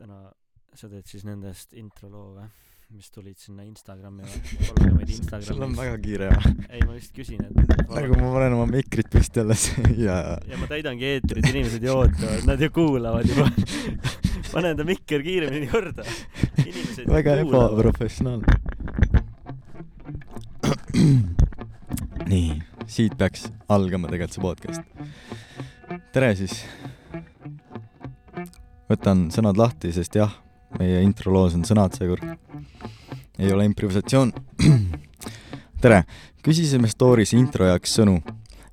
täna 0.00 0.30
sa 0.78 0.88
teed 0.88 1.06
siis 1.08 1.24
nendest 1.28 1.74
introloo 1.76 2.34
või? 2.38 2.48
Mis 2.90 3.06
tulid 3.14 3.38
sinna 3.38 3.62
Instagrami 3.62 4.24
või? 4.26 4.38
Follow 4.66 4.94
meid 4.96 5.10
sul 5.46 5.62
on 5.62 5.76
väga 5.78 5.98
kiire 6.02 6.30
jah. 6.32 6.46
Ei 6.72 6.80
ma 6.82 6.96
lihtsalt 6.96 7.14
küsin 7.18 7.44
et 7.44 7.52
nagu 7.94 8.16
ma 8.18 8.32
panen 8.34 8.56
oma 8.56 8.66
mikrit 8.70 9.10
püsti 9.12 9.42
alles. 9.44 9.68
Ja 10.06 10.16
ja 10.48 10.58
ma 10.58 10.66
täidangi 10.70 11.06
eetrit 11.12 11.46
inimesed 11.52 11.84
ju 11.84 11.92
ootavad 11.94 12.48
nad 12.48 12.64
ju 12.64 12.70
kuulavad 12.74 13.28
juba. 13.28 13.46
Pane 14.50 14.72
enda 14.74 14.86
mikker 14.88 15.22
kiiremini 15.26 15.68
korda. 15.70 16.06
Inimesed 16.64 17.06
väga 17.10 17.36
ebaprofessionaalne. 17.44 18.58
Nii 22.30 22.50
siit 22.90 23.14
peaks 23.18 23.46
algama 23.70 24.10
tegelikult 24.10 24.34
see 24.34 24.42
podcast. 24.42 24.82
Tere 26.14 26.34
siis 26.38 26.64
võtan 28.90 29.28
sõnad 29.30 29.58
lahti 29.60 29.92
sest 29.94 30.18
jah 30.18 30.32
meie 30.78 31.00
introloos 31.02 31.56
on 31.58 31.64
sõnad 31.66 31.96
seekord. 31.98 32.26
Ei 33.40 33.50
ole 33.52 33.64
improvisatsioon. 33.70 34.32
Tere! 35.82 36.04
Küsisime 36.44 36.88
story's 36.88 37.34
intro 37.36 37.66
jaoks 37.68 37.98
sõnu 37.98 38.20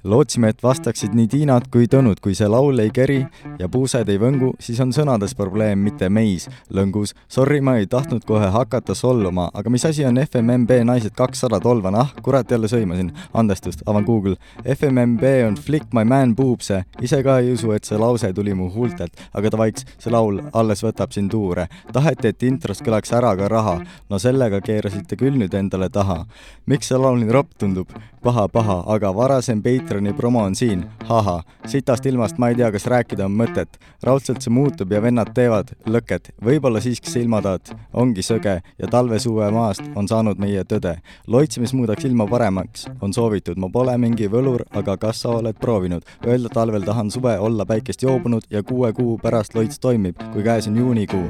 lootsime, 0.08 0.50
et 0.50 0.64
vastaksid 0.64 1.16
nii 1.16 1.28
Tiinad 1.32 1.68
kui 1.72 1.88
Tõnud, 1.92 2.20
kui 2.24 2.36
see 2.38 2.48
laul 2.50 2.80
ei 2.80 2.92
keri 2.94 3.20
ja 3.60 3.68
puused 3.72 4.10
ei 4.10 4.20
võngu, 4.22 4.54
siis 4.64 4.80
on 4.84 4.94
sõnades 4.96 5.36
probleem, 5.38 5.80
mitte 5.84 6.10
meis 6.10 6.48
lõngus. 6.74 7.14
Sorry, 7.32 7.60
ma 7.62 7.78
ei 7.82 7.88
tahtnud 7.92 8.26
kohe 8.28 8.50
hakata 8.54 8.96
solvuma, 8.98 9.50
aga 9.54 9.72
mis 9.74 9.86
asi 9.88 10.06
on 10.08 10.20
FMMB 10.22 10.82
naised 10.88 11.16
kakssada 11.18 11.60
tolvan, 11.64 11.96
ah 12.00 12.14
kurat, 12.24 12.52
jälle 12.52 12.70
sõimasin. 12.72 13.12
andestust, 13.34 13.84
avan 13.86 14.06
Google. 14.06 14.36
FMMB 14.64 15.24
on 15.48 15.56
Flick 15.56 15.94
my 15.94 16.04
man 16.04 16.36
boobs'e, 16.36 16.84
ise 17.02 17.22
ka 17.24 17.40
ei 17.40 17.54
usu, 17.54 17.72
et 17.72 17.84
see 17.84 17.98
lause 17.98 18.34
tuli 18.34 18.54
mu 18.54 18.70
huultelt, 18.74 19.14
aga 19.34 19.52
davaiks, 19.52 19.86
see 20.00 20.12
laul 20.12 20.42
alles 20.54 20.84
võtab 20.84 21.12
siin 21.12 21.30
tuure. 21.30 21.68
taheti, 21.94 22.28
et 22.28 22.44
intros 22.44 22.82
kõlaks 22.82 23.14
ära 23.14 23.36
ka 23.38 23.48
raha, 23.48 23.80
no 24.10 24.20
sellega 24.20 24.62
keerasite 24.62 25.16
küll 25.16 25.38
nüüd 25.38 25.54
endale 25.54 25.90
taha. 25.90 26.26
miks 26.66 26.88
see 26.88 26.98
laul 26.98 27.20
nii 27.20 27.32
ropp 27.32 27.58
tundub? 27.58 27.92
paha-paha, 28.28 28.82
aga 28.92 29.14
varasem 29.16 29.62
Patreoni 29.98 30.14
promo 30.14 30.44
on 30.44 30.56
siin, 30.56 30.86
haha. 31.06 31.44
sitast 31.66 32.06
ilmast 32.06 32.38
ma 32.38 32.52
ei 32.52 32.56
tea, 32.56 32.68
kas 32.72 32.84
rääkida 32.86 33.26
on 33.26 33.34
mõtet. 33.34 33.80
raudselt 34.04 34.44
see 34.46 34.52
muutub 34.54 34.92
ja 34.94 35.02
vennad 35.02 35.32
teevad 35.34 35.72
lõket. 35.90 36.30
võib-olla 36.46 36.78
siiski 36.82 37.10
see 37.10 37.24
ilmataat 37.26 37.72
ongi 37.94 38.22
söge 38.22 38.62
ja 38.62 38.88
talve-suve 38.88 39.50
maast 39.52 39.82
on 39.96 40.08
saanud 40.08 40.38
meie 40.38 40.62
tõde. 40.64 41.00
loits, 41.28 41.58
mis 41.58 41.74
muudaks 41.74 42.06
ilma 42.06 42.28
paremaks, 42.28 42.86
on 43.02 43.14
soovitud. 43.14 43.58
ma 43.58 43.70
pole 43.74 43.98
mingi 43.98 44.30
võlur, 44.30 44.62
aga 44.72 44.98
kas 44.98 45.22
sa 45.22 45.30
oled 45.30 45.58
proovinud? 45.58 46.06
Öelda 46.28 46.50
talvel 46.54 46.86
tahan 46.86 47.10
suve, 47.12 47.40
olla 47.40 47.66
päikest 47.66 48.04
joobunud 48.04 48.46
ja 48.50 48.62
kuue 48.64 48.94
kuu 48.94 49.18
pärast 49.18 49.56
loits 49.56 49.80
toimib, 49.80 50.22
kui 50.34 50.44
käes 50.44 50.68
on 50.68 50.78
juunikuu. 50.78 51.26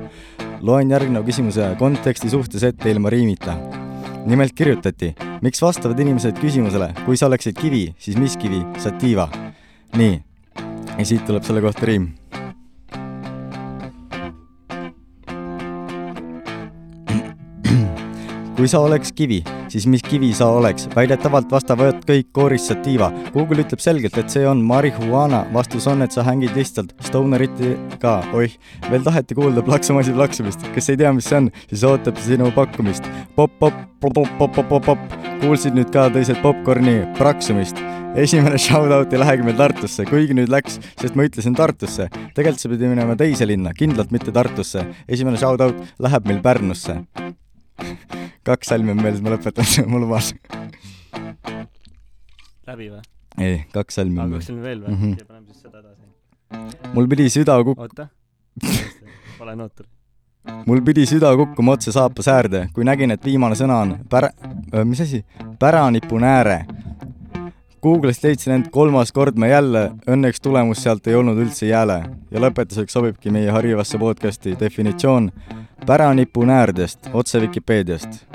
loen 0.61 0.91
järgneva 0.91 1.23
küsimuse 1.23 1.75
konteksti 1.79 2.29
suhtes 2.29 2.63
ette 2.63 2.91
ilma 2.91 3.09
riimita 3.09 3.55
nimelt 4.27 4.51
kirjutati, 4.53 5.15
miks 5.41 5.61
vastavad 5.61 5.99
inimesed 6.01 6.39
küsimusele, 6.41 6.91
kui 7.05 7.17
sa 7.17 7.29
oleksid 7.29 7.57
kivi, 7.57 7.83
siis 8.01 8.17
mis 8.17 8.37
kivi, 8.39 8.63
sativa. 8.81 9.29
nii, 9.97 10.17
ja 10.97 11.05
siit 11.05 11.25
tuleb 11.25 11.45
selle 11.47 11.61
kohta 11.63 11.85
riim. 11.87 12.09
Kui 18.57 18.65
sa 18.65 18.79
oleks 18.81 19.11
kivi, 19.13 19.43
siis 19.69 19.85
mis 19.85 20.01
kivi 20.01 20.31
sa 20.33 20.47
oleks? 20.57 20.87
väidetavalt 20.95 21.51
vastavad 21.53 21.99
kõik 22.09 22.31
kooris 22.33 22.65
sativa. 22.71 23.11
Google 23.35 23.61
ütleb 23.61 23.83
selgelt, 23.83 24.17
et 24.17 24.33
see 24.33 24.47
on 24.49 24.63
marihuana. 24.65 25.43
vastus 25.53 25.85
on, 25.87 26.01
et 26.01 26.11
sa 26.11 26.25
hängid 26.25 26.57
lihtsalt 26.57 26.95
stoneriti 27.05 27.75
ka. 28.01 28.23
oih, 28.33 28.57
veel 28.89 29.05
taheti 29.05 29.37
kuulda 29.37 29.61
plaksumasi 29.61 30.15
plaksumist. 30.17 30.65
kes 30.73 30.89
ei 30.89 30.97
tea, 30.97 31.13
mis 31.13 31.29
see 31.29 31.37
on, 31.37 31.51
siis 31.69 31.85
ootab 31.85 32.17
sinu 32.17 32.49
pakkumist. 32.55 33.05
pop, 33.35 33.53
pop, 33.59 33.77
pop, 34.01 34.13
pop, 34.13 34.37
pop, 34.39 34.55
pop, 34.55 34.69
pop, 34.69 34.85
pop. 34.89 35.15
kuulsid 35.43 35.77
nüüd 35.77 35.93
ka 35.93 36.09
teised 36.09 36.41
popkorni 36.41 37.03
praksumist 37.21 37.77
esimene 38.17 38.57
shout-out 38.57 39.13
ei 39.13 39.19
lähegi 39.21 39.45
meil 39.45 39.57
Tartusse, 39.59 40.07
kuigi 40.09 40.33
nüüd 40.33 40.49
läks, 40.49 40.79
sest 40.97 41.13
ma 41.13 41.27
ütlesin 41.29 41.53
Tartusse. 41.53 42.09
tegelikult 42.33 42.63
see 42.63 42.73
pidi 42.73 42.89
minema 42.89 43.13
teise 43.19 43.45
linna, 43.45 43.77
kindlalt 43.77 44.09
mitte 44.09 44.33
Tartusse. 44.33 44.87
esimene 45.05 45.37
shout-out 45.37 45.99
läheb 46.01 46.25
meil 46.25 46.41
Pärnusse 46.41 47.03
kaks 48.47 48.67
salmi 48.73 48.91
on 48.91 49.01
meeles, 49.01 49.21
ma 49.21 49.33
lõpetan, 49.35 49.65
ma 49.91 49.99
luban. 50.01 50.21
läbi 52.67 52.89
või 52.91 53.01
ei, 53.39 53.59
kaks 53.73 53.99
salmi 53.99 54.17
on 54.19 54.23
aga 54.25 54.29
meeles 54.31 54.45
kas. 54.45 54.51
siin 54.51 54.63
veel 54.63 54.81
või 54.83 54.95
Mhm. 54.95 55.13
okei 55.13 55.25
paneme 55.27 55.45
siis 55.51 55.61
seda 55.61 55.79
edasi 55.83 56.93
mul 56.95 57.07
pidi 57.11 57.29
süda 57.29 57.59
kuk-, 57.67 57.79
oota 57.79 58.07
vale 59.39 59.55
noot 59.59 59.75
tuli 59.75 59.89
mul 60.67 60.81
pidi 60.81 61.05
süda 61.05 61.33
kukkuma 61.37 61.75
otse 61.77 61.91
saapa 61.91 62.23
säärde, 62.23 62.67
kui 62.73 62.83
nägin, 62.87 63.11
et 63.11 63.23
viimane 63.25 63.55
sõna 63.59 63.81
on 63.83 63.97
pär-, 64.09 64.31
mis 64.87 65.01
asi, 65.03 65.23
päranipunääre. 65.59 66.61
Google'ist 67.83 68.23
leidsin 68.23 68.53
end 68.55 68.69
kolmas 68.73 69.11
kord 69.13 69.37
ma 69.37 69.47
jälle, 69.51 69.83
õnneks 70.09 70.41
tulemus 70.41 70.81
sealt 70.81 71.07
ei 71.07 71.15
olnud 71.15 71.37
üldse 71.37 71.67
jääle. 71.69 71.99
Ja 72.31 72.41
lõpetuseks 72.41 72.95
sobibki 72.97 73.29
meie 73.31 73.51
harivasse 73.53 73.99
podcasti 74.01 74.55
definitsioon 74.59 75.31
päranipunäärdest 75.85 77.09
otse 77.13 77.41
Vikipeediast. 77.41 78.25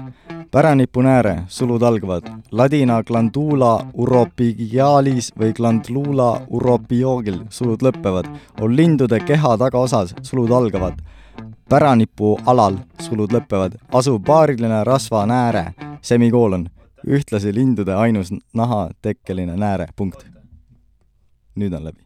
päranipunääre, 0.50 1.42
sulud 1.48 1.82
algavad 1.82 2.28
ladina 2.52 3.02
glandula 3.02 3.86
uropigialis 3.94 5.32
või 5.38 5.52
glandlula 5.56 6.42
uropiogil, 6.48 7.38
sulud 7.50 7.82
lõpevad, 7.82 8.28
on 8.60 8.76
lindude 8.76 9.20
keha 9.20 9.56
tagaosas, 9.58 10.14
sulud 10.22 10.50
algavad. 10.50 11.00
Päranipu 11.68 12.36
alal, 12.46 12.76
sulud 13.00 13.32
lõpevad, 13.32 13.78
asub 13.92 14.24
paariline 14.26 14.84
rasvanääre, 14.84 15.72
semikoolon, 16.02 16.68
ühtlasi 17.06 17.52
lindude 17.54 17.94
ainus 17.94 18.32
nahatekkeline 18.54 19.56
nääre, 19.58 19.88
punkt. 19.96 20.26
nüüd 21.58 21.74
on 21.76 21.84
läbi. 21.84 22.00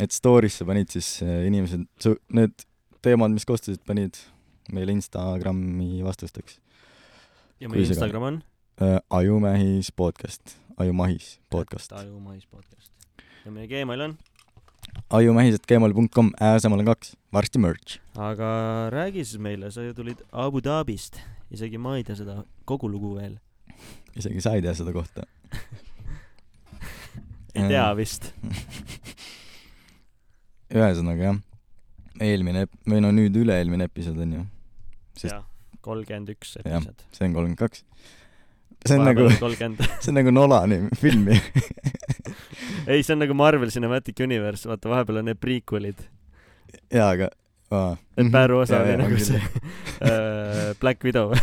et 0.00 0.12
story'sse 0.12 0.64
panid 0.64 0.88
siis 0.90 1.20
äh, 1.22 1.46
inimesed, 1.46 1.84
need 2.32 2.66
teemad, 3.02 3.34
mis 3.34 3.44
kostasid, 3.44 3.82
panid 3.86 4.16
meil 4.72 4.88
Instagrami 4.88 6.02
vastusteks 6.04 6.58
ja 7.60 7.68
meie 7.68 7.86
Instagram 7.86 8.22
on 8.22 8.42
äh,. 8.80 8.98
Ajumehis 9.10 9.92
podcast, 9.92 10.56
Ajumahis 10.76 11.40
podcast. 11.50 11.92
ajumais 11.92 12.46
podcast 12.46 12.90
ja 13.44 13.52
meie 13.52 13.68
Gmail 13.68 14.06
on 14.08 14.16
ajumehis.gmail.com, 15.10 16.32
asemel 16.40 16.82
on 16.82 16.90
kaks, 16.92 17.14
varsti 17.32 17.60
merch. 17.62 18.00
aga 18.16 18.48
räägi 18.94 19.24
siis 19.24 19.38
meile 19.42 19.70
sa 19.70 19.82
ju 19.82 19.94
tulid 19.94 20.24
Abu 20.32 20.62
Dhabist 20.64 21.20
isegi 21.52 21.80
ma 21.80 21.96
ei 21.98 22.06
tea 22.06 22.16
seda 22.18 22.42
kogu 22.68 22.90
lugu 22.90 23.14
veel 23.18 23.36
isegi 24.18 24.42
sa 24.44 24.54
ei 24.56 24.64
tea 24.64 24.74
seda 24.76 24.94
kohta. 24.94 25.26
ei 27.56 27.68
tea 27.68 27.86
vist 27.98 28.32
ühesõnaga 30.72 31.30
jah, 31.30 31.38
eelmine, 32.24 32.66
või 32.88 33.00
no 33.04 33.12
nüüd 33.14 33.36
üle-eelmine 33.36 33.90
episood 33.90 34.20
on 34.24 34.36
ju, 34.38 34.44
jah 35.28 35.44
kolmkümmend 35.82 36.32
üks 36.36 36.56
episood 36.60 37.06
see 37.10 37.26
on 37.26 37.36
kolmkümmend 37.36 37.60
kaks. 37.60 37.84
see 38.88 38.98
on 38.98 39.06
nagu, 39.06 39.28
kolmkümmend 39.40 39.82
see 39.98 40.12
on 40.12 40.18
nagu 40.20 40.34
Nolani 40.34 40.80
filmi. 40.98 41.38
ei 42.86 43.02
see 43.02 43.16
on 43.16 43.22
nagu 43.24 43.36
Marvel 43.38 43.72
Cinematic 43.74 44.22
Universe 44.24 44.70
vaata 44.70 44.92
vahepeal 44.92 45.22
on 45.22 45.30
need 45.30 45.40
prequel'id 45.42 46.04
jaa, 46.92 47.10
aga. 47.10 47.30
Et 48.16 48.30
Pääru 48.32 48.58
osa 48.64 48.80
Jaa, 48.80 48.84
oli 48.88 48.96
nagu 49.02 49.14
on 49.18 49.24
see 49.28 49.40
äh, 49.40 50.74
Black 50.80 51.04
Widow. 51.04 51.32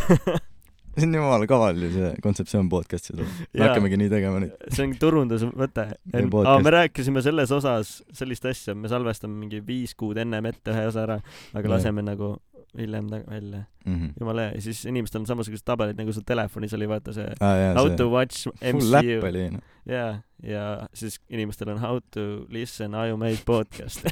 See 1.00 1.06
on 1.06 1.14
jumala 1.14 1.46
kaval 1.48 1.78
ju 1.80 1.88
see 1.94 2.08
kontseptsioon 2.20 2.66
podcast'i 2.68 3.14
tuleb. 3.14 3.28
me 3.54 3.62
hakkamegi 3.62 3.96
nii 4.00 4.08
tegema 4.10 4.40
nüüd. 4.42 4.56
see 4.74 4.84
on 4.88 4.94
turundusmõte 5.00 5.84
Meie 6.12 6.26
aa 6.50 6.56
me 6.66 6.72
rääkisime 6.74 7.22
selles 7.24 7.52
osas 7.54 7.92
sellist 8.18 8.44
asja 8.50 8.74
me 8.74 8.90
salvestame 8.90 9.38
mingi 9.38 9.62
viis 9.66 9.94
kuud 9.94 10.18
ennem 10.20 10.48
ette 10.50 10.74
ühe 10.74 10.82
osa 10.90 11.04
ära 11.06 11.16
aga 11.22 11.62
Jah. 11.62 11.70
laseme 11.76 12.02
nagu 12.04 12.32
hiljem 12.78 13.06
ta- 13.10 13.22
välja. 13.26 13.62
Mhm. 13.86 14.10
jumala 14.20 14.48
hea. 14.48 14.58
Ja 14.58 14.60
siis 14.66 14.82
inimestel 14.90 15.22
on 15.22 15.26
samasugused 15.30 15.64
tabelid 15.66 15.96
nagu 16.02 16.12
sul 16.12 16.26
telefonis 16.26 16.74
oli 16.76 16.90
vaata 16.90 17.14
see 17.16 17.30
aa 17.40 17.54
jaa, 17.62 17.72
how 17.78 17.86
see 17.88 17.96
to 18.02 18.10
watch 18.10 18.50
MCU 18.60 19.22
oli 19.30 19.46
noh. 19.54 19.62
jaa 19.86 20.10
ja 20.42 20.66
siis 20.92 21.20
inimestel 21.30 21.70
on 21.70 21.78
how 21.86 22.00
to 22.10 22.26
listen 22.50 22.94
Ajumees 22.98 23.40
podcast 23.46 24.04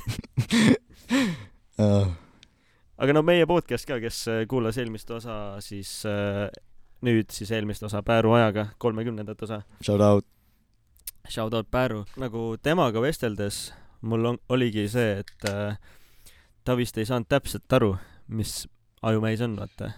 aga 1.78 3.14
no 3.14 3.22
meie 3.22 3.46
podcast 3.46 3.86
ka 3.86 4.00
kes 4.02 4.22
äh, 4.28 4.46
kuulas 4.50 4.78
eelmist 4.80 5.10
osa 5.14 5.58
siis 5.62 6.00
äh, 6.08 6.48
nüüd 7.06 7.30
siis 7.30 7.52
eelmist 7.54 7.84
osa 7.86 8.02
Pääru 8.02 8.32
ajaga 8.34 8.68
kolmekümnendat 8.78 9.42
osa. 9.42 9.62
Shout 9.84 10.02
out. 10.02 10.26
shout 11.28 11.54
out 11.54 11.70
Pääru 11.70 12.04
nagu 12.18 12.56
temaga 12.62 13.02
vesteldes 13.02 13.68
mul 14.02 14.32
on 14.32 14.38
oligi 14.48 14.88
see 14.90 15.20
et 15.22 15.48
äh, 15.50 15.78
ta 16.64 16.76
vist 16.76 16.98
ei 16.98 17.06
saanud 17.06 17.30
täpselt 17.30 17.72
aru 17.72 17.94
mis 18.28 18.66
Ajumees 19.02 19.40
on 19.46 19.54
vaata. 19.54 19.92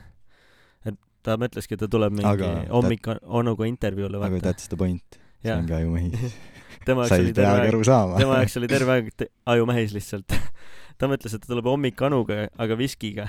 Et 0.84 0.96
ta 1.24 1.38
mõtleski 1.40 1.72
et 1.72 1.80
ta 1.80 1.88
tuleb 1.88 2.12
mingi 2.12 2.28
Aga 2.28 2.50
hommik 2.68 3.08
onuga 3.22 3.64
intervjuule 3.68 4.20
aga 4.20 4.28
vaata. 4.34 4.50
that's 4.50 4.68
the 4.68 4.76
point. 4.76 5.20
see 5.40 5.54
ongi 5.54 5.72
ajumehis. 5.72 6.36
tema 6.84 7.04
jaoks 7.08 7.16
ei 7.16 7.24
oli 7.24 7.32
terve 7.32 7.64
aeg 7.64 8.20
tema 8.20 8.36
jaoks 8.42 8.56
oli 8.60 8.68
terve 8.68 8.92
aeg 8.98 9.26
ajumehis 9.54 9.96
lihtsalt 9.96 10.36
ta 11.00 11.08
mõtles, 11.10 11.34
et 11.34 11.42
ta 11.44 11.52
tuleb 11.52 11.70
hommikanuga, 11.70 12.46
aga 12.60 12.76
viskiga. 12.78 13.28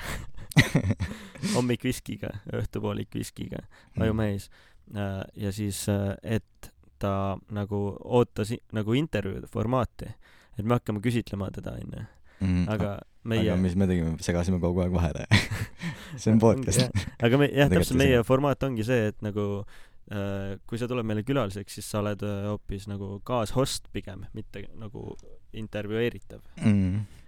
hommik 1.56 1.84
viskiga, 1.86 2.28
õhtupoolik 2.52 3.14
viskiga, 3.16 3.62
ajumees. 3.96 4.50
ja 4.92 5.52
siis, 5.54 5.86
et 6.22 6.72
ta 7.02 7.38
nagu 7.50 7.78
ootas 8.04 8.52
nagu 8.76 8.96
intervjuu 8.98 9.48
formaati, 9.50 10.10
et 10.58 10.66
me 10.66 10.76
hakkame 10.76 11.00
küsitlema 11.04 11.48
teda, 11.54 11.78
onju. 11.80 12.04
mm, 12.42 12.66
aga 12.68 12.92
aga 12.92 12.98
meie, 13.28 13.54
mis 13.62 13.78
me 13.78 13.88
tegime, 13.90 14.16
segasime 14.22 14.58
kogu 14.62 14.82
aeg 14.84 14.92
vahele 14.94 15.26
see 16.20 16.34
on 16.34 16.42
podcast. 16.42 16.90
aga 17.22 17.40
me, 17.40 17.48
jah, 17.54 17.70
täpselt 17.72 17.96
ei 17.96 18.02
meie 18.04 18.26
formaat 18.26 18.62
ongi 18.66 18.86
see, 18.86 19.08
et 19.12 19.18
nagu 19.24 19.46
äh, 19.62 20.58
kui 20.68 20.80
sa 20.80 20.90
tuled 20.90 21.06
meile 21.06 21.24
külaliseks, 21.26 21.78
siis 21.78 21.88
sa 21.88 22.02
oled 22.02 22.22
äh, 22.26 22.44
hoopis 22.50 22.88
nagu 22.90 23.16
kaashost 23.26 23.90
pigem, 23.94 24.26
mitte 24.36 24.66
nagu 24.76 25.12
intervjueeritav. 25.52 26.42
mm.. 26.60 27.21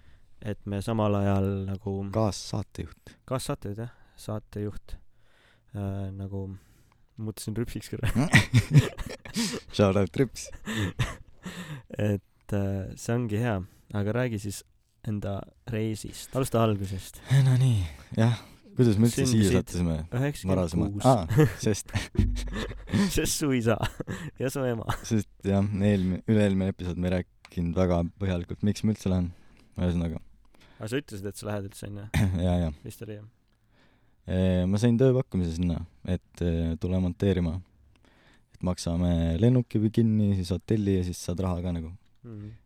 Et 0.44 0.60
me 0.68 0.80
samal 0.84 1.14
ajal 1.22 1.48
nagu 1.70 1.96
kaassaatejuht. 2.14 3.16
kaassaatejuht 3.28 3.82
jah, 3.84 3.92
saatejuht 4.20 4.96
äh, 5.76 6.10
nagu 6.14 6.46
mõtlesin 7.16 7.56
rüpsiks 7.58 7.92
korra, 7.92 8.10
Shout 9.74 9.96
out 9.96 10.12
Trips. 10.14 10.48
et 11.98 12.54
äh, 12.54 12.94
see 12.96 13.14
ongi 13.14 13.40
hea, 13.42 13.60
aga 13.94 14.16
räägi 14.16 14.40
siis 14.46 14.62
enda 15.06 15.38
reisist, 15.70 16.32
alusta 16.36 16.62
algusest. 16.64 17.20
Nonii, 17.44 17.84
jah, 18.16 18.38
kuidas 18.74 18.98
me 18.98 19.08
üldse 19.08 19.26
siia 19.28 19.50
sattusime 19.58 19.98
üheksakümmend 20.14 20.98
kuus, 20.98 21.48
sest, 21.62 21.92
sest 23.16 23.36
su 23.36 23.50
isa 23.54 23.76
ja 24.42 24.50
su 24.52 24.64
ema. 24.66 24.86
sest 25.06 25.30
jah, 25.46 25.64
eelmine, 25.64 26.22
üle-eelmine 26.30 26.72
episood 26.74 27.00
me 27.00 27.10
ei 27.10 27.18
rääkinud 27.18 27.76
väga 27.78 28.02
põhjalikult, 28.20 28.64
miks 28.66 28.84
ma 28.84 28.94
üldse 28.94 29.12
lähen. 29.12 29.32
ühesõnaga, 29.78 30.22
aga 30.78 30.90
sa 30.90 31.00
ütlesid, 31.00 31.28
et 31.28 31.38
sa 31.38 31.48
lähed 31.50 31.68
üldse 31.68 31.88
onju, 31.88 32.06
ja, 32.46 32.54
ja 32.66 32.70
vist 32.84 33.04
oli 33.06 33.18
jah? 33.18 33.26
ma 34.70 34.80
sain 34.80 34.96
tööpakkumise 35.00 35.58
sinna, 35.58 35.82
et 36.08 36.44
tule 36.80 37.00
monteerima. 37.02 37.58
et 38.54 38.62
maksame 38.64 39.36
lennuki 39.40 39.80
või 39.82 39.92
kinni, 39.92 40.30
siis 40.38 40.52
hotelli 40.54 40.98
ja 40.98 41.04
siis 41.04 41.20
saad 41.20 41.42
raha 41.44 41.60
ka 41.64 41.74
nagu. 41.76 41.92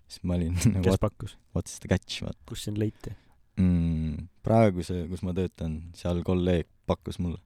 siis 0.06 0.22
ma 0.22 0.38
olin 0.38 0.54
nagu 0.76 0.84
kes 0.86 1.02
pakkus, 1.02 1.36
what's 1.56 1.80
the 1.82 1.90
catch, 1.90 2.22
vaata 2.22 2.38
kus 2.46 2.68
sind 2.68 2.78
leiti? 2.78 3.14
mm,. 3.58 4.28
praegu 4.46 4.86
see, 4.86 5.04
kus 5.10 5.24
ma 5.26 5.34
töötan, 5.34 5.80
seal 5.98 6.22
kolleeg 6.26 6.70
pakkus 6.88 7.18
mulle, 7.18 7.42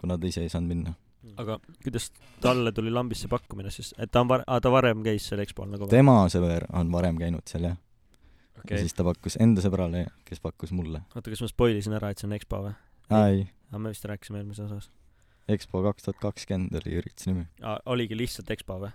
kuna 0.00 0.16
ta 0.18 0.30
ise 0.30 0.46
ei 0.46 0.52
saanud 0.52 0.72
minna. 0.72 0.96
aga 1.38 1.60
kuidas 1.84 2.08
talle 2.42 2.72
tuli 2.74 2.90
lambisse 2.90 3.28
pakkumine 3.30 3.70
siis, 3.70 3.92
et 4.00 4.10
ta 4.10 4.24
on 4.24 4.32
var-, 4.32 4.48
ta 4.48 4.72
varem 4.72 5.04
käis 5.04 5.28
seal 5.28 5.44
EXPO-l 5.44 5.76
nagu 5.76 5.86
tema 5.92 6.22
sõber 6.32 6.66
on 6.72 6.90
varem 6.90 7.20
käinud 7.20 7.44
seal 7.46 7.68
jah 7.68 7.78
okay., 8.58 8.76
ja 8.76 8.80
siis 8.82 8.96
ta 8.96 9.06
pakkus 9.06 9.38
enda 9.42 9.64
sõbrale, 9.64 10.06
kes 10.28 10.42
pakkus 10.44 10.74
mulle. 10.76 11.04
oota, 11.14 11.28
kas 11.30 11.44
ma 11.44 11.50
spoilisin 11.50 11.96
ära, 11.98 12.12
et 12.12 12.22
see 12.22 12.28
on 12.28 12.36
EXPO 12.38 12.64
või? 12.66 12.74
aa 13.12 13.30
ei, 13.32 13.46
aa, 13.70 13.78
me 13.78 13.92
vist 13.94 14.04
rääkisime 14.08 14.42
eelmises 14.42 14.68
osas. 14.68 14.90
EXPO 15.52 15.82
kaks 15.88 16.06
tuhat 16.06 16.20
kakskümmend 16.22 16.76
oli 16.82 16.98
ürituse 17.00 17.32
nimi. 17.32 17.48
aa, 17.62 17.78
oligi 17.94 18.18
lihtsalt 18.18 18.50
EXPO 18.54 18.78
või? 18.86 18.92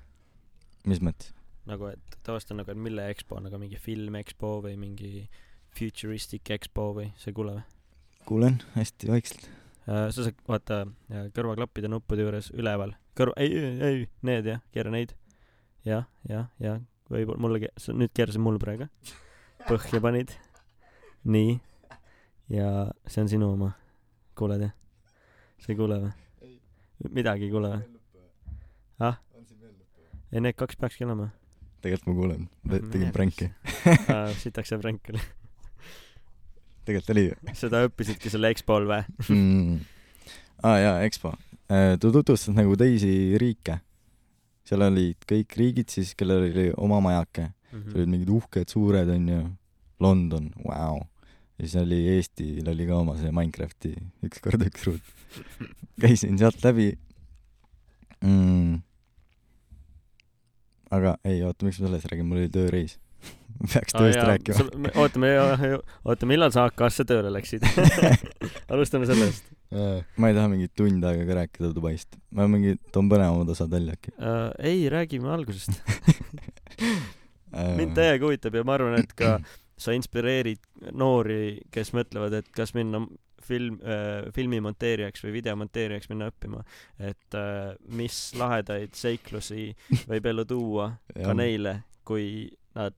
mis 0.87 1.03
mõttes? 1.03 1.33
nagu, 1.67 1.89
et 1.91 2.19
tavaliselt 2.23 2.53
on 2.55 2.61
nagu, 2.61 2.71
et 2.71 2.83
mille 2.87 3.09
EXPO, 3.11 3.41
nagu 3.43 3.59
mingi 3.61 3.79
film 3.81 4.15
EXPO 4.21 4.53
või 4.67 4.77
mingi 4.79 5.27
futuristic 5.77 6.47
EXPO 6.55 6.91
või, 7.01 7.09
sa 7.19 7.31
ei 7.31 7.37
kuule 7.37 7.57
või? 7.57 7.65
kuulen 8.27 8.59
hästi 8.75 9.11
vaikselt. 9.11 9.47
sa 9.87 10.09
saad 10.11 10.39
vaata 10.47 10.81
äh, 10.85 11.29
kõrvaklappide 11.35 11.91
nuppude 11.91 12.25
juures 12.25 12.51
üleval, 12.55 12.95
kõrva, 13.17 13.35
ei, 13.39 13.53
ei, 13.55 13.77
ei, 13.87 14.01
need 14.27 14.49
jah, 14.51 14.63
keera 14.75 14.91
neid. 14.93 15.13
jah, 15.87 16.07
jah, 16.27 16.49
jah, 16.63 16.81
võib-olla 17.11 17.43
mulle, 17.43 17.71
nüüd 17.95 18.13
keerasid 18.15 18.43
mul 18.43 18.59
praegu. 18.59 18.89
Põhja 19.65 20.01
panid. 20.03 20.35
nii. 21.23 21.57
ja 22.53 22.69
see 23.07 23.23
on 23.25 23.29
sinu 23.31 23.51
oma. 23.55 23.73
kuuled 24.37 24.61
jah? 24.67 24.75
sa 25.59 25.73
ei 25.73 25.79
kuule 25.79 25.99
või? 26.05 26.13
midagi 27.13 27.47
ei 27.47 27.53
kuule 27.53 27.73
või? 27.73 27.97
ah? 29.03 29.17
ei, 30.31 30.41
need 30.41 30.57
kaks 30.57 30.77
peakski 30.79 31.07
olema. 31.07 31.29
tegelikult 31.81 32.09
ma 32.11 32.15
kuulen, 32.19 32.45
tegin 32.91 33.11
pränki. 33.15 33.49
sitaks 34.43 34.73
see 34.73 34.81
pränk 34.81 35.11
oli. 35.13 35.23
tegelikult 36.87 37.13
oli 37.15 37.25
ju 37.27 37.57
seda 37.57 37.83
õppisidki 37.87 38.31
seal 38.33 38.49
EXPO-l 38.51 38.87
või? 38.89 39.01
mm.. 39.27 39.75
aa 40.63 40.71
ah, 40.73 40.79
jaa, 40.83 40.95
EXPO. 41.09 41.33
ta 41.67 42.07
tutvustas 42.07 42.55
nagu 42.55 42.77
teisi 42.79 43.11
riike. 43.41 43.81
seal 44.67 44.87
olid 44.87 45.29
kõik 45.29 45.59
riigid 45.59 45.93
siis, 45.93 46.13
kellel 46.17 46.49
oli 46.49 46.71
oma 46.77 46.99
majake. 47.03 47.51
Mhm. 47.71 47.83
seal 47.91 48.01
olid 48.01 48.13
mingid 48.13 48.33
uhked 48.33 48.73
suured 48.73 49.09
onju, 49.13 49.39
London, 50.03 50.51
vau. 50.63 51.01
ja 51.57 51.65
siis 51.65 51.75
oli 51.81 52.03
Eestil 52.13 52.69
oli 52.69 52.85
ka 52.87 52.99
oma 53.01 53.15
see 53.17 53.33
Minecrafti 53.33 53.95
üks 54.25 54.43
kord 54.43 54.61
üks 54.67 54.85
ruut. 54.87 55.15
käisin 56.03 56.37
sealt 56.37 56.61
läbi 56.63 56.91
mm.. 58.21 58.77
aga 60.93 61.17
ei 61.25 61.41
oota, 61.43 61.65
miks 61.65 61.81
ma 61.81 61.89
sellest 61.89 62.09
räägin, 62.11 62.29
mul 62.29 62.43
oli 62.43 62.53
tööreis. 62.53 62.97
peaks 63.73 63.97
tööst 63.97 64.21
rääkima. 64.21 64.93
ootame, 65.01 65.33
oota, 66.05 66.29
millal 66.29 66.53
sa 66.53 66.69
AK-sse 66.69 67.07
tööle 67.09 67.33
läksid? 67.33 67.65
alustame 68.73 69.09
sellest 69.09 69.57
ma 69.71 70.29
ei 70.29 70.35
taha 70.35 70.47
mingit 70.51 70.71
tund 70.79 71.03
aega 71.03 71.25
ka 71.27 71.35
rääkida 71.41 71.73
Dubaist. 71.75 72.15
ma 72.31 72.47
mingi 72.47 72.77
toon 72.95 73.09
põnevamad 73.11 73.49
osad 73.51 73.71
välja 73.71 73.97
äkki. 73.97 74.13
uh,. 74.15 74.51
ei, 74.59 74.87
räägime 74.89 75.31
algusest. 75.33 75.81
Mind 77.51 77.95
täiega 77.97 78.27
huvitab 78.27 78.57
ja 78.57 78.65
ma 78.67 78.75
arvan, 78.77 78.99
et 78.99 79.13
ka 79.17 79.37
sa 79.83 79.93
inspireerid 79.95 80.61
noori, 80.97 81.57
kes 81.73 81.93
mõtlevad, 81.95 82.39
et 82.41 82.51
kas 82.55 82.73
minna 82.77 83.03
film 83.47 83.77
äh,, 83.85 84.27
filmimonteerijaks 84.35 85.23
või 85.23 85.37
videomonteerijaks 85.37 86.09
minna 86.11 86.31
õppima, 86.31 86.63
et 86.99 87.37
äh, 87.37 87.75
mis 87.95 88.17
lahedaid 88.37 88.97
seiklusi 88.97 89.69
võib 90.09 90.31
ellu 90.33 90.47
tuua 90.49 90.89
ka 91.27 91.35
neile, 91.37 91.81
kui 92.07 92.47
nad 92.77 92.97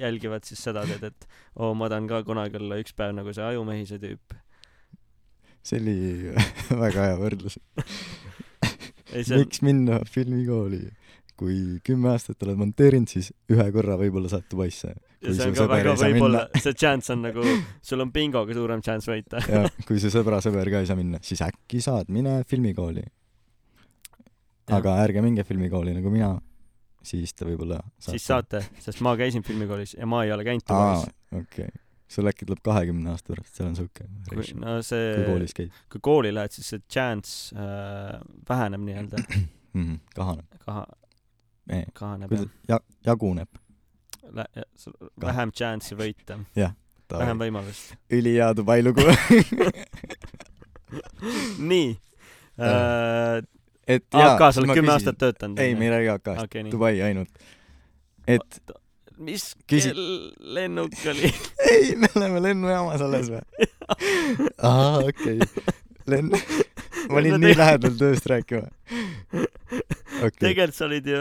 jälgivad 0.00 0.46
siis 0.48 0.62
seda 0.66 0.82
teed, 0.88 1.04
et 1.10 1.28
oo, 1.54 1.74
ma 1.78 1.88
tahan 1.90 2.08
ka 2.10 2.24
kunagi 2.26 2.58
olla 2.58 2.80
üks 2.82 2.96
päev 2.96 3.14
nagu 3.14 3.34
see 3.34 3.44
ajumehise 3.46 4.00
tüüp. 4.02 4.34
see 5.64 5.80
oli 5.82 5.96
väga 6.84 7.10
hea 7.10 7.20
võrdlus. 7.20 7.58
miks 9.14 9.62
minna 9.62 10.00
filmikooli? 10.10 10.88
Kui 11.38 11.80
kümme 11.86 12.12
aastat 12.12 12.42
oled 12.46 12.58
monteerinud, 12.60 13.10
siis 13.10 13.32
ühe 13.50 13.66
korra 13.74 13.96
võib-olla 13.98 14.30
saad 14.30 14.46
Dubaisse. 14.50 14.92
ja 14.94 15.26
kui 15.26 15.34
see 15.34 15.50
on 15.50 15.56
ka 15.56 15.66
väga 15.70 15.94
võib-olla 15.98 16.44
see 16.62 16.76
chance 16.78 17.12
on 17.14 17.24
nagu, 17.26 17.44
sul 17.82 18.04
on 18.04 18.12
bingoga 18.14 18.54
suurem 18.54 18.82
chance 18.84 19.10
võita. 19.10 19.42
ja 19.54 19.64
kui 19.88 20.00
su 20.02 20.12
sõbra 20.14 20.40
sõber 20.44 20.70
ka 20.70 20.82
ei 20.84 20.90
saa 20.90 20.98
minna, 20.98 21.20
siis 21.26 21.42
äkki 21.46 21.82
saad, 21.84 22.10
mine 22.14 22.40
filmikooli. 22.50 23.04
aga 24.78 24.98
ärge 25.02 25.24
minge 25.24 25.44
filmikooli 25.44 25.96
nagu 25.96 26.12
mina, 26.12 26.34
siis 27.04 27.34
te 27.34 27.48
võib-olla 27.48 27.82
siis 28.02 28.26
saate, 28.30 28.62
sest 28.80 29.02
ma 29.04 29.16
käisin 29.18 29.44
filmikoolis 29.46 29.96
ja 29.98 30.06
ma 30.08 30.22
ei 30.24 30.32
ole 30.32 30.46
käinud 30.46 30.68
Dubais., 30.70 31.08
okei 31.34 31.66
okay.. 31.66 31.82
sul 32.08 32.30
äkki 32.30 32.46
tuleb 32.46 32.62
kahekümne 32.64 33.10
aasta 33.10 33.34
pärast, 33.34 33.58
seal 33.58 33.72
on 33.72 33.78
siuke 33.80 34.06
kui 34.30 34.46
no 34.62 34.78
kui 34.78 34.86
see, 34.86 35.14
koolis 35.26 35.56
käid 35.58 35.74
kui 35.92 36.04
kooli 36.12 36.32
lähed, 36.32 36.54
siis 36.54 36.76
see 36.76 36.86
chance 36.86 37.56
äh, 37.58 38.20
väheneb 38.48 38.86
nii-öelda, 38.86 39.24
mm. 39.26 39.48
-hmm. 39.74 39.98
kahaneb 40.14 40.62
kaha. 40.62 40.86
Kahaneb 41.94 42.28
kuidas 42.28 42.48
ja,, 42.68 42.80
jaguneb. 43.06 43.48
jah. 44.34 44.46
vähem 45.20 45.52
chance'i 45.52 45.98
võita, 45.98 46.38
Davai. 46.54 47.24
vähem 47.24 47.42
võimalust. 47.46 47.94
ülihea 48.12 48.52
Dubai 48.56 48.82
lugu 48.86 49.04
nii 51.58 51.90
äh,. 52.60 53.42
et 53.86 54.06
jaa, 54.12 54.34
AK-s 54.34 54.62
oled 54.62 54.76
kümme 54.76 54.94
aastat 54.96 55.18
töötanud? 55.18 55.58
ei, 55.58 55.74
me 55.78 55.88
ei 55.88 55.92
räägi 55.96 56.14
AK-st, 56.14 56.58
nii. 56.62 56.72
Dubai 56.72 56.94
ainult. 57.02 57.44
et 58.26 58.60
mis 59.16 59.54
Küsi- 59.70 59.92
kell 59.94 60.54
lennuk 60.54 60.92
oli? 61.10 61.32
ei, 61.70 61.96
me 61.96 62.08
oleme 62.16 62.42
lennujaamas 62.42 63.04
alles 63.04 63.30
või? 63.32 63.42
aa, 64.70 64.98
okei 65.04 65.38
okay.. 65.38 65.74
lenn, 66.10 66.32
ma 67.08 67.20
olin 67.20 67.40
nii 67.40 67.56
lähedal 67.58 67.98
tööst 68.00 68.26
rääkima. 68.30 68.68
okay., 70.26 70.48
tegelikult 70.48 70.78
sa 70.78 70.88
olid 70.88 71.08
ju 71.12 71.20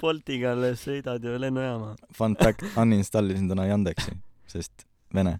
Boltiga 0.00 0.54
alles 0.54 0.84
sõidad 0.86 1.24
ju 1.24 1.36
lennujaama. 1.40 1.94
fun 2.16 2.36
fact, 2.40 2.64
uninstall 2.80 3.34
isin 3.34 3.50
täna 3.50 3.68
Yandexi, 3.70 4.16
sest 4.50 4.86
vene. 5.14 5.38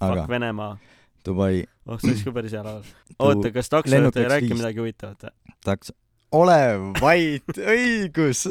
aga 0.00 0.24
Fuck 0.24 0.34
Venemaa. 0.34 0.76
Dubai 1.24 1.64
oh, 1.86 1.98
see 1.98 2.12
oleks 2.12 2.24
ka 2.26 2.32
päris 2.36 2.56
hea 2.56 2.64
laul. 2.64 2.88
Oota, 3.24 3.52
kas 3.54 3.70
taksojuht 3.72 4.18
ei 4.20 4.32
viis. 4.36 4.56
midagi 4.58 4.82
huvitavat 4.82 5.28
või? 5.28 5.54
taks-, 5.64 5.94
ole 6.34 6.58
vait, 7.00 7.60
õigus, 7.76 8.46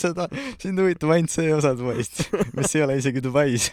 seda, 0.00 0.28
sind 0.62 0.80
huvitab 0.80 1.12
ainult 1.16 1.34
see 1.34 1.52
osa 1.54 1.74
Dubaist, 1.76 2.24
mis 2.56 2.74
ei 2.76 2.86
ole 2.86 2.98
isegi 3.02 3.22
Dubais. 3.24 3.70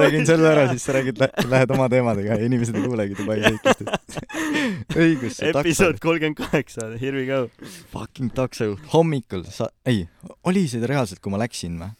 Räägin 0.00 0.26
selle 0.26 0.50
ära, 0.52 0.66
siis 0.70 0.84
sa 0.86 0.94
räägid, 0.96 1.20
lähed 1.50 1.74
oma 1.74 1.88
teemadega 1.92 2.36
ja 2.38 2.46
inimesed 2.46 2.76
ei 2.78 2.84
kuulegi 2.86 3.16
Dubai 3.18 3.38
seiklustest. 3.46 4.20
õigus, 4.96 5.40
episood 5.50 6.00
kolmkümmend 6.02 6.38
kaheksa, 6.38 6.92
here 7.00 7.16
we 7.16 7.26
go. 7.28 7.48
fucking 7.92 8.32
taksojuht, 8.36 8.84
hommikul 8.94 9.44
sa, 9.50 9.68
ei, 9.88 10.06
oli 10.48 10.64
see 10.70 10.84
reaalselt, 10.88 11.22
kui 11.24 11.34
ma 11.34 11.42
läksin 11.42 11.78
või? 11.82 11.92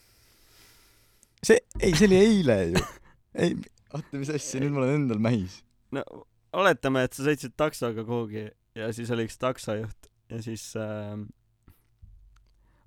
see, 1.42 1.60
ei, 1.80 1.94
see 1.94 2.08
oli 2.10 2.20
eile 2.20 2.58
ju. 2.72 2.86
ei, 3.46 3.56
oota, 3.92 4.08
mis 4.16 4.32
asja, 4.32 4.62
nüüd 4.62 4.74
ma 4.74 4.84
olen 4.84 4.98
endal 5.02 5.22
mähis. 5.22 5.60
no 5.94 6.04
oletame, 6.52 7.06
et 7.06 7.16
sa 7.16 7.26
sõitsid 7.26 7.56
taksoga 7.58 8.04
kuhugi 8.06 8.48
ja 8.78 8.90
siis 8.94 9.10
oli 9.14 9.26
üks 9.28 9.38
taksojuht 9.40 10.10
ja 10.32 10.40
siis 10.44 10.70
äh, 10.80 11.16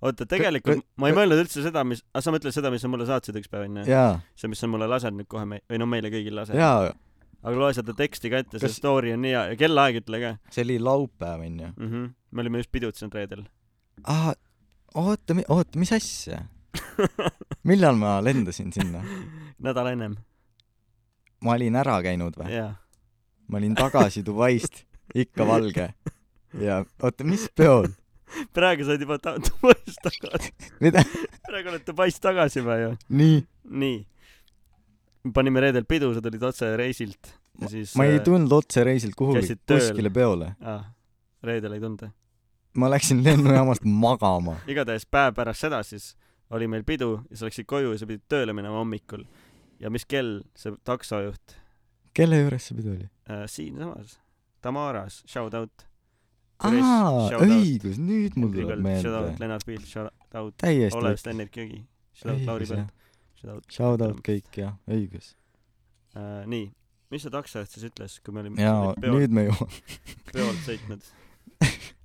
oota, 0.02 0.26
tegelikult 0.30 0.82
ka- 0.84 1.02
ma 1.02 1.10
ei 1.10 1.16
mõelnud 1.18 1.42
üldse 1.46 1.64
seda, 1.64 1.84
mis, 1.88 2.04
sa 2.20 2.34
mõtled 2.34 2.54
seda, 2.56 2.72
mis 2.74 2.82
sa 2.84 2.92
mulle 2.92 3.08
saatsid 3.10 3.36
üks 3.40 3.50
päev 3.52 3.68
onju? 3.70 3.86
see, 4.36 4.48
mis 4.52 4.60
sa 4.60 4.68
mulle 4.68 4.88
lased 4.92 5.16
nüüd 5.16 5.28
kohe 5.32 5.46
me-, 5.50 5.62
või 5.70 5.80
no 5.82 5.88
meile 5.90 6.12
kõigile 6.14 6.42
lased. 6.42 6.56
aga 7.46 7.56
loe 7.56 7.74
seda 7.78 7.94
teksti 7.94 8.30
ka 8.34 8.42
ette, 8.44 8.60
see 8.60 8.68
Kas- 8.68 8.80
story 8.82 9.14
on 9.14 9.22
nii 9.26 9.32
hea 9.36 9.44
ja 9.54 9.60
kellaaeg 9.60 10.02
ütle 10.04 10.22
ka 10.24 10.34
see 10.50 10.66
oli 10.66 10.80
laupäev 10.82 11.46
onju. 11.46 11.72
mm. 11.78 11.92
-hmm. 11.92 12.10
me 12.32 12.42
olime 12.42 12.58
just 12.64 12.72
pidutsenud 12.72 13.14
reedel. 13.14 13.46
aa, 14.04 14.34
oota, 14.96 15.36
oota, 15.48 15.80
mis 15.80 15.92
asja? 15.96 16.44
millal 17.64 17.96
ma 17.96 18.18
lendasin 18.24 18.74
sinna? 18.74 19.04
nädal 19.66 19.88
ennem. 19.94 20.18
ma 21.42 21.54
olin 21.56 21.76
ära 21.76 22.02
käinud 22.04 22.36
või? 22.38 22.64
ma 23.48 23.58
olin 23.58 23.76
tagasi 23.76 24.26
Dubaist, 24.26 24.84
ikka 25.16 25.48
valge. 25.48 25.94
ja 26.60 26.84
oota, 27.04 27.24
mis 27.24 27.48
peol? 27.56 27.88
praegu 28.58 28.86
said 28.88 29.02
juba 29.02 29.18
ta- 29.22 29.38
Dubaist 29.38 30.02
tagasi. 30.04 30.52
praegu 31.48 31.72
oled 31.74 31.86
Dubaist 31.88 32.22
tagasi 32.24 32.60
juba 32.62 32.78
ju. 32.82 32.92
nii, 33.10 33.40
nii. 33.84 33.98
panime 35.34 35.64
reedel 35.66 35.86
pidu, 35.90 36.14
sa 36.14 36.22
tulid 36.26 36.44
otse 36.44 36.76
reisilt 36.78 37.32
ja 37.62 37.70
siis 37.72 37.96
ma 37.96 38.06
ei 38.10 38.20
äh, 38.20 38.24
tulnud 38.24 38.52
otse 38.52 38.84
reisilt 38.84 39.16
kuhugi 39.16 39.56
kuskile 39.68 40.10
peole. 40.14 40.54
aa, 40.62 40.82
reedel 41.44 41.78
ei 41.78 41.82
tulnud. 41.84 42.08
ma 42.76 42.90
läksin 42.92 43.24
lennujaamast 43.24 43.86
magama. 43.86 44.58
igatahes 44.72 45.06
päev 45.06 45.34
pärast 45.38 45.66
seda 45.68 45.84
siis 45.84 46.14
oli 46.54 46.68
meil 46.68 46.84
pidu 46.86 47.20
ja 47.30 47.38
sa 47.40 47.50
läksid 47.50 47.66
koju 47.70 47.94
ja 47.96 48.00
sa 48.02 48.08
pidid 48.10 48.26
tööle 48.30 48.54
minema 48.54 48.82
hommikul. 48.82 49.24
ja 49.80 49.90
mis 49.90 50.06
kell 50.06 50.42
see 50.56 50.76
taksojuht 50.84 51.58
kelle 52.16 52.40
juures 52.40 52.70
see 52.70 52.78
pidu 52.78 52.94
oli? 52.96 53.10
äh, 53.30 53.44
siinsamas, 53.52 54.20
Tamaras, 54.66 55.20
shout 55.30 55.54
out. 55.54 55.84
aa, 56.64 57.42
õigus, 57.44 58.00
nüüd 58.00 58.38
mul 58.40 58.54
tuleb 58.54 58.80
shout 59.02 59.12
out 59.12 59.26
meelde. 59.26 59.36
Lennart 59.44 59.68
Pilt, 59.68 59.90
shout 59.90 60.38
out 60.38 60.56
täiesti 60.62 61.00
Olev 61.00 61.20
Sten-Erik 61.20 61.60
Jõgi, 61.60 61.82
shout 62.16 62.34
out 62.36 62.48
Lauri 62.50 62.70
Põld, 62.72 63.68
shout 63.70 64.06
out 64.06 64.24
kõik 64.26 64.62
jah, 64.62 64.78
õigus. 64.88 65.34
äh,. 66.16 66.46
nii, 66.50 66.72
mis 67.14 67.26
see 67.26 67.34
taksojuht 67.34 67.76
siis 67.76 67.90
ütles, 67.92 68.18
kui 68.24 68.36
me 68.36 68.46
olime 68.46 68.64
jaa, 68.64 68.96
nüüd 69.04 69.36
me 69.36 69.48
jõuame. 69.50 69.84
peolt 70.32 70.64
sõitnud 70.66 71.14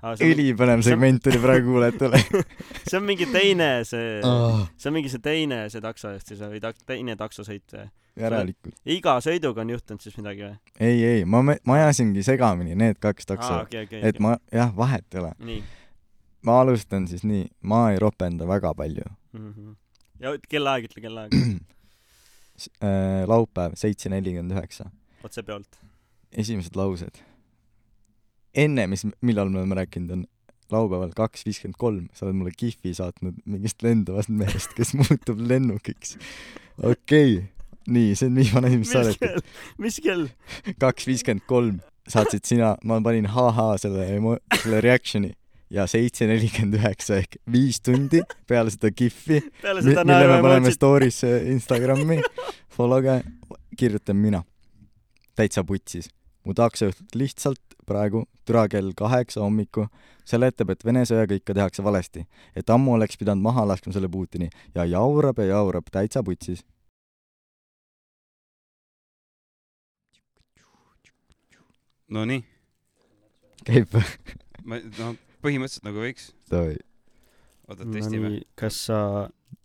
ah,? 0.03 0.15
ülipõnev 0.25 0.83
segment 0.87 1.23
tuli 1.25 1.41
praegu 1.43 1.73
kuulajatele. 1.73 2.21
see 2.89 2.99
on 2.99 3.07
mingi 3.09 3.27
teine 3.33 3.71
see 3.89 4.21
Ah. 4.27 4.67
see 4.77 4.91
on 4.91 4.97
mingi 4.99 5.13
see 5.13 5.23
teine 5.25 5.65
see 5.73 5.83
taksojuht 5.85 6.27
siis 6.27 6.43
või 6.45 6.63
tak-, 6.63 6.81
teine 6.87 7.17
taksosõit 7.21 7.77
või? 7.77 7.89
järelikult. 8.21 8.75
iga 8.85 9.17
sõiduga 9.25 9.65
on 9.65 9.75
juhtunud 9.75 10.05
siis 10.05 10.17
midagi 10.21 10.47
või? 10.47 10.57
ei, 10.81 11.05
ei, 11.05 11.25
ma, 11.25 11.43
ma 11.47 11.77
ajasingi 11.81 12.25
segamini 12.27 12.77
need 12.79 12.99
kaks 13.03 13.29
takso 13.31 13.53
aa, 13.61 13.67
okei, 13.69 13.87
okei, 13.89 14.03
et 14.11 14.21
ma, 14.23 14.37
jah, 14.53 14.73
vahet 14.77 15.07
ei 15.15 15.23
ole. 15.23 15.35
ma 16.47 16.61
alustan 16.65 17.09
siis 17.09 17.25
nii, 17.25 17.47
ma 17.63 17.91
ei 17.93 18.01
ropenda 18.03 18.49
väga 18.49 18.75
palju. 18.75 19.07
mm. 19.33 19.53
-hmm. 19.53 19.77
ja 20.21 20.35
kellaaeg, 20.49 20.91
ütle 20.91 21.07
kellaaeg, 21.09 21.37
Äh, 22.61 23.25
laupäev, 23.29 23.73
seitse 23.81 24.11
nelikümmend 24.13 24.53
üheksa. 24.53 24.91
otse 25.25 25.43
peolt. 25.43 25.79
esimesed 26.33 26.77
laused. 26.77 27.23
enne, 28.55 28.87
mis, 28.91 29.07
millal 29.21 29.51
me 29.53 29.63
oleme 29.63 29.79
rääkinud, 29.81 30.13
on 30.17 30.27
laupäeval 30.71 31.15
kaks 31.17 31.45
viiskümmend 31.47 31.79
kolm, 31.79 32.09
sa 32.15 32.27
oled 32.27 32.39
mulle 32.39 32.53
kihvi 32.57 32.93
saatnud 32.97 33.39
mingist 33.51 33.83
lendavast 33.83 34.31
mehest, 34.31 34.75
kes 34.79 34.95
muutub 34.99 35.41
lennukiks. 35.43 36.17
okei 36.83 37.39
okay., 37.39 37.49
nii, 37.91 38.15
see 38.15 38.31
on 38.31 38.37
viimane 38.39 38.71
asi, 38.71 38.81
mis 38.83 38.93
sa 38.95 39.05
oled. 39.05 39.41
mis 39.83 40.01
kell? 40.05 40.29
kaks 40.83 41.09
viiskümmend 41.11 41.47
kolm 41.51 41.81
saatsid 42.11 42.47
sina, 42.47 42.75
ma 42.85 43.01
panin 43.05 43.29
ha-ha 43.31 43.75
selle 43.81 44.07
emo-, 44.17 44.39
selle 44.63 44.81
reaction'i 44.85 45.33
ja 45.71 45.87
seitse 45.91 46.27
nelikümmend 46.27 46.79
üheksa 46.81 47.21
ehk 47.23 47.39
viis 47.51 47.79
tundi 47.85 48.23
peale 48.51 48.73
seda 48.75 48.91
kihvi, 48.95 49.41
mille 49.63 50.05
me 50.07 50.41
paneme 50.43 50.73
story'sse 50.75 51.31
Instagrami, 51.53 52.19
follow'ge, 52.75 53.21
kirjutan 53.79 54.19
mina. 54.19 54.43
täitsa 55.39 55.65
putsis. 55.65 56.11
Mu 56.51 56.57
taksojuht 56.59 57.15
lihtsalt 57.15 57.77
praegu 57.87 58.25
türa 58.47 58.67
kell 58.69 58.91
kaheksa 58.97 59.45
hommiku 59.45 59.87
seletab, 60.27 60.73
et 60.75 60.83
Vene 60.85 61.05
sõjaga 61.07 61.39
ikka 61.39 61.55
tehakse 61.55 61.85
valesti. 61.87 62.27
et 62.57 62.71
ammu 62.71 62.97
oleks 62.97 63.19
pidanud 63.19 63.43
maha 63.43 63.67
laskma 63.71 63.95
selle 63.95 64.11
Putini 64.11 64.51
ja 64.75 64.85
jaurab 64.85 65.39
ja 65.39 65.51
jaurab, 65.55 65.87
täitsa 65.93 66.23
putsis. 66.27 66.65
Nonii, 72.11 72.43
käib 73.63 73.93
või? 73.95 74.03
ma, 74.67 74.81
no 74.99 75.13
põhimõtteliselt 75.45 75.87
nagu 75.87 76.03
võiks. 76.03 76.33
oota, 76.51 77.85
no 77.85 77.93
testime. 77.95 78.33
nii, 78.35 78.47
kas 78.59 78.81
sa, 78.89 79.01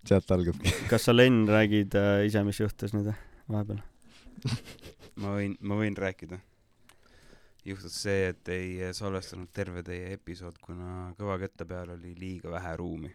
sealt 0.05 0.29
algabki. 0.37 0.73
kas 0.91 1.09
sa, 1.09 1.15
Len, 1.17 1.47
räägid 1.49 1.97
äh, 1.97 2.27
ise, 2.29 2.45
mis 2.45 2.61
juhtus 2.61 2.93
nüüd 2.93 3.09
äh, 3.09 3.23
vahepeal? 3.49 3.81
ma 5.21 5.39
võin, 5.39 5.57
ma 5.65 5.79
võin 5.81 5.97
rääkida. 5.97 6.37
Juhtus 7.65 7.97
see, 8.05 8.29
et 8.29 8.49
ei 8.53 8.93
salvestanud 8.93 9.49
terve 9.53 9.83
teie 9.85 10.13
episood, 10.15 10.57
kuna 10.61 11.11
kõvakette 11.17 11.65
peal 11.67 11.95
oli 11.95 12.13
liiga 12.19 12.51
vähe 12.53 12.75
ruumi. 12.81 13.11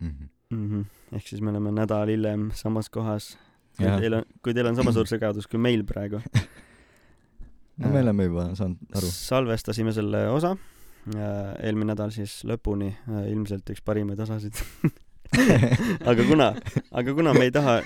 Mhm. 0.00 0.28
mm. 0.50 0.70
-hmm. 0.70 1.16
ehk 1.16 1.28
siis 1.28 1.40
me 1.40 1.50
oleme 1.50 1.72
nädal 1.72 2.08
hiljem 2.08 2.50
samas 2.54 2.90
kohas. 2.90 3.38
teil 3.78 4.14
on, 4.14 4.24
kui 4.42 4.54
teil 4.54 4.66
on 4.66 4.76
sama 4.76 4.92
suur 4.92 5.06
segadus 5.06 5.46
kui 5.46 5.58
meil 5.58 5.84
praegu. 5.84 6.20
no 7.78 7.88
me 7.88 8.00
oleme 8.00 8.24
juba 8.24 8.54
saanud 8.54 8.78
aru. 8.94 9.10
salvestasime 9.10 9.92
selle 9.92 10.28
osa, 10.28 10.56
eelmine 11.62 11.92
nädal 11.92 12.10
siis 12.10 12.44
lõpuni, 12.44 12.92
ilmselt 13.30 13.70
üks 13.70 13.82
parimaid 13.84 14.20
osasid. 14.20 14.54
aga 16.10 16.24
kuna, 16.24 16.54
aga 16.90 17.14
kuna 17.14 17.34
me 17.34 17.44
ei 17.44 17.50
taha 17.50 17.80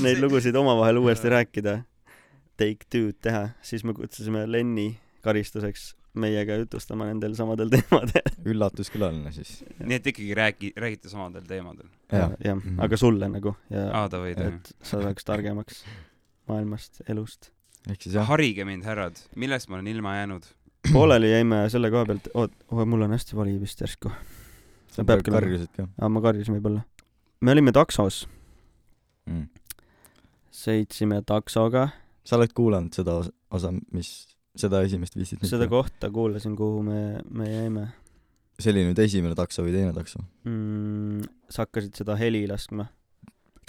neid 0.00 0.20
lugusid 0.20 0.56
omavahel 0.56 0.96
uuesti 0.96 1.28
rääkida, 1.28 1.82
take 2.56 2.88
two'd 2.90 3.20
teha, 3.20 3.48
siis 3.62 3.84
me 3.84 3.94
kutsusime 3.94 4.46
Lenni 4.46 5.00
karistuseks 5.24 5.94
meiega 6.20 6.56
jutustama 6.58 7.06
nendel 7.06 7.34
samadel 7.38 7.70
teemadel. 7.74 8.30
üllatuskülaline 8.50 9.30
siis. 9.32 9.60
nii 9.78 9.98
et 10.00 10.06
ikkagi 10.10 10.34
räägi, 10.34 10.72
räägite 10.76 11.08
samadel 11.12 11.44
teemadel. 11.46 11.86
jah, 12.12 12.32
jah, 12.44 12.56
Mhm. 12.56 12.80
aga 12.82 12.96
sulle 12.96 13.28
nagu 13.30 13.54
ja 13.70 13.86
aa, 13.94 14.08
davai, 14.10 14.34
davai. 14.38 14.54
et 14.58 14.72
sa 14.82 15.02
saaks 15.02 15.24
targemaks 15.28 15.84
maailmast, 16.50 17.02
elust. 17.08 17.52
ehk 17.90 18.02
siis 18.02 18.14
jah, 18.18 18.26
harige 18.26 18.64
mind, 18.66 18.84
härrad, 18.84 19.20
millest 19.36 19.68
ma 19.70 19.78
olen 19.78 19.86
ilma 19.92 20.16
jäänud? 20.16 20.48
pooleli 20.92 21.30
jäime 21.30 21.62
selle 21.70 21.90
koha 21.92 22.06
pealt, 22.08 22.28
oot, 22.34 22.52
oh, 22.72 22.82
mul 22.88 23.02
on 23.06 23.12
hästi 23.14 23.36
vali 23.36 23.54
vist 23.60 23.80
järsku. 23.84 24.10
sa 24.90 25.04
peab 25.04 25.20
pead 25.20 25.26
küll 25.28 25.36
karjusid 25.38 25.70
ka 25.76 25.86
aa, 26.00 26.08
ma 26.08 26.20
karjusin 26.24 26.56
võib-olla. 26.58 26.82
me 27.40 27.52
olime 27.54 27.72
taksos, 27.76 28.24
mm.. 29.30 29.46
sõitsime 30.50 31.20
taksoga, 31.26 31.88
sa 32.26 32.36
oled 32.40 32.52
kuulanud 32.56 32.92
seda 32.96 33.20
osa, 33.50 33.70
mis, 33.94 34.10
seda 34.58 34.82
esimest 34.86 35.16
viisteist 35.16 35.46
seda 35.50 35.68
kohta 35.70 36.10
kuulasin, 36.10 36.56
kuhu 36.58 36.82
me, 36.86 37.00
me 37.30 37.50
jäime 37.50 37.88
see 38.60 38.72
oli 38.74 38.86
nüüd 38.90 39.02
esimene 39.02 39.36
takso 39.38 39.64
või 39.64 39.74
teine 39.74 39.92
takso? 39.96 40.22
mm,. 40.46 41.28
sa 41.52 41.66
hakkasid 41.66 42.00
seda 42.02 42.16
heli 42.20 42.44
laskma 42.50 42.88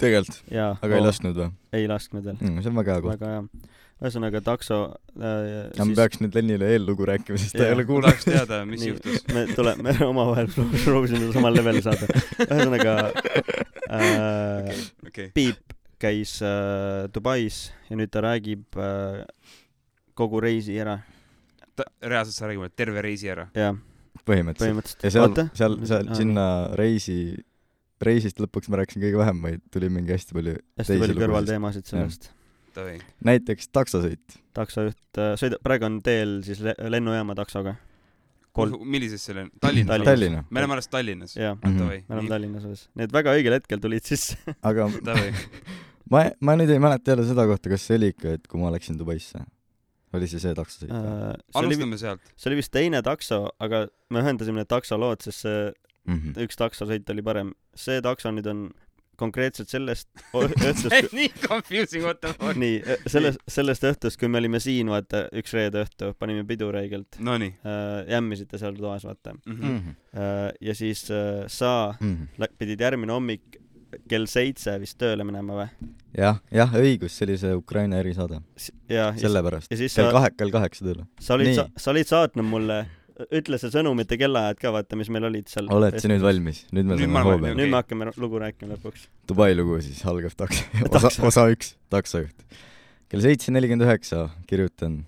tegelikult, 0.02 0.42
aga 0.82 0.98
ei 0.98 1.04
lasknud 1.04 1.38
või 1.38 1.78
ei 1.78 1.86
lasknud 1.90 2.26
veel. 2.26 2.40
mm,? 2.40 2.60
see 2.64 2.72
on 2.72 2.80
väga 2.80 2.96
hea 2.96 3.04
koht. 3.04 3.14
väga 3.14 3.32
hea. 3.32 3.70
ühesõnaga 4.02 4.42
takso 4.44 4.80
äh,. 5.16 5.70
ja 5.78 5.86
ma 5.86 5.98
peaks 6.02 6.22
nüüd 6.22 6.38
Lennile 6.38 6.72
eellugu 6.74 7.06
rääkima, 7.08 7.40
sest 7.40 7.56
ta 7.58 7.68
ei 7.68 7.76
ole 7.76 7.86
ma 7.86 7.90
kuulnud. 7.92 8.10
tahaks 8.10 8.28
teada, 8.28 8.62
mis 8.68 8.82
nii 8.82 8.94
juhtus., 8.94 9.26
me 9.32 9.46
tule-, 9.54 9.76
me 9.84 9.96
omavahel 10.12 10.50
proovisime 10.56 11.30
samal 11.34 11.56
levelil 11.56 11.84
saada. 11.86 12.10
ühesõnaga 12.48 12.96
äh, 13.88 14.72
okei, 15.08 15.30
Piip 15.36 15.78
käis 16.02 16.40
äh, 16.42 17.06
Dubais 17.14 17.68
ja 17.88 17.98
nüüd 17.98 18.10
ta 18.12 18.24
räägib 18.24 18.80
äh, 18.80 19.22
kogu 20.22 20.40
reisi 20.44 20.78
ära. 20.82 20.98
reaalselt 22.02 22.36
sa 22.36 22.48
räägid 22.50 22.74
terve 22.76 23.02
reisi 23.04 23.30
ära? 23.32 23.48
jah, 23.56 23.76
põhimõtteliselt. 24.28 25.02
ja 25.02 25.10
seal 25.14 25.32
seal, 25.56 25.78
seal 25.88 26.08
Aa, 26.10 26.18
sinna 26.18 26.46
reisi, 26.78 27.16
reisist 28.02 28.40
lõpuks 28.42 28.68
ma 28.72 28.80
rääkisin 28.82 29.02
kõige 29.04 29.20
vähem, 29.22 29.40
vaid 29.44 29.62
tuli 29.72 29.88
mingi 29.92 30.12
hästi 30.14 30.36
palju, 30.36 30.56
hästi 30.80 30.98
palju 31.02 31.16
kõrvalteemasid 31.22 31.88
sellest. 31.90 32.28
näiteks 33.24 33.68
taksosõit. 33.72 34.36
taksojuht 34.56 35.18
äh, 35.20 35.32
sõidab, 35.40 35.62
praegu 35.64 35.88
on 35.88 35.98
teel 36.04 36.38
siis 36.46 36.60
le 36.64 36.74
lennujaama 36.92 37.34
taksoga. 37.38 37.74
kolm, 38.52 38.76
millises 38.84 39.24
selle, 39.24 39.46
Tallinnas? 39.60 39.88
Tallinnas. 39.96 40.10
Tallinna. 40.12 40.44
me 40.50 40.60
oleme 40.60 40.76
alles 40.76 40.88
Tallinnas. 40.92 41.36
jah, 41.36 41.56
Mhm. 41.56 41.78
me 41.78 42.02
oleme 42.08 42.22
nii, 42.22 42.28
Tallinnas 42.36 42.64
alles. 42.68 42.88
Need 43.00 43.12
väga 43.12 43.32
õigel 43.38 43.56
hetkel 43.58 43.80
tulid 43.80 44.04
sisse. 44.04 44.36
aga 44.62 44.88
ma, 46.12 46.26
ma 46.40 46.56
nüüd 46.60 46.70
ei 46.70 46.78
mäleta 46.82 47.12
jälle 47.14 47.24
seda 47.28 47.46
kohta, 47.48 47.72
kas 47.72 47.86
see 47.88 47.96
oli 48.00 48.12
ikka, 48.12 48.36
et 48.38 48.46
kui 48.48 48.60
ma 48.60 48.70
läksin 48.74 48.98
Dubaisse. 49.00 49.40
Oli 50.18 50.26
see 50.28 50.38
see 50.42 50.54
taksosõit? 50.54 50.90
Äh, 50.90 51.34
see 51.52 51.58
oli, 51.62 51.66
alustame 51.74 51.98
sealt. 51.98 52.20
see 52.36 52.50
oli 52.50 52.56
vist 52.62 52.72
teine 52.72 53.02
takso, 53.02 53.42
aga 53.60 53.86
me 54.10 54.20
ühendasime 54.24 54.62
need 54.62 54.68
taksolood, 54.72 55.22
sest 55.24 55.46
see 55.46 55.72
Mhm. 56.04 56.32
üks 56.42 56.56
taksosõit 56.58 57.10
oli 57.14 57.22
parem. 57.22 57.52
see 57.78 58.00
takso 58.02 58.32
nüüd 58.34 58.46
on 58.50 58.70
konkreetselt 59.16 59.68
sellest 59.70 60.08
õhtust 60.34 60.88
on 60.90 61.08
nii 61.14 61.28
confusing, 61.46 62.02
what 62.02 62.18
the 62.20 62.32
fuck. 62.40 62.56
nii, 62.58 62.80
sellest, 63.06 63.38
sellest 63.46 63.84
õhtust, 63.86 64.18
kui 64.18 64.26
me 64.28 64.40
olime 64.40 64.58
siin, 64.58 64.88
vaata, 64.90 65.28
üks 65.38 65.52
reede 65.54 65.84
õhtu, 65.84 66.10
panime 66.18 66.42
pidu 66.48 66.72
räigelt 66.74 67.20
Nonii 67.22 67.52
äh,. 67.62 68.08
jämmisite 68.10 68.58
seal 68.58 68.74
toas, 68.80 69.04
vaata 69.06 69.34
mm. 69.36 69.40
mm. 69.46 69.60
-hmm. 69.62 69.78
-hmm. 69.78 69.96
äh,. 70.18 70.52
ja 70.60 70.74
siis 70.74 71.04
äh, 71.10 71.44
sa 71.46 71.94
Mm. 72.00 72.26
lä- 72.38 72.48
pidid 72.58 72.80
järgmine 72.80 73.12
hommik 73.12 73.61
kell 74.08 74.28
seitse 74.30 74.74
vist 74.82 74.98
tööle 75.00 75.24
minema 75.26 75.58
või? 75.58 75.90
jah, 76.16 76.40
jah, 76.52 76.72
õigus, 76.78 77.14
see 77.16 77.26
oli 77.26 77.36
see 77.40 77.52
Ukraina 77.56 78.00
erisaade. 78.02 78.40
sellepärast. 78.88 79.70
ja 79.72 79.78
siis 79.80 79.94
kell 79.96 80.10
sa, 80.10 80.16
kahe, 80.16 80.32
kell 80.36 80.52
kaheksa 80.54 80.86
tööle. 80.86 81.06
sa 81.20 81.36
olid 81.36 81.54
sa, 81.56 81.68
sa 81.76 81.92
olid 81.94 82.08
saatnud 82.08 82.48
mulle, 82.48 82.78
ütle 83.32 83.58
see 83.60 83.72
sõnumite 83.72 84.18
kellaajad 84.20 84.60
ka, 84.60 84.72
vaata, 84.74 84.98
mis 85.00 85.10
meil 85.12 85.28
olid 85.28 85.52
seal. 85.52 85.70
oled 85.72 85.98
sa 86.00 86.10
nüüd? 86.10 86.24
valmis? 86.24 86.64
nüüd 86.72 86.88
me 86.88 86.98
saame 87.00 87.24
hoo 87.24 87.34
valmis. 87.34 87.46
peale. 87.48 87.60
nüüd 87.60 87.72
me 87.74 87.80
hakkame 87.80 88.10
lugu 88.16 88.42
rääkima 88.42 88.76
lõpuks. 88.76 89.06
Dubai 89.28 89.52
lugu 89.56 89.80
siis 89.84 90.02
algab 90.08 90.36
taks-, 90.44 90.64
osa, 90.96 91.12
osa 91.28 91.46
üks, 91.52 91.74
taksojuht. 91.92 92.60
kell 93.12 93.24
seitse 93.24 93.54
nelikümmend 93.54 93.88
üheksa 93.88 94.28
kirjutan 94.50 95.02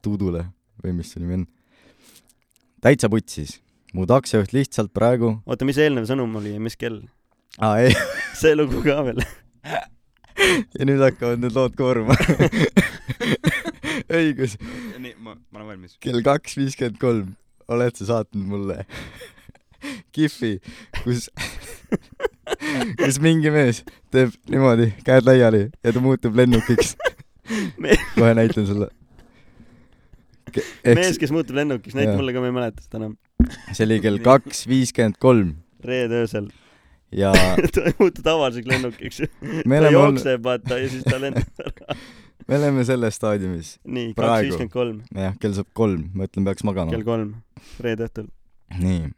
Tuudule 0.00 0.46
või 0.80 0.94
mis 0.96 1.10
su 1.12 1.20
nimi 1.20 1.42
on. 1.42 1.48
täitsa 2.80 3.10
putsis. 3.12 3.58
mu 3.94 4.06
taksojuht 4.06 4.54
lihtsalt 4.54 4.94
praegu, 4.94 5.38
oota, 5.46 5.66
mis 5.66 5.80
eelnev 5.82 6.06
sõnum 6.08 6.38
oli 6.40 6.54
ja 6.54 6.62
mis 6.62 6.78
kell? 6.78 7.02
Aa 7.58 7.78
ei, 7.82 7.94
see 8.40 8.54
lugu 8.56 8.82
ka 8.84 9.00
veel. 9.06 9.22
ja 10.78 10.86
nüüd 10.86 11.02
hakkavad 11.02 11.42
need 11.42 11.56
lood 11.56 11.76
kooruma. 11.78 12.16
õigus, 14.20 14.56
nii, 14.98 15.14
ma, 15.18 15.34
ma 15.34 15.60
olen 15.60 15.68
valmis. 15.74 15.96
kell 16.02 16.22
kaks 16.26 16.56
viiskümmend 16.58 16.98
kolm 17.02 17.34
oled 17.70 17.98
sa 17.98 18.06
saatnud 18.08 18.46
mulle 18.50 18.84
kihvi, 20.14 20.58
kus, 21.04 21.28
kus 23.00 23.18
mingi 23.22 23.52
mees 23.54 23.84
teeb 24.12 24.34
niimoodi 24.50 24.90
käed 25.06 25.28
laiali 25.28 25.68
ja 25.68 25.94
ta 25.94 26.02
muutub 26.02 26.36
lennukiks 26.36 26.96
kohe 28.16 28.34
näitan 28.36 28.66
sulle. 28.66 28.90
mees, 30.84 31.18
kes 31.18 31.32
muutub 31.34 31.56
lennukiks, 31.56 31.96
näita 31.98 32.16
mulle 32.18 32.34
ka, 32.34 32.42
ma 32.42 32.50
ei 32.50 32.56
mäleta 32.58 32.84
seda 32.84 33.02
enam. 33.02 33.16
see 33.72 33.86
oli 33.86 34.00
kell 34.04 34.20
kaks 34.24 34.66
viiskümmend 34.70 35.20
kolm 35.22 35.54
reede 35.84 36.24
öösel. 36.24 36.50
Ja 37.12 37.32
ta 37.74 37.84
ei 37.88 37.94
muutu 37.98 38.22
tavaliseks 38.22 38.66
lennukiks. 38.70 39.22
me 39.70 39.80
ta 39.82 39.92
jookseb, 39.92 40.42
vaata, 40.44 40.78
ja 40.80 40.90
siis 40.90 41.06
ta 41.06 41.20
lendab 41.20 41.62
ära. 41.64 41.96
me 42.48 42.58
oleme 42.58 42.84
selles 42.88 43.18
staadiumis. 43.20 43.76
nii, 43.84 44.12
kaks 44.18 44.46
viiskümmend 44.46 44.74
kolm, 44.74 45.00
jah, 45.16 45.38
kell 45.42 45.56
saab 45.56 45.70
kolm, 45.76 46.10
ma 46.14 46.28
ütlen, 46.28 46.46
peaks 46.48 46.66
magama 46.66 46.94
kell. 46.94 47.06
kolm, 47.06 47.34
reede 47.82 48.08
õhtul. 48.08 48.30
nii, 48.80 49.10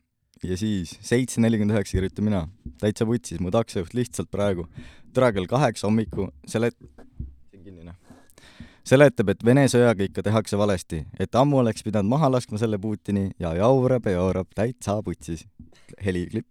ja 0.48 0.58
siis 0.60 0.96
seitse 1.04 1.42
nelikümmend 1.44 1.76
üheksa 1.76 1.98
kirjutan 1.98 2.28
mina, 2.28 2.46
täitsa 2.82 3.08
vutsis, 3.08 3.42
mu 3.42 3.52
taksojuht 3.54 3.94
lihtsalt 3.98 4.32
praegu, 4.32 4.68
täna 5.12 5.32
kell 5.36 5.50
kaheksa 5.50 5.88
hommiku 5.90 6.30
selet-, 6.48 6.78
see 6.80 7.60
on 7.60 7.66
kinni 7.66 7.86
noh, 7.86 7.98
seletab, 8.88 9.34
et 9.34 9.44
Vene 9.46 9.68
sõjaga 9.70 10.08
ikka 10.08 10.24
tehakse 10.26 10.58
valesti, 10.58 11.04
et 11.20 11.38
ammu 11.38 11.60
oleks 11.62 11.84
pidanud 11.86 12.10
maha 12.10 12.32
laskma 12.32 12.60
selle 12.60 12.80
Putini 12.82 13.28
ja 13.40 13.54
jaurab 13.60 14.08
ja 14.08 14.18
jaurab 14.18 14.50
täitsa 14.56 14.98
putsis. 15.04 15.46
heliklipp. 16.04 16.48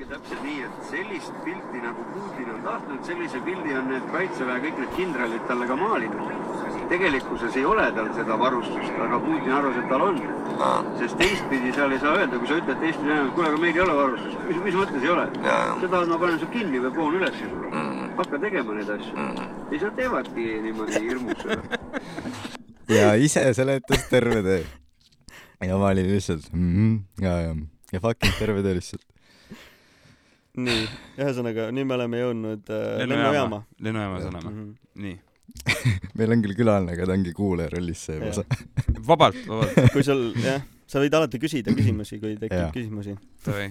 Ongi 0.00 0.14
täpselt 0.14 0.44
nii, 0.44 0.60
et 0.64 0.84
sellist 0.88 1.32
pilti 1.44 1.80
nagu 1.82 2.02
Putin 2.14 2.46
on 2.54 2.60
tahtnud, 2.64 3.00
sellise 3.04 3.40
pildi 3.44 3.74
on 3.76 3.88
need 3.90 4.04
kaitseväe 4.08 4.60
kõik 4.62 4.78
need 4.80 4.92
kindralid 4.96 5.42
talle 5.48 5.66
ka 5.68 5.76
maalinud. 5.76 6.30
tegelikkuses 6.88 7.56
ei 7.60 7.64
ole 7.68 7.84
tal 7.92 8.08
seda 8.16 8.38
varustust, 8.40 8.96
aga 9.06 9.18
Putin 9.20 9.52
arvas, 9.58 9.76
et 9.76 9.90
tal 9.90 10.04
on. 10.06 10.20
sest 11.02 11.18
teistpidi 11.20 11.72
seal 11.76 11.92
ei 11.92 12.00
saa 12.00 12.14
öelda, 12.16 12.38
kui 12.38 12.48
sa 12.48 12.56
ütled 12.62 12.80
teistpidi, 12.80 13.18
kuule, 13.34 13.50
aga 13.50 13.60
meil 13.66 13.76
ei 13.76 13.84
ole 13.84 13.98
varustust, 13.98 14.40
mis, 14.48 14.62
mis 14.68 14.78
mõttes 14.80 15.04
ei 15.04 15.12
ole? 15.16 15.26
sa 15.44 15.84
tahad, 15.84 16.08
ma 16.08 16.20
panen 16.24 16.40
su 16.40 16.48
kinni 16.54 16.80
või 16.86 16.94
poon 16.96 17.20
üles 17.20 17.36
sulle. 17.42 17.84
hakka 18.22 18.42
tegema 18.46 18.78
neid 18.78 18.94
asju. 18.96 19.28
ja 19.28 19.46
siis 19.68 19.86
nad 19.88 20.00
teevadki 20.00 20.48
niimoodi 20.64 21.04
hirmus 21.10 21.44
seda. 21.44 21.82
ja 22.96 23.12
ise 23.28 23.44
seletas 23.52 24.08
terve 24.08 24.40
tee. 24.48 24.64
ja 25.68 25.76
ma 25.76 25.92
olin 25.92 26.08
lihtsalt 26.08 26.52
mm 26.52 26.74
-hmm, 26.74 27.24
ja, 27.28 27.38
ja, 27.48 27.54
ja 27.92 28.00
fucking 28.00 28.40
terve 28.40 28.62
tee 28.62 28.80
lihtsalt. 28.80 29.09
nii, 30.58 30.86
ühesõnaga 31.20 31.68
nüüd 31.74 31.88
me 31.88 31.96
oleme 31.96 32.20
jõudnud 32.22 32.72
äh, 32.74 33.02
lennujaama. 33.04 33.62
lennujaamas 33.80 34.28
oleme. 34.30 34.50
Mhm. 34.50 34.70
nii. 35.06 35.18
meil 36.18 36.34
on 36.36 36.44
küll 36.44 36.56
külaline, 36.58 36.94
aga 36.94 37.08
ta 37.08 37.16
ongi 37.16 37.32
kuulaja 37.34 37.72
rollis 37.74 38.04
seejuures 38.06 38.40
Jah.. 38.42 38.62
vabalt, 39.10 39.40
vabalt, 39.48 39.80
kui 39.94 40.04
sul, 40.06 40.30
jah, 40.44 40.62
sa 40.90 41.02
võid 41.02 41.14
alati 41.18 41.40
küsida 41.42 41.74
küsimusi, 41.74 42.20
kui 42.22 42.36
tekib 42.38 42.58
Jaa. 42.58 42.70
küsimusi. 42.74 43.16
davai. 43.46 43.70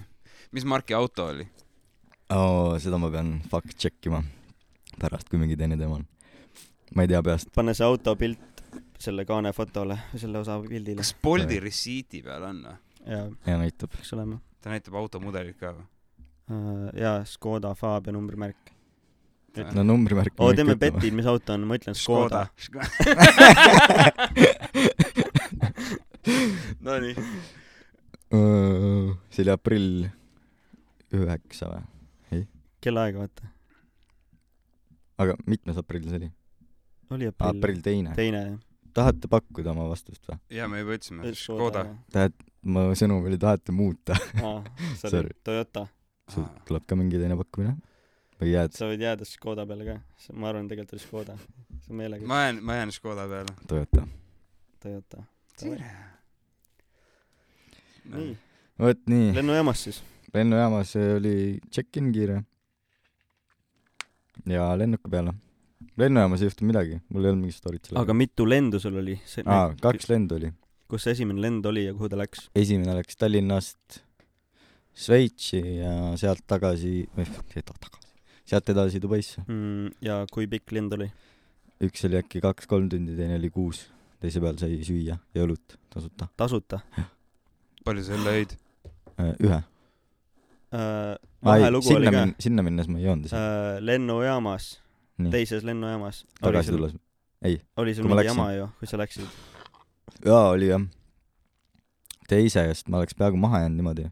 mis 0.56 0.68
marki 0.68 0.98
auto 0.98 1.30
oli? 1.34 1.48
oo, 2.36 2.76
seda 2.84 3.00
ma 3.02 3.12
pean 3.13 3.38
fact 3.52 3.76
check 3.80 4.12
ima 4.12 4.22
pärast, 5.00 5.30
kui 5.32 5.39
mingi 5.42 5.58
teine 5.60 5.80
teema 5.80 6.00
on. 6.00 6.08
ma 6.96 7.06
ei 7.06 7.12
tea 7.12 7.24
peast. 7.26 7.52
pane 7.56 7.76
see 7.78 7.88
autopilt 7.88 8.63
selle 9.00 9.24
kaane 9.26 9.54
fotole 9.56 9.96
selle 10.20 10.42
osa 10.42 10.60
pildile 10.63 11.00
kas 11.00 11.13
Bolti 11.24 11.62
resiiti 11.63 12.24
peal 12.26 12.44
on 12.50 12.65
või? 12.68 12.76
ja 13.08 13.24
ja 13.48 13.62
näitab. 13.62 13.96
peaks 13.96 14.13
olema. 14.18 14.39
ta 14.62 14.74
näitab 14.74 15.00
automudelit 15.00 15.58
ka 15.60 15.74
või? 15.78 15.88
jaa, 16.98 17.24
Škoda 17.26 17.74
Fabia 17.78 18.14
numbrimärk. 18.14 18.72
no 19.74 19.84
numbrimärk. 19.84 20.34
oo, 20.40 20.54
teeme 20.54 20.76
beti, 20.76 21.12
mis 21.12 21.26
auto 21.30 21.54
on, 21.54 21.68
ma 21.68 21.76
ütlen 21.80 21.96
Škoda. 21.98 22.48
Nonii. 26.86 27.16
see 29.30 29.42
oli 29.44 29.52
aprill 29.54 30.10
üheksa 31.16 31.66
või? 31.72 32.44
kellaaega 32.82 33.24
vaata. 33.24 33.48
aga 35.20 35.36
mitmes 35.50 35.78
aprill 35.82 36.06
see 36.08 36.20
oli? 36.22 36.32
oli 37.10 37.30
aprill, 37.30 37.58
aprill 37.58 37.82
teine. 37.86 38.14
teine 38.18 38.42
jah. 38.44 38.58
tahate 38.94 39.28
pakkuda 39.32 39.74
oma 39.74 39.90
vastust 39.90 40.24
või? 40.30 40.38
jaa, 40.54 40.68
me 40.72 40.84
juba 40.84 40.98
ütlesime, 40.98 41.34
Škoda. 41.36 41.86
tahad, 42.14 42.36
mu 42.64 42.90
sõnum 43.00 43.26
oli 43.30 43.38
tahate 43.42 43.76
muuta. 43.76 44.18
aa, 44.44 44.60
sorry, 45.02 45.34
Toyota. 45.44 45.88
Sul 46.34 46.46
tuleb 46.68 46.86
ka 46.88 46.98
mingi 47.00 47.22
teine 47.22 47.38
pakkumine? 47.39 47.78
või 48.39 48.54
jääd 48.54 48.76
sa 48.76 48.88
võid 48.89 49.04
jääda 49.04 49.28
Škoda 49.28 49.65
peale 49.68 49.88
ka. 49.88 49.96
ma 50.34 50.52
arvan, 50.52 50.70
tegelikult 50.72 50.96
oli 50.96 51.04
Škoda. 51.04 51.36
see 51.84 51.94
on 51.94 52.00
meelega. 52.00 52.28
ma 52.28 52.44
jään, 52.46 52.62
ma 52.63 52.78
jään 52.80 52.94
Škoda 52.96 53.26
peale. 53.32 53.56
Toyota? 53.68 54.06
Toyota. 54.84 55.24
tere. 55.60 55.89
nii, 58.13 58.38
vot 58.80 59.04
nii, 59.12 59.34
lennujaamas 59.36 59.84
siis. 59.88 60.02
lennujaamas 60.34 60.96
oli 61.18 61.36
check-in 61.72 62.12
kiire. 62.15 62.42
ja 64.48 64.72
lennuki 64.80 65.12
peale. 65.12 65.36
lennujaamas 65.98 66.42
ei 66.42 66.52
juhtunud 66.52 66.74
midagi, 66.74 67.02
mul 67.10 67.26
ei 67.28 67.34
olnud 67.34 67.48
mingit 67.48 67.60
story't 67.60 67.92
selle 67.92 68.04
aga 68.06 68.15
mitu 68.15 68.48
lendu 68.50 68.80
sul 68.80 69.02
oli? 69.04 69.20
aa, 69.46 69.74
kaks 69.82 70.10
lendu 70.10 70.39
oli. 70.39 70.54
kus 70.88 71.04
see 71.04 71.18
esimene 71.18 71.44
lend 71.44 71.65
oli 71.65 71.89
ja 71.89 71.98
kuhu 71.98 72.10
ta 72.10 72.24
läks? 72.24 72.48
esimene 72.56 72.96
läks 73.02 73.20
Tallinnast 73.20 74.06
Šveitsi 75.00 75.62
ja 75.80 75.94
sealt 76.20 76.44
tagasi, 76.50 77.06
või 77.16 77.28
tagasi, 77.54 78.10
sealt 78.50 78.72
edasi 78.74 79.00
Dubaisse. 79.00 79.44
mm,. 79.46 79.94
ja 80.04 80.26
kui 80.32 80.50
pikk 80.52 80.76
lend 80.76 80.98
oli? 80.98 81.08
üks 81.86 82.04
oli 82.08 82.20
äkki 82.20 82.42
kaks-kolm 82.44 82.90
tundi, 82.92 83.16
teine 83.16 83.40
oli 83.40 83.52
kuus. 83.54 83.86
teise 84.20 84.42
peal 84.44 84.60
sai 84.60 84.82
süüa 84.84 85.16
ja 85.16 85.46
õlut 85.46 85.80
tasuta. 85.94 86.28
tasuta 86.38 86.82
palju 87.86 88.04
sa 88.04 88.16
jälle 88.18 88.36
jõid? 88.38 88.56
ühe. 89.46 89.62
äh,? 90.76 91.16
vahelugu 91.46 91.96
oli 91.96 92.06
sinna 92.06 92.26
ka 92.28 92.44
sinna 92.44 92.66
minnes 92.66 92.92
ma 92.92 93.00
ei 93.00 93.08
joonud 93.08 93.30
ise. 93.30 93.40
äh,. 93.40 93.80
lennujaamas, 93.80 94.70
teises 95.32 95.64
lennujaamas. 95.68 96.26
tagasi 96.42 96.76
tulles. 96.76 96.96
oli 97.78 97.96
sul 97.96 98.10
mingi 98.12 98.28
jama 98.30 98.52
ju, 98.58 98.70
kui 98.80 98.92
sa 98.92 99.00
läksid? 99.00 99.28
jaa, 100.26 100.46
oli 100.52 100.72
jah. 100.74 100.88
teisest 102.30 102.92
ma 102.92 103.02
oleks 103.02 103.16
peaaegu 103.18 103.40
maha 103.40 103.64
jäänud 103.64 103.80
niimoodi. 103.80 104.10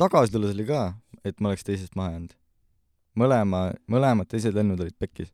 Tagasi 0.00 0.32
tulles 0.34 0.54
oli 0.56 0.66
ka, 0.68 0.92
et 1.26 1.40
ma 1.40 1.52
oleks 1.52 1.66
teisest 1.66 1.96
maha 1.98 2.14
jäänud. 2.14 2.34
mõlema, 3.18 3.60
mõlemad 3.90 4.28
teised 4.30 4.54
lennud 4.54 4.80
olid 4.80 4.94
pekkis. 4.98 5.32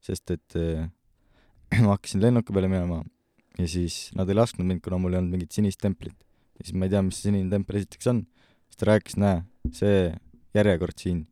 sest 0.00 0.30
et 0.30 0.56
äh, 0.56 0.88
ma 1.84 1.94
hakkasin 1.94 2.22
lennuki 2.22 2.52
peale 2.52 2.68
minema 2.68 3.02
ja 3.58 3.68
siis 3.68 4.10
nad 4.16 4.28
ei 4.28 4.38
lasknud 4.38 4.66
mind, 4.66 4.80
kuna 4.80 4.98
mul 4.98 5.14
ei 5.14 5.20
olnud 5.20 5.36
mingit 5.36 5.52
sinist 5.52 5.80
templit. 5.80 6.16
ja 6.58 6.64
siis 6.64 6.76
ma 6.76 6.86
ei 6.86 6.94
tea, 6.94 7.02
mis 7.02 7.20
see 7.20 7.30
sinine 7.30 7.50
tempel 7.50 7.80
esiteks 7.82 8.06
on. 8.12 8.24
siis 8.68 8.80
ta 8.80 8.90
rääkis, 8.92 9.18
näe, 9.20 9.42
see 9.76 10.14
järjekord 10.54 10.98
siin, 10.98 11.26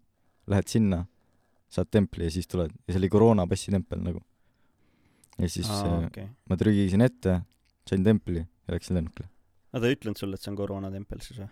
lähed 0.46 0.68
sinna, 0.68 1.06
saad 1.72 1.90
templi 1.90 2.28
ja 2.28 2.34
siis 2.34 2.46
tuled 2.48 2.72
ja 2.72 2.92
see 2.92 3.00
oli 3.00 3.08
koroonapassi 3.12 3.72
tempel 3.72 4.04
nagu. 4.04 4.22
ja 5.38 5.48
siis 5.48 5.70
aa, 5.70 5.82
äh, 5.87 6.06
okei. 6.12 6.28
ma 6.50 6.61
trügisin 6.61 7.04
ette, 7.04 7.40
sain 7.88 8.04
templi 8.04 8.44
ja 8.44 8.76
läksin 8.76 9.00
lennukile 9.00 9.28
ta 9.72 9.87
ei 9.87 9.96
ütlenud 9.96 10.18
sulle, 10.18 10.38
et 10.38 10.44
see 10.44 10.52
on 10.52 10.58
koroonatempel 10.58 11.22
siis 11.24 11.40
või? 11.42 11.48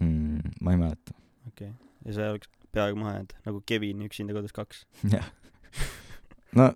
mm,. 0.00 0.56
ma 0.60 0.74
ei 0.74 0.80
mäleta. 0.80 1.16
okei 1.48 1.68
okay.. 1.68 1.90
ja 2.06 2.16
sa 2.16 2.30
oleks 2.34 2.50
peaaegu 2.72 2.98
maha 3.00 3.18
jäänud, 3.18 3.34
nagu 3.46 3.62
Kevin 3.66 4.06
Üksinda 4.06 4.36
kodus 4.36 4.54
kaks. 4.56 4.86
jah. 5.14 5.28
no 6.56 6.72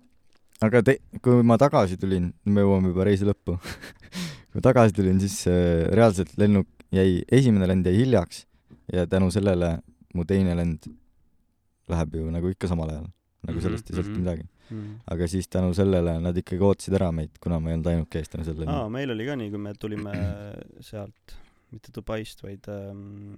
aga 0.61 0.83
te-, 0.85 0.99
kui 1.21 1.43
ma 1.45 1.57
tagasi 1.61 1.99
tulin, 2.01 2.31
me 2.45 2.65
jõuame 2.65 2.93
juba 2.93 3.07
reisi 3.09 3.27
lõppu 3.27 3.57
kui 4.51 4.63
tagasi 4.65 4.95
tulin, 4.97 5.19
siis 5.23 5.39
äh, 5.51 5.85
reaalselt 5.93 6.33
lennuk 6.41 6.69
jäi, 6.93 7.21
esimene 7.31 7.67
lend 7.69 7.87
jäi 7.89 7.97
hiljaks 8.01 8.45
ja 8.93 9.05
tänu 9.09 9.29
sellele 9.33 9.77
mu 10.15 10.25
teine 10.25 10.55
lend 10.57 10.87
läheb 11.87 12.15
ju 12.19 12.29
nagu 12.33 12.51
ikka 12.51 12.69
samal 12.71 12.89
ajal, 12.91 13.09
nagu 13.47 13.57
Mhm, 13.57 13.63
sellest 13.63 13.91
ei 13.91 13.97
sõltu 13.99 14.13
mhm. 14.13 14.21
midagi. 14.23 14.47
mm.. 14.69 14.95
aga 15.13 15.27
siis 15.31 15.47
tänu 15.47 15.73
sellele 15.77 16.17
nad 16.19 16.37
ikkagi 16.37 16.63
ootasid 16.63 16.95
ära 16.97 17.11
meid, 17.15 17.37
kuna 17.39 17.59
ma 17.63 17.71
ei 17.71 17.77
olnud 17.77 17.91
ainuke 17.91 18.19
eestlane 18.19 18.43
sel 18.43 18.57
aa, 18.57 18.65
lendil. 18.65 18.89
meil 18.97 19.13
oli 19.13 19.27
ka 19.27 19.37
nii, 19.39 19.51
kui 19.53 19.61
me 19.63 19.73
tulime 19.79 20.15
sealt, 20.83 21.37
mitte 21.71 21.91
Dubaist, 21.95 22.43
vaid 22.45 22.67
ähm, 22.71 23.33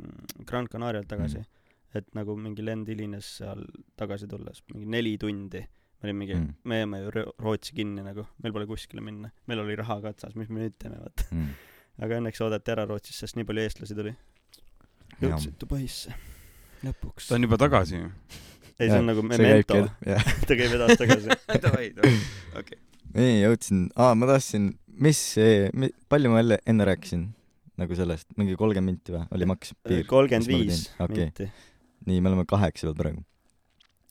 Gran 0.46 0.68
Canarialt 0.68 1.08
tagasi 1.10 1.40
Mm. 1.40 1.42
mm.. 1.42 1.98
et 1.98 2.06
nagu 2.14 2.36
mingi 2.38 2.62
lend 2.62 2.88
hilines 2.92 3.26
seal 3.40 3.64
tagasi 3.98 4.28
tulles, 4.30 4.60
mingi 4.74 4.86
neli 4.86 5.16
tundi. 5.18 5.62
me 6.02 6.08
olime 6.10 6.20
mingi 6.26 6.36
Mm. 6.36 6.42
mm., 6.46 6.56
me 6.70 6.78
jääme 6.80 7.00
ju 7.04 7.12
Ro- 7.16 7.34
Rootsi 7.40 7.74
kinni 7.76 8.04
nagu, 8.06 8.26
meil 8.44 8.54
pole 8.54 8.66
kuskile 8.70 9.02
minna. 9.02 9.32
meil 9.48 9.60
oli 9.60 9.76
raha 9.76 10.00
ka 10.02 10.10
otsas, 10.14 10.36
mis 10.36 10.50
me 10.50 10.62
nüüd 10.68 10.76
teeme, 10.80 11.00
vaata. 11.02 11.26
Mm. 11.32 11.48
aga 12.06 12.20
õnneks 12.22 12.42
oodati 12.46 12.72
ära 12.76 12.86
Rootsis, 12.86 13.18
sest 13.24 13.36
nii 13.36 13.44
palju 13.50 13.62
eestlasi 13.66 13.96
tuli. 13.98 14.14
jõudsid 15.22 15.58
Dubaisse. 15.60 16.14
lõpuks 16.86 17.28
ta. 17.28 17.36
on 17.36 17.44
juba 17.48 17.58
tagasi 17.58 17.98
ju. 18.04 18.12
ei, 18.80 18.88
see 18.88 19.00
on 19.00 19.10
nagu 19.10 19.24
memento, 19.26 19.82
ta 20.48 20.56
käib 20.56 20.78
edasi-tagasi. 20.78 21.36
davai, 21.66 21.90
davai, 21.98 22.14
okei. 22.62 22.78
nii, 23.18 23.42
jõudsin, 23.44 23.88
aa, 23.98 24.14
ma 24.16 24.30
tahtsin, 24.30 24.70
mis 24.88 25.18
see, 25.34 25.68
palju 26.08 26.30
ma 26.32 26.40
jälle 26.44 26.62
enne 26.70 26.86
rääkisin 26.88 27.26
nagu 27.80 27.98
sellest, 27.98 28.30
mingi 28.40 28.58
kolmkümmend 28.60 29.00
minti 29.00 29.16
või, 29.16 29.26
oli 29.36 29.50
maks 29.50 29.74
piir? 29.88 30.06
kolmkümmend 30.10 30.50
viis 30.50 30.86
minti. 31.14 31.50
nii, 32.10 32.22
me 32.22 32.32
oleme 32.32 32.46
kaheksa 32.50 32.90
peal 32.90 32.98
praegu. 33.00 33.24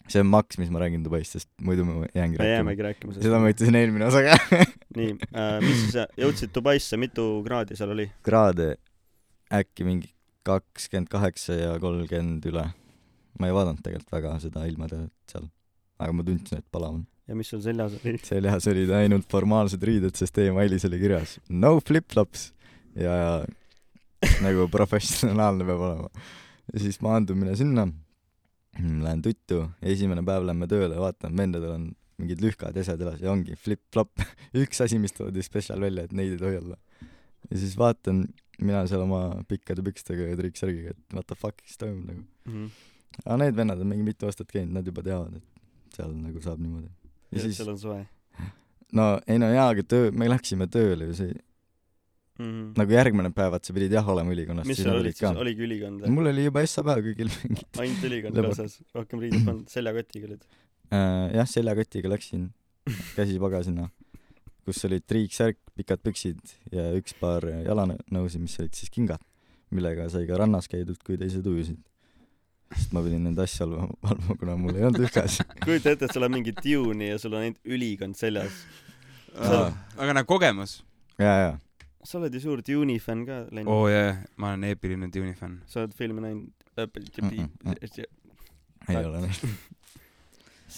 see 0.08 0.22
on 0.24 0.30
maks, 0.32 0.58
mis 0.60 0.70
ma 0.72 0.82
räägin 0.82 1.04
Dubaist, 1.04 1.36
sest 1.36 1.50
muidu 1.64 1.84
ma 1.88 2.06
jäängi 2.06 2.40
rääkima. 2.40 2.54
jäämegi 2.54 2.86
rääkima 2.88 3.16
seda 3.18 3.40
ma 3.42 3.52
ütlesin 3.52 3.80
eelmine 3.80 4.08
osa 4.08 4.24
ka. 4.24 4.38
nii 4.98 5.14
äh,, 5.28 5.58
mis 5.64 5.82
siis, 5.84 5.98
jõudsid 6.20 6.54
Dubaisse, 6.54 7.00
mitu 7.00 7.28
kraadi 7.46 7.76
seal 7.78 7.92
oli? 7.96 8.08
kraade 8.26 8.76
äkki 9.54 9.86
mingi 9.88 10.12
kakskümmend 10.48 11.12
kaheksa 11.12 11.56
ja 11.58 11.76
kolmkümmend 11.82 12.48
üle. 12.48 12.64
ma 13.38 13.46
ei 13.46 13.54
vaadanud 13.54 13.84
tegelikult 13.84 14.16
väga 14.16 14.34
seda 14.42 14.64
ilmateadet 14.66 15.12
seal, 15.30 15.46
aga 16.00 16.16
ma 16.16 16.24
tundsin, 16.26 16.62
et 16.62 16.66
palav 16.72 16.96
on. 16.96 17.06
ja 17.28 17.36
mis 17.36 17.52
sul 17.52 17.60
seljas 17.64 17.98
oli? 18.00 18.16
seljas 18.24 18.68
olid 18.72 18.94
ainult 19.02 19.28
formaalsed 19.30 19.84
riided, 19.84 20.16
sest 20.16 20.40
emailis 20.46 20.88
oli 20.88 21.02
kirjas 21.04 21.36
no 21.48 21.76
flip-flops 21.84 22.52
ja 22.98 23.14
nagu 24.44 24.66
professionaalne 24.72 25.66
peab 25.68 25.84
olema. 25.86 26.26
ja 26.72 26.82
siis 26.82 27.00
maandumine 27.04 27.54
sinna, 27.56 27.86
lähen 28.78 29.22
tuttu, 29.24 29.62
esimene 29.82 30.24
päev 30.26 30.46
lähme 30.48 30.68
tööle, 30.70 30.98
vaatan, 31.00 31.36
vendadel 31.38 31.74
on 31.76 31.88
mingid 32.18 32.42
lühkad 32.42 32.76
ja 32.76 32.82
asjad 32.82 33.02
elas 33.04 33.22
ja 33.22 33.30
ongi 33.32 33.56
flip-flop, 33.58 34.24
üks 34.64 34.82
asi, 34.84 34.98
mis 35.02 35.14
toodi 35.16 35.44
spetsial 35.46 35.82
välja, 35.82 36.06
et 36.06 36.14
neid 36.16 36.34
ei 36.34 36.42
tohi 36.42 36.60
olla. 36.60 36.78
ja 37.48 37.62
siis 37.62 37.78
vaatan, 37.78 38.26
mina 38.58 38.82
seal 38.90 39.06
oma 39.06 39.22
pikkade 39.48 39.84
pükstega 39.86 40.30
ja 40.32 40.38
triiksärgiga, 40.38 40.94
et 40.96 41.16
what 41.16 41.28
the 41.30 41.38
fuck 41.38 41.62
siis 41.64 41.80
toimub 41.80 42.10
nagu. 42.10 42.26
Mhm. 42.50 42.70
aga 43.24 43.40
need 43.44 43.56
vennad 43.58 43.82
on 43.82 43.92
mingi 43.94 44.06
mitu 44.10 44.28
aastat 44.28 44.50
käinud, 44.52 44.74
nad 44.74 44.86
juba 44.86 45.04
teavad, 45.06 45.38
et 45.38 45.96
seal 45.96 46.14
nagu 46.14 46.42
saab 46.44 46.62
niimoodi. 46.62 46.90
ja 47.32 47.44
siis 47.46 47.60
seal 47.60 47.74
on 47.74 47.82
soe 47.82 48.06
no 48.98 49.08
ei 49.28 49.38
no 49.40 49.50
jaa, 49.52 49.68
aga 49.74 49.84
töö, 49.84 50.10
me 50.12 50.28
läksime 50.30 50.68
tööle 50.72 51.10
ju 51.10 51.16
see 51.18 51.34
mm. 52.38 52.46
-hmm. 52.46 52.72
nagu 52.78 52.94
järgmine 52.94 53.30
päev, 53.34 53.56
et 53.58 53.68
sa 53.68 53.74
pidid 53.76 53.94
jah 53.98 54.08
olema 54.14 54.32
ülikonnast, 54.34 54.68
mis 54.70 54.82
nad 54.86 55.00
olid 55.00 55.16
siis,. 55.16 55.40
oligi 55.44 55.64
ülikond 55.66 56.04
või? 56.04 56.14
mul 56.18 56.30
oli 56.32 56.46
juba 56.46 56.62
Essa 56.66 56.84
päev 56.86 57.02
kõigil 57.08 57.32
mingid 57.42 57.82
ainult 57.82 58.06
ülikond 58.10 58.40
kaasas, 58.46 58.78
rohkem 58.94 59.24
riideid 59.24 59.44
polnud, 59.48 59.66
seljakotiga 59.72 60.30
olid. 60.30 60.46
äh,. 60.92 61.34
jah, 61.40 61.50
seljakotiga 61.50 62.14
läksin, 62.14 62.48
käsi 63.16 63.40
pagasina, 63.42 63.90
kus 64.68 64.84
olid 64.88 65.04
triiksärk, 65.08 65.60
pikad 65.78 66.02
püksid 66.04 66.56
ja 66.72 66.90
üks 66.98 67.16
paar 67.18 67.46
jalanõusid, 67.66 68.42
mis 68.44 68.58
olid 68.62 68.74
siis 68.78 68.92
kingad, 68.94 69.22
millega 69.74 70.08
sai 70.12 70.26
ka 70.28 70.40
rannas 70.40 70.70
käidud, 70.70 70.98
kui 71.04 71.20
teised 71.20 71.46
ujusid. 71.46 71.80
sest 72.68 72.92
ma 72.92 73.00
pidin 73.00 73.22
nende 73.24 73.40
asju 73.40 73.64
valvama, 73.64 73.94
valvama, 74.04 74.34
kuna 74.40 74.56
mul 74.60 74.76
ei 74.76 74.84
olnud 74.84 75.06
ühkas. 75.06 75.38
kujuta 75.64 75.94
ette, 75.94 76.04
et 76.04 76.12
sul 76.12 76.26
on 76.26 76.34
mingi 76.34 76.52
tune'i 76.52 77.14
ja 77.14 77.16
sul 77.18 77.32
on 77.32 77.46
ainult 77.46 77.64
ülikond 77.64 78.18
seljas. 78.18 78.60
Aga 79.38 80.12
nagu 80.12 80.28
kogemus. 80.28 80.82
ja, 81.16 81.32
ja, 81.32 81.54
sa 82.08 82.20
oled 82.20 82.34
ju 82.34 82.40
suur 82.44 82.62
tune'i 82.64 82.98
fänn 83.02 83.26
ka 83.28 83.42
läinud 83.52 83.72
oo 83.72 83.88
jaa, 83.92 84.14
ma 84.40 84.54
olen 84.54 84.68
eepiline 84.70 85.10
Dune'i 85.12 85.36
fänn. 85.36 85.60
sa 85.68 85.82
oled 85.84 85.96
filmi 85.96 86.24
näinud? 86.24 86.68
Ei 88.88 88.96
ole 89.04 89.20
näinud. 89.20 89.42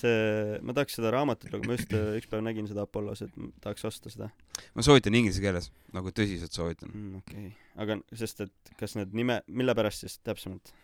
see, 0.01 0.59
ma 0.63 0.75
tahaks 0.75 0.97
seda 0.99 1.11
raamatut 1.15 1.53
lugeda, 1.53 1.71
ma 1.71 1.77
just 1.79 1.95
äh, 1.95 2.13
üks 2.19 2.31
päev 2.31 2.43
nägin 2.47 2.69
seda 2.71 2.85
Apollos, 2.87 3.23
et 3.27 3.35
tahaks 3.63 3.87
osta 3.89 4.13
seda 4.13 4.31
ma 4.75 4.85
soovitan 4.87 5.17
inglise 5.19 5.43
keeles, 5.43 5.71
nagu 5.95 6.13
tõsiselt 6.15 6.55
soovitan. 6.55 6.93
mm,. 6.93 7.23
okei 7.23 7.49
okay., 7.51 7.57
aga 7.83 7.99
sest, 8.23 8.45
et 8.47 8.75
kas 8.81 8.97
need 8.99 9.15
nime, 9.17 9.41
mille 9.47 9.75
pärast 9.79 10.07
siis 10.07 10.19
täpsemalt? 10.27 10.75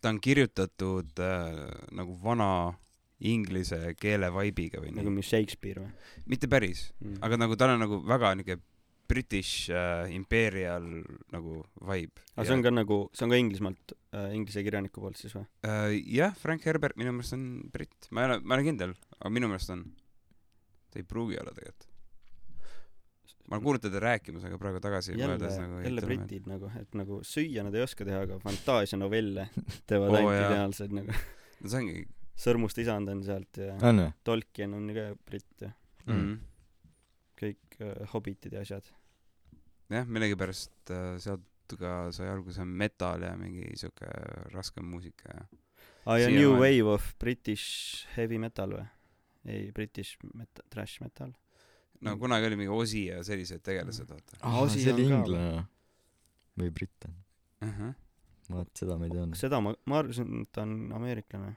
ta 0.00 0.12
on 0.12 0.20
kirjutatud 0.24 1.20
äh, 1.24 1.60
nagu 1.96 2.16
vana 2.22 2.50
inglise 3.20 3.94
keele 4.00 4.30
vibe'iga 4.32 4.80
või 4.80 4.94
nagu 4.96 5.10
nii. 5.10 5.20
mis 5.20 5.28
Shakespeare 5.32 5.84
või 5.84 6.34
mitte 6.34 6.48
päris, 6.52 6.88
mm.? 7.00 7.20
aga 7.26 7.40
nagu 7.40 7.58
tal 7.60 7.74
on 7.76 7.84
nagu 7.84 8.00
väga 8.08 8.34
niuke 8.40 8.60
British 9.10 9.68
äh, 9.74 10.06
imperial 10.14 10.84
nagu 11.34 11.60
vibe. 11.88 12.22
aga 12.36 12.46
see 12.46 12.54
on 12.56 12.62
ka 12.64 12.70
nagu, 12.74 12.98
see 13.16 13.26
on 13.26 13.32
ka 13.34 13.38
Inglismaalt 13.42 13.94
äh,, 14.14 14.30
inglise 14.38 14.62
kirjaniku 14.66 15.02
poolt 15.04 15.18
siis 15.20 15.34
või? 15.36 15.46
äh,. 15.66 15.94
jah, 16.14 16.34
Frank 16.38 16.64
Herbert 16.68 16.98
minu 17.00 17.12
meelest 17.16 17.34
on 17.36 17.46
britt, 17.74 18.08
ma 18.14 18.22
ei 18.24 18.30
ole, 18.30 18.40
ma 18.44 18.56
olen 18.58 18.68
kindel, 18.72 18.94
aga 19.18 19.32
minu 19.34 19.50
meelest 19.50 19.72
on. 19.74 19.86
ta 20.90 20.98
ei 21.02 21.06
pruugi 21.06 21.38
olla 21.42 21.52
tegelikult. 21.56 21.88
ma 23.50 23.56
olen 23.58 23.64
kuulnud 23.66 23.82
teda 23.88 24.00
rääkimas, 24.04 24.44
aga 24.46 24.58
praegu 24.62 24.80
tagasi 24.84 25.12
jälle 25.16 25.34
mõeldes, 25.34 25.58
nagu 25.58 25.82
jälle. 25.82 26.06
britid 26.06 26.46
nagu, 26.50 26.70
et 26.78 26.94
nagu 26.98 27.18
süüa 27.26 27.64
nad 27.66 27.74
ei 27.74 27.82
oska 27.82 28.06
teha, 28.06 28.22
aga 28.28 28.38
fantaasianovelle 28.46 29.48
teevad 29.90 30.14
Oo, 30.14 30.20
ainult 30.22 30.36
jaa. 30.38 30.48
ideaalseid 30.52 30.94
nagu. 31.00 31.18
no 31.60 31.68
see 31.74 31.82
ongi 31.84 32.00
Sõrmust 32.40 32.78
isand 32.80 33.10
on 33.12 33.18
sealt 33.26 33.58
ja 33.60 33.74
või? 33.76 34.06
Tolkien 34.24 34.72
on 34.78 34.86
ju 34.88 34.94
ka 34.96 35.10
britt 35.28 35.66
ja 35.66 35.74
Mm. 36.08 36.16
mm.. 36.16 36.38
kõik 37.36 37.74
äh, 37.84 37.98
hobitid 38.14 38.54
ja 38.56 38.62
asjad. 38.64 38.86
jah, 39.90 40.06
millegipärast 40.06 40.92
äh, 40.94 41.16
sealt 41.22 41.74
ka 41.78 42.10
sai 42.14 42.26
alguse 42.32 42.64
metal 42.66 43.22
ja 43.22 43.34
mingi 43.38 43.68
siuke 43.78 44.08
raskem 44.54 44.86
muusika 44.90 45.30
ja 45.34 45.44
aa 46.06 46.16
ja. 46.18 46.30
New 46.32 46.56
Wave 46.58 46.88
of 46.96 47.12
British 47.22 48.06
Heavy 48.16 48.38
Metal 48.42 48.74
või? 48.74 48.86
ei, 49.46 49.70
British 49.76 50.18
met-, 50.34 50.64
Trash 50.72 51.00
Metal. 51.04 51.30
no 52.00 52.16
kunagi 52.18 52.48
oli 52.50 52.58
mingi 52.58 52.72
Ozzy 52.74 53.04
ja 53.10 53.22
sellised 53.24 53.62
tegelased, 53.66 54.10
vaata 54.10 54.40
Asi 54.64 54.82
see 54.82 54.92
oli 54.94 55.06
on 55.06 55.18
inglane 55.20 55.64
või 56.60 56.70
britt 56.74 57.06
on? 57.08 57.14
uh. 57.62 57.72
-huh. 57.78 57.94
vaat 58.56 58.82
seda 58.82 58.98
ma 58.98 59.06
ei 59.06 59.14
teadnud. 59.14 59.38
seda 59.38 59.60
ma, 59.64 59.74
ma 59.86 59.98
arvasin, 60.02 60.42
et 60.42 60.52
ta 60.52 60.66
on 60.66 60.90
ameeriklane. 60.98 61.54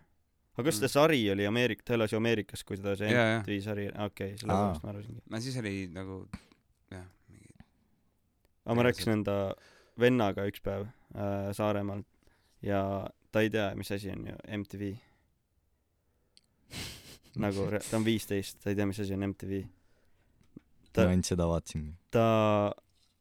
aga 0.53 0.63
kas 0.69 0.75
Mm. 0.77 0.79
see 0.79 0.87
sari 0.93 1.21
oli 1.33 1.47
Ameerik-, 1.49 1.81
ta 1.83 1.93
elas 1.97 2.11
ju 2.13 2.17
Ameerikas, 2.21 2.63
kui 2.63 2.77
seda 2.77 2.95
see. 2.95 3.09
MTV 3.09 3.61
sari, 3.65 3.87
okei 3.89 4.05
okay,, 4.05 4.31
Aa. 4.33 4.37
sellepärast 4.37 4.83
ma 4.83 4.89
arvasingi. 4.93 5.21
no 5.29 5.39
siis 5.41 5.57
oli 5.57 5.87
nagu 5.89 6.27
aga 8.65 8.75
ma 8.77 8.85
rääkisin 8.87 9.17
enda 9.17 9.37
vennaga 9.99 10.45
üks 10.49 10.63
päev 10.63 10.87
äh, 10.87 11.51
Saaremaalt 11.55 12.07
ja 12.63 12.81
ta 13.33 13.43
ei 13.43 13.49
tea, 13.53 13.71
mis 13.75 13.91
asi 13.91 14.11
on 14.13 14.27
ju 14.29 14.35
MTV. 14.59 14.91
nagu 17.43 17.65
re- 17.71 17.81
ta 17.83 17.97
on 17.97 18.05
viisteist, 18.05 18.61
ta 18.63 18.71
ei 18.71 18.77
tea, 18.77 18.87
mis 18.89 19.01
asi 19.03 19.15
on 19.17 19.27
MTV. 19.31 19.63
ma 20.97 21.07
ainult 21.09 21.25
seda 21.29 21.47
vaatasingi. 21.49 21.95
ta 22.13 22.25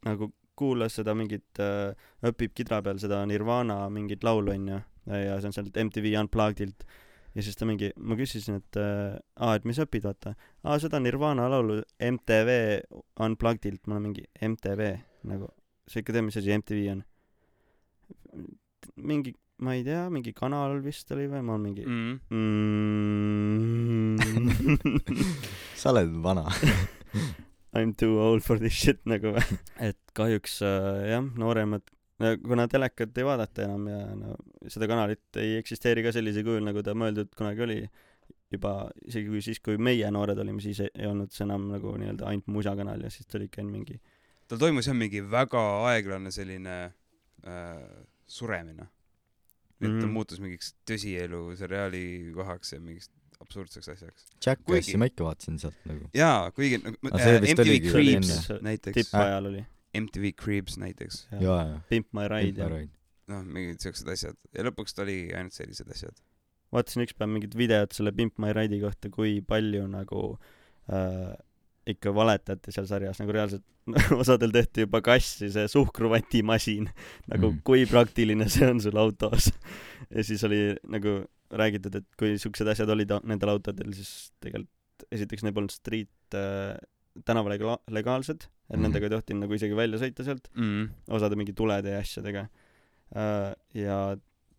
nagu 0.04 0.32
kuulas 0.58 0.98
seda 0.98 1.14
mingit 1.16 1.60
äh,, 1.64 1.94
õpib 2.28 2.52
kidra 2.54 2.82
peal 2.84 3.00
seda 3.00 3.22
Nirvana 3.26 3.86
mingit 3.90 4.24
laulu 4.24 4.52
onju 4.52 4.76
ja 5.08 5.38
see 5.40 5.48
on 5.48 5.56
sealt 5.56 5.78
MTV 5.80 6.12
Unplugedilt 6.20 6.84
ja 7.32 7.42
siis 7.42 7.56
ta 7.56 7.64
mingi, 7.66 7.88
ma 7.96 8.16
küsisin, 8.18 8.60
et 8.60 8.76
äh, 8.76 9.16
aa, 9.40 9.56
et 9.56 9.64
mis 9.64 9.78
sa 9.80 9.86
õpid, 9.88 10.04
vaata. 10.04 10.34
aa, 10.62 10.76
seda 10.82 11.00
Nirvana 11.00 11.48
laulu 11.50 11.80
MTV 11.96 12.58
Unpluggedilt, 13.24 13.86
ma 13.86 13.96
olen 13.96 14.10
mingi 14.10 14.26
MTV 14.44 14.92
nagu, 15.28 15.46
sa 15.86 16.02
ikka 16.02 16.14
tead, 16.14 16.26
mis 16.26 16.38
asi 16.40 16.54
MTV 16.54 16.78
on? 16.96 17.02
mingi, 18.96 19.34
ma 19.62 19.74
ei 19.76 19.84
tea, 19.86 20.08
mingi 20.12 20.32
kanal 20.36 20.80
vist 20.84 21.10
oli 21.14 21.28
või 21.30 21.42
ma 21.44 21.54
olen 21.56 21.64
mingi 21.68 21.84
mm. 21.86 22.14
mm. 22.32 23.62
sa 25.80 25.92
oled 25.92 26.12
vana. 26.24 26.46
I 27.72 27.86
m 27.86 27.94
too 27.96 28.18
old 28.20 28.42
for 28.44 28.58
this 28.60 28.76
shit 28.76 29.00
nagu 29.08 29.32
või. 29.36 29.44
et 29.88 30.00
kahjuks 30.16 30.60
äh, 30.66 31.08
jah, 31.14 31.24
nooremad, 31.40 31.84
kuna 32.44 32.68
telekat 32.70 33.16
ei 33.18 33.26
vaadata 33.26 33.64
enam 33.66 33.88
ja 33.88 34.00
no 34.14 34.36
seda 34.70 34.88
kanalit 34.90 35.40
ei 35.40 35.56
eksisteeri 35.60 36.04
ka 36.04 36.12
sellisel 36.14 36.44
kujul, 36.46 36.64
nagu 36.66 36.84
ta 36.84 36.94
mõeldud 36.98 37.32
kunagi 37.38 37.64
oli, 37.64 37.78
juba 38.52 38.72
isegi 39.08 39.28
kui 39.32 39.40
siis, 39.44 39.60
kui 39.64 39.80
meie 39.80 40.10
noored 40.12 40.38
olime, 40.38 40.60
siis 40.64 40.82
ei, 40.84 40.92
ei 41.00 41.08
olnud 41.08 41.32
see 41.32 41.46
enam 41.46 41.70
nagu 41.72 41.96
nii-öelda 41.96 42.28
ainult 42.28 42.52
musakanal 42.52 43.00
ja 43.06 43.10
siis 43.12 43.26
tuligi 43.30 43.62
ainult 43.62 43.78
mingi 43.80 43.96
tal 44.52 44.60
toimus 44.60 44.88
jah 44.90 44.96
mingi 44.98 45.22
väga 45.32 45.60
aeglane 45.90 46.30
selline 46.34 46.74
äh, 47.48 47.86
suremine. 48.28 48.88
et 49.82 49.88
ta 49.88 50.06
Mhm. 50.06 50.12
muutus 50.14 50.38
mingiks 50.38 50.74
tõsielu 50.86 51.38
seriaali 51.58 52.02
kohaks 52.36 52.72
ja 52.76 52.78
mingiks 52.80 53.08
absurdseks 53.42 53.88
asjaks. 53.90 54.26
Jackassi 54.44 54.94
ma 55.00 55.08
ikka 55.10 55.24
vaatasin 55.26 55.56
sealt 55.58 55.74
nagu. 55.90 56.06
jaa, 56.14 56.50
kuigi 56.54 56.78
nagu 56.78 56.94
vist 57.02 57.58
MTV 57.58 57.78
Creeps 57.90 58.36
näiteks, 58.62 58.94
tippajal 59.00 59.48
oli 59.50 59.64
MTV 59.98 60.30
Creeps 60.38 60.76
näiteks. 60.78 61.24
Pimp 61.90 62.12
My 62.14 62.28
Ride 62.30 62.62
ja 62.62 62.68
Ride. 62.70 62.92
noh, 63.32 63.42
mingid 63.42 63.82
siuksed 63.82 64.06
asjad 64.14 64.36
ja 64.54 64.62
lõpuks 64.68 64.94
ta 64.94 65.02
oligi 65.02 65.34
ainult 65.34 65.52
sellised 65.58 65.90
asjad. 65.90 66.14
vaatasin 66.72 67.02
ükspäev 67.08 67.28
mingit 67.34 67.56
videot 67.58 67.92
selle 67.92 68.12
Pimp 68.12 68.38
My 68.38 68.52
Ride'i 68.54 68.78
kohta, 68.84 69.10
kui 69.10 69.40
palju 69.42 69.82
nagu 69.90 70.38
äh, 70.92 71.34
ikka 71.88 72.12
valetati 72.14 72.72
seal 72.74 72.86
sarjas, 72.86 73.18
nagu 73.22 73.34
reaalselt 73.34 73.64
osadel 74.22 74.52
tehti 74.54 74.84
juba 74.84 75.00
kassi 75.04 75.50
see 75.50 75.66
suhkruvatimasin, 75.70 76.88
nagu 77.32 77.50
Mm. 77.50 77.62
kui 77.66 77.86
praktiline 77.90 78.48
see 78.52 78.68
on 78.70 78.80
sul 78.80 78.98
autos. 78.98 79.50
ja 80.10 80.24
siis 80.24 80.44
oli 80.44 80.76
nagu 80.86 81.22
räägitud, 81.52 81.94
et 81.98 82.06
kui 82.18 82.38
siuksed 82.38 82.68
asjad 82.68 82.88
olid 82.94 83.12
nendel 83.28 83.52
autodel, 83.56 83.92
siis 83.96 84.32
tegelikult 84.40 84.70
esiteks 85.12 85.42
need 85.42 85.54
polnud 85.56 85.74
street 85.74 86.36
äh, 86.38 86.78
tänaval 87.26 87.58
legaalsed, 87.90 88.46
et 88.70 88.76
mm. 88.76 88.82
nendega 88.86 89.08
ei 89.08 89.16
tohtinud 89.16 89.44
nagu 89.44 89.58
isegi 89.58 89.76
välja 89.76 89.98
sõita 90.00 90.24
sealt, 90.24 90.48
mm.. 90.54 90.86
osade 91.18 91.36
mingi 91.36 91.54
tulede 91.56 91.96
ja 91.96 92.04
asjadega 92.04 92.46
äh,. 93.16 93.50
ja 93.74 93.98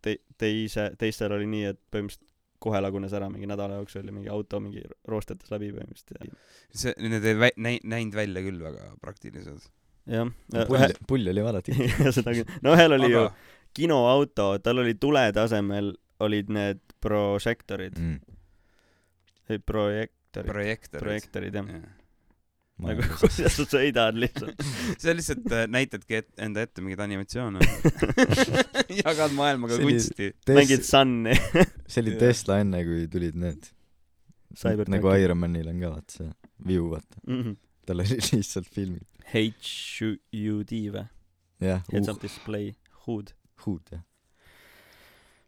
te-, 0.04 0.20
teise, 0.38 0.90
teistel 1.00 1.32
oli 1.34 1.48
nii, 1.50 1.72
et 1.72 1.80
põhimõtteliselt 1.90 2.33
kohe 2.64 2.80
lagunes 2.80 3.12
ära 3.16 3.28
mingi 3.32 3.48
nädala 3.50 3.78
jooksul 3.82 4.06
ja 4.08 4.14
mingi 4.14 4.30
auto 4.32 4.60
mingi 4.64 4.82
roostetas 5.10 5.52
läbi 5.52 5.70
põhimõtteliselt 5.76 6.24
ja 6.24 6.82
see, 6.84 6.94
need 7.04 7.26
ei 7.30 7.36
vä-, 7.40 7.56
näi-, 7.60 7.82
näinud 7.84 8.16
välja 8.16 8.42
küll 8.46 8.62
väga 8.64 8.86
praktilised. 9.04 9.66
jah, 10.10 10.30
pull, 10.68 10.96
pull 11.10 11.32
oli 11.34 11.44
vaadata. 11.44 11.76
seda 12.16 12.34
küll, 12.36 12.56
no 12.64 12.74
ühel 12.78 12.96
oli 12.98 13.12
ju 13.12 13.26
aga 13.26 13.34
kinoauto, 13.74 14.48
tal 14.62 14.78
oli 14.84 14.94
tulede 15.02 15.40
asemel 15.44 15.92
olid 16.24 16.50
need 16.54 16.80
prožektorid, 17.02 17.98
Mm. 17.98 18.20
projektorid, 19.66 20.48
projektorid. 20.52 21.02
projektorid 21.02 21.54
jah. 21.58 21.66
Ma 21.66 22.03
nagu 22.82 23.04
kuidas 23.20 23.54
sa 23.54 23.64
sõidad 23.70 24.16
lihtsalt. 24.18 24.58
see 25.02 25.14
lihtsalt 25.14 25.46
äh, 25.54 25.66
näitadki 25.70 26.16
et, 26.22 26.28
enda 26.42 26.64
ette 26.66 26.82
mingeid 26.82 27.02
animatsioone. 27.06 27.60
jagad 29.04 29.34
maailmaga 29.36 29.78
kunsti. 29.82 30.32
mängid 30.50 30.82
Tes- 30.82 30.90
Sun'i. 30.90 31.36
see 31.86 32.02
oli. 32.02 32.16
Tesla 32.18 32.58
enne, 32.64 32.82
kui 32.86 33.06
tulid 33.12 33.38
need. 33.38 33.70
Cybertruck. 34.54 34.92
nagu 34.96 35.10
Ironmanil 35.18 35.68
on 35.72 35.80
ka 35.82 35.88
vaata 35.96 36.18
see 36.18 36.30
view 36.66 36.88
vaata, 36.92 37.18
Mhm. 37.26 37.56
tal 37.86 38.00
oli 38.04 38.18
lihtsalt 38.20 38.68
filmid. 38.74 39.06
HUD 39.34 40.74
või? 40.94 41.06
jah, 41.64 41.80
Heads 41.92 42.08
up 42.12 42.20
display, 42.22 42.74
HUD. 43.06 43.32
huud 43.64 43.82
jah. 43.90 44.02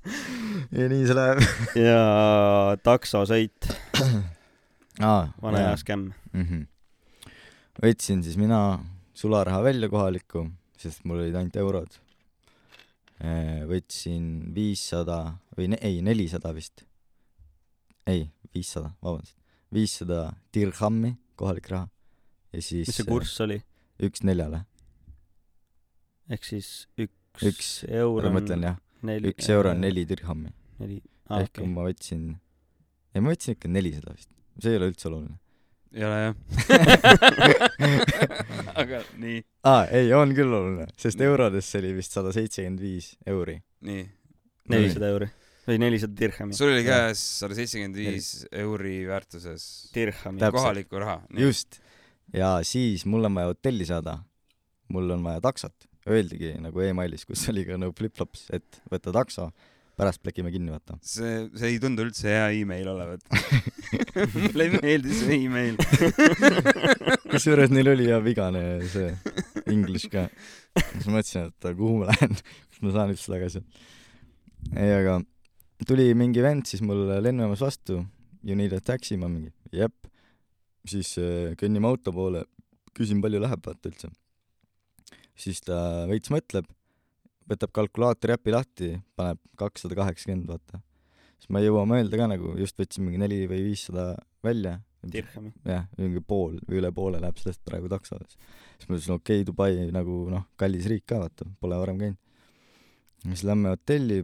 ja 0.77 0.87
nii 0.91 1.05
see 1.07 1.17
läheb. 1.17 1.41
ja 1.79 1.99
taksosõit, 2.85 3.69
aa, 5.09 5.27
vana 5.41 5.63
hea 5.63 5.75
skämm. 5.81 6.11
mm. 6.33 6.45
-hmm. 6.45 7.31
võtsin 7.81 8.23
siis 8.25 8.37
mina 8.41 8.79
sularaha 9.15 9.63
välja 9.63 9.89
kohalikku, 9.89 10.47
sest 10.77 11.05
mul 11.05 11.23
olid 11.23 11.35
ainult 11.35 11.55
eurod. 11.55 12.01
võtsin 13.69 14.53
viissada 14.55 15.37
või 15.57 15.69
ne, 15.71 15.77
ei, 15.81 16.01
nelisada 16.03 16.53
vist. 16.53 16.83
ei, 18.07 18.29
viissada, 18.53 18.91
vabandust. 19.01 19.37
viissada 19.73 20.33
dirhammi, 20.53 21.15
kohalik 21.35 21.69
raha. 21.69 21.89
ja 22.53 22.61
siis 22.61 22.87
mis 22.87 22.95
see 23.01 23.07
kurss 23.07 23.41
oli? 23.41 23.61
üks 24.03 24.23
neljale. 24.23 24.65
ehk 26.29 26.43
siis 26.43 26.87
üks, 26.97 27.13
Üks, 27.43 27.69
euro 27.91 28.29
ma 28.29 28.39
mõtlen 28.39 28.61
jah, 28.63 28.77
neli 29.07 29.31
üks 29.33 29.49
euro 29.53 29.71
on 29.75 29.81
neli 29.83 30.05
dirhammi. 30.09 30.51
neli, 30.81 30.99
aa 31.29 31.41
ehk 31.45 31.55
okei. 31.59 31.71
ma 31.71 31.87
võtsin, 31.87 32.27
ei 33.15 33.23
ma 33.23 33.33
võtsin 33.33 33.57
ikka 33.57 33.71
nelisada 33.71 34.13
vist, 34.15 34.31
see 34.61 34.75
ei 34.75 34.81
ole 34.81 34.91
üldse 34.91 35.09
oluline. 35.11 35.39
ei 35.95 36.05
ole 36.09 36.19
jah. 36.23 36.35
aga 38.83 39.01
nii, 39.21 39.39
aa, 39.71 39.87
ei, 39.87 40.11
on 40.17 40.35
küll 40.37 40.51
oluline, 40.51 40.89
sest 40.99 41.23
eurodesse 41.23 41.81
oli 41.83 41.95
vist 42.01 42.17
sada 42.17 42.35
seitsekümmend 42.35 42.83
viis 42.83 43.15
euri. 43.31 43.59
nii. 43.87 44.05
nelisada 44.73 45.13
euri 45.15 45.31
või 45.65 45.79
nelisada 45.81 46.13
dirhami. 46.19 46.53
sul 46.53 46.71
oli 46.73 46.83
käes 46.85 47.21
sada 47.41 47.57
seitsekümmend 47.57 47.97
viis 47.97 48.29
euri 48.53 48.99
väärtuses 49.09 49.65
dirhami. 49.95 50.41
Kohalikku 50.53 51.01
raha. 51.01 51.19
just. 51.39 51.79
ja 52.33 52.57
siis 52.63 53.05
mul 53.09 53.25
on 53.29 53.37
vaja 53.37 53.53
hotelli 53.53 53.87
saada. 53.87 54.19
mul 54.93 55.09
on 55.17 55.23
vaja 55.25 55.41
taksot. 55.41 55.89
Öeldigi 56.05 56.51
nagu 56.61 56.83
emailis, 56.85 57.25
kus 57.25 57.47
oli 57.49 57.63
ka 57.65 57.79
no 57.81 57.89
flip-flops, 57.95 58.49
et 58.53 58.81
võta 58.91 59.13
takso, 59.15 59.49
pärast 59.97 60.21
pläkime 60.21 60.51
kinni, 60.53 60.69
vaata. 60.73 60.97
see, 61.01 61.45
see 61.55 61.71
ei 61.73 61.79
tundu 61.81 62.03
üldse 62.05 62.27
hea 62.29 62.49
email 62.59 62.91
olevat. 62.91 63.23
mulle 64.35 64.67
ei 64.67 64.73
meeldi 64.75 65.15
see 65.15 65.39
email. 65.47 65.79
kusjuures 67.31 67.71
neil 67.73 67.89
oli 67.93 68.09
ja 68.09 68.19
vigane 68.23 68.63
see 68.91 69.13
inglise 69.71 70.11
ka. 70.11 70.25
siis 70.77 71.07
mõtlesin, 71.07 71.49
et 71.49 71.69
kuhu 71.79 72.01
ma 72.01 72.11
lähen, 72.11 72.35
kas 72.35 72.83
ma 72.83 72.93
saan 72.97 73.15
üldse 73.15 73.31
tagasi. 73.31 73.63
ei, 74.75 74.91
aga 74.99 75.21
tuli 75.87 76.11
mingi 76.17 76.43
vend 76.43 76.67
siis 76.69 76.83
mulle 76.85 77.17
lennujaamas 77.23 77.63
vastu, 77.65 78.03
you 78.43 78.57
need 78.57 78.75
a 78.75 78.81
taxi, 78.83 79.17
ma 79.17 79.31
mingi 79.31 79.51
jep. 79.73 79.95
siis 80.85 81.15
äh, 81.17 81.55
kõnnime 81.57 81.89
auto 81.89 82.13
poole, 82.13 82.43
küsin, 82.93 83.23
palju 83.23 83.41
läheb 83.41 83.65
vaata 83.65 83.89
üldse. 83.89 84.11
Siis 85.39 85.61
ta 85.65 85.77
veits 86.09 86.31
mõtleb, 86.33 86.67
võtab 87.49 87.73
kalkulaatori 87.75 88.35
äpi 88.35 88.53
lahti, 88.55 88.91
paneb 89.17 89.39
kakssada 89.59 89.97
kaheksakümmend 89.97 90.49
vaata. 90.49 90.81
siis 91.37 91.51
ma 91.51 91.61
ei 91.61 91.69
jõua 91.69 91.85
mõelda 91.89 92.19
ka 92.19 92.29
nagu, 92.31 92.55
just 92.59 92.77
võtsin 92.79 93.05
mingi 93.05 93.21
neli 93.21 93.45
või 93.51 93.63
viissada 93.69 94.15
välja. 94.43 94.79
dirhami. 95.11 95.53
jah, 95.65 95.85
mingi 95.97 96.21
pool 96.21 96.57
või 96.65 96.79
üle 96.81 96.91
poole 96.91 97.19
läheb 97.21 97.37
sellest 97.41 97.61
praegu 97.65 97.91
taksodes. 97.91 98.37
siis 98.77 98.89
ma 98.89 98.95
ütlesin, 98.97 99.17
okei 99.19 99.41
okay,, 99.41 99.49
Dubai 99.49 99.91
nagu 99.93 100.23
noh, 100.31 100.47
kallis 100.57 100.87
riik 100.89 101.05
ka 101.05 101.21
vaata, 101.21 101.49
pole 101.59 101.77
varem 101.81 101.99
käinud. 102.01 102.17
siis 103.27 103.43
lähme 103.43 103.75
hotelli, 103.75 104.23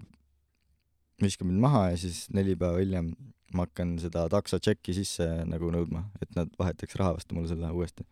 viskab 1.21 1.47
mind 1.47 1.61
maha 1.61 1.89
ja 1.91 2.01
siis 2.01 2.25
neli 2.33 2.55
päeva 2.55 2.81
hiljem 2.81 3.13
ma 3.53 3.65
hakkan 3.67 3.97
seda 3.99 4.27
takso 4.31 4.59
tšeki 4.59 4.95
sisse 4.95 5.27
nagu 5.49 5.71
nõudma, 5.73 6.05
et 6.23 6.31
nad 6.37 6.51
vahetaks 6.59 6.95
raha 6.99 7.17
vastu 7.17 7.35
mulle 7.35 7.51
selle 7.51 7.71
uuesti, 7.75 8.05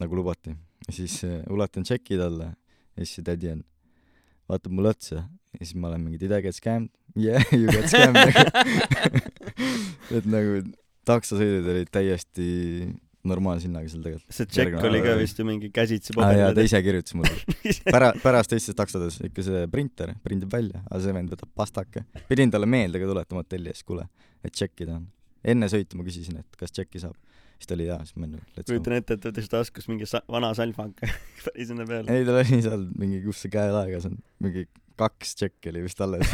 nagu 0.00 0.18
lubati. 0.18 0.54
Ja 0.86 0.96
siis 0.96 1.20
äh, 1.28 1.40
ulatan 1.52 1.86
tšeki 1.86 2.18
talle 2.20 2.52
ja 2.52 3.04
siis 3.04 3.18
see 3.18 3.26
tädi 3.26 3.52
on, 3.52 3.62
vaatab 4.50 4.74
mulle 4.76 4.92
otsa 4.94 5.22
ja 5.22 5.62
siis 5.62 5.76
ma 5.76 5.92
olen 5.92 6.06
mingi 6.06 6.20
did 6.20 6.34
I 6.34 6.42
get 6.44 6.58
scammed? 6.58 6.90
Yeah, 7.12 7.44
you 7.52 7.68
got 7.68 7.90
scammed 7.92 8.16
nagu 8.24 10.16
et 10.18 10.28
nagu 10.32 10.60
taksosõidud 11.08 11.66
olid 11.74 11.90
täiesti 11.92 12.46
normaalse 13.28 13.68
hinnaga 13.68 13.90
seal 13.90 14.02
tegelikult. 14.02 14.34
see 14.34 14.48
tšekk 14.50 14.86
oli 14.88 15.00
ka 15.04 15.14
vist 15.18 15.38
ju 15.38 15.46
mingi 15.46 15.70
käsitsi 15.74 16.14
aa 16.16 16.30
jaa, 16.32 16.48
ta 16.50 16.54
paberil. 16.56 16.70
ise 16.70 16.80
kirjutas 16.82 17.16
mulle. 17.18 17.58
pära-, 17.94 18.12
pärast 18.22 18.50
teistes 18.50 18.78
taksodes 18.78 19.20
ikka 19.28 19.44
see 19.46 19.66
printer 19.70 20.14
prindib 20.24 20.50
välja, 20.52 20.82
aga 20.88 21.00
see 21.04 21.14
vend 21.14 21.34
võtab 21.34 21.52
pastake. 21.58 22.04
pidin 22.30 22.50
talle 22.54 22.66
meelde 22.70 23.02
ka 23.02 23.10
tuletama 23.10 23.44
hotelli 23.44 23.70
ees, 23.70 23.84
kuule, 23.86 24.08
et 24.42 24.54
tšekkida 24.56 24.96
on. 24.98 25.06
enne 25.54 25.70
sõitu 25.70 25.98
ma 25.98 26.06
küsisin, 26.08 26.40
et 26.42 26.58
kas 26.58 26.74
tšekki 26.74 27.02
saab. 27.04 27.14
Siis 27.62 27.70
ta 27.70 27.76
oli 27.78 27.86
jaa, 27.88 27.98
siis 28.04 28.16
ma 28.18 28.26
olin 28.26 28.40
let's 28.42 28.66
go. 28.66 28.68
kujutan 28.74 28.98
ette, 28.98 29.14
et 29.18 29.26
võttis 29.30 29.48
taskus 29.52 29.86
mingi 29.88 30.06
sa- 30.10 30.22
vana 30.28 30.52
salvak 30.58 30.98
päris 31.46 31.70
enne 31.72 31.86
peale. 31.88 32.10
ei, 32.12 32.26
tal 32.28 32.40
oli 32.42 32.60
seal 32.68 32.86
mingi, 32.98 33.22
kus 33.24 33.42
see 33.46 33.52
käelaegas 33.54 34.06
on, 34.10 34.18
mingi 34.42 34.66
kaks 35.00 35.34
tšekki 35.38 35.70
oli 35.72 35.82
vist 35.86 36.00
alles. 36.04 36.28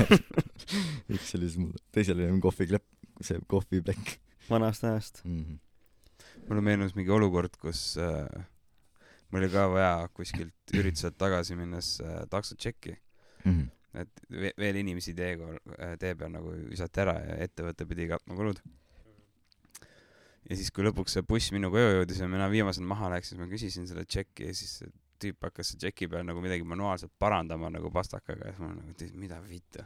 üks 1.15 1.35
oli 1.39 1.47
siis 1.49 1.59
mul, 1.61 1.73
teisel 1.95 2.19
oli 2.19 2.31
mingi 2.33 2.45
kohviklepp, 2.49 2.85
see 3.25 3.39
kohviplekk 3.51 4.17
vanast 4.51 4.85
ajast. 4.89 5.21
mm. 5.25 5.43
-hmm. 5.45 6.45
mulle 6.49 6.63
meenus 6.65 6.95
mingi 6.97 7.11
olukord, 7.15 7.55
kus 7.61 7.97
äh, 8.01 8.27
mul 9.31 9.43
oli 9.45 9.51
ka 9.53 9.67
vaja 9.73 10.09
kuskilt 10.17 10.75
ürituselt 10.75 11.19
tagasi 11.21 11.57
minnes 11.57 11.99
äh, 12.01 12.25
taksot 12.31 12.59
tšekki, 12.59 12.97
Mm 13.45 13.53
-hmm. 13.55 14.01
et 14.01 14.21
ve- 14.31 14.53
veel 14.59 14.77
inimesi 14.77 15.13
tee 15.15 15.37
tee 15.99 16.15
peal 16.15 16.31
nagu 16.33 16.51
visati 16.71 17.01
ära 17.01 17.15
ja 17.23 17.37
ettevõte 17.47 17.87
pidi 17.87 18.09
katma 18.11 18.35
kulud. 18.35 18.59
Ja 20.49 20.57
siis, 20.57 20.71
kui 20.75 20.87
lõpuks 20.87 21.19
see 21.19 21.27
buss 21.29 21.53
minu 21.55 21.71
koju 21.75 21.99
jõudis 21.99 22.23
ja 22.23 22.29
mina 22.31 22.49
viimasena 22.53 22.89
maha 22.89 23.13
läks, 23.17 23.33
siis 23.33 23.41
ma 23.41 23.49
küsisin 23.51 23.89
selle 23.91 24.07
tšeki 24.09 24.49
ja 24.49 24.57
siis 24.57 24.79
see 24.81 24.93
tüüp 25.23 25.49
hakkas 25.49 25.73
see 25.73 25.83
tšeki 25.83 26.09
peal 26.13 26.27
nagu 26.27 26.43
midagi 26.43 26.67
manuaalselt 26.69 27.13
parandama 27.21 27.71
nagu 27.75 27.91
pastakaga 27.95 28.53
ja 28.53 28.55
siis 28.55 28.65
ma 28.65 28.73
nagu, 28.75 28.95
et 28.95 29.19
mida 29.19 29.41
vittu. 29.45 29.85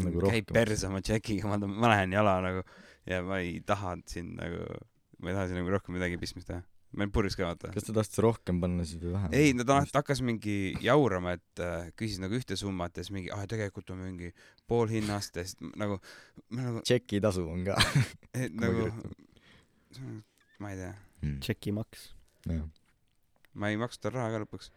Nagu 0.00 0.22
käib 0.32 0.52
perse 0.54 0.88
oma 0.88 1.02
tšekiga, 1.04 1.48
ma, 1.50 1.58
ma 1.68 1.92
lähen 1.92 2.14
jala 2.16 2.38
nagu 2.44 2.62
ja 3.08 3.20
ma 3.24 3.40
ei 3.44 3.58
taha 3.66 3.98
siin 4.08 4.32
nagu, 4.38 4.62
ma 5.20 5.30
ei 5.30 5.36
taha 5.36 5.50
siin 5.50 5.60
nagu 5.60 5.74
rohkem 5.74 5.98
midagi 5.98 6.20
pistmist 6.20 6.48
teha. 6.50 6.62
olin 6.94 7.10
purjus 7.10 7.34
ka 7.36 7.48
vaata. 7.48 7.72
kas 7.74 7.88
ta 7.88 7.92
tahtis 7.96 8.20
rohkem 8.22 8.60
panna 8.62 8.86
siis 8.86 9.02
või 9.02 9.12
vähem? 9.16 9.34
ei, 9.36 9.52
no 9.56 9.66
ta 9.68 9.80
hakkas 9.82 10.22
mingi 10.24 10.56
jaurama, 10.82 11.34
et 11.36 11.62
äh, 11.62 11.90
küsis 11.98 12.22
nagu 12.22 12.38
ühte 12.38 12.56
summat 12.56 12.96
ja 12.96 13.04
siis 13.04 13.12
mingi, 13.16 13.32
aa 13.34 13.48
tegelikult 13.50 13.90
on 13.92 14.00
mingi 14.06 14.30
pool 14.70 14.88
hinnast 14.88 15.36
ja 15.36 15.44
siis 15.44 15.58
nagu, 15.76 15.98
nagu, 16.54 16.84
tšeki 16.86 17.20
tasu 17.24 17.44
on 17.50 17.66
ka 17.68 17.76
nagu 18.62 18.88
kirjutan. 18.88 19.23
Ma 20.62 20.70
ei 20.72 20.76
tea, 20.80 20.94
mm.. 21.22 21.36
tšekimaks. 21.44 22.08
jah. 22.50 22.64
ma 23.54 23.70
ei 23.70 23.76
maksnud 23.80 24.02
talle 24.06 24.18
raha 24.20 24.32
ka 24.34 24.40
lõpuks. 24.44 24.70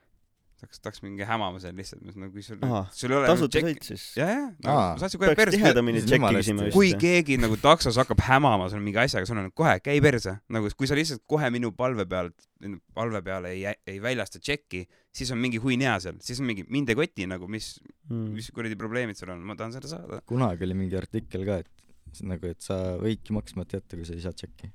tahaks, 0.58 0.80
tahaks 0.82 1.04
mingi 1.06 1.26
hämama 1.30 1.60
seal 1.62 1.76
lihtsalt, 1.78 2.02
nagu 2.18 2.32
kui 2.34 2.42
sul 2.46 2.58
sul 2.98 3.12
ei 3.14 3.18
ole 3.20 3.28
tasuta 3.30 3.62
sõit 3.62 3.84
siis. 3.86 4.06
jah, 4.18 4.32
jah, 4.34 4.48
no 4.66 4.74
Aa. 4.74 4.88
sa 4.98 5.06
saad 5.06 5.14
ju 5.14 5.22
kohe 5.22 5.36
perse, 5.38 6.56
kui 6.74 6.94
keegi 6.98 7.38
nagu 7.42 7.60
taksos 7.62 8.00
hakkab 8.02 8.24
hämama 8.26 8.70
sul 8.74 8.82
mingi 8.82 8.98
asjaga, 9.04 9.30
sul 9.30 9.38
on 9.42 9.52
kohe 9.54 9.76
käi 9.86 10.00
perse, 10.02 10.34
nagu 10.50 10.72
kui 10.74 10.90
sa 10.90 10.98
lihtsalt 10.98 11.22
kohe 11.30 11.52
minu 11.54 11.70
palve 11.78 12.08
pealt, 12.10 12.48
palve 12.98 13.22
peale 13.26 13.54
ei, 13.54 13.76
ei 13.86 14.02
väljasta 14.02 14.42
tšekki, 14.42 14.82
siis 15.14 15.30
on 15.36 15.42
mingi 15.44 15.62
huin 15.62 15.86
hea 15.86 15.94
seal, 16.08 16.18
siis 16.26 16.42
on 16.42 16.50
mingi 16.50 16.66
mind 16.74 16.90
ei 16.90 16.98
koti 17.04 17.30
nagu, 17.30 17.50
mis, 17.50 17.76
Mm. 18.08 18.30
mis 18.38 18.46
kuradi 18.56 18.78
probleemid 18.80 19.18
sul 19.20 19.34
on, 19.34 19.42
ma 19.44 19.52
tahan 19.60 19.74
seda 19.76 19.90
saada. 19.92 20.22
kunagi 20.32 20.64
oli 20.64 20.76
mingi 20.80 20.96
artikkel 20.96 21.42
ka, 21.44 21.58
et 21.60 22.22
nagu, 22.24 22.48
et 22.48 22.62
sa 22.64 22.78
võidki 23.02 23.36
maksmata 23.36 23.82
jätta, 23.82 23.98
kui 24.00 24.08
sa 24.08 24.16
ei 24.16 24.24
saa 24.24 24.32
tšekki. 24.32 24.70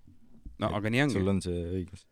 No 0.62 0.72
aga 0.78 0.92
nii 0.94 1.04
ongi 1.06 1.18
sul, 1.18 1.28
on 1.34 1.40
see 1.44 1.62
õigus 1.78 2.04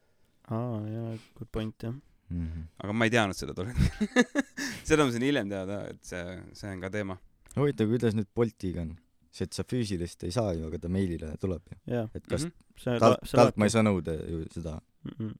aa, 0.50 0.80
jaa, 0.94 1.10
good 1.38 1.50
point 1.54 1.76
jah. 1.86 1.92
mm. 1.94 2.46
-hmm. 2.46 2.64
aga 2.84 2.92
ma 2.96 3.08
ei 3.08 3.14
teadnud 3.14 3.38
seda 3.38 3.54
tol 3.56 3.70
hetkel. 3.70 4.42
seda 4.90 5.04
ma 5.06 5.12
sain 5.14 5.26
hiljem 5.28 5.48
teada, 5.52 5.82
et 5.92 6.02
see, 6.06 6.24
see 6.58 6.72
on 6.74 6.80
ka 6.84 6.90
teema. 6.96 7.18
huvitav, 7.56 7.88
kuidas 7.92 8.14
nüüd 8.18 8.28
Boltiga 8.34 8.82
on? 8.86 8.96
see, 9.30 9.46
et 9.46 9.54
sa 9.54 9.62
füüsilist 9.62 10.24
ei 10.26 10.32
saa 10.34 10.52
ju, 10.58 10.66
aga 10.66 10.78
ta 10.82 10.88
meilile 10.90 11.32
tuleb 11.42 11.62
ju. 11.70 11.76
jaa, 11.94 12.06
et 12.14 12.26
kas 12.26 12.44
Mhm. 12.48 12.54
see 12.84 12.98
talt, 12.98 13.20
talt 13.30 13.56
ma 13.60 13.68
ei 13.68 13.74
saa 13.76 13.82
nõuda 13.86 14.16
ju 14.26 14.44
seda. 14.54 14.80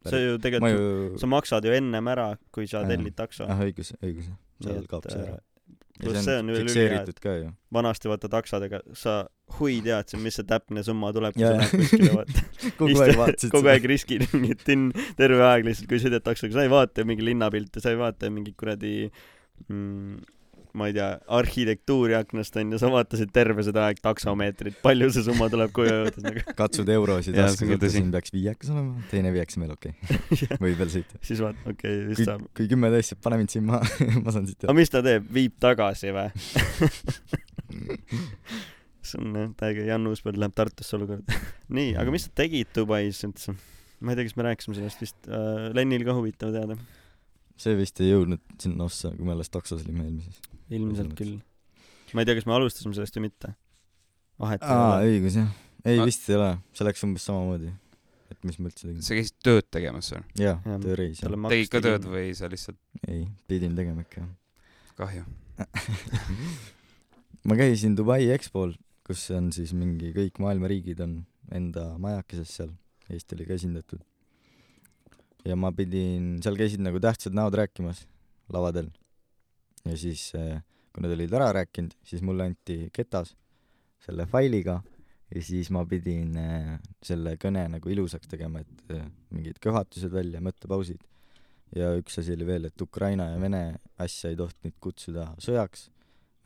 see 0.07 0.21
ju 0.27 0.37
ma 0.37 0.43
tegelikult, 0.47 0.77
ju, 0.79 1.19
sa 1.19 1.27
maksad 1.27 1.65
ju 1.67 1.73
ennem 1.75 2.07
ära, 2.15 2.29
kui 2.55 2.67
sa 2.71 2.85
tellid 2.87 3.17
takso. 3.19 3.45
ah 3.51 3.59
õigus, 3.67 3.91
õigus, 4.03 4.31
seal 4.63 4.87
kaob 4.87 5.11
see 5.11 5.19
ära. 5.27 5.39
Ja 6.01 6.09
pluss 6.09 6.27
see 6.27 6.39
on 6.41 7.13
ka 7.23 7.37
ju. 7.37 7.53
vanasti 7.75 8.11
vaata 8.11 8.31
taksodega 8.33 8.83
sa 8.97 9.21
hui 9.59 9.79
teadsid, 9.85 10.21
mis 10.25 10.39
see 10.39 10.47
täpne 10.49 10.85
summa 10.87 11.13
tuleb, 11.15 11.37
kui 11.37 11.45
Jaa, 11.45 11.55
sa 11.55 11.63
lähed 11.63 11.85
kuskile 11.85 12.17
vaata. 12.17 12.45
kogu 12.81 13.05
aeg 13.05 13.21
vaatasid 13.21 13.55
kogu 13.55 13.73
aeg 13.73 13.89
riskid 13.91 14.27
mingit 14.33 14.65
tinn 14.67 14.91
terve 15.19 15.47
aeg 15.47 15.69
lihtsalt, 15.69 15.91
kui 15.91 16.03
sõidad 16.03 16.25
taksoga, 16.27 16.57
sa 16.57 16.67
ei 16.67 16.73
vaata 16.73 17.07
mingi 17.09 17.27
linnapilte, 17.27 17.83
sa 17.83 17.95
ei 17.95 18.01
vaata 18.01 18.31
mingit 18.33 18.57
kuradi 18.61 18.95
mm, 19.69 20.21
ma 20.79 20.89
ei 20.91 20.95
tea, 20.97 21.09
arhitektuuri 21.39 22.17
aknast 22.19 22.57
onju, 22.61 22.81
sa 22.81 22.91
vaatasid 22.93 23.31
terve 23.35 23.65
seda 23.67 23.81
aeg 23.89 23.99
taksomeetrit, 24.05 24.75
palju 24.85 25.11
see 25.15 25.27
summa 25.27 25.47
tuleb 25.53 25.71
koju 25.77 25.93
jõudes 25.93 26.23
nagu. 26.27 26.39
katsud 26.61 26.89
eurosid 26.97 27.35
on 27.41 27.51
võtta, 27.73 27.93
siin 27.93 28.09
peaks 28.15 28.35
viiekas 28.35 28.69
olema, 28.75 28.93
teine 29.13 29.29
viiekas 29.35 29.57
meil 29.63 29.73
okei 29.77 29.93
okay.. 30.09 30.61
võib 30.63 30.77
veel 30.81 30.93
sõita. 30.97 31.15
siis 31.27 31.39
vaata, 31.45 31.61
okei 31.67 31.77
okay,, 31.77 31.95
vist 32.11 32.23
kui 32.23 32.31
saab., 32.31 32.41
kui 32.57 32.65
kümme 32.71 32.87
tõesti, 32.95 33.21
pane 33.25 33.37
mind 33.43 33.51
siin 33.57 33.65
maha, 33.71 33.83
ma 34.25 34.29
saan 34.35 34.45
siit 34.51 34.61
aga 34.67 34.77
mis 34.79 34.93
ta 34.93 34.99
teeb, 35.07 35.23
viib 35.35 35.55
tagasi 35.63 36.09
või? 36.17 36.29
see 39.11 39.21
on 39.21 39.37
jah, 39.37 39.51
täiega 39.59 39.87
Jan 39.89 40.07
Uuspõld 40.11 40.39
läheb 40.41 40.55
Tartusse 40.57 40.97
olukorda. 40.99 41.39
nii, 41.73 41.95
aga 42.01 42.15
mis 42.15 42.27
sa 42.29 42.35
tegid 42.43 42.71
Dubais 42.77 43.21
üldse? 43.27 43.55
ma 44.01 44.13
ei 44.13 44.19
tea, 44.19 44.29
kas 44.29 44.37
me 44.39 44.47
rääkisime 44.49 44.79
sellest 44.79 45.05
vist 45.05 45.29
äh,, 45.29 45.69
Lennil 45.77 46.07
ka 46.09 46.17
huvitav 46.17 46.55
teada. 46.55 46.79
see 47.61 47.77
vist 47.79 48.01
ei 48.01 48.13
jõudnud 48.13 48.43
sinna 48.63 48.87
ossa, 48.87 49.13
kui 49.17 49.27
me 49.27 49.37
alles 49.37 49.53
taksos 49.53 49.85
olime 49.85 50.07
eelmises. 50.07 50.41
Ilmselt 50.71 51.15
küll. 51.19 51.37
ma 52.15 52.23
ei 52.23 52.29
tea, 52.29 52.39
kas 52.39 52.47
me 52.49 52.57
alustasime 52.57 52.97
sellest 52.97 53.19
või 53.19 53.29
mitte. 53.29 53.55
vahet 54.41 54.65
ei 54.65 54.75
aa, 54.75 54.97
ole. 54.97 55.13
õigus 55.13 55.39
jah. 55.41 55.53
ei 55.85 56.01
Ah., 56.01 56.09
vist 56.09 56.29
ei 56.31 56.37
ole, 56.39 56.51
see 56.77 56.87
läks 56.89 57.07
umbes 57.07 57.27
samamoodi. 57.29 57.73
et 58.31 58.45
mis 58.47 58.59
ma 58.59 58.71
üldse 58.71 58.87
tegin. 58.89 59.03
sa 59.05 59.17
käisid 59.19 59.39
tööd 59.47 59.71
tegemas 59.71 60.11
seal? 60.13 60.27
jaa 60.39 60.57
Jah., 60.59 60.83
tööreis 60.85 61.23
talle 61.23 61.41
jah. 61.41 61.55
tegid 61.55 61.73
ka 61.73 61.83
tööd 61.87 62.11
või 62.11 62.29
sa 62.39 62.51
lihtsalt, 62.53 62.79
ei, 63.09 63.25
pidin 63.51 63.75
tegema 63.79 64.05
ikka 64.07 64.27
kahju. 65.01 65.25
ma 67.49 67.57
käisin 67.59 67.97
Dubai 67.99 68.23
EXPO-l, 68.35 68.77
kus 69.07 69.27
on 69.37 69.51
siis 69.55 69.73
mingi 69.77 70.13
kõik 70.17 70.39
maailma 70.43 70.69
riigid 70.71 71.01
on 71.05 71.21
enda 71.55 71.91
majakeses 72.01 72.53
seal, 72.61 72.71
Eesti 73.11 73.35
oli 73.35 73.47
ka 73.49 73.57
esindatud. 73.57 74.03
ja 75.45 75.57
ma 75.57 75.73
pidin, 75.75 76.37
seal 76.45 76.57
käisid 76.59 76.83
nagu 76.85 77.01
tähtsad 77.03 77.35
näod 77.35 77.57
rääkimas 77.59 78.05
lavadel. 78.53 78.91
Ja 79.89 79.97
siis, 79.97 80.31
kui 80.33 81.05
nad 81.05 81.13
olid 81.15 81.33
ära 81.39 81.53
rääkinud, 81.57 81.95
siis 82.05 82.25
mulle 82.27 82.51
anti 82.51 82.83
ketas 82.93 83.35
selle 84.05 84.27
failiga 84.29 84.81
ja 85.31 85.43
siis 85.45 85.71
ma 85.75 85.85
pidin 85.89 86.35
eh, 86.41 86.73
selle 87.05 87.37
kõne 87.41 87.67
nagu 87.77 87.93
ilusaks 87.93 88.31
tegema, 88.31 88.63
et 88.65 88.95
eh, 88.97 89.07
mingid 89.35 89.61
köhatused 89.63 90.13
välja, 90.13 90.43
mõttepausid. 90.45 91.03
ja 91.77 91.93
üks 91.99 92.19
asi 92.19 92.35
oli 92.35 92.47
veel, 92.49 92.67
et 92.67 92.83
Ukraina 92.83 93.29
ja 93.31 93.39
Vene 93.41 93.63
asja 94.03 94.33
ei 94.33 94.39
tohtinud 94.39 94.75
kutsuda 94.83 95.29
sõjaks, 95.43 95.89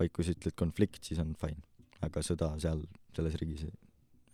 vaid 0.01 0.13
kui 0.13 0.27
sa 0.27 0.35
ütled 0.37 0.57
konflikt, 0.59 1.01
siis 1.05 1.23
on 1.23 1.33
fine. 1.41 1.63
aga 2.05 2.21
sõda 2.21 2.51
seal 2.61 2.85
selles 3.17 3.39
riigis 3.41 3.65
ei, 3.65 3.73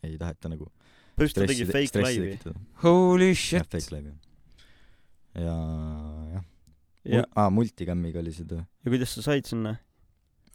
ei 0.08 0.18
taheta 0.18 0.50
nagu 0.50 0.66
põhimõtteliselt 1.14 1.46
ta 1.46 1.52
tegi 1.52 1.66
fake 1.68 2.02
live'i. 2.02 2.32
tekitada. 2.34 2.64
Holy 2.82 3.30
jah, 3.30 3.42
shit. 3.44 3.70
fake 3.70 3.94
live 3.94 4.10
jah. 4.10 4.18
ja 5.46 5.58
jah 6.34 6.49
ja, 7.04 7.24
aa, 7.36 7.50
multicam'iga 7.50 8.20
oli 8.20 8.32
see 8.36 8.48
töö. 8.48 8.64
ja 8.84 8.92
kuidas 8.92 9.14
sa 9.16 9.22
said 9.30 9.48
sinna? 9.48 9.76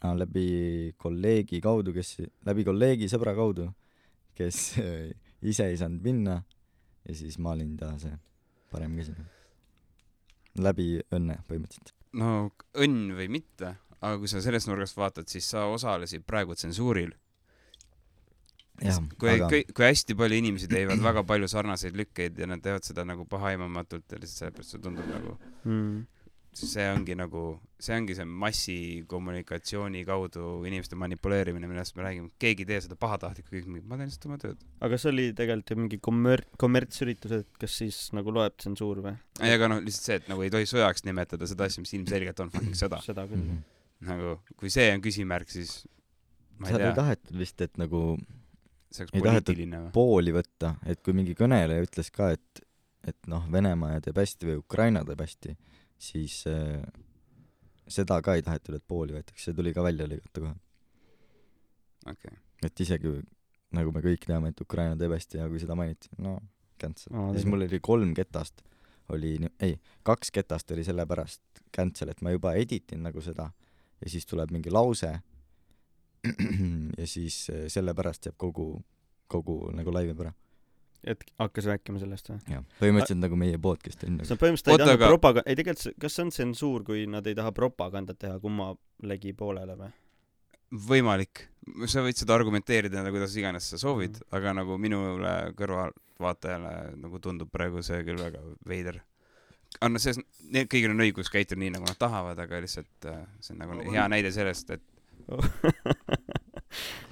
aa, 0.02 0.14
läbi 0.18 0.94
kolleegi 1.00 1.60
kaudu, 1.64 1.94
kes, 1.96 2.16
läbi 2.46 2.64
kolleegi 2.66 3.08
sõbra 3.12 3.34
kaudu, 3.38 3.70
kes 4.36 4.76
ise 5.52 5.70
ei 5.70 5.80
saanud 5.80 6.04
minna 6.04 6.42
ja 7.06 7.14
siis 7.14 7.38
ma 7.38 7.54
olin 7.56 7.76
ta 7.78 7.92
see 8.02 8.14
parem 8.72 8.96
käsi. 8.98 9.14
läbi 10.58 10.88
õnne 11.14 11.38
põhimõtteliselt. 11.48 11.94
no 12.16 12.50
õnn 12.82 13.12
või 13.18 13.28
mitte, 13.38 13.76
aga 14.00 14.16
kui 14.20 14.30
sa 14.30 14.42
sellest 14.44 14.68
nurgast 14.70 14.98
vaatad, 14.98 15.28
siis 15.30 15.48
sa 15.50 15.66
osalesid 15.72 16.26
praegu 16.26 16.54
tsensuuril. 16.54 17.12
jah, 18.82 18.98
kui 19.20 19.30
aga, 19.32 19.48
kui, 19.52 19.62
kui 19.72 19.86
hästi 19.86 20.16
palju 20.18 20.36
inimesi 20.42 20.68
teevad 20.68 21.00
väga 21.04 21.22
palju 21.28 21.48
sarnaseid 21.48 21.96
lükkeid 21.96 22.38
ja 22.38 22.48
nad 22.50 22.60
teevad 22.64 22.84
seda 22.84 23.06
nagu 23.08 23.24
pahaaimamatult 23.30 24.04
ja 24.12 24.20
lihtsalt 24.20 24.42
sellepärast 24.42 24.76
see 24.76 24.82
tundub 24.84 25.08
nagu, 25.12 25.38
Mm. 25.66 26.04
See 26.56 26.84
ongi 26.88 27.14
nagu, 27.18 27.42
see 27.82 27.94
ongi 27.96 28.14
see 28.16 28.24
massikommunikatsiooni 29.04 30.04
kaudu 30.08 30.46
inimeste 30.68 30.96
manipuleerimine, 30.98 31.68
millest 31.70 31.96
me 31.98 32.04
räägime. 32.06 32.30
keegi 32.42 32.64
ei 32.64 32.70
tee 32.70 32.80
seda 32.86 32.96
pahatahtlikult, 33.00 33.66
ma 33.84 33.98
teen 33.98 34.08
lihtsalt 34.08 34.28
oma 34.30 34.38
tööd. 34.42 34.62
aga 34.80 34.98
see 35.00 35.10
oli 35.12 35.26
tegelikult 35.36 35.72
ju 35.74 35.78
mingi 35.80 35.98
kommer-, 36.02 36.44
kommertsüritus, 36.60 37.36
et 37.42 37.60
kas 37.60 37.76
siis 37.82 38.00
nagu 38.16 38.32
loeb 38.34 38.56
tsensuur 38.56 39.02
või? 39.04 39.14
ei, 39.42 39.52
aga 39.56 39.68
noh, 39.72 39.82
lihtsalt 39.84 40.10
see, 40.10 40.18
et 40.22 40.30
nagu 40.32 40.46
ei 40.46 40.52
tohi 40.54 40.68
sõjaks 40.70 41.04
nimetada 41.08 41.48
seda 41.50 41.68
asja, 41.68 41.84
mis 41.84 41.94
ilmselgelt 41.98 42.40
on 42.44 42.52
fucking 42.54 42.78
sõda. 42.78 43.02
seda 43.04 43.26
küll 43.30 43.44
Mhm. 43.46 43.62
nagu, 44.10 44.38
kui 44.56 44.68
see 44.72 44.90
on 44.92 45.00
küsimärk, 45.04 45.48
siis 45.52 45.86
ma 46.58 46.68
ei 46.68 46.74
ei 46.76 46.82
tea, 46.86 46.96
tahetud 46.96 47.38
vist, 47.40 47.60
et 47.64 47.78
nagu 47.80 48.18
ei 49.12 49.22
tahetud 49.24 49.60
pooli 49.92 50.32
võtta, 50.32 50.76
et 50.86 51.02
kui 51.04 51.12
mingi 51.16 51.34
kõneleja 51.36 51.84
ütles 51.84 52.10
ka, 52.12 52.30
et, 52.36 52.60
et 53.04 53.16
noh, 53.30 53.44
Venemaa 53.52 54.00
teeb 54.04 54.16
hästi 54.20 54.48
või 54.50 54.58
Ukraina 54.60 55.04
teeb 55.04 55.20
hästi, 55.24 55.56
siis 55.98 56.42
äh, 56.50 56.82
seda 57.88 58.20
ka 58.22 58.34
ei 58.36 58.44
tahetud, 58.46 58.76
et 58.76 58.84
pooli 58.86 59.16
võetakse, 59.16 59.48
see 59.48 59.56
tuli 59.56 59.72
ka 59.74 59.84
välja 59.86 60.08
lõigata 60.10 60.42
kohe. 60.42 60.54
okei, 62.12 62.38
et 62.66 62.80
isegi 62.80 63.12
nagu 63.76 63.92
me 63.92 64.02
kõik 64.04 64.26
teame, 64.26 64.52
et 64.52 64.60
Ukraina 64.60 64.96
teeb 64.98 65.12
hästi 65.16 65.40
ja 65.40 65.48
kui 65.50 65.60
seda 65.62 65.76
mainiti, 65.78 66.10
no 66.22 66.38
cancel. 66.80 67.12
Ja 67.12 67.32
siis 67.36 67.46
mul 67.48 67.66
oli 67.66 67.80
kolm 67.80 68.14
ketast. 68.14 68.62
Oli 69.14 69.36
nii- 69.38 69.52
ei 69.62 69.76
kaks 70.02 70.32
ketast 70.34 70.70
oli 70.74 70.82
sellepärast 70.84 71.60
cancel 71.76 72.10
et 72.10 72.22
ma 72.26 72.32
juba 72.34 72.56
editin 72.58 73.04
nagu 73.06 73.20
seda 73.22 73.52
ja 74.00 74.10
siis 74.10 74.26
tuleb 74.26 74.50
mingi 74.50 74.70
lause 74.74 75.12
ja 76.98 77.06
siis 77.06 77.36
eh, 77.54 77.68
sellepärast 77.70 78.26
jääb 78.26 78.36
kogu 78.36 78.82
kogu 79.30 79.70
nagu 79.74 79.94
live 79.94 80.10
jääb 80.10 80.24
ära 80.26 80.32
et 81.04 81.24
hakkas 81.38 81.68
rääkima 81.70 82.00
sellest 82.02 82.30
või? 82.30 82.38
jah 82.50 82.62
põhimõtteliselt 82.80 83.22
nagu 83.22 83.36
meie 83.40 83.58
podcast 83.62 84.04
on 84.06 84.16
see 84.18 84.22
nagu 84.22 84.36
on 84.36 84.40
põhimõtteliselt 84.42 84.72
ei 84.72 84.76
Oota, 84.78 84.84
taha 84.88 84.98
aga- 84.98 85.10
propaga-, 85.12 85.44
ei 85.46 85.58
tegelikult 85.58 85.84
see, 85.84 85.94
kas 86.02 86.16
see 86.16 86.24
on 86.26 86.32
tsensuur, 86.34 86.84
kui 86.86 87.04
nad 87.10 87.26
ei 87.26 87.36
taha 87.38 87.52
propagandat 87.56 88.18
teha 88.22 88.38
kummalegi 88.42 89.34
poolele 89.38 89.76
või? 89.78 89.90
võimalik. 90.86 91.44
sa 91.86 92.02
võid 92.02 92.18
seda 92.18 92.34
argumenteerida 92.34 93.02
nagu 93.02 93.14
kuidas 93.14 93.36
iganes 93.38 93.68
sa 93.70 93.78
soovid, 93.78 94.18
aga 94.34 94.54
nagu 94.56 94.78
minule 94.82 95.34
kõrvaltvaatajale 95.58 96.72
nagu 97.02 97.20
tundub 97.22 97.50
praegu 97.54 97.82
see 97.86 98.02
küll 98.06 98.18
väga 98.22 98.42
veider. 98.66 99.00
aga 99.80 99.92
noh, 99.92 100.02
selles, 100.02 100.18
neil 100.50 100.66
kõigil 100.70 100.90
on 100.94 101.04
õigus 101.06 101.30
käituda 101.30 101.60
nii, 101.60 101.70
nagu 101.76 101.86
nad 101.86 101.98
tahavad, 102.00 102.38
aga 102.42 102.60
lihtsalt 102.64 103.10
äh, 103.10 103.22
see 103.40 103.54
on 103.54 103.62
nagu 103.62 103.78
hea 103.92 104.08
näide 104.10 104.32
sellest, 104.34 104.70
et 104.74 104.82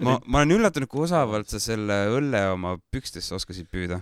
ma, 0.00 0.16
ma 0.26 0.42
olen 0.42 0.56
üllatunud, 0.58 0.90
kui 0.90 1.04
osavalt 1.06 1.52
sa 1.52 1.60
selle 1.62 2.02
õlle 2.14 2.46
oma 2.54 2.76
pükstesse 2.92 3.34
oskasid 3.36 3.70
püüda. 3.72 4.00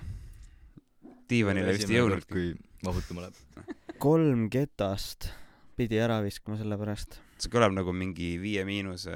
diivanile 1.29 1.75
vist 1.77 1.91
ei 1.91 2.01
jõudnudki. 2.01 2.33
kui 2.33 2.49
vahutama 2.87 3.27
läheb 3.27 3.77
kolm 3.99 4.47
ketast 4.51 5.33
pidi 5.79 5.99
ära 5.99 6.21
viskama 6.23 6.59
selle 6.59 6.79
pärast. 6.79 7.19
see 7.39 7.51
kõlab 7.51 7.75
nagu 7.75 7.93
mingi 7.95 8.37
Viie 8.39 8.65
Miinuse 8.67 9.15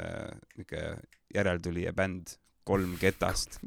niuke 0.59 0.83
järeltulija 1.35 1.93
bänd, 1.97 2.35
kolm 2.66 2.97
ketast, 3.01 3.61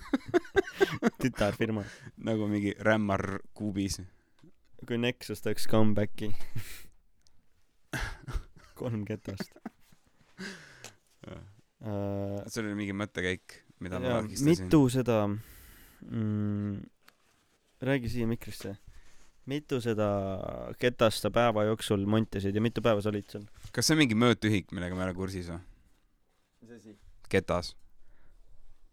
tütarfirma. 1.22 1.84
nagu 2.28 2.48
mingi 2.52 2.74
rämmar 2.78 3.40
kuubis. 3.56 4.00
kui 4.86 5.00
Nexus 5.00 5.40
teeks 5.44 5.68
comeback'i. 5.68 6.30
kolm 8.80 9.04
ketast 9.08 9.56
uh,. 11.84 12.40
see 12.46 12.62
oli 12.62 12.76
mingi 12.78 12.96
mõttekäik, 12.96 13.60
mida 13.84 14.00
ma 14.00 14.12
jaa, 14.12 14.22
vagistasin. 14.22 14.66
mitu 14.66 14.80
seda 14.92 15.18
mm,, 15.30 16.80
räägi 17.82 18.12
siia 18.14 18.28
mikrisse. 18.30 18.76
mitu 19.50 19.80
seda 19.80 20.08
ketast 20.78 21.24
sa 21.24 21.30
päeva 21.34 21.64
jooksul 21.70 22.06
montisid 22.06 22.54
ja 22.54 22.62
mitu 22.62 22.82
päeva 22.84 23.02
sa 23.02 23.12
olid 23.12 23.28
seal? 23.32 23.46
kas 23.72 23.88
see 23.88 23.96
on 23.96 24.02
mingi 24.04 24.18
mõõtühik, 24.18 24.72
millega 24.74 24.96
me 24.96 25.04
ei 25.04 25.10
ole 25.10 25.18
kursis 25.18 25.52
või? 25.52 26.96
ketas. 27.30 27.74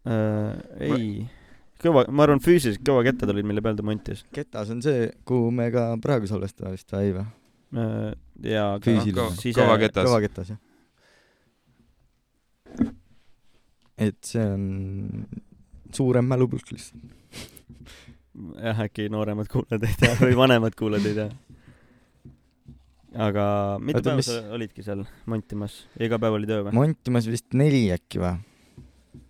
äh,? 0.08 0.54
ei, 0.88 1.10
kõva, 1.82 2.06
ma 2.10 2.24
arvan, 2.26 2.40
füüsiliselt 2.42 2.86
kõva 2.86 3.04
kettad 3.06 3.34
olid, 3.34 3.46
mille 3.48 3.64
peal 3.64 3.76
ta 3.78 3.86
montis 3.86 4.24
ketas 4.34 4.72
on 4.74 4.80
see, 4.84 5.10
kuhu 5.28 5.52
me 5.54 5.68
ka 5.74 5.90
praegu 6.02 6.30
salvestame 6.30 6.76
vist 6.76 6.96
või 6.96 7.12
või? 7.18 7.26
äh,. 7.76 8.08
ja 8.54 8.70
ka 8.80 8.88
Füüsiline. 8.88 9.28
sise- 9.36 9.60
kõva 9.60 9.76
ketas. 9.82 10.08
kõva 10.08 10.22
ketas 10.24 10.54
jah. 10.54 10.64
Et 13.98 14.18
see 14.24 14.44
on 14.46 14.64
suurem 15.94 16.26
mälupulk 16.30 16.70
lihtsalt. 16.72 17.14
jah, 18.62 18.80
äkki 18.86 19.08
nooremad 19.12 19.48
kuulajad 19.50 19.86
ei 19.88 19.96
tea 19.98 20.14
või 20.20 20.36
vanemad 20.38 20.76
kuulajad 20.78 21.08
ei 21.10 21.16
tea. 21.16 21.30
aga 23.28 23.44
mitu 23.82 24.02
päeva 24.04 24.18
mis- 24.20 24.28
sa 24.30 24.42
olidki 24.54 24.84
seal 24.86 25.02
montimas? 25.26 25.80
iga 26.00 26.20
päev 26.22 26.36
oli 26.38 26.46
töö 26.50 26.66
või? 26.68 26.76
montimas 26.78 27.26
vist 27.30 27.56
neli 27.58 27.88
äkki 27.94 28.22
või? 28.22 28.36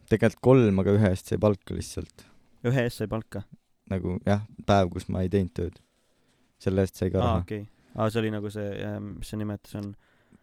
tegelikult 0.09 0.41
kolm, 0.45 0.83
aga 0.83 0.97
ühe 0.97 1.13
eest 1.15 1.31
sai 1.33 1.41
palka 1.41 1.77
lihtsalt. 1.77 2.27
ühe 2.69 2.85
eest 2.89 3.01
sai 3.03 3.09
palka? 3.11 3.45
nagu 3.89 4.19
jah, 4.29 4.45
päev, 4.69 4.91
kus 4.93 5.09
ma 5.09 5.25
ei 5.25 5.33
teinud 5.33 5.55
tööd. 5.57 5.79
selle 6.61 6.85
eest 6.85 6.99
sai 7.01 7.13
ka 7.15 7.23
aa, 7.23 7.25
raha. 7.25 7.45
okei. 7.47 7.65
aa, 7.95 8.11
see 8.11 8.21
oli 8.25 8.35
nagu 8.35 8.51
see, 8.53 8.69
mis 9.07 9.31
see 9.33 9.41
nimetus 9.41 9.79
on, 9.81 9.93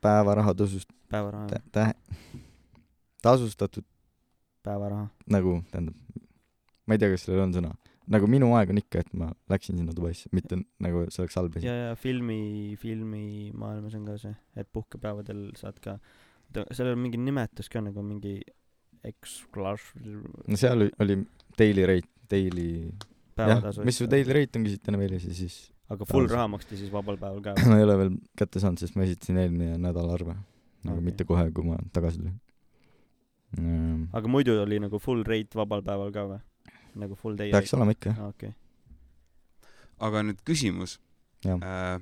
päevaraha 0.01 0.55
tasust-, 0.57 0.95
päevaraha, 1.13 1.59
tä-, 1.75 1.91
tasustatud 3.25 3.85
päevaraha. 4.65 5.09
nagu, 5.31 5.57
tähendab, 5.71 6.21
ma 6.85 6.95
ei 6.95 7.01
tea, 7.01 7.11
kas 7.13 7.25
sellel 7.27 7.45
on 7.47 7.55
sõna. 7.55 7.71
nagu 8.15 8.29
minu 8.29 8.51
aeg 8.57 8.73
on 8.73 8.81
ikka, 8.81 9.01
et 9.01 9.13
ma 9.17 9.31
läksin 9.51 9.79
sinna 9.79 9.95
Dubaisse, 9.97 10.29
mitte 10.35 10.59
nagu 10.83 11.05
see 11.09 11.23
oleks 11.23 11.39
halb 11.39 11.57
asi 11.57 11.67
ja, 11.67 11.75
ja 11.89 11.95
filmi, 11.99 12.75
filmimaailmas 12.81 13.97
on 13.97 14.05
ka 14.09 14.19
see, 14.21 14.35
et 14.57 14.69
puhkepäevadel 14.73 15.47
saad 15.59 15.79
ka, 15.83 15.97
sellel 16.69 16.93
on 16.93 17.03
mingi 17.07 17.21
nimetus 17.21 17.71
ka 17.71 17.81
nagu 17.85 18.05
mingi 18.05 18.39
X-klass 19.05 19.93
no 19.95 20.57
seal 20.57 20.85
oli- 20.85 20.95
oli 21.01 21.19
daily 21.57 21.85
rate, 21.89 22.09
daily, 22.29 22.69
jah 23.37 23.65
mis 23.85 23.97
su 24.01 24.09
daily 24.09 24.37
rate 24.37 24.59
on, 24.59 24.67
küsiti 24.67 24.91
enne 24.91 25.01
veel 25.01 25.17
ja 25.17 25.23
siis, 25.25 25.41
siis 25.41 25.57
aga 25.93 26.05
full 26.09 26.29
raha 26.29 26.47
maksti 26.53 26.79
siis 26.79 26.93
vabal 26.93 27.17
päeval 27.21 27.41
ka 27.45 27.57
ma 27.69 27.77
ei 27.79 27.85
ole 27.85 27.97
veel 28.03 28.15
kätte 28.37 28.61
saanud, 28.61 28.81
sest 28.81 28.97
ma 28.97 29.05
esitasin 29.05 29.41
eelmine 29.41 29.77
nädal 29.81 30.09
arve. 30.13 30.37
nagu 30.85 30.99
okay. 30.99 31.09
mitte 31.09 31.27
kohe, 31.29 31.49
kui 31.53 31.67
ma 31.67 31.77
tagasi 31.93 32.21
tulin 32.21 32.37
mm,. 33.59 34.09
aga 34.13 34.31
muidu 34.31 34.57
oli 34.63 34.79
nagu 34.83 34.99
full 35.01 35.23
rate 35.27 35.57
vabal 35.57 35.83
päeval 35.85 36.13
ka 36.15 36.27
või? 36.33 36.41
nagu 36.95 37.17
full 37.19 37.37
day 37.39 37.51
peaks 37.51 37.73
olema 37.77 37.95
ikka 37.95 38.13
jah, 38.13 38.21
aa, 38.23 38.33
okei. 38.35 38.53
aga 40.07 40.23
nüüd 40.27 40.43
küsimus. 40.47 40.99
Äh, 41.45 42.01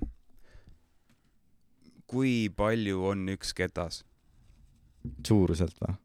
kui 2.08 2.50
palju 2.56 3.02
on 3.12 3.28
üks 3.34 3.54
ketas? 3.58 4.04
suuruselt 5.28 5.76
või? 5.84 5.96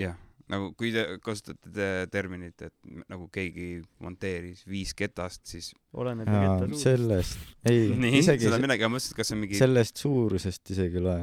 jah, 0.00 0.14
nagu 0.52 0.70
kui 0.78 0.92
te 0.94 1.04
kasutate 1.24 1.72
te 1.74 1.88
terminit, 2.12 2.62
et 2.64 2.94
nagu 3.10 3.26
keegi 3.32 3.82
monteeris 4.02 4.62
viis 4.68 4.94
ketast, 4.96 5.42
siis 5.48 5.72
oleneb 5.92 6.28
ju 6.30 6.38
ketta 6.38 6.68
suurusest. 6.68 6.86
sellest, 6.86 7.42
ei, 7.68 7.90
nii, 8.04 8.14
isegi 8.22 8.46
seda 8.46 8.56
se- 8.56 8.64
midagi, 8.64 8.86
ma 8.86 8.94
mõtlesin, 8.94 9.12
et 9.12 9.20
kas 9.20 9.30
see 9.32 9.36
on 9.36 9.42
mingi 9.44 9.60
sellest 9.60 10.04
suurusest 10.06 10.72
isegi 10.76 10.98
ei 11.00 11.04
ole 11.04 11.16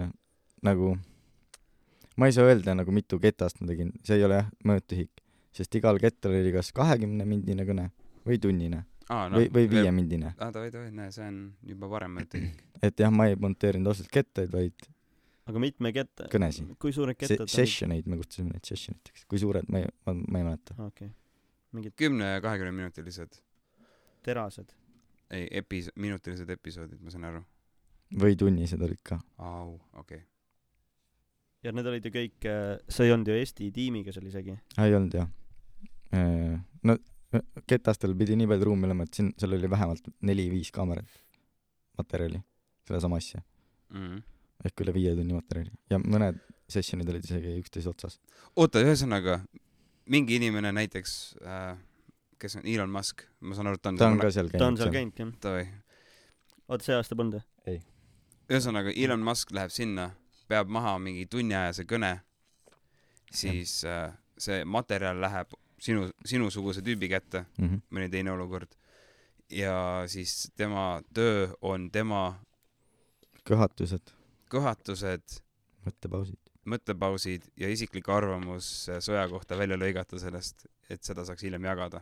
nagu, 0.70 0.94
ma 2.20 2.28
ei 2.30 2.36
saa 2.36 2.50
öelda 2.50 2.76
nagu 2.76 2.94
mitu 2.96 3.20
ketast 3.24 3.62
ma 3.64 3.72
tegin, 3.72 3.94
see 4.04 4.20
ei 4.20 4.28
ole 4.28 4.42
jah 4.42 4.54
mõõtühik, 4.68 5.24
sest 5.56 5.76
igal 5.80 6.00
kettal 6.02 6.36
oli 6.36 6.54
kas 6.56 6.74
kahekümne 6.76 7.28
mindine 7.28 7.66
kõne 7.68 7.90
või 8.28 8.40
tunnine 8.44 8.84
aa, 9.10 9.28
no, 9.32 9.40
või, 9.40 9.50
või 9.54 9.68
viie. 9.72 9.92
mindine. 9.96 10.34
aa, 10.38 10.52
davai, 10.54 10.72
davai, 10.74 10.92
näe, 10.96 11.12
see 11.14 11.26
on 11.26 11.42
juba 11.72 11.90
parem 11.92 12.16
mõõtühik. 12.20 12.64
et 12.88 13.04
jah, 13.04 13.14
ma 13.14 13.30
ei 13.30 13.38
monteerinud 13.40 13.92
otseselt 13.92 14.12
kettaid, 14.14 14.52
vaid 14.54 14.90
aga 15.50 15.62
mitme 15.64 15.92
ketta, 15.96 16.28
kõnesid. 16.32 16.74
kui 16.82 16.94
suured 16.96 17.18
Se- 17.18 17.34
kettad 17.34 17.54
session 17.54 17.94
eid 17.96 18.10
me 18.10 18.20
kutsusime 18.20 18.54
neid 18.54 18.70
session 18.70 19.00
iteks, 19.00 19.26
kui 19.30 19.42
suured, 19.42 19.70
ma 19.74 19.82
ei, 19.82 19.94
ma, 20.06 20.16
ma 20.20 20.42
ei 20.42 20.50
mäleta. 20.50 20.78
okei. 20.86 21.10
mingid 21.78 21.96
kümne 22.00 22.36
ja 22.36 22.42
kahekümne 22.46 22.74
minutilised, 22.76 23.40
terased. 24.26 24.76
ei, 25.32 25.48
epis-, 25.62 25.94
minutilised 25.96 26.50
episoodid, 26.58 27.02
ma 27.02 27.14
saan 27.14 27.30
aru. 27.32 27.46
või 28.22 28.38
tunnised 28.38 28.82
olid 28.86 29.02
ka. 29.06 29.22
au, 29.38 29.80
okei 29.94 30.22
okay.. 30.22 30.28
Ja 31.64 31.74
need 31.76 31.90
olid 31.92 32.06
ju 32.06 32.12
kõik, 32.14 32.50
sa 32.88 33.06
ei 33.06 33.14
olnud 33.14 33.30
ju 33.32 33.38
Eesti 33.40 33.70
tiimiga 33.76 34.14
seal 34.16 34.28
isegi. 34.30 34.58
ei 34.80 34.96
olnud 34.96 35.18
jah. 35.20 35.30
no 36.84 36.98
äh, 37.36 37.44
ketastel 37.70 38.16
pidi 38.18 38.38
nii 38.40 38.50
palju 38.50 38.70
ruumi 38.72 38.90
olema, 38.90 39.08
et 39.08 39.20
siin, 39.20 39.34
seal 39.38 39.58
oli 39.58 39.72
vähemalt 39.72 40.08
neli-viis 40.26 40.72
kaamerat 40.76 41.20
materjali, 42.00 42.40
sedasama 42.88 43.20
asja. 43.20 43.42
Mm 43.90 44.06
-hmm. 44.06 44.22
ehk 44.66 44.82
üle 44.86 44.94
viie 44.94 45.16
tunni 45.18 45.34
materjali 45.34 45.72
ja 45.90 46.00
mõned 46.00 46.40
sessionid 46.70 47.10
olid 47.10 47.26
isegi 47.26 47.58
üksteise 47.60 47.90
otsas. 47.90 48.20
oota, 48.56 48.82
ühesõnaga 48.86 49.40
mingi 50.06 50.36
inimene 50.40 50.72
näiteks 50.72 51.36
äh,, 51.42 51.78
kes 52.40 52.56
on 52.56 52.66
Elon 52.66 52.90
Musk, 52.90 53.24
ma 53.40 53.56
saan 53.56 53.68
aru, 53.68 53.80
et 53.80 53.82
ta 53.82 53.90
on 53.90 53.98
ta 53.98 54.10
on 54.10 54.20
ka 54.22 54.32
seal 54.32 54.50
ta 54.50 54.68
on 54.68 54.78
käinud 54.78 54.84
seal. 54.84 54.94
käinud 54.94 55.48
jah. 55.50 55.74
oota, 56.68 56.84
see 56.86 56.96
aasta 56.96 57.16
polnud 57.16 57.42
või? 57.68 57.80
ühesõnaga 58.50 58.94
Elon 58.96 59.26
Musk 59.26 59.52
läheb 59.56 59.74
sinna, 59.74 60.12
peab 60.50 60.72
maha 60.74 60.98
mingi 61.02 61.28
tunniajase 61.30 61.86
kõne, 61.90 62.16
siis 63.32 63.84
äh, 63.88 64.10
see 64.40 64.64
materjal 64.66 65.22
läheb 65.22 65.54
sinu, 65.80 66.10
sinusuguse 66.26 66.84
tüübi 66.86 67.10
kätte, 67.12 67.46
Mm 67.58 67.68
-hmm. 67.68 67.82
mõni 67.90 68.10
teine 68.10 68.32
olukord, 68.32 68.76
ja 69.50 70.04
siis 70.08 70.52
tema 70.56 71.02
töö 71.14 71.48
on 71.62 71.92
tema 71.92 72.40
köhatused, 73.44 74.14
kõhatused, 74.52 75.42
mõttepausid. 75.86 76.40
mõttepausid 76.66 77.50
ja 77.58 77.70
isiklik 77.70 78.10
arvamus 78.10 78.90
äh, 78.90 79.00
sõja 79.02 79.28
kohta 79.30 79.58
välja 79.58 79.78
lõigata 79.78 80.20
sellest, 80.20 80.66
et 80.90 81.04
seda 81.04 81.26
saaks 81.26 81.44
hiljem 81.44 81.64
jagada. 81.64 82.02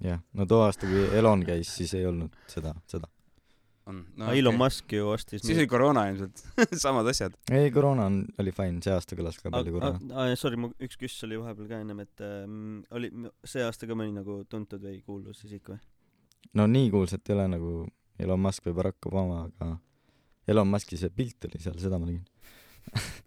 jah, 0.00 0.20
no 0.32 0.46
too 0.46 0.60
aasta, 0.62 0.86
kui 0.86 1.08
Elon 1.18 1.44
käis, 1.44 1.76
siis 1.76 1.94
ei 1.94 2.06
olnud 2.06 2.36
seda, 2.48 2.74
seda. 2.86 3.08
on, 3.86 4.00
no, 4.18 4.30
Elon 4.32 4.54
okay. 4.54 4.62
Musk 4.64 4.94
ju 4.96 5.08
ostis 5.12 5.42
siis 5.44 5.58
oli 5.58 5.68
koroona 5.70 6.06
ilmselt, 6.10 6.42
samad 6.84 7.08
asjad. 7.10 7.36
ei, 7.50 7.70
koroona 7.74 8.08
on, 8.10 8.20
oli 8.42 8.54
fine, 8.54 8.82
see 8.84 8.94
aasta 8.94 9.18
kõlas 9.18 9.38
ka 9.42 9.52
palju 9.54 9.76
koroona. 9.76 10.28
sorry, 10.38 10.60
mu 10.60 10.72
üks 10.76 10.98
küsimus 10.98 11.28
oli 11.28 11.40
vahepeal 11.42 11.70
ka 11.70 11.82
ennem, 11.84 12.02
et 12.06 12.24
ähm, 12.26 12.80
oli 12.96 13.12
see 13.46 13.64
aasta 13.66 13.88
ka 13.88 13.98
mõni 13.98 14.14
nagu 14.16 14.40
tuntud 14.50 14.82
või 14.82 14.98
kuulus 15.06 15.44
isik 15.46 15.72
või? 15.72 15.80
no 16.58 16.68
nii 16.70 16.90
kuulsat 16.94 17.30
ei 17.30 17.38
ole 17.38 17.48
nagu 17.56 17.72
Elon 18.22 18.40
Musk 18.40 18.66
või 18.68 18.76
Barack 18.78 19.10
Obama, 19.10 19.44
aga 19.46 19.76
Elon 20.48 20.68
Muski 20.70 20.98
see 20.98 21.12
pilt 21.12 21.48
oli 21.48 21.60
seal, 21.62 21.76
seda 21.82 21.98
ma 22.00 22.08
nägin. 22.08 22.24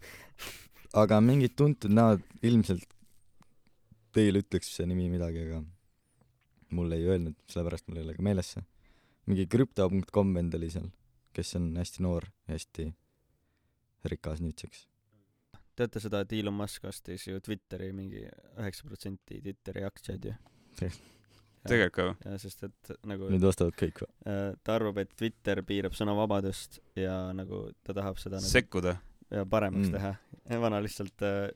aga 1.02 1.20
mingid 1.22 1.54
tuntud 1.58 1.92
näod 1.92 2.24
ilmselt 2.46 2.88
teile 4.16 4.42
ütleks 4.42 4.72
see 4.74 4.88
nimi 4.90 5.06
midagi, 5.12 5.44
aga 5.46 5.60
mulle 6.74 6.98
ei 6.98 7.06
öelnud, 7.10 7.36
sellepärast 7.50 7.86
mul 7.88 8.00
ei 8.00 8.06
ole 8.08 8.16
ka 8.16 8.24
meeles 8.26 8.54
see. 8.56 8.64
Mingi 9.30 9.46
krüpto.com 9.50 10.34
vend 10.34 10.56
oli 10.58 10.70
seal, 10.72 10.88
kes 11.36 11.54
on 11.58 11.70
hästi 11.78 12.04
noor 12.06 12.26
hästi 12.50 12.88
rikas 14.10 14.42
nüüdseks. 14.42 14.86
teate 15.78 16.02
seda, 16.02 16.24
et 16.24 16.32
Elon 16.36 16.56
Musk 16.56 16.84
ostis 16.90 17.28
ju 17.28 17.40
Twitteri 17.40 17.92
mingi 17.96 18.26
üheksa 18.26 18.88
protsenti 18.88 19.40
Twitteri 19.40 19.86
aktsiaid 19.86 20.28
ju? 20.28 20.36
tegelikult 21.68 21.94
ka 21.96 22.08
või? 22.08 22.16
ja 22.26 22.40
sest, 22.40 22.66
et 22.68 22.92
nagu 23.08 23.30
nüüd 23.32 23.46
ostavad 23.48 23.76
kõik 23.78 24.02
või? 24.04 24.10
äh, 24.32 24.42
ta 24.64 24.76
arvab, 24.78 25.00
et 25.04 25.14
Twitter 25.16 25.62
piirab 25.66 25.96
sõnavabadust 25.96 26.80
ja 26.98 27.16
nagu 27.36 27.68
ta 27.86 27.96
tahab 27.96 28.20
seda 28.22 28.40
nagu 28.40 28.50
sekkuda. 28.50 28.96
ja 29.30 29.46
paremaks 29.48 29.90
mm. 29.90 29.96
teha. 29.96 30.60
vana 30.64 30.80
lihtsalt 30.82 31.26
äh, 31.26 31.50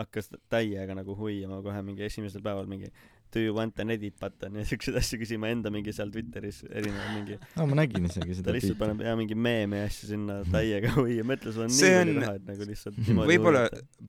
hakkas 0.00 0.30
täiega 0.52 0.96
nagu 0.96 1.16
hoiama 1.16 1.60
kohe 1.64 1.82
mingi 1.84 2.06
esimesel 2.08 2.42
päeval 2.44 2.68
mingi 2.70 2.90
do 3.34 3.40
you 3.44 3.54
want 3.56 3.78
an 3.82 3.90
edit 3.94 4.16
button 4.20 4.56
ja 4.58 4.64
siukseid 4.66 4.96
asju 5.00 5.18
küsima 5.22 5.48
enda 5.52 5.70
mingi 5.74 5.92
seal 5.96 6.10
Twitteris 6.14 6.62
erinev 6.70 7.06
mingi 7.14 7.36
aa, 7.56 7.66
ma 7.70 7.78
nägin 7.80 8.08
isegi 8.08 8.32
ta 8.34 8.38
seda 8.40 8.54
lihtsalt 8.56 8.74
pilti. 8.74 8.78
paneb 8.82 9.04
ja 9.06 9.14
mingi 9.20 9.36
meeme 9.38 9.82
ja 9.82 9.90
asju 9.90 10.10
sinna 10.12 10.40
täiega 10.54 10.94
hoia, 10.96 11.26
mõtle 11.26 11.52
sul 11.54 11.66
on 11.68 11.74
See 11.74 11.90
nii 11.90 12.00
on- 12.00 12.08
palju 12.10 12.24
raha, 12.26 12.34
et 12.40 12.48
nagu 12.52 12.68
lihtsalt 12.72 12.98
niimoodi 13.06 13.32
võib-olla 13.34 13.62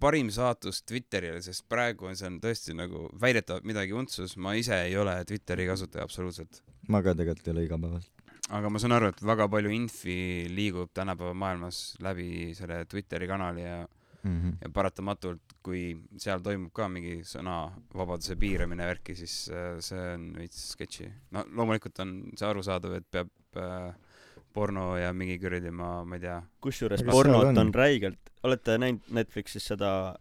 parim 0.06 0.32
saatus 0.34 0.82
Twitterile, 0.90 1.42
sest 1.46 1.68
praegu 1.72 2.10
on 2.10 2.18
seal 2.20 2.40
tõesti 2.44 2.76
nagu 2.78 3.06
väidetavalt 3.22 3.68
midagi 3.70 3.94
untsus, 3.98 4.38
ma 4.42 4.56
ise 4.60 4.82
ei 4.88 4.98
ole 4.98 5.18
Twitteri 5.30 5.68
kasutaja 5.70 6.04
absoluutselt. 6.08 6.64
ma 6.90 7.04
ka 7.06 7.14
tegelikult 7.16 7.48
ei 7.48 7.56
ole 7.56 7.66
igapäevaselt. 7.70 8.12
aga 8.52 8.70
ma 8.74 8.80
saan 8.84 8.92
aru, 8.98 9.14
et 9.14 9.22
väga 9.24 9.46
palju 9.54 9.70
infi 9.72 10.16
liigub 10.52 10.90
tänapäeva 10.98 11.34
maailmas 11.38 11.84
läbi 12.04 12.52
selle 12.58 12.82
Twitteri 12.90 13.28
kanali 13.30 13.62
ja, 13.64 13.78
Mm 14.24 14.42
-hmm. 14.42 14.58
ja 14.62 14.70
paratamatult, 14.70 15.54
kui 15.64 15.98
seal 16.18 16.40
toimub 16.46 16.72
ka 16.74 16.88
mingi 16.90 17.22
sõnavabaduse 17.26 18.36
piiramine 18.38 18.86
värki, 18.86 19.16
siis 19.16 19.50
äh, 19.50 19.80
see 19.80 20.14
on 20.14 20.34
veits 20.38 20.72
sketši. 20.76 21.12
no 21.32 21.46
loomulikult 21.52 22.00
on 22.00 22.32
see 22.36 22.48
arusaadav, 22.48 22.94
et 22.94 23.08
peab 23.12 23.30
äh, 23.58 23.94
porno 24.54 24.98
ja 24.98 25.14
mingi 25.14 25.40
kuradi 25.40 25.72
ma, 25.72 26.04
ma 26.06 26.16
ei 26.16 26.22
tea, 26.22 26.42
kusjuures 26.62 27.04
pornot 27.04 27.48
on. 27.48 27.58
on- 27.58 27.74
räigelt, 27.74 28.20
olete 28.44 28.78
näinud 28.78 29.02
Netflixis 29.10 29.66
seda 29.66 30.16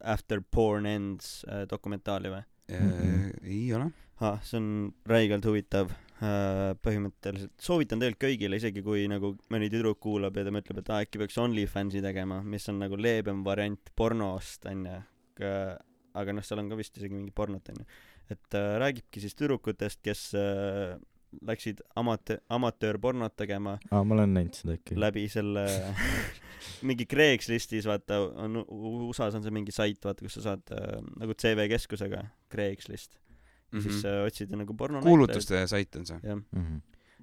After 0.00 0.40
Porn 0.50 0.86
Ends 0.86 1.44
äh, 1.48 1.64
dokumentaali 1.70 2.28
või? 2.28 2.42
äh, 2.70 3.30
ei 3.42 3.72
ole. 3.74 3.90
ah, 4.20 4.40
see 4.42 4.58
on 4.58 4.94
räigelt 5.06 5.44
huvitav 5.44 5.90
põhimõtteliselt 6.16 7.60
soovitan 7.60 8.00
tegelikult 8.00 8.22
kõigile, 8.24 8.56
isegi 8.56 8.80
kui 8.84 9.02
nagu 9.10 9.34
mõni 9.52 9.68
tüdruk 9.72 9.98
kuulab 10.00 10.38
ja 10.38 10.46
ta 10.46 10.52
mõtleb, 10.54 10.80
et 10.80 10.92
aa, 10.92 11.02
äkki 11.04 11.20
peaks 11.20 11.36
OnlyFansi 11.42 12.00
tegema, 12.04 12.38
mis 12.40 12.64
on 12.72 12.80
nagu 12.80 12.96
leebem 12.96 13.42
variant 13.44 13.92
pornost, 13.96 14.64
onju. 14.70 14.94
aga 16.16 16.36
noh, 16.36 16.46
seal 16.46 16.62
on 16.62 16.70
ka 16.72 16.78
vist 16.78 16.96
isegi 16.96 17.18
mingi 17.18 17.34
pornot, 17.36 17.68
onju. 17.68 17.84
et 18.32 18.56
äh, 18.56 18.70
räägibki 18.80 19.20
siis 19.20 19.36
tüdrukutest, 19.36 20.00
kes 20.02 20.30
äh, 20.40 20.96
läksid 21.44 21.82
amate-, 22.00 22.38
amatöörpornot 22.48 23.36
tegema 23.36 23.76
aa, 23.90 24.00
ma 24.00 24.16
olen 24.16 24.32
näinud 24.38 24.56
seda 24.56 24.78
ikka. 24.78 24.96
läbi 24.96 25.26
selle 25.28 25.66
mingi 26.88 27.04
Craigslistis 27.10 27.86
vaata 27.88 28.22
on 28.40 28.62
USA-s 28.64 29.36
on 29.36 29.44
see 29.44 29.54
mingi 29.54 29.74
sait 29.74 30.00
vaata 30.04 30.24
kus 30.24 30.38
sa 30.38 30.46
saad 30.50 30.72
äh, 30.72 30.96
nagu 31.20 31.36
CV 31.36 31.68
keskusega 31.74 32.24
Craigslist 32.52 33.18
ja 33.72 33.80
siis 33.82 34.04
äh, 34.04 34.24
otsid 34.26 34.50
nagu 34.56 34.74
porno 34.76 35.00
Mhm. 35.00 35.06
kuulutuste 35.08 35.66
sait 35.68 35.96
on 35.96 36.06
see. 36.06 36.18
jah 36.22 36.36
Mhm. 36.52 36.80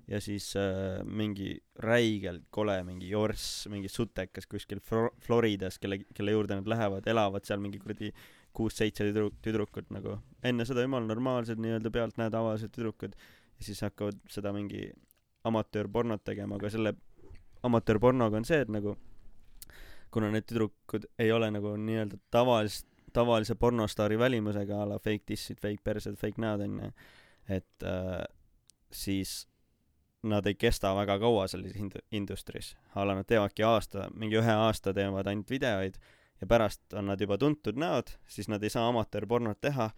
ja 0.08 0.20
siis 0.22 0.56
äh, 0.60 1.04
mingi 1.06 1.62
räigelt 1.80 2.44
kole 2.52 2.84
mingi 2.84 3.10
jorss 3.10 3.68
mingi 3.72 3.88
sutekas 3.89 4.46
kuskil 4.48 4.80
Fro- 4.80 5.14
Floridas 5.22 5.80
kelle 5.80 6.00
kelle 6.14 6.32
juurde 6.32 6.56
nad 6.60 6.68
lähevad 6.68 7.08
elavad 7.08 7.46
seal 7.46 7.60
mingi 7.60 7.80
kuradi 7.80 8.12
kuus-seitse 8.54 9.08
tüdruk- 9.12 9.39
tüdrukut 9.41 9.89
nagu 9.89 10.18
enne 10.44 10.66
seda 10.66 10.82
jumala 10.84 11.06
normaalsed 11.08 11.58
nii-öelda 11.58 11.89
pealtnäha 11.91 12.30
tavalised 12.30 12.70
tüdrukud 12.76 13.16
ja 13.16 13.64
siis 13.70 13.80
hakkavad 13.82 14.20
seda 14.30 14.52
mingi 14.54 14.91
amatöörpornot 15.46 16.24
tegema 16.24 16.56
aga 16.60 16.70
selle 16.70 16.94
amatöörpornoga 17.64 18.38
on 18.38 18.46
see 18.46 18.60
et 18.62 18.70
nagu 18.70 18.98
kuna 20.14 20.30
need 20.32 20.46
tüdrukud 20.46 21.08
ei 21.20 21.32
ole 21.32 21.50
nagu 21.52 21.76
nii-öelda 21.80 22.20
tavalist 22.32 22.86
tavalise 23.14 23.55
pornostaari 23.55 24.18
välimusega 24.20 24.82
a 24.84 24.89
la 24.89 24.99
fake 24.99 25.24
tissid 25.26 25.59
fake 25.61 25.82
persed 25.84 26.16
fake 26.20 26.41
näod 26.41 26.61
onju 26.66 26.91
et 27.49 27.84
äh, 27.84 28.24
siis 28.91 29.47
nad 30.24 30.45
ei 30.47 30.55
kesta 30.55 30.93
väga 30.95 31.18
kaua 31.20 31.47
selles 31.51 31.76
ind- 31.76 31.99
industry's 32.16 32.74
a 32.95 33.03
la 33.07 33.16
nad 33.16 33.28
teevadki 33.28 33.64
aasta 33.68 34.09
mingi 34.16 34.38
ühe 34.39 34.51
aasta 34.55 34.93
teevad 34.95 35.28
ainult 35.28 35.49
videoid 35.51 35.97
ja 36.41 36.47
pärast 36.47 36.93
on 36.93 37.05
nad 37.11 37.22
juba 37.22 37.38
tuntud 37.38 37.76
näod 37.80 38.14
siis 38.28 38.47
nad 38.51 38.64
ei 38.64 38.70
saa 38.70 38.88
amatöörpornot 38.89 39.59
teha 39.61 39.89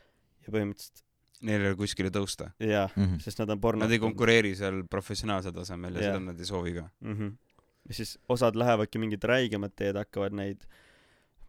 ja 0.48 0.52
põhimõtteliselt 0.54 1.04
Neil 1.46 1.62
ei 1.62 1.68
ole 1.68 1.76
kuskile 1.76 2.10
tõusta. 2.10 2.52
jaa 2.64 2.88
Mhm. 2.96 3.18
sest 3.20 3.40
nad 3.40 3.50
on 3.50 3.60
porno 3.62 3.84
Nad 3.84 3.92
ei 3.92 4.00
konkureeri 4.00 4.56
seal 4.56 4.84
professionaalsel 4.90 5.52
tasemel 5.52 5.96
ja 5.96 6.02
Jah. 6.02 6.14
seda 6.14 6.20
nad 6.26 6.40
ei 6.40 6.46
soovi 6.46 6.74
ka. 6.74 6.90
mhmh 7.02 7.34
ja 7.90 7.94
siis 7.94 8.18
osad 8.30 8.56
lähevadki 8.56 8.98
mingit 9.00 9.24
räigemat 9.24 9.76
teed 9.76 9.96
hakkavad 10.00 10.34
neid 10.34 10.64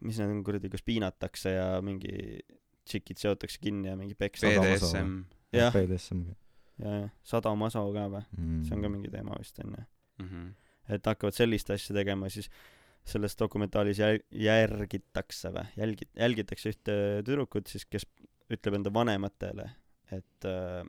mis 0.01 0.17
need 0.19 0.29
on 0.35 0.43
kuradi 0.45 0.69
kus 0.69 0.83
piinatakse 0.85 1.51
ja 1.55 1.67
mingi 1.81 2.39
tšikid 2.87 3.17
seotakse 3.19 3.59
kinni 3.61 3.89
ja 3.89 3.95
mingi 3.99 4.15
peksa 4.15 4.47
Sada- 4.47 4.63
BDSM. 4.67 5.13
jah 5.57 5.73
BDSM 5.73 6.21
ja 6.29 6.35
ja 7.01 7.09
sadamaso 7.25 7.81
ka 7.93 8.03
või 8.13 8.23
mm.. 8.37 8.63
see 8.67 8.75
on 8.77 8.83
ka 8.85 8.89
mingi 8.93 9.09
teema 9.13 9.37
vist 9.39 9.59
onju 9.63 9.85
Mhm. 10.17 10.47
et 10.89 11.05
hakkavad 11.05 11.33
sellist 11.37 11.69
asja 11.69 11.93
tegema 11.95 12.29
siis 12.29 12.47
selles 13.07 13.35
dokumentaalis 13.37 13.99
jäl- 14.01 14.23
järgitakse 14.31 15.51
või 15.53 15.65
jälgi- 15.77 16.07
jälgitakse 16.17 16.69
ühte 16.73 16.95
tüdrukut 17.25 17.67
siis 17.69 17.85
kes 17.85 18.05
ütleb 18.53 18.75
enda 18.79 18.89
vanematele 18.93 19.67
et 20.11 20.45
äh, 20.47 20.83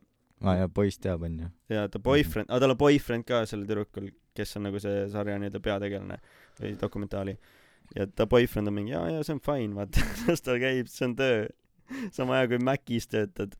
aa 0.45 0.55
jaa, 0.61 0.69
poiss 0.69 0.99
teab 1.03 1.23
onju. 1.27 1.49
ja 1.69 1.87
ta 1.89 1.99
boyfriend 1.99 2.49
aga 2.51 2.61
tal 2.65 2.71
on 2.77 2.81
boyfriend 2.81 3.25
ka 3.29 3.43
sellel 3.47 3.67
tüdrukul 3.69 4.11
kes 4.39 4.57
on 4.57 4.63
nagu 4.69 4.79
see 4.81 5.09
sarja 5.13 5.39
nii-öelda 5.39 5.61
peategelane 5.61 6.19
või 6.61 6.75
dokumentaali 6.81 7.37
ja 7.97 8.07
ta 8.07 8.27
boyfriend 8.27 8.69
on 8.69 8.75
mingi 8.75 8.93
jaa 8.93 9.07
jaa 9.11 9.23
see 9.27 9.37
on 9.37 9.45
fine 9.45 9.75
vaata 9.79 10.05
las 10.29 10.45
ta 10.45 10.59
käib 10.61 10.91
see 10.93 11.09
on 11.09 11.17
töö. 11.17 11.47
Sama 12.13 12.37
hea 12.37 12.49
kui 12.51 12.59
Macis 12.61 13.09
töötad. 13.09 13.55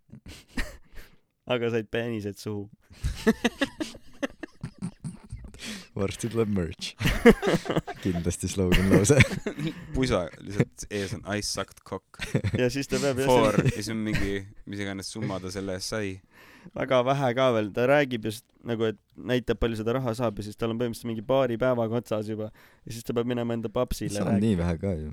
Aga 1.53 1.71
said 1.73 1.89
peenised 1.91 2.37
suhu 2.37 2.69
varsti 5.99 6.31
tuleb 6.33 6.51
merch. 6.55 6.95
kindlasti 8.05 8.51
slogan 8.51 8.91
lause. 8.93 9.19
pusa, 9.97 10.25
lihtsalt 10.43 10.87
ees 10.91 11.15
on 11.17 11.25
ice 11.37 11.51
sucked 11.51 11.83
cock. 11.89 12.21
ja 12.59 12.71
siis 12.73 12.89
ta 12.91 13.01
peab 13.03 13.21
selle- 13.25 13.65
ja 13.67 13.75
siis 13.77 13.91
on 13.95 14.01
mingi, 14.07 14.43
mis 14.67 14.83
iganes 14.85 15.11
summa 15.15 15.41
ta 15.43 15.53
selle 15.55 15.79
eest 15.79 15.95
sai. 15.95 16.15
väga 16.75 17.01
vähe 17.07 17.33
ka 17.39 17.49
veel 17.57 17.71
ta 17.73 17.87
räägib 17.89 18.27
just 18.29 18.45
nagu 18.69 18.85
et 18.91 18.99
näitab 19.17 19.61
palju 19.63 19.79
seda 19.79 19.95
raha 19.97 20.13
saab 20.19 20.39
ja 20.41 20.45
siis 20.45 20.59
tal 20.59 20.75
on 20.75 20.81
põhimõtteliselt 20.81 21.09
mingi 21.09 21.25
paari 21.25 21.57
päevaga 21.61 22.01
otsas 22.03 22.29
juba 22.29 22.51
ja 22.51 22.93
siis 22.93 23.07
ta 23.07 23.15
peab 23.17 23.31
minema 23.31 23.57
enda 23.57 23.71
papsile 23.73 24.13
see 24.13 24.21
on 24.25 24.35
rääkima 24.35 24.45
nii 24.45 24.59
vähe 24.59 24.75
ka 24.83 24.93
ju. 24.99 25.13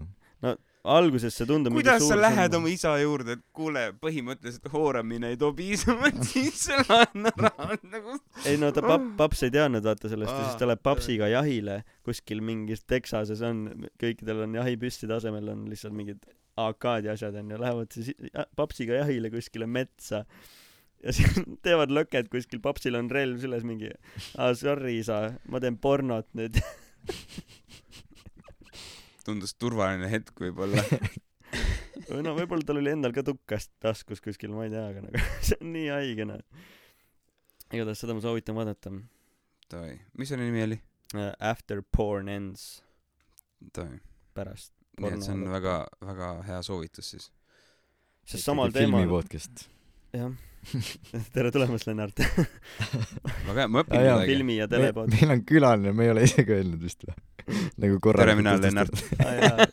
Alguses 0.86 1.33
see 1.38 1.47
tundub 1.49 1.73
kuidas 1.75 2.03
sa 2.05 2.15
lähed 2.19 2.53
oma 2.57 2.69
isa 2.71 2.91
juurde, 3.01 3.36
et 3.39 3.43
kuule, 3.55 3.83
põhimõtteliselt 4.01 4.69
hooramine 4.73 5.31
ei 5.33 5.38
too 5.41 5.51
piisavalt 5.57 6.21
sisse, 6.29 6.77
laen 6.89 7.29
raha 7.41 7.77
nagu. 7.89 8.17
ei 8.45 8.57
no 8.61 8.69
ta 8.75 8.83
pap- 8.86 9.07
paps 9.19 9.43
ei 9.47 9.53
teadnud 9.55 9.86
vaata 9.88 10.11
sellest 10.11 10.31
ja 10.33 10.43
siis 10.45 10.59
ta 10.59 10.65
Aa, 10.67 10.71
läheb 10.73 10.83
papsiga 10.86 11.29
jahile 11.31 11.79
kuskil 12.05 12.43
mingis 12.45 12.86
Texases 12.86 13.41
on 13.45 13.65
kõikidel 14.01 14.43
on 14.45 14.53
jahipüsside 14.59 15.17
asemel 15.17 15.49
on 15.55 15.65
lihtsalt 15.71 15.95
mingid 15.97 16.21
AK-d 16.61 17.09
ja 17.09 17.15
asjad 17.17 17.36
onju 17.41 17.57
lähevad 17.59 17.91
siis 17.97 18.13
papsiga 18.55 19.01
jahile 19.01 19.31
kuskile 19.33 19.67
metsa 19.67 20.23
ja 21.03 21.11
siis 21.15 21.36
teevad 21.65 21.91
lõket 21.93 22.29
kuskil 22.31 22.61
papsil 22.63 22.95
on 23.01 23.09
relv 23.11 23.41
süles 23.43 23.65
mingi 23.67 23.89
aa 24.38 24.53
sorry 24.55 24.99
isa 25.01 25.33
ma 25.51 25.59
teen 25.63 25.75
pornot 25.81 26.29
nüüd 26.38 26.61
tundus 29.26 29.55
turvaline 29.57 30.09
hetk 30.11 30.39
võib-olla. 30.39 30.84
või 32.09 32.23
no 32.26 32.36
võib-olla 32.38 32.67
tal 32.67 32.80
oli 32.82 32.93
endal 32.93 33.13
ka 33.15 33.23
tukkas 33.26 33.69
taskus 33.84 34.21
kuskil 34.23 34.53
ma 34.53 34.65
ei 34.67 34.73
tea 34.73 34.86
aga 34.91 35.03
nagu 35.05 35.21
see 35.47 35.59
on 35.61 35.71
nii 35.76 35.91
haige 35.93 36.28
noh 36.30 36.41
igatahes 37.73 38.01
seda 38.03 38.15
ma 38.17 38.23
soovitan 38.23 38.57
vaadata 38.57 38.93
Davai, 39.71 39.95
mis 40.19 40.30
selle 40.30 40.45
nimi 40.45 40.61
oli? 40.61 40.76
Uh, 41.15 41.32
After 41.41 41.82
porn 41.95 42.30
ends 42.30 42.84
Davai. 43.73 43.99
pärast 44.38 44.73
nii 45.01 45.15
et 45.15 45.26
see 45.26 45.36
on 45.36 45.45
väga, 45.51 45.78
väga 46.05 46.34
hea 46.47 46.59
soovitus 46.65 47.13
siis. 47.15 47.30
sest 48.28 48.45
samal 48.45 48.73
teemal 48.76 49.07
podcast. 49.09 49.67
jah 50.15 50.32
tere 51.36 51.51
tulemast 51.53 51.86
Lennart 51.89 52.21
väga 52.21 53.59
hea, 53.59 53.67
ma 53.69 53.84
õpin 53.84 53.99
midagi. 54.01 54.30
filmi 54.32 54.59
ja 54.59 54.69
telepod 54.69 55.11
meil 55.13 55.36
on 55.36 55.43
külaline, 55.45 55.93
me 55.93 56.07
ei 56.07 56.13
ole 56.15 56.26
isegi 56.30 56.57
öelnud 56.57 56.82
vist 56.86 57.05
või? 57.07 57.17
nagu 57.81 57.99
korra. 58.03 58.23
tere, 58.23 58.35
mina 58.39 58.55
olen 58.55 58.63
Lennart. 58.65 58.95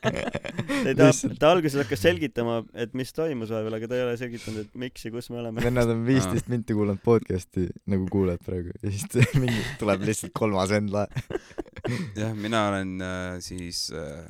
ta 0.98 1.08
ta 1.38 1.50
alguses 1.52 1.78
hakkas 1.82 2.02
selgitama 2.04 2.60
et 2.74 2.94
mis 2.98 3.12
toimus 3.16 3.52
vahepeal 3.52 3.76
aga 3.78 3.88
ta 3.90 3.98
ei 3.98 4.04
ole 4.06 4.16
selgitanud 4.20 4.64
et 4.66 4.74
miks 4.84 5.06
ja 5.06 5.12
kus 5.14 5.30
me 5.32 5.40
oleme 5.42 5.62
vennad 5.64 5.90
on 5.94 6.04
viisteist 6.06 6.48
minti 6.52 6.76
kuulanud 6.76 7.02
podcast'i 7.04 7.68
nagu 7.92 8.08
kuuled 8.12 8.42
praegu 8.46 8.74
ja 8.82 8.92
siis 8.92 9.06
mingi 9.42 9.62
tuleb 9.80 10.04
lihtsalt 10.08 10.34
kolmas 10.36 10.72
vend 10.74 10.92
lae-. 10.94 11.08
jah, 12.18 12.34
mina 12.38 12.66
olen 12.72 12.96
äh, 13.02 13.36
siis 13.44 13.88
äh, 13.94 14.26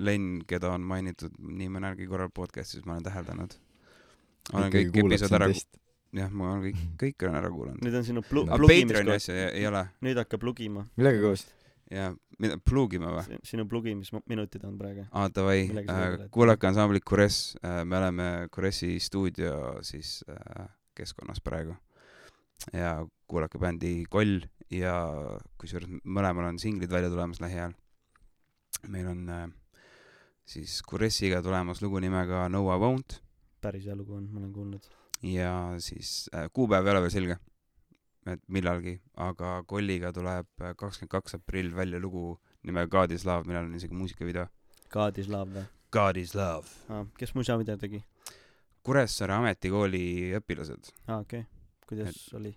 Len, 0.00 0.38
keda 0.48 0.70
on 0.70 0.84
mainitud 0.86 1.32
nii 1.42 1.66
mõnelgi 1.74 2.06
korral 2.08 2.30
podcast'is, 2.30 2.84
ma 2.86 2.94
olen 2.94 3.04
täheldanud. 3.08 3.56
olen 4.54 4.70
kõik 4.72 4.94
episood 5.02 5.34
ära, 5.40 5.48
jah, 6.16 6.30
ma 6.30 6.52
olen 6.52 6.62
kõik, 6.68 6.84
kõik 7.02 7.24
olen 7.26 7.38
ära 7.40 7.50
kuulanud. 7.50 7.82
nüüd 7.84 7.96
on 7.98 8.06
sinu 8.06 8.22
plu- 8.26 8.44
Aga 8.46 8.54
aga 8.54 8.60
plugimis 8.62 8.92
Patreoni 8.94 9.16
asja 9.18 9.34
ei, 9.34 9.48
ei 9.62 9.66
ole 9.68 9.82
nüüd 10.06 10.20
hakkab 10.22 10.44
plugima 10.46 10.86
millega 10.96 11.24
koos? 11.24 11.44
Ja 11.90 12.10
mida, 12.38 12.56
plugima 12.64 13.10
või? 13.16 13.24
Si- 13.26 13.40
sinu 13.54 13.66
plugimisminutid 13.68 14.64
on 14.68 14.76
praegu 14.78 15.06
aa, 15.10 15.28
davai 15.34 15.64
äh, 15.82 16.28
kuulake 16.30 16.66
ansamblit 16.70 17.04
Kures 17.04 17.56
äh,, 17.64 17.82
me 17.84 17.98
oleme 17.98 18.28
Kuresi 18.54 18.98
stuudio 19.00 19.78
siis 19.82 20.20
äh, 20.30 20.68
keskkonnas 20.94 21.40
praegu. 21.40 21.74
ja 22.72 23.06
kuulake 23.26 23.58
bändi 23.58 24.04
Koll 24.10 24.40
ja 24.70 24.94
kusjuures 25.58 25.88
mõlemal 26.04 26.50
on 26.52 26.58
singlid 26.62 26.90
välja 26.92 27.08
tulemas 27.10 27.40
lähiajal. 27.40 27.72
meil 28.88 29.06
on 29.10 29.28
äh, 29.28 29.48
siis 30.44 30.80
Kuresiga 30.82 31.42
tulemas 31.42 31.82
lugu 31.82 31.98
nimega 32.00 32.48
No 32.48 32.62
I 32.70 32.78
Won't 32.78 33.20
päris 33.60 33.84
hea 33.84 33.96
lugu 33.96 34.14
on 34.16 34.28
ma 34.32 34.38
olen 34.40 34.52
kuulnud 34.52 34.86
ja 35.22 35.74
siis 35.78 36.28
äh, 36.34 36.46
kuupäev 36.52 36.86
ei 36.86 36.92
ole 36.94 37.00
veel 37.04 37.10
selge, 37.12 37.36
et 38.36 38.42
millalgi, 38.48 38.96
aga 39.16 39.60
Kolliga 39.66 40.12
tuleb 40.16 40.48
kakskümmend 40.76 41.10
kaks 41.10 41.36
aprill 41.38 41.74
välja 41.76 42.00
lugu 42.00 42.38
nimega 42.62 42.90
God 42.92 43.12
is 43.16 43.24
love, 43.24 43.48
millel 43.48 43.68
on 43.68 43.76
isegi 43.78 43.96
muusikavideo. 43.96 44.46
Kadislav 44.90 45.52
või 45.54 45.66
God 45.90 46.16
is 46.16 46.34
love. 46.34 46.66
ah, 46.88 47.06
kes 47.18 47.34
musavideo 47.34 47.76
tegi 47.76 48.02
Kuressaare 48.86 49.34
ametikooli 49.36 50.32
õpilased. 50.38 50.92
aa 51.06 51.14
ah, 51.14 51.20
okei 51.20 51.44
okay. 51.44 51.48
kuidas 51.88 52.26
oli 52.38 52.54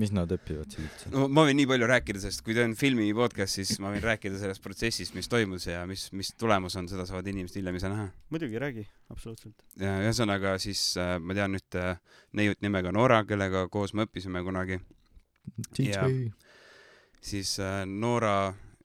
mis 0.00 0.10
nad 0.14 0.30
õpivad 0.34 0.74
üldse? 0.80 1.10
no 1.12 1.26
ma 1.30 1.44
võin 1.46 1.58
nii 1.60 1.68
palju 1.70 1.88
rääkida, 1.90 2.22
sest 2.24 2.42
kui 2.46 2.56
ta 2.56 2.64
on 2.66 2.74
filmi 2.78 3.06
podcast, 3.16 3.60
siis 3.60 3.76
ma 3.82 3.92
võin 3.94 4.02
rääkida 4.04 4.38
sellest 4.40 4.62
protsessist, 4.64 5.14
mis 5.16 5.30
toimus 5.30 5.68
ja 5.68 5.84
mis, 5.90 6.08
mis 6.16 6.32
tulemus 6.40 6.76
on, 6.80 6.88
seda 6.90 7.06
saavad 7.08 7.28
inimesed 7.30 7.60
hiljem 7.60 7.78
ise 7.78 7.92
näha. 7.92 8.08
muidugi 8.34 8.62
räägi 8.62 8.86
absoluutselt 9.14 9.64
ja 9.80 9.96
ühesõnaga 10.02 10.56
siis 10.62 10.82
äh, 11.00 11.16
ma 11.22 11.36
tean 11.38 11.54
ühte 11.58 11.96
neiut 12.34 12.60
nimega 12.64 12.92
Noora, 12.94 13.22
kellega 13.28 13.66
koos 13.72 13.94
me 13.94 14.08
õppisime 14.08 14.42
kunagi, 14.46 14.80
siis 17.22 17.56
äh, 17.62 17.82
Noora 17.86 18.36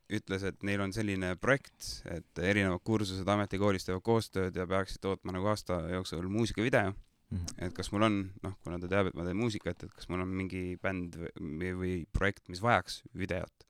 ütles, 0.10 0.43
et 0.45 0.64
neil 0.66 0.82
on 0.82 0.93
selline 0.93 1.36
projekt, 1.41 2.01
et 2.10 2.41
erinevad 2.41 2.82
kursused 2.86 3.28
ametikoolis 3.30 3.86
teevad 3.86 4.05
koostööd 4.05 4.55
ja 4.57 4.66
peaksid 4.70 5.01
tootma 5.03 5.36
nagu 5.36 5.51
aasta 5.51 5.84
jooksul 5.93 6.26
muusikavideo 6.34 6.95
Mhm. 7.32 7.45
et 7.61 7.73
kas 7.77 7.91
mul 7.93 8.07
on 8.07 8.19
noh 8.43 8.55
kuna 8.63 8.80
ta 8.82 8.88
teab 8.89 9.11
et 9.11 9.17
ma 9.17 9.25
teen 9.27 9.38
muusikat 9.38 9.84
et 9.86 9.93
kas 9.93 10.09
mul 10.09 10.23
on 10.23 10.32
mingi 10.34 10.77
bänd 10.82 11.17
või, 11.38 11.73
või 11.82 11.95
projekt 12.11 12.49
mis 12.49 12.61
vajaks 12.63 13.03
videot 13.13 13.65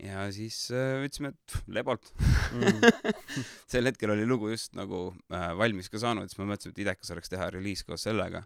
ja 0.00 0.24
siis 0.32 0.56
äh, 0.72 1.02
ütlesime 1.04 1.34
et 1.34 1.40
pff, 1.46 1.66
lebolt 1.68 2.12
Mm. 2.50 2.80
sel 3.70 3.86
hetkel 3.86 4.10
oli 4.10 4.24
lugu 4.26 4.48
just 4.50 4.72
nagu 4.74 5.12
äh, 5.30 5.52
valmis 5.54 5.86
ka 5.92 6.00
saanud 6.02 6.26
siis 6.26 6.38
me 6.40 6.48
mõtlesime 6.48 6.72
et 6.74 6.80
idekas 6.82 7.12
oleks 7.14 7.30
teha 7.30 7.46
reliis 7.54 7.84
koos 7.86 8.02
sellega 8.08 8.40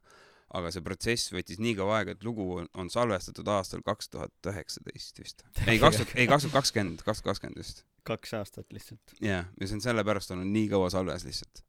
aga 0.55 0.70
see 0.74 0.84
protsess 0.84 1.32
võttis 1.32 1.61
nii 1.62 1.72
kaua 1.78 2.01
aega 2.03 2.12
et 2.12 2.26
lugu 2.26 2.45
on, 2.59 2.68
on 2.76 2.90
salvestatud 2.92 3.49
aastal 3.49 3.80
kaks 3.86 4.11
tuhat 4.12 4.51
üheksateist 4.53 5.22
vist 5.22 5.40
ei 5.64 5.78
kaks 5.80 6.03
tuhat 6.03 6.12
ei 6.20 6.28
kaks 6.28 6.45
tuhat 6.45 6.59
kakskümmend 6.59 7.01
kaks 7.07 7.22
tuhat 7.22 7.30
kakskümmend 7.32 7.62
vist 7.62 7.84
kaks 8.05 8.34
aastat 8.42 8.68
lihtsalt. 8.76 9.16
jah 9.24 9.49
ja 9.49 9.66
see 9.70 9.78
on 9.78 9.86
sellepärast 9.86 10.34
olnud 10.36 10.53
nii 10.53 10.68
kaua 10.74 10.90
salves 10.92 11.24
lihtsalt 11.24 11.64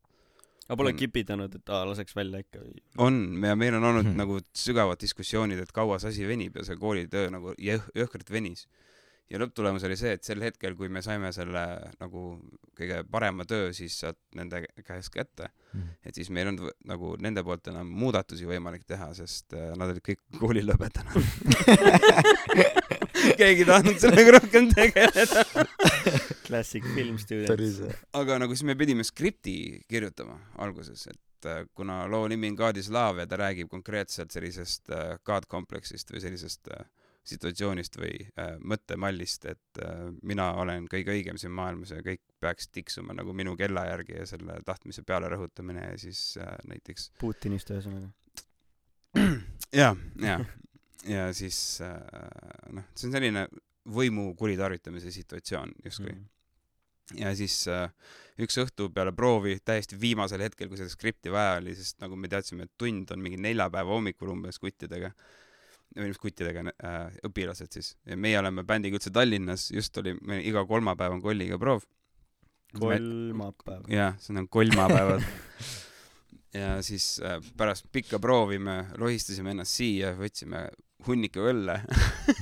aga 0.66 0.76
pole 0.80 0.92
On- 0.94 0.98
kipitanud, 0.98 1.56
et 1.56 1.70
aa, 1.70 1.84
laseks 1.86 2.16
välja 2.18 2.40
ikka 2.42 2.60
või? 2.64 2.82
on 2.98 3.20
ja 3.44 3.56
meil 3.56 3.76
on 3.78 3.84
olnud 3.92 4.06
Hmm. 4.10 4.18
nagu 4.18 4.40
sügavad 4.54 4.98
diskussioonid 5.02 5.60
et 5.62 5.72
kaua 5.72 6.00
see 6.00 6.10
asi 6.10 6.26
venib 6.28 6.56
ja 6.58 6.64
see 6.66 6.76
koolitöö 6.76 7.30
nagu 7.32 7.54
jõh- 7.60 7.90
jõhkralt 7.96 8.30
venis 8.32 8.66
ja 9.30 9.40
lõpptulemus 9.42 9.84
oli 9.88 9.96
see 9.98 10.12
et 10.14 10.24
sel 10.24 10.42
hetkel 10.42 10.76
kui 10.78 10.88
me 10.90 11.02
saime 11.02 11.32
selle 11.34 11.64
nagu 12.00 12.26
kõige 12.78 13.00
parema 13.10 13.46
töö 13.50 13.72
siis 13.74 13.96
sealt 14.00 14.18
nende 14.36 14.66
käest 14.86 15.10
kätte 15.14 15.50
Mhm. 15.74 15.88
et 16.06 16.16
siis 16.16 16.30
meil 16.30 16.48
on 16.48 16.60
nagu 16.86 17.16
nende 17.20 17.44
poolt 17.44 17.68
enam 17.68 17.88
muudatusi 17.90 18.46
võimalik 18.46 18.86
teha 18.86 19.14
sest 19.14 19.54
äh, 19.54 19.74
nad 19.76 19.90
olid 19.90 20.04
kõik 20.06 20.22
kooli 20.40 20.62
lõpetanud 20.62 21.26
keegi 23.40 23.64
ei 23.66 23.70
tahtnud 23.70 24.02
sellega 24.02 24.36
rohkem 24.38 24.70
tegeleda 24.74 25.46
Classic 26.46 26.84
film 26.96 27.18
päris 27.48 27.78
students. 27.78 28.04
aga 28.14 28.40
nagu 28.44 28.56
siis 28.56 28.68
me 28.68 28.76
pidime 28.80 29.06
skripti 29.08 29.56
kirjutama 29.90 30.38
alguses, 30.66 31.08
et 31.12 31.50
äh, 31.50 31.64
kuna 31.76 32.04
loo 32.12 32.28
nimi 32.32 32.54
on 32.54 32.60
God 32.60 32.78
is 32.82 32.90
love 32.90 33.24
ja 33.24 33.28
ta 33.28 33.40
räägib 33.42 33.72
konkreetselt 33.72 34.32
sellisest 34.36 34.92
äh, 34.94 35.18
God 35.26 35.50
kompleksist 35.52 36.14
või 36.14 36.24
sellisest 36.24 36.72
äh, 36.74 36.86
situatsioonist 37.26 37.98
või 37.98 38.14
äh, 38.40 38.54
mõttemallist, 38.62 39.48
et 39.50 39.82
äh, 39.82 40.04
mina 40.24 40.52
olen 40.62 40.86
kõige 40.92 41.14
õigem 41.16 41.40
siin 41.42 41.54
maailmas 41.58 41.96
ja 41.96 42.04
kõik 42.06 42.22
peaks 42.42 42.70
tiksuma 42.70 43.16
nagu 43.18 43.34
minu 43.34 43.56
kella 43.58 43.88
järgi 43.90 44.20
ja 44.20 44.28
selle 44.30 44.60
tahtmise 44.66 45.04
peale 45.08 45.30
rõhutamine 45.34 45.88
ja 45.90 45.98
siis 46.02 46.38
äh, 46.42 46.54
näiteks 46.70 47.10
Putinist 47.20 47.72
ühesõnaga. 47.74 48.12
ja, 49.82 49.96
ja, 50.22 50.40
ja 51.10 51.30
siis 51.34 51.82
äh, 51.86 52.00
noh, 52.74 52.88
see 52.96 53.10
on 53.10 53.18
selline 53.18 53.48
võimu 53.96 54.32
kuritarvitamise 54.38 55.12
situatsioon 55.14 55.76
justkui 55.86 56.16
Mm. 57.14 57.22
ja 57.22 57.32
siis 57.38 57.68
äh, 57.70 57.92
üks 58.42 58.58
õhtu 58.58 58.88
peale 58.94 59.12
proovi 59.14 59.60
täiesti 59.62 59.98
viimasel 60.02 60.42
hetkel, 60.42 60.72
kui 60.72 60.80
seda 60.80 60.90
skripti 60.90 61.30
vaja 61.30 61.60
oli, 61.60 61.76
sest 61.78 62.00
nagu 62.02 62.18
me 62.18 62.30
teadsime, 62.32 62.66
et 62.66 62.74
tund 62.82 63.12
on 63.14 63.22
mingi 63.22 63.38
neljapäeva 63.38 63.94
hommikul 63.94 64.32
umbes 64.34 64.58
kuttidega 64.62 65.12
või 65.96 66.10
mis 66.10 66.22
kuttidega 66.22 66.66
äh, 66.74 67.20
õpilased 67.30 67.78
siis 67.78 67.92
ja 68.10 68.18
meie 68.18 68.40
oleme 68.40 68.66
bändiga 68.66 68.98
üldse 68.98 69.14
Tallinnas, 69.14 69.70
just 69.76 69.98
oli 70.02 70.16
meil 70.26 70.42
iga 70.50 70.66
kolmapäev 70.66 71.14
on 71.20 71.22
kolliga 71.22 71.60
proov. 71.62 71.86
kolmapäev. 72.80 73.86
jah, 73.94 74.18
see 74.20 74.34
on 74.34 74.50
kolmapäevad 74.50 75.30
ja 76.58 76.82
siis 76.82 77.20
äh, 77.22 77.38
pärast 77.58 77.86
pikka 77.94 78.20
proovi 78.20 78.58
me 78.58 78.80
lohistasime 78.98 79.54
ennast 79.54 79.78
siia, 79.78 80.16
võtsime 80.18 80.66
hunniku 81.06 81.44
õlle 81.52 81.76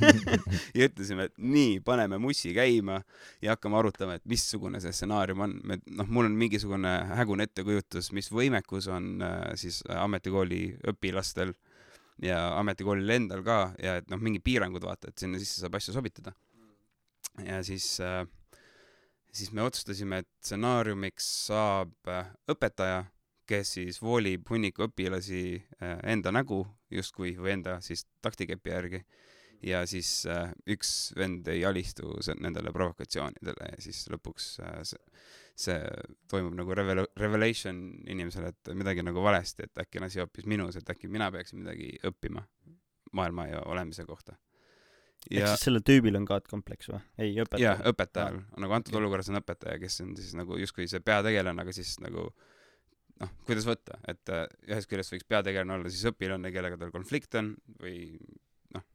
ja 0.78 0.88
ütlesime, 0.88 1.28
et 1.30 1.36
nii, 1.42 1.80
paneme 1.86 2.20
mussi 2.22 2.54
käima 2.56 3.00
ja 3.44 3.56
hakkame 3.56 3.80
arutama, 3.80 4.18
et 4.20 4.26
missugune 4.30 4.82
see 4.84 4.94
stsenaarium 4.96 5.44
on. 5.48 5.58
me, 5.68 5.80
noh, 5.98 6.10
mul 6.10 6.30
on 6.30 6.38
mingisugune 6.40 6.94
hägune 7.18 7.48
ettekujutus, 7.50 8.12
mis 8.16 8.30
võimekus 8.32 8.88
on 8.94 9.16
äh, 9.26 9.42
siis 9.60 9.82
ametikooli 9.90 10.64
õpilastel 10.94 11.56
ja 12.24 12.46
ametikoolil 12.60 13.10
endal 13.18 13.44
ka 13.46 13.60
ja 13.82 13.98
et 14.00 14.10
noh, 14.12 14.22
mingid 14.22 14.46
piirangud 14.46 14.86
vaata, 14.86 15.10
et 15.10 15.26
sinna 15.26 15.42
sisse 15.42 15.64
saab 15.64 15.80
asju 15.80 15.96
sobitada. 15.96 16.36
ja 17.42 17.64
siis 17.66 17.98
äh, 18.04 18.24
siis 19.34 19.52
me 19.52 19.66
otsustasime, 19.66 20.22
et 20.22 20.30
stsenaariumiks 20.44 21.28
saab 21.48 21.94
äh, 22.12 22.30
õpetaja, 22.52 23.04
kes 23.50 23.76
siis 23.78 24.02
voolib 24.02 24.48
hunniku 24.50 24.88
õpilasi 24.88 25.44
äh, 25.82 25.98
enda 26.16 26.32
nägu 26.32 26.64
justkui 26.92 27.36
või 27.40 27.58
enda 27.58 27.80
siis 27.84 28.06
taktikepi 28.22 28.74
järgi 28.74 29.04
ja 29.64 29.84
siis 29.88 30.26
äh, 30.30 30.52
üks 30.70 31.14
vend 31.18 31.48
ei 31.52 31.64
alistu 31.66 32.16
nendele 32.40 32.72
provokatsioonidele 32.76 33.72
ja 33.72 33.82
siis 33.84 34.04
lõpuks 34.12 34.50
äh, 34.64 34.80
see, 34.88 35.02
see 35.66 35.80
toimub 36.32 36.56
nagu 36.60 36.76
revel-, 36.78 37.08
revelation 37.20 37.84
inimesele, 38.08 38.54
et 38.54 38.74
midagi 38.78 39.06
nagu 39.06 39.24
valesti, 39.24 39.68
et 39.68 39.84
äkki 39.86 40.02
on 40.02 40.08
asi 40.10 40.24
hoopis 40.24 40.48
minus, 40.50 40.80
et 40.80 40.90
äkki 40.90 41.12
mina 41.12 41.30
peaksin 41.32 41.64
midagi 41.64 41.94
õppima 42.10 42.44
maailma 43.14 43.48
ja 43.52 43.62
olemise 43.70 44.06
kohta. 44.06 44.36
ehk 45.32 45.48
siis 45.48 45.68
sellel 45.70 45.84
tüübil 45.88 46.18
on 46.20 46.26
kaatkompleks 46.28 46.90
või? 46.92 47.04
ei, 47.18 47.36
jaa 47.36 47.46
õpetaja., 47.48 47.78
õpetajal, 47.94 48.42
nagu 48.60 48.80
antud 48.80 48.92
okei. 48.92 49.04
olukorras 49.04 49.32
on 49.32 49.40
õpetaja, 49.40 49.80
kes 49.80 50.02
on 50.04 50.18
siis 50.20 50.34
nagu 50.36 50.58
justkui 50.60 50.90
see 50.92 51.00
peategelane, 51.00 51.64
aga 51.64 51.76
siis 51.76 51.96
nagu 52.04 52.28
noh, 53.22 53.32
kuidas 53.48 53.68
võtta, 53.68 54.00
et 54.10 54.32
äh, 54.34 54.46
ühest 54.70 54.90
küljest 54.92 55.14
võiks 55.16 55.28
peategelane 55.30 55.78
olla 55.78 55.92
siis 55.92 56.08
õpilane, 56.12 56.52
kellega 56.56 56.80
tal 56.82 56.92
konflikt 56.94 57.38
on 57.40 57.54
või 57.82 58.18
noh, 58.76 58.86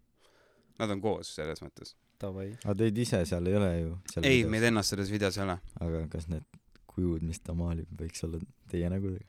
nad 0.82 0.94
on 0.94 1.02
koos 1.04 1.34
selles 1.38 1.62
mõttes. 1.64 1.94
Aga 2.18 2.74
teid 2.80 2.96
ise 2.98 3.20
seal 3.30 3.46
ei 3.46 3.54
ole 3.54 3.70
ju? 3.76 3.96
ei, 4.26 4.42
meid 4.50 4.64
ennast 4.66 4.94
selles 4.94 5.10
videos 5.12 5.38
ei 5.38 5.44
ole. 5.44 5.58
aga 5.84 6.04
kas 6.10 6.26
need 6.32 6.46
kujud, 6.90 7.22
mis 7.22 7.38
ta 7.44 7.54
maalib, 7.54 7.90
võiks 8.00 8.24
olla 8.26 8.40
teie 8.72 8.90
nägudega? 8.90 9.26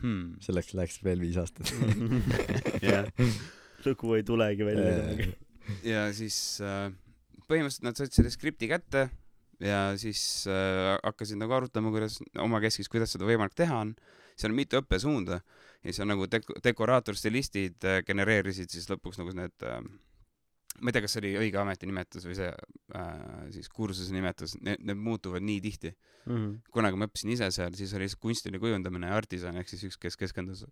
Hmm. 0.00 0.38
selleks 0.40 0.72
läheks 0.76 1.00
veel 1.04 1.20
viis 1.20 1.36
aastat. 1.40 1.72
jah, 2.84 3.08
lugu 3.84 4.14
ei 4.16 4.24
tulegi 4.24 4.64
välja 4.64 4.92
kunagi. 4.96 5.26
ja 5.84 6.06
siis 6.16 6.36
äh, 6.64 6.88
põhimõtteliselt 7.48 7.88
nad 7.88 8.00
said 8.00 8.14
selle 8.16 8.32
skripti 8.32 8.68
kätte 8.70 9.08
ja 9.60 9.80
siis 10.00 10.46
äh, 10.48 10.96
hakkasid 11.04 11.40
nagu 11.40 11.52
arutama, 11.56 11.92
kuidas 11.94 12.20
omakeskis, 12.40 12.88
kuidas 12.92 13.12
seda 13.16 13.28
võimalik 13.28 13.56
teha 13.58 13.82
on. 13.86 13.94
seal 14.40 14.52
on 14.54 14.56
mitu 14.56 14.78
õppesuunda 14.80 15.40
ja 15.40 15.88
siis 15.90 16.00
on 16.00 16.08
nagu 16.14 16.28
dek-, 16.32 16.54
dekoraator, 16.64 17.16
stilistid 17.16 17.84
äh, 17.84 18.00
genereerisid 18.06 18.70
siis 18.72 18.88
lõpuks 18.90 19.20
nagu 19.20 19.34
need 19.36 19.66
äh, 19.68 19.82
ma 20.80 20.88
ei 20.88 20.94
tea, 20.96 21.02
kas 21.04 21.16
see 21.16 21.20
oli 21.24 21.32
õige 21.42 21.58
ametinimetus 21.60 22.24
või 22.28 22.36
see 22.38 22.48
äh, 22.48 23.10
siis 23.52 23.68
kursuse 23.68 24.14
nimetus, 24.14 24.56
need, 24.64 24.80
need 24.80 25.00
muutuvad 25.00 25.44
nii 25.44 25.60
tihti. 25.66 25.94
Mhm. 26.28 26.50
kunagi 26.70 26.98
ma 27.00 27.06
õppisin 27.08 27.30
ise 27.32 27.46
seal, 27.50 27.72
siis 27.74 27.94
oli 27.96 28.06
kunstiline 28.20 28.58
kujundamine 28.60 29.08
ja 29.08 29.16
artisan 29.16 29.56
ehk 29.56 29.70
siis 29.72 29.86
üks, 29.88 29.96
kes 29.96 30.18
keskendus 30.20 30.66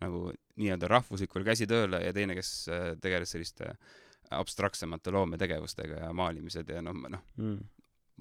nagu 0.00 0.26
nii-öelda 0.60 0.90
rahvuslikule 0.92 1.44
käsitööle 1.44 2.02
ja 2.04 2.12
teine, 2.12 2.36
kes 2.36 2.50
äh, 2.68 2.90
tegeles 3.00 3.32
selliste 3.32 3.72
abstraktsemate 4.30 5.10
loometegevustega 5.10 6.02
ja 6.04 6.10
maalimised 6.12 6.68
ja 6.68 6.82
noh, 6.84 6.96
noh, 7.08 7.22
Mhm. 7.40 7.64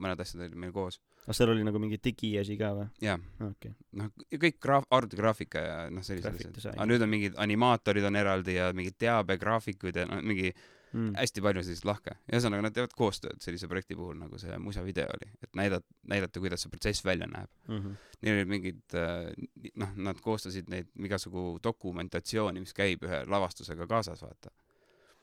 Mõned 0.01 0.23
asjad 0.23 0.45
olid 0.45 0.57
meil 0.59 0.73
koos. 0.75 0.99
aga 1.25 1.37
seal 1.37 1.53
oli 1.53 1.67
nagu 1.67 1.81
mingi 1.81 1.99
digiasi 2.03 2.57
ka 2.59 2.73
või? 2.77 2.87
jaa, 3.05 3.19
okei. 3.49 3.75
noh, 4.01 4.11
kõik 4.33 4.59
graaf-, 4.63 4.89
arvutigraafika 4.89 5.63
ja 5.65 5.77
noh, 5.93 6.05
sellised 6.05 6.57
asjad. 6.57 6.75
aga 6.75 6.89
nüüd 6.89 7.05
on 7.05 7.13
mingid 7.13 7.37
animaatorid 7.37 8.09
on 8.09 8.19
eraldi 8.19 8.59
ja 8.59 8.73
mingid 8.73 8.99
teabegraafikud 9.01 10.03
ja 10.03 10.09
noh, 10.09 10.21
mingi 10.25 10.53
Mm. 10.93 11.13
hästi 11.13 11.41
palju 11.45 11.61
sellist 11.63 11.85
lahke. 11.85 12.15
ühesõnaga, 12.31 12.63
nad 12.65 12.73
teevad 12.73 12.93
koostööd 12.97 13.41
sellise 13.43 13.67
projekti 13.69 13.97
puhul, 13.97 14.15
nagu 14.17 14.39
see 14.41 14.55
musavideo 14.57 15.05
oli, 15.13 15.27
et 15.43 15.51
näidata, 15.57 15.85
näidata, 16.09 16.41
kuidas 16.41 16.65
see 16.65 16.71
protsess 16.73 17.05
välja 17.05 17.27
näeb. 17.29 17.49
Mhm. 17.67 17.91
Neil 18.21 18.39
olid 18.39 18.49
mingid 18.49 18.95
äh, 18.97 19.29
noh, 19.75 19.93
nad 19.95 20.21
koostasid 20.21 20.69
neid 20.69 20.89
igasugu 20.97 21.59
dokumentatsiooni, 21.63 22.63
mis 22.65 22.73
käib 22.73 23.05
ühe 23.05 23.21
lavastusega 23.29 23.87
kaasas, 23.87 24.23
vaata. 24.25 24.51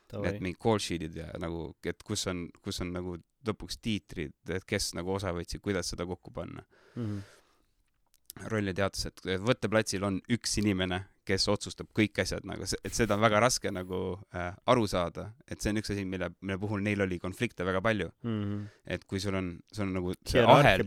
Davai 0.07 0.37
et. 0.37 0.41
mingid 0.41 0.61
call 0.63 0.79
sheet'id 0.79 1.19
ja 1.19 1.27
nagu, 1.39 1.73
et 1.83 2.03
kus 2.03 2.27
on, 2.31 2.47
kus 2.63 2.79
on 2.81 2.93
nagu 2.95 3.17
lõpuks 3.47 3.79
tiitrid, 3.81 4.33
et 4.49 4.65
kes 4.65 4.93
nagu 4.97 5.13
osa 5.15 5.31
võtsid, 5.33 5.61
kuidas 5.61 5.89
seda 5.93 6.05
kokku 6.05 6.31
panna. 6.31 6.63
Mhm. 6.95 7.19
Rolli 8.51 8.69
teatas, 8.77 9.07
et 9.09 9.21
võtteplatsil 9.41 10.03
on 10.05 10.19
üks 10.29 10.51
inimene, 10.61 10.99
kes 11.27 11.47
otsustab 11.49 11.87
kõik 11.97 12.19
asjad 12.21 12.45
nagu, 12.47 12.63
et 12.85 12.93
seda 12.93 13.15
on 13.17 13.23
väga 13.23 13.39
raske 13.41 13.71
nagu 13.73 13.97
äh, 14.37 14.51
aru 14.69 14.83
saada, 14.87 15.31
et 15.49 15.59
see 15.59 15.71
on 15.73 15.79
üks 15.81 15.89
asi, 15.91 16.03
mille, 16.07 16.29
mille 16.45 16.59
puhul 16.61 16.83
neil 16.85 17.01
oli 17.03 17.17
konflikte 17.19 17.65
väga 17.67 17.81
palju, 17.81 18.11
Mhm. 18.23 18.61
et 18.85 19.07
kui 19.09 19.19
sul 19.19 19.35
on, 19.35 19.49
sul 19.73 19.87
on 19.87 19.93
nagu 19.97 20.13
see 20.23 20.43
ahel, 20.45 20.85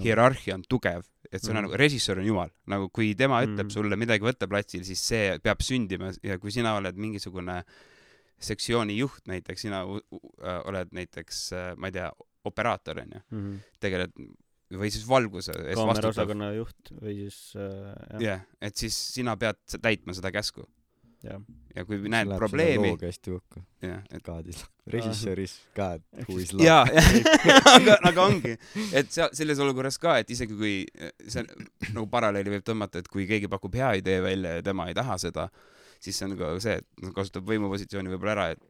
hierarhia 0.00 0.54
on 0.56 0.64
tugev, 0.64 1.04
et 1.30 1.42
sul 1.44 1.52
on 1.54 1.64
Mhm. 1.64 1.68
nagu, 1.68 1.76
režissöör 1.84 2.18
on 2.18 2.26
jumal, 2.26 2.50
nagu 2.66 2.88
kui 2.88 3.14
tema 3.14 3.42
ütleb 3.44 3.66
Mhm. 3.68 3.70
sulle 3.76 3.96
midagi 3.96 4.24
võtteplatsil, 4.24 4.82
siis 4.84 4.98
see 4.98 5.38
peab 5.38 5.58
sündima 5.60 6.16
ja 6.22 6.38
kui 6.38 6.50
sina 6.50 6.74
oled 6.80 6.96
mingisugune 6.96 7.62
sektsiooni 8.38 8.98
juht 8.98 9.26
näiteks, 9.30 9.62
sina 9.66 9.82
äh, 9.82 10.58
oled 10.68 10.92
näiteks, 10.96 11.48
ma 11.76 11.88
ei 11.90 11.96
tea, 11.98 12.10
operaator 12.46 13.00
onju, 13.02 13.20
Mhm. 13.32 13.54
tegeled 13.80 14.12
või 14.76 14.90
siis 14.90 15.04
valguse 15.08 15.52
eest 15.54 15.78
vastutav. 15.78 15.86
kaameraosakonna 15.86 16.52
juht 16.56 16.90
või 17.00 17.14
siis 17.24 17.38
äh, 17.54 17.92
jah 18.18 18.22
jah, 18.26 18.40
et 18.60 18.76
siis 18.76 18.96
sina 19.14 19.36
pead 19.36 19.56
täitma 19.82 20.14
seda 20.14 20.30
käsku. 20.34 20.64
jah. 21.26 21.40
ja 21.74 21.84
kui 21.84 21.96
näed 22.12 22.28
probleemi, 22.38 22.90
looga 22.92 23.06
hästi 23.08 23.30
kokku, 23.34 23.62
jah, 23.82 24.02
et 24.14 24.22
Kaadis, 24.22 24.60
režissööris 24.94 25.56
ka, 25.74 25.94
et 25.98 26.28
who 26.28 26.38
is 26.38 26.52
jaa 26.52 26.84
love., 26.84 27.22
aga, 27.76 27.96
aga 28.10 28.26
ongi, 28.26 28.52
et 28.92 29.10
seal 29.10 29.30
selles 29.34 29.58
olukorras 29.64 29.98
ka, 29.98 30.18
et 30.22 30.30
isegi 30.30 30.54
kui 30.58 30.74
see 31.26 31.42
on 31.42 31.66
nagu 31.94 32.06
paralleeli 32.12 32.50
võib 32.58 32.66
tõmmata, 32.68 32.98
et 33.02 33.08
kui 33.08 33.26
keegi 33.26 33.48
pakub 33.50 33.74
hea 33.74 33.94
idee 34.02 34.20
välja 34.22 34.58
ja 34.60 34.62
tema 34.66 34.86
ei 34.90 34.94
taha 34.94 35.18
seda, 35.18 35.48
siis 36.02 36.18
see 36.18 36.28
on 36.28 36.36
ka 36.38 36.52
see, 36.62 36.80
et 36.80 37.14
kasutab 37.16 37.46
võimupositsiooni 37.48 38.12
võib-olla 38.12 38.36
ära, 38.36 38.50
et 38.56 38.62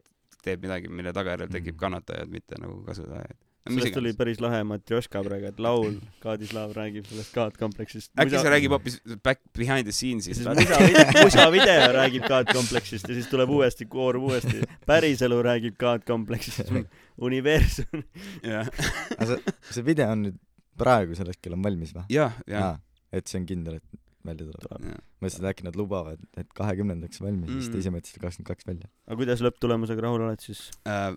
teeb 0.45 0.63
midagi, 0.63 0.89
mille 0.93 1.13
tagajärjel 1.15 1.51
tekib 1.51 1.75
Mm. 1.75 1.81
kannatajad, 1.83 2.31
mitte 2.31 2.59
nagu 2.61 2.79
kasutajaid. 2.85 3.37
sellest 3.67 3.91
tuli 3.91 4.13
päris 4.15 4.39
lahe 4.39 4.61
Matrjoška 4.63 5.19
praegu, 5.25 5.49
et 5.49 5.57
laul, 5.59 5.97
Kadislav 6.23 6.71
räägib 6.71 7.07
sellest 7.09 7.33
kaadkompleksist. 7.35 8.13
äkki 8.15 8.39
see 8.39 8.53
räägib 8.53 8.71
hoopis 8.71 9.01
back 9.23 9.41
behind 9.57 9.89
the 9.89 9.91
ja 9.91 9.97
scenes'ist 9.97 10.39
siis 10.39 10.47
musa 10.47 10.79
video, 10.79 11.23
musa 11.25 11.49
video 11.51 11.89
räägib 11.97 12.29
kaadkompleksist 12.31 13.09
ja 13.09 13.17
siis 13.17 13.27
tuleb 13.27 13.49
uuesti, 13.49 13.89
koorub 13.91 14.29
uuesti. 14.29 14.61
päriselu 14.87 15.41
räägib 15.43 15.75
kaadkompleksist. 15.77 16.71
universum. 17.27 18.03
jah, 18.43 18.69
aga 19.17 19.25
see, 19.33 19.55
see 19.71 19.85
video 19.85 20.11
on 20.15 20.27
nüüd 20.29 20.39
praegusel 20.77 21.31
hetkel 21.33 21.57
on 21.57 21.63
valmis 21.65 21.91
või? 21.95 22.05
jah, 22.13 22.37
jah, 22.47 22.77
et 23.11 23.27
see 23.27 23.41
on 23.41 23.47
kindel, 23.49 23.81
et 23.81 24.06
välja 24.29 24.49
tuleb. 24.49 24.89
jah. 24.91 25.05
mõtlesin, 25.21 25.45
et 25.45 25.51
äkki 25.51 25.67
nad 25.67 25.79
lubavad, 25.79 26.25
et 26.39 26.51
kahekümnendaks 26.57 27.23
valmis 27.23 27.49
mm., 27.49 27.61
siis 27.61 27.73
te 27.73 27.81
ise 27.83 27.93
mõtlesite 27.93 28.23
kakskümmend 28.23 28.51
kaks 28.51 28.69
välja 28.69 28.91
aga 29.07 29.19
kuidas 29.21 29.43
lõpptulemusega 29.45 30.05
rahul 30.07 30.27
oled 30.27 30.43
siis? 30.43 30.67
Äh, 30.89 31.15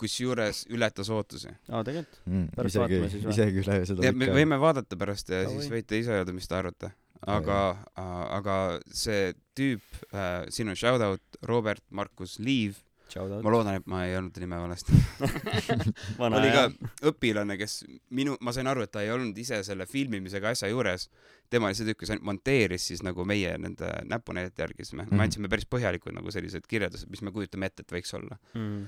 kusjuures 0.00 0.64
ületas 0.72 1.10
ootusi. 1.12 1.52
aa, 1.68 1.84
tegelikult? 1.86 2.20
mm.. 2.26 2.48
Pärast 2.56 2.76
isegi 2.76 2.82
vaatame 2.84 3.12
siis, 3.12 3.24
või? 3.26 3.36
isegi 3.36 3.64
üle 3.64 3.78
seda 3.90 4.06
ja 4.06 4.16
me 4.16 4.30
võime 4.34 4.60
vaadata 4.62 4.98
pärast 5.00 5.32
ja 5.32 5.44
Davai. 5.44 5.56
siis 5.56 5.72
võite 5.74 6.00
ise 6.00 6.14
öelda, 6.16 6.34
mis 6.36 6.48
te 6.48 6.56
arvate. 6.58 6.92
aga, 7.28 7.58
aga 8.00 8.54
see 8.96 9.34
tüüp, 9.58 9.84
siin 10.48 10.72
on 10.72 10.78
shout 10.78 11.04
out 11.04 11.42
Robert 11.44 11.84
Markus 11.92 12.38
Liiv, 12.40 12.80
ma 13.18 13.52
loodan, 13.52 13.76
et 13.80 13.88
ma 13.90 14.04
ei 14.06 14.14
öelnud 14.16 14.38
nime 14.42 14.60
valesti. 14.60 14.96
vana 16.20 16.38
oli 16.40 16.52
ka 16.54 16.64
õpilane, 17.10 17.56
kes 17.60 17.80
minu, 18.16 18.36
ma 18.44 18.54
sain 18.56 18.70
aru, 18.70 18.84
et 18.86 18.92
ta 18.94 19.04
ei 19.04 19.12
olnud 19.14 19.36
ise 19.40 19.60
selle 19.66 19.86
filmimisega 19.90 20.54
asja 20.54 20.70
juures. 20.70 21.08
tema 21.50 21.66
oli 21.66 21.78
see 21.78 21.88
tüüp, 21.88 21.98
kes 22.02 22.14
ainult 22.14 22.28
monteeris 22.28 22.88
siis 22.92 23.04
nagu 23.06 23.24
meie 23.26 23.56
nende 23.58 23.90
näpunäidete 24.06 24.62
järgi, 24.62 24.84
siis 24.84 24.94
me 24.94 25.02
mm. 25.04 25.10
-hmm. 25.10 25.22
andsime 25.26 25.48
päris 25.50 25.66
põhjalikud 25.66 26.14
nagu 26.14 26.30
sellised 26.30 26.66
kirjeldused, 26.68 27.10
mis 27.10 27.22
me 27.22 27.32
kujutame 27.34 27.66
ette, 27.66 27.82
et 27.86 27.92
võiks 27.92 28.14
olla. 28.14 28.38
Mm, 28.54 28.86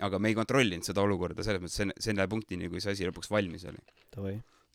aga 0.00 0.18
me 0.18 0.28
ei 0.28 0.34
kontrollinud 0.34 0.84
seda 0.84 1.00
olukorda 1.00 1.42
selles 1.42 1.62
mõttes 1.62 1.80
selle, 1.80 1.96
selle 2.00 2.28
punktini, 2.28 2.68
kui 2.68 2.80
see 2.80 2.92
asi 2.92 3.08
lõpuks 3.08 3.30
valmis 3.30 3.64
oli. 3.64 3.80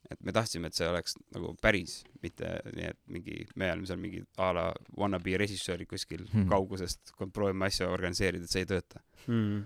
Et 0.07 0.19
me 0.23 0.31
tahtsime, 0.31 0.69
et 0.69 0.77
see 0.77 0.87
oleks 0.87 1.17
nagu 1.35 1.49
päris, 1.61 1.97
mitte 2.23 2.47
nii, 2.71 2.91
et 2.93 2.99
mingi, 3.11 3.41
me 3.59 3.67
oleme 3.73 3.87
seal 3.89 3.97
mingi 3.99 4.21
a 4.39 4.53
la 4.55 4.67
wannabe 4.95 5.33
režissöörid 5.41 5.89
kuskil 5.91 6.21
Hmm. 6.27 6.43
hmm. 6.45 6.49
kaugusest, 6.51 7.11
proovime 7.33 7.67
asja 7.67 7.89
organiseerida, 7.91 8.47
et 8.47 8.53
see 8.53 8.63
ei 8.63 8.69
tööta. 8.69 9.01
Mm. 9.27 9.65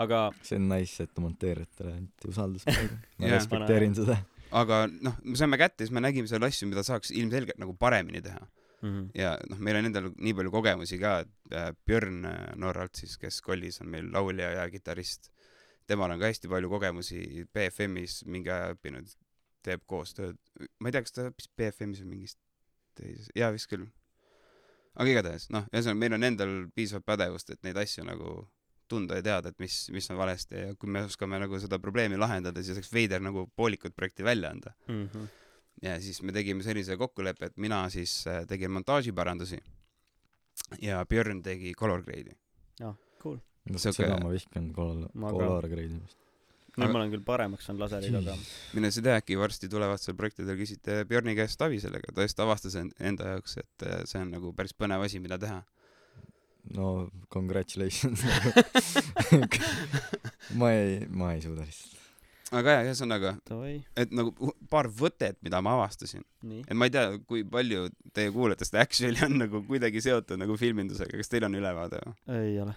aga 0.00 0.20
see 0.46 0.56
on 0.56 0.68
nice, 0.70 1.02
et 1.04 1.18
monteerijatele 1.20 1.92
anti 1.98 2.28
usaldus 2.30 2.64
praegu. 2.68 2.96
ma 3.18 3.32
respekteerin 3.34 3.94
seda. 3.98 4.16
aga 4.62 4.78
noh, 4.88 5.18
me 5.24 5.36
saime 5.36 5.58
kätte, 5.60 5.84
siis 5.84 5.92
me 5.92 6.00
nägime 6.00 6.30
seal 6.30 6.44
asju, 6.46 6.68
mida 6.70 6.84
saaks 6.86 7.12
ilmselgelt 7.12 7.60
nagu 7.60 7.74
paremini 7.76 8.22
teha. 8.24 8.40
mm. 8.80 9.10
ja 9.18 9.34
noh, 9.50 9.58
meil 9.60 9.76
on 9.80 9.90
endal 9.90 10.08
nii 10.16 10.36
palju 10.38 10.52
kogemusi 10.54 10.98
ka, 11.02 11.18
et 11.26 11.56
äh, 11.56 11.72
Björn 11.84 12.24
äh, 12.24 12.38
Norralt 12.56 12.96
siis, 12.96 13.18
kes 13.20 13.42
kollis, 13.44 13.80
on 13.84 13.90
meil 13.92 14.08
laulja 14.14 14.54
ja 14.56 14.68
kitarrist. 14.72 15.28
temal 15.90 16.12
on 16.14 16.20
ka 16.22 16.30
hästi 16.30 16.48
palju 16.48 16.70
kogemusi 16.70 17.44
BFM-is 17.52 18.22
mingi 18.30 18.48
aja 18.54 18.72
õppinud, 18.76 19.10
teeb 19.62 19.82
koostööd. 19.86 20.36
ma 20.80 20.88
ei 20.88 20.92
tea, 20.92 21.02
kas 21.02 21.12
ta 21.12 21.26
õppis 21.30 21.48
BFM-is 21.56 22.00
või 22.04 22.10
mingis 22.14 22.36
teises, 22.94 23.28
jaa 23.36 23.50
vist 23.52 23.68
küll. 23.70 23.86
aga 24.94 25.08
igatahes 25.10 25.48
noh, 25.50 25.66
ühesõnaga 25.72 25.98
meil 25.98 26.16
on 26.18 26.24
endal 26.24 26.54
piisavalt 26.74 27.06
pädevust, 27.06 27.50
et 27.50 27.62
neid 27.62 27.76
asju 27.76 28.04
nagu 28.04 28.48
tunda 28.90 29.14
ja 29.20 29.22
teada, 29.22 29.48
et 29.52 29.58
mis, 29.62 29.74
mis 29.94 30.10
on 30.10 30.16
valesti 30.18 30.54
ja 30.64 30.74
kui 30.74 30.90
me 30.90 31.04
oskame 31.06 31.38
nagu 31.38 31.58
seda 31.62 31.78
probleemi 31.78 32.16
lahendada, 32.18 32.62
siis 32.62 32.74
oleks 32.76 32.90
veider 32.92 33.20
nagu 33.22 33.46
poolikut 33.56 33.94
projekti 33.96 34.24
välja 34.26 34.50
anda 34.50 34.72
Mm 34.88 35.06
-hmm. 35.08 35.28
ja 35.82 36.00
siis 36.00 36.22
me 36.22 36.32
tegime 36.32 36.62
sellise 36.62 36.96
kokkuleppe, 36.96 37.46
et 37.46 37.56
mina 37.56 37.88
siis 37.90 38.26
äh, 38.26 38.46
tegin 38.46 38.70
montaažiparandusi 38.70 39.58
ja 40.82 41.04
Björn 41.06 41.42
tegi 41.42 41.72
color 41.74 42.02
grade'i. 42.02 42.34
Cool. 43.22 43.38
Sihuke- 43.76 43.92
seda 43.92 44.16
ma 44.22 44.30
vihkan 44.30 44.72
Ma 45.14 45.28
ka. 45.30 45.32
koloor 45.36 45.68
greidimist. 45.68 46.18
Nüüd 46.78 46.86
Aga- 46.86 46.92
ma 46.94 47.00
olen 47.02 47.12
küll 47.14 47.24
paremaks 47.26 47.66
saanud 47.66 47.82
laseriga, 47.84 48.20
aga 48.22 48.36
mine 48.76 48.90
sa 48.94 49.02
tea, 49.02 49.16
äkki 49.22 49.38
varsti 49.40 49.68
tulevatel 49.72 50.16
projektidel 50.18 50.58
küsite 50.60 51.00
Björni 51.10 51.34
käest 51.38 51.62
abi 51.66 51.80
sellega, 51.82 52.14
ta 52.14 52.26
just 52.26 52.40
avastas 52.40 52.76
en- 52.80 52.92
enda 53.00 53.34
jaoks, 53.36 53.58
et 53.64 53.86
äh, 53.88 54.02
see 54.10 54.22
on 54.22 54.30
nagu 54.36 54.52
päris 54.56 54.72
põnev 54.76 55.04
asi, 55.06 55.18
mida 55.20 55.38
teha. 55.40 55.62
no 56.76 57.08
congratulations 57.32 58.20
ma 60.60 60.72
ei, 60.74 61.06
ma 61.08 61.32
ei 61.34 61.40
suuda 61.42 61.64
lihtsalt. 61.64 61.96
aga 62.50 62.72
jah, 62.76 62.84
ühesõnaga, 62.90 63.32
et 63.98 64.12
nagu 64.14 64.52
paar 64.70 64.88
võtet, 64.90 65.38
mida 65.46 65.60
ma 65.64 65.76
avastasin, 65.78 66.24
et 66.66 66.74
ma 66.76 66.88
ei 66.88 66.94
tea, 66.94 67.06
kui 67.30 67.44
palju 67.46 67.86
teie 68.16 68.32
kuulajatest 68.34 68.78
actually 68.82 69.20
on 69.26 69.38
nagu 69.44 69.62
kuidagi 69.68 70.02
seotud 70.04 70.40
nagu 70.40 70.56
filmindusega, 70.60 71.18
kas 71.20 71.30
teil 71.32 71.46
on 71.48 71.58
ülevaade 71.60 72.02
või? 72.04 72.16
ei 72.40 72.56
ole. 72.62 72.74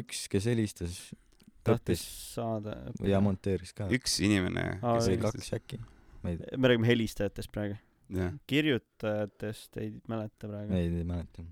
üks, 0.00 0.26
kes 0.32 0.48
helistas, 0.52 1.00
tahtis 1.66 2.04
saada. 2.34 2.76
ja 3.04 3.20
monteeris 3.24 3.74
ka. 3.76 3.90
üks 3.92 4.20
inimene, 4.24 4.78
Aa, 4.80 4.96
kes 4.96 5.10
oli 5.12 5.18
kaks 5.24 5.52
äkki. 5.58 5.80
ma 6.22 6.32
ei 6.32 6.40
tea, 6.40 6.56
me 6.60 6.72
räägime 6.72 6.90
helistajatest 6.92 7.52
praegu. 7.52 7.78
jah, 8.16 8.32
kirjutajatest 8.46 9.76
ei 9.82 9.92
mäleta 10.08 10.48
praegu. 10.48 10.74
ei, 10.74 10.90
ei 10.90 11.04
mäleta. 11.04 11.44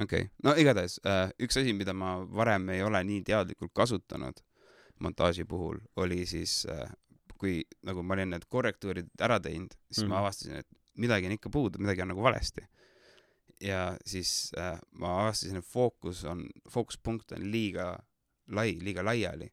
okei 0.00 0.26
okay., 0.26 0.32
no 0.42 0.56
igatahes 0.60 1.00
äh, 1.06 1.28
üks 1.42 1.60
asi, 1.60 1.76
mida 1.76 1.96
ma 1.96 2.16
varem 2.24 2.68
ei 2.74 2.82
ole 2.82 3.04
nii 3.04 3.22
teadlikult 3.26 3.74
kasutanud 3.74 4.42
montaaži 5.02 5.44
puhul, 5.44 5.78
oli 5.96 6.22
siis 6.26 6.62
äh, 6.70 6.86
kui 7.38 7.60
nagu 7.86 8.02
ma 8.06 8.16
olin 8.16 8.32
need 8.34 8.46
korrektuurid 8.50 9.10
ära 9.22 9.40
teinud, 9.42 9.74
siis 9.90 10.04
mm. 10.04 10.08
Mhm. 10.08 10.12
ma 10.14 10.22
avastasin, 10.22 10.62
et 10.62 11.00
midagi 11.02 11.28
on 11.28 11.36
ikka 11.36 11.52
puudu, 11.52 11.82
midagi 11.82 12.04
on 12.04 12.12
nagu 12.14 12.22
valesti. 12.22 12.66
ja 13.60 13.96
siis 14.06 14.50
äh, 14.58 14.78
ma 14.98 15.12
avastasin, 15.22 15.60
et 15.60 15.66
fookus 15.66 16.24
on, 16.28 16.44
fookuspunkt 16.70 17.32
on 17.32 17.44
liiga 17.50 17.98
lai, 18.52 18.74
liiga 18.80 19.04
laiali. 19.06 19.50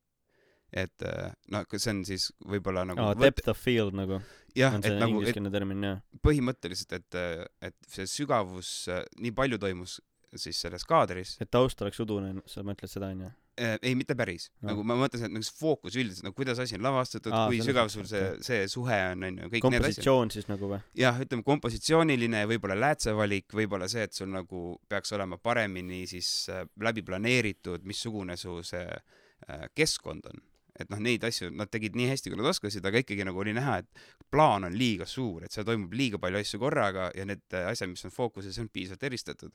et 0.72 1.04
äh, 1.04 1.34
no 1.52 1.66
see 1.76 1.92
on 1.92 2.06
siis 2.08 2.30
võib-olla 2.48 2.86
nagu 2.88 3.04
aa, 3.04 3.16
depth 3.20 3.52
of 3.52 3.60
field 3.60 3.96
nagu, 3.98 4.22
jah, 4.56 4.78
et 4.80 4.96
nagu, 5.02 5.20
et 5.28 5.36
termin, 5.52 5.84
jah. 5.84 6.00
põhimõtteliselt, 6.24 6.96
et, 6.96 7.20
et 7.68 7.76
see 7.92 8.08
sügavus, 8.08 8.88
nii 9.20 9.34
palju 9.36 9.60
toimus 9.60 10.00
siis 10.39 10.62
selles 10.64 10.88
kaadris, 10.88 11.36
et 11.44 11.52
taust 11.52 11.82
oleks 11.84 12.00
udune, 12.00 12.38
sa 12.48 12.64
mõtled 12.64 12.92
seda, 12.92 13.12
onju? 13.12 13.32
Eh, 13.60 13.74
ei, 13.84 13.95
mitte 13.99 14.16
päris 14.16 14.45
No. 14.62 14.70
nagu 14.70 14.84
ma 14.88 14.95
mõtlesin, 14.95 15.28
et 15.28 15.34
nagu 15.36 15.43
see 15.43 15.58
fookus 15.60 15.95
üldiselt, 15.99 16.24
nagu 16.24 16.36
kuidas 16.38 16.60
asi 16.64 16.78
on 16.78 16.86
lavastatud, 16.86 17.34
kui 17.49 17.58
sügav 17.60 17.89
sul 17.91 18.06
see 18.08 18.30
see 18.47 18.62
suhe 18.72 18.95
on, 19.12 19.26
onju, 19.28 19.49
kõik 19.52 19.66
need 19.68 19.82
asjad. 19.82 19.82
kompositsioon 19.82 20.32
siis 20.32 20.47
nagu 20.47 20.70
või? 20.72 20.78
jah, 20.95 21.20
ütleme 21.20 21.43
kompositsiooniline, 21.43 22.45
võib-olla 22.47 22.78
läätsevalik, 22.80 23.52
võib-olla 23.60 23.89
see, 23.91 24.06
et 24.08 24.14
sul 24.16 24.32
nagu 24.32 24.62
peaks 24.88 25.12
olema 25.18 25.36
paremini 25.38 26.06
siis 26.08 26.30
äh, 26.49 26.64
läbi 26.80 27.04
planeeritud, 27.04 27.84
missugune 27.84 28.38
su 28.39 28.62
see 28.64 28.86
äh, 28.88 29.66
keskkond 29.76 30.32
on. 30.32 30.39
et 30.80 30.88
noh, 30.89 31.02
neid 31.04 31.28
asju 31.28 31.52
nad 31.52 31.70
tegid 31.70 31.99
nii 31.99 32.08
hästi, 32.14 32.32
kui 32.32 32.39
nad 32.39 32.47
oskasid, 32.54 32.86
aga 32.88 33.04
ikkagi 33.04 33.26
nagu 33.28 33.43
oli 33.43 33.52
näha, 33.54 33.82
et 33.84 34.06
plaan 34.32 34.64
on 34.70 34.78
liiga 34.80 35.06
suur, 35.06 35.43
et 35.43 35.52
seal 35.52 35.68
toimub 35.68 35.91
liiga 35.93 36.18
palju 36.24 36.39
asju 36.39 36.62
korraga 36.64 37.10
ja 37.20 37.28
need 37.28 37.43
äh, 37.52 37.68
asjad, 37.74 37.91
mis 37.91 38.08
on 38.08 38.16
fookuses, 38.16 38.58
on 38.64 38.72
piisavalt 38.72 39.04
eristatud 39.12 39.52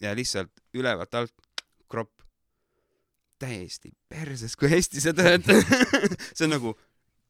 ja 0.00 0.16
lihtsalt 0.16 0.64
ülevalt 0.74 1.14
alt 1.20 1.34
kropp 1.90 2.24
täiesti 3.40 3.92
perses, 4.08 4.56
kui 4.58 4.70
hästi 4.70 5.02
see 5.02 5.16
töötab. 5.16 5.74
see 6.36 6.46
on 6.46 6.56
nagu 6.58 6.76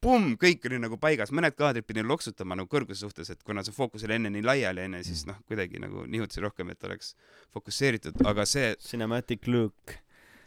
pumm, 0.00 0.34
kõik 0.40 0.64
oli 0.68 0.80
nagu 0.80 0.96
paigas, 1.00 1.32
mõned 1.36 1.54
kaadrid 1.56 1.86
pidin 1.88 2.08
loksutama 2.08 2.56
nagu 2.58 2.70
kõrguse 2.72 3.04
suhtes, 3.04 3.30
et 3.32 3.42
kuna 3.46 3.64
see 3.66 3.74
fookus 3.76 4.04
oli 4.06 4.16
enne 4.16 4.32
nii 4.32 4.44
laiali 4.44 4.86
onju, 4.86 5.02
siis 5.06 5.26
noh, 5.28 5.38
kuidagi 5.48 5.80
nagu 5.82 6.06
nihutasin 6.08 6.46
rohkem, 6.46 6.72
et 6.72 6.88
oleks 6.88 7.14
fokusseeritud, 7.54 8.22
aga 8.28 8.46
see 8.48 8.72
Cinematic 8.80 9.48
look. 9.52 9.96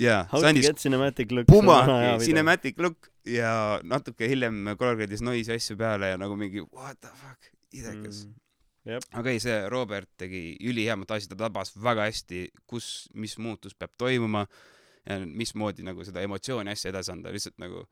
jaa, 0.02 0.24
How 0.32 0.42
to 0.42 0.50
andis 0.50 0.68
get 0.68 0.82
cinematic 0.82 1.32
look. 1.32 1.48
pumaki 1.48 2.26
cinematic 2.26 2.80
look 2.82 3.12
ja 3.30 3.80
natuke 3.86 4.28
hiljem 4.28 4.74
color 4.80 4.98
grade'is 5.00 5.22
noisi 5.24 5.54
asju 5.54 5.78
peale 5.80 6.10
ja 6.16 6.18
nagu 6.20 6.36
mingi 6.36 6.66
what 6.66 6.98
the 7.00 7.12
fuck, 7.14 7.52
idekas 7.72 8.26
mm.. 8.26 8.34
jep, 8.90 9.06
okei 9.14 9.22
okay,, 9.22 9.44
see 9.44 9.60
Robert 9.70 10.10
tegi 10.18 10.58
ülihea 10.66 10.98
montaaži, 10.98 11.30
ta 11.30 11.38
tabas 11.46 11.76
väga 11.78 12.10
hästi, 12.10 12.48
kus, 12.66 13.08
mis 13.14 13.38
muutus 13.38 13.78
peab 13.78 13.94
toimuma 14.02 14.48
ja 15.10 15.20
mismoodi 15.26 15.86
nagu 15.86 16.06
seda 16.08 16.24
emotsiooni 16.24 16.74
asja 16.74 16.94
edasi 16.94 17.14
anda, 17.14 17.32
lihtsalt 17.34 17.60
nagu 17.62 17.86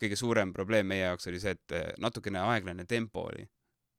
kõige 0.00 0.18
suurem 0.18 0.52
probleem 0.54 0.88
meie 0.88 1.06
jaoks 1.06 1.28
oli 1.30 1.40
see, 1.42 1.54
et 1.56 1.76
eh, 1.76 1.86
natukene 2.02 2.42
aeglane 2.42 2.84
tempo 2.88 3.26
oli. 3.30 3.46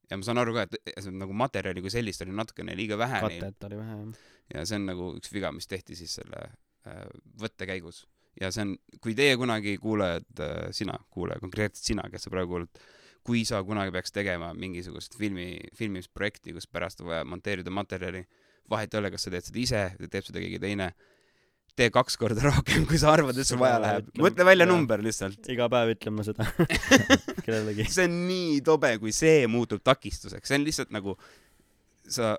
ja 0.09 0.17
ma 0.17 0.23
saan 0.23 0.39
aru 0.39 0.53
ka, 0.55 0.67
et 0.67 0.77
eh, 0.85 0.99
see 1.03 1.15
nagu 1.15 1.33
materjali 1.35 1.83
kui 1.83 1.93
sellist 1.93 2.21
oli 2.23 2.35
natukene 2.35 2.75
liiga 2.77 2.99
vähe 2.99 3.23
neil 3.25 3.41
katet 3.41 3.69
oli 3.69 3.79
vähe, 3.81 3.97
jah. 4.03 4.27
ja 4.53 4.67
see 4.69 4.79
on 4.79 4.85
nagu 4.91 5.09
üks 5.17 5.33
viga, 5.33 5.51
mis 5.55 5.67
tehti 5.67 5.97
siis 5.99 6.19
selle 6.21 6.45
äh, 6.87 7.07
võtte 7.41 7.67
käigus. 7.69 8.05
ja 8.39 8.51
see 8.53 8.67
on, 8.67 8.77
kui 9.03 9.17
teie 9.17 9.35
kunagi 9.39 9.77
kuulajad 9.81 10.45
äh,, 10.45 10.69
sina 10.71 10.99
kuulaja, 11.09 11.43
konkreetselt 11.43 11.91
sina, 11.91 12.07
kes 12.13 12.27
sa 12.27 12.33
praegu 12.33 12.55
kuulad, 12.55 12.85
kui 13.27 13.43
sa 13.47 13.59
kunagi 13.67 13.91
peaks 13.91 14.13
tegema 14.15 14.53
mingisugust 14.55 15.17
filmi, 15.19 15.57
filmimisprojekti, 15.75 16.53
kus 16.55 16.67
pärast 16.71 17.01
on 17.03 17.09
vaja 17.11 17.25
monteerida 17.27 17.73
materjali, 17.73 18.23
vahet 18.71 18.93
ei 18.93 19.01
ole, 19.01 19.11
kas 19.11 19.27
sa 19.27 19.33
teed 19.33 19.47
seda 19.49 19.59
ise 19.63 19.81
või 19.99 20.11
teeb 20.13 20.27
seda 20.27 20.43
keegi 20.43 20.61
teine. 20.63 20.91
Tee 21.77 21.89
kaks 21.93 22.17
korda 22.19 22.43
rohkem, 22.47 22.85
kui 22.89 22.99
sa 23.01 23.13
arvad, 23.13 23.37
et 23.37 23.47
sul 23.47 23.61
vaja 23.61 23.79
läheb. 23.83 24.11
mõtle 24.21 24.45
välja 24.47 24.65
jaa. 24.67 24.73
number 24.73 25.03
lihtsalt. 25.05 25.41
iga 25.53 25.69
päev 25.71 25.95
ütlen 25.95 26.15
ma 26.17 26.25
seda 26.27 26.47
kellelegi. 27.45 27.87
see 27.93 28.07
on 28.09 28.21
nii 28.29 28.61
tobe, 28.65 28.95
kui 29.01 29.13
see 29.15 29.43
muutub 29.51 29.83
takistuseks, 29.85 30.49
see 30.49 30.59
on 30.59 30.65
lihtsalt 30.67 30.93
nagu 30.95 31.17
sa 32.07 32.35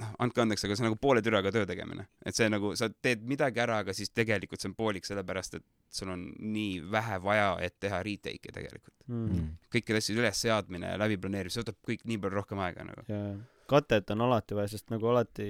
noh, 0.00 0.10
andke 0.22 0.42
andeks, 0.42 0.64
aga 0.66 0.76
see 0.76 0.84
on 0.84 0.90
nagu 0.90 1.00
poole 1.00 1.22
türaga 1.24 1.52
töö 1.54 1.66
tegemine, 1.68 2.06
et 2.26 2.36
see 2.36 2.48
nagu 2.50 2.74
sa 2.78 2.88
teed 2.92 3.24
midagi 3.30 3.62
ära, 3.62 3.80
aga 3.84 3.94
siis 3.96 4.12
tegelikult 4.14 4.62
see 4.62 4.70
on 4.70 4.76
poolik, 4.78 5.06
sellepärast 5.08 5.58
et 5.58 5.66
sul 5.94 6.12
on 6.14 6.26
nii 6.42 6.82
vähe 6.94 7.18
vaja, 7.22 7.48
et 7.64 7.76
teha 7.82 8.00
retake'e 8.06 8.54
tegelikult. 8.54 8.96
Mm. 9.10 9.48
kõikide 9.72 10.00
asjade 10.00 10.22
ülesseadmine 10.22 10.94
ja 10.94 11.00
läbiplaneerimine, 11.02 11.52
see 11.52 11.64
võtab 11.64 11.80
kõik 11.90 12.06
nii 12.08 12.20
palju 12.22 12.38
rohkem 12.38 12.62
aega 12.64 12.86
nagu. 12.88 13.04
ja 13.10 13.24
katet 13.70 14.10
on 14.14 14.24
alati 14.26 14.56
vaja, 14.56 14.74
sest 14.74 14.90
nagu 14.92 15.08
alati 15.12 15.48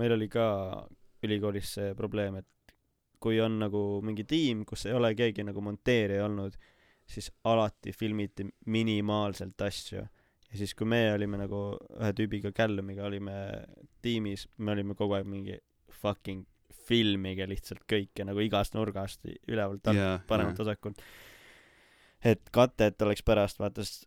meil 0.00 0.14
oli 0.16 0.28
ka 0.32 0.46
ülikoolis 1.24 1.72
see 1.78 1.94
probleem, 1.98 2.40
et 2.42 2.74
kui 3.22 3.40
on 3.40 3.58
nagu 3.62 3.82
mingi 4.04 4.26
tiim, 4.28 4.64
kus 4.68 4.86
ei 4.86 4.96
ole 4.96 5.12
keegi 5.16 5.44
nagu 5.46 5.62
monteerija 5.64 6.26
olnud, 6.26 6.56
siis 7.06 7.30
alati 7.48 7.94
filmiti 7.96 8.46
minimaalselt 8.72 9.62
asju. 9.62 10.02
ja 10.50 10.58
siis, 10.58 10.74
kui 10.74 10.86
me 10.86 11.00
olime 11.14 11.40
nagu 11.40 11.60
ühe 11.76 12.12
tüübiga, 12.18 12.52
Callum'iga 12.54 13.06
olime 13.06 13.36
tiimis, 14.02 14.46
me 14.58 14.74
olime 14.76 14.94
kogu 14.98 15.16
aeg 15.18 15.26
mingi 15.30 15.56
fucking 16.02 16.44
filmige 16.86 17.48
lihtsalt 17.50 17.82
kõike 17.90 18.26
nagu 18.26 18.42
igast 18.44 18.76
nurgast, 18.76 19.24
ülevalt 19.48 19.88
alt, 19.90 19.98
jaa, 19.98 20.18
paremalt 20.28 20.58
vasakult. 20.62 21.00
et 22.24 22.52
katet 22.54 23.02
oleks 23.02 23.24
pärast, 23.26 23.58
vaata, 23.62 23.84
sest 23.84 24.06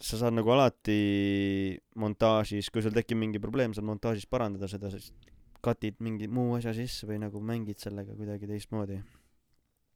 sa 0.00 0.16
saad 0.16 0.32
nagu 0.32 0.48
alati 0.54 1.76
montaažis, 2.00 2.70
kui 2.72 2.80
sul 2.84 2.94
tekib 2.96 3.20
mingi 3.20 3.40
probleem, 3.42 3.74
saad 3.76 3.84
montaažis 3.84 4.24
parandada 4.30 4.68
seda, 4.70 4.88
siis 4.92 5.12
cut'id 5.64 6.00
mingi 6.00 6.28
muu 6.28 6.54
asja 6.58 6.74
sisse 6.76 7.08
või 7.08 7.20
nagu 7.22 7.40
mängid 7.40 7.80
sellega 7.82 8.16
kuidagi 8.16 8.48
teistmoodi. 8.50 9.00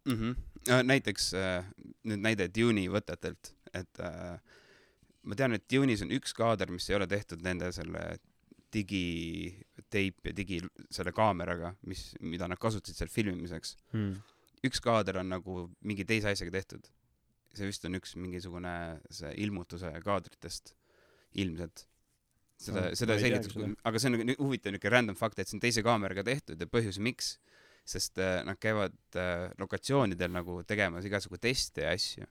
mm. 0.05 0.19
-hmm. 0.19 0.85
näiteks 0.91 1.35
äh, 1.35 1.65
nüüd 2.05 2.21
näide 2.21 2.49
Dune'i 2.49 2.89
võtetelt, 2.93 3.55
et 3.73 4.01
äh, 4.01 4.39
ma 5.23 5.35
tean, 5.35 5.57
et 5.57 5.65
Dune'is 5.73 6.03
on 6.05 6.13
üks 6.15 6.35
kaader, 6.37 6.71
mis 6.71 6.89
ei 6.91 6.97
ole 6.97 7.07
tehtud 7.07 7.43
nende 7.43 7.73
selle 7.73 8.19
digiteip 8.75 10.29
ja 10.29 10.35
digi 10.37 10.61
selle 10.93 11.13
kaameraga, 11.15 11.75
mis, 11.87 12.09
mida 12.21 12.49
nad 12.51 12.61
kasutasid 12.61 12.99
seal 12.99 13.13
filmimiseks. 13.13 13.77
Hmm. 13.95 14.21
üks 14.65 14.81
kaader 14.81 15.19
on 15.21 15.29
nagu 15.29 15.67
mingi 15.85 16.07
teise 16.09 16.31
asjaga 16.33 16.59
tehtud. 16.59 16.87
see 17.55 17.69
vist 17.69 17.85
on 17.87 17.95
üks 17.95 18.17
mingisugune 18.19 18.71
see 19.15 19.31
ilmutuse 19.45 19.93
kaadritest, 20.03 20.73
ilmselt. 21.39 21.85
Seda 22.61 22.91
seda 22.97 23.17
selgitab 23.19 23.75
aga 23.85 23.99
see 23.99 24.11
on 24.13 24.19
nagu 24.27 24.37
huvitav 24.47 24.73
niuke 24.75 24.91
random 24.93 25.17
fakt, 25.19 25.39
et 25.39 25.49
see 25.49 25.57
on 25.59 25.65
teise 25.65 25.83
kaameraga 25.83 26.25
tehtud 26.25 26.61
ja 26.61 26.67
põhjus, 26.71 26.99
miks, 27.03 27.39
sest 27.85 28.19
äh, 28.23 28.43
nad 28.47 28.57
käivad 28.63 28.95
äh, 29.21 29.51
lokatsioonidel 29.61 30.31
nagu 30.33 30.63
tegemas 30.65 31.05
igasugu 31.05 31.37
teste 31.43 31.83
ja 31.85 31.91
asju. 31.97 32.25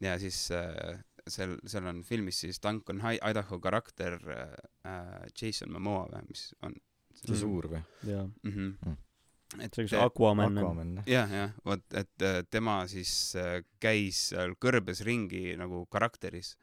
ja 0.00 0.18
siis 0.20 0.50
äh, 0.52 0.98
seal, 1.28 1.56
seal 1.66 1.86
on 1.88 2.02
filmis 2.04 2.42
siis 2.44 2.60
Duncan 2.60 3.00
Hi- 3.00 3.20
Idaho 3.30 3.58
karakter 3.60 4.18
äh, 4.28 4.52
äh, 4.84 5.26
Jason 5.40 5.72
Momoa 5.72 6.08
või, 6.12 6.26
mis 6.28 6.50
on 6.62 6.74
see 7.16 7.32
Mm. 7.32 7.38
suur 7.40 7.64
või? 7.72 7.78
jaa, 8.04 8.26
mm. 8.42 8.50
-hmm. 8.52 8.72
Mm. 8.84 9.60
et 9.64 9.74
see, 9.78 9.96
Aquaman 9.96 10.50
on. 10.52 10.58
Aquaman, 10.58 10.90
jah. 10.98 11.06
jah, 11.08 11.30
jah, 11.32 11.52
vot, 11.64 11.84
et 11.94 12.22
äh, 12.22 12.42
tema 12.50 12.74
siis 12.92 13.34
äh, 13.40 13.62
käis 13.80 14.18
seal 14.34 14.52
kõrbes 14.60 15.00
ringi 15.06 15.56
nagu 15.56 15.86
karakteris, 15.86 16.56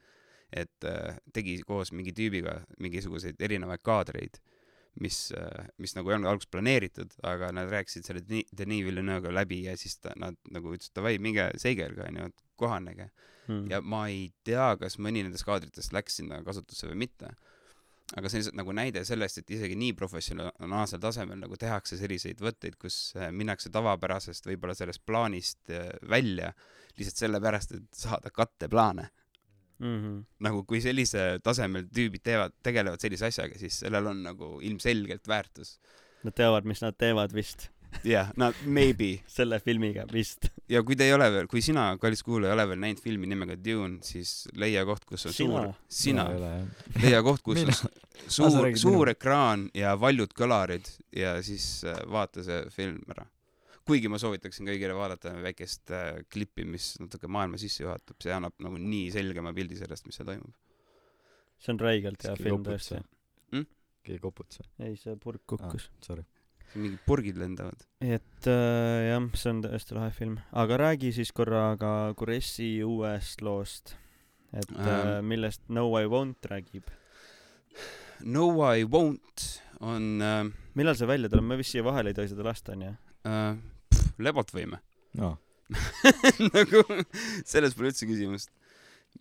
et 0.56 0.88
äh, 0.88 1.20
tegi 1.34 1.60
koos 1.68 1.91
mingi 1.91 2.14
tüübiga 2.16 2.60
mingisuguseid 2.80 3.41
erinevaid 3.41 3.84
kaadreid, 3.84 4.39
mis, 5.01 5.32
mis 5.82 5.95
nagu 5.97 6.12
ei 6.12 6.20
olnud 6.20 6.30
alguses 6.30 6.51
planeeritud, 6.54 7.16
aga 7.26 7.49
nad 7.56 7.72
rääkisid 7.72 8.06
selle 8.06 8.22
Deni- 8.28 8.45
Denis 8.54 8.84
Villeneuve'ga 8.86 9.32
läbi 9.34 9.64
ja 9.66 9.74
siis 9.78 9.97
ta, 9.97 10.14
nad 10.22 10.38
nagu 10.54 10.76
ütlesid 10.76 10.93
davai, 10.99 11.16
minge 11.18 11.47
seigelge 11.58 12.06
onju, 12.06 12.28
et 12.30 12.43
kohanege. 12.62 13.10
Hmm. 13.47 13.66
ja 13.68 13.82
ma 13.82 14.06
ei 14.08 14.30
tea, 14.47 14.70
kas 14.80 14.95
mõni 15.04 15.20
nendest 15.26 15.43
kaadritest 15.43 15.91
läks 15.91 16.22
sinna 16.22 16.38
kasutusse 16.45 16.88
või 16.88 17.01
mitte. 17.01 17.34
aga 18.14 18.30
see 18.30 18.38
on 18.38 18.41
lihtsalt 18.43 18.56
nagu 18.60 18.76
näide 18.78 19.01
sellest, 19.08 19.41
et 19.41 19.51
isegi 19.51 19.76
nii 19.80 19.93
professionaalsel 19.97 21.01
tasemel 21.01 21.39
nagu 21.41 21.58
tehakse 21.58 21.97
selliseid 21.97 22.39
võtteid, 22.43 22.78
kus 22.80 23.16
äh, 23.18 23.32
minnakse 23.32 23.72
tavapärasest 23.74 24.45
võib-olla 24.47 24.76
sellest 24.78 25.01
plaanist 25.06 25.74
äh, 25.74 25.89
välja 26.08 26.54
lihtsalt 26.97 27.24
sellepärast, 27.24 27.76
et 27.76 27.99
saada 28.06 28.30
katteplaane. 28.30 29.10
Mm 29.84 29.99
-hmm. 29.99 30.23
nagu 30.39 30.63
kui 30.63 30.79
sellise 30.81 31.39
tasemel 31.43 31.86
tüübid 31.91 32.23
teevad, 32.23 32.55
tegelevad 32.63 33.01
sellise 33.03 33.27
asjaga, 33.27 33.59
siis 33.59 33.79
sellel 33.84 34.07
on 34.07 34.23
nagu 34.23 34.59
ilmselgelt 34.61 35.27
väärtus. 35.27 35.79
Nad 36.23 36.34
teavad, 36.34 36.63
mis 36.65 36.81
nad 36.81 36.95
teevad 36.97 37.34
vist 37.36 37.69
jah, 38.03 38.31
no 38.36 38.51
maybe. 38.65 39.19
selle 39.38 39.59
filmiga 39.59 40.05
vist. 40.11 40.47
ja 40.69 40.81
kui 40.86 40.97
te 40.97 41.07
ei 41.07 41.13
ole 41.15 41.29
veel, 41.34 41.49
kui 41.51 41.61
sina, 41.65 41.86
kallis 42.01 42.23
kuulaja, 42.25 42.51
ei 42.51 42.57
ole 42.57 42.67
veel 42.71 42.81
näinud 42.84 43.03
filmi 43.03 43.29
nimega 43.29 43.57
Dune, 43.59 43.99
siis 44.05 44.47
leia 44.59 44.86
koht, 44.88 45.05
kus 45.09 45.27
on 45.29 45.36
Sina. 45.36 45.61
suur, 45.61 45.75
sina 46.01 46.27
leia 47.01 47.21
koht, 47.25 47.43
kus 47.45 47.63
on 47.63 47.73
sa 47.73 47.91
suur, 48.27 48.69
suur 48.79 49.13
ekraan 49.13 49.67
ja 49.77 49.95
valjud 49.99 50.34
kõlarid 50.38 50.89
ja 51.15 51.38
siis 51.45 51.84
äh, 51.88 51.99
vaata 52.09 52.45
see 52.45 52.63
film 52.73 53.01
ära. 53.13 53.27
Kuigi 53.88 54.11
ma 54.11 54.19
soovitaksin 54.21 54.67
kõigile 54.69 54.95
vaadata 54.97 55.34
väikest 55.43 55.91
äh, 55.93 56.11
klippi, 56.31 56.65
mis 56.67 56.93
natuke 57.01 57.29
maailma 57.31 57.59
sisse 57.61 57.84
juhatab, 57.84 58.19
see 58.23 58.34
annab 58.36 58.55
nagu 58.63 58.79
nii 58.79 59.09
selgema 59.15 59.53
pildi 59.55 59.79
sellest, 59.79 60.07
mis 60.07 60.19
seal 60.19 60.29
toimub. 60.29 60.53
see 61.63 61.73
on 61.73 61.81
räigelt 61.84 62.23
hea 62.27 62.36
film 62.39 62.63
tõesti 62.67 62.99
või?. 62.99 63.65
keegi 64.03 64.21
koputas 64.23 64.61
või? 64.63 64.88
ei, 64.88 64.95
see 64.99 65.17
purk 65.19 65.43
kukkus 65.47 65.89
ah.. 65.89 65.99
Sorry. 66.07 66.23
mingid 66.75 67.03
purgid 67.07 67.39
lendavad. 67.39 67.84
et 67.99 68.47
äh, 68.51 69.09
jah, 69.11 69.27
see 69.39 69.51
on 69.51 69.61
tõesti 69.67 69.97
lahe 69.99 70.13
film, 70.15 70.39
aga 70.63 70.79
räägi 70.86 71.13
siis 71.19 71.34
korra 71.36 71.65
ka 71.79 71.93
Kuressi 72.19 72.75
uuest 72.88 73.43
loost, 73.45 73.97
et 74.53 74.71
äh, 74.79 75.19
Ähm. 75.19 75.27
millest 75.27 75.61
No 75.69 75.89
I 75.99 76.07
Won't 76.07 76.47
räägib. 76.49 76.88
No 78.23 78.47
I 78.71 78.86
won't 78.88 79.47
on 79.84 80.21
äh, 80.23 80.47
millal 80.79 80.95
see 80.95 81.07
välja 81.09 81.29
tuleb, 81.29 81.45
me 81.51 81.57
vist 81.59 81.73
siia 81.75 81.84
vahele 81.86 82.13
ei 82.13 82.17
tohi 82.17 82.31
seda 82.31 82.45
lasta, 82.47 82.71
onju. 82.77 82.93
äh, 83.27 83.57
lebot 84.20 84.51
võime 84.53 84.80
aa, 85.20 85.36
nagu 86.53 86.84
selles 87.47 87.74
pole 87.78 87.89
üldse 87.91 88.05
küsimust. 88.09 88.49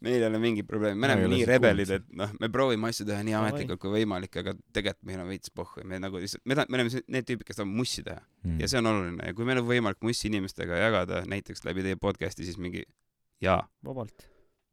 meil 0.03 0.17
ei 0.23 0.25
ole 0.27 0.39
mingit 0.41 0.65
probleemi, 0.67 0.97
me 1.01 1.07
oleme 1.11 1.27
ole 1.29 1.37
nii 1.37 1.45
rebelid, 1.49 1.91
et 1.99 2.07
noh, 2.17 2.31
me 2.41 2.49
proovime 2.53 2.89
asju 2.89 3.05
teha 3.09 3.21
nii 3.29 3.35
ametlikult 3.37 3.81
kui 3.83 3.91
võimalik, 3.99 4.39
aga 4.41 4.55
tegelikult 4.73 5.05
meil 5.11 5.21
on 5.21 5.29
veits 5.29 5.53
pohhu 5.53 5.83
ja 5.83 5.87
me 5.89 5.99
nagu 6.01 6.17
lihtsalt, 6.23 6.43
me 6.49 6.57
ta-, 6.57 6.65
me 6.73 6.79
oleme 6.81 6.91
see- 6.95 7.05
need 7.13 7.27
tüübid, 7.29 7.45
kes 7.49 7.61
tahavad 7.61 7.77
mussi 7.83 8.03
teha 8.07 8.21
Mm. 8.43 8.57
ja 8.59 8.67
see 8.73 8.81
on 8.81 8.89
oluline 8.91 9.29
ja 9.29 9.35
kui 9.39 9.45
meil 9.47 9.61
on 9.61 9.69
võimalik 9.69 10.01
mussi 10.03 10.27
inimestega 10.33 10.81
jagada 10.81 11.21
näiteks 11.31 11.63
läbi 11.69 11.85
teie 11.87 11.95
podcast'i, 12.01 12.43
siis 12.49 12.57
mingi 12.59 12.83
jaa, 13.45 13.61
vabalt. 13.87 14.25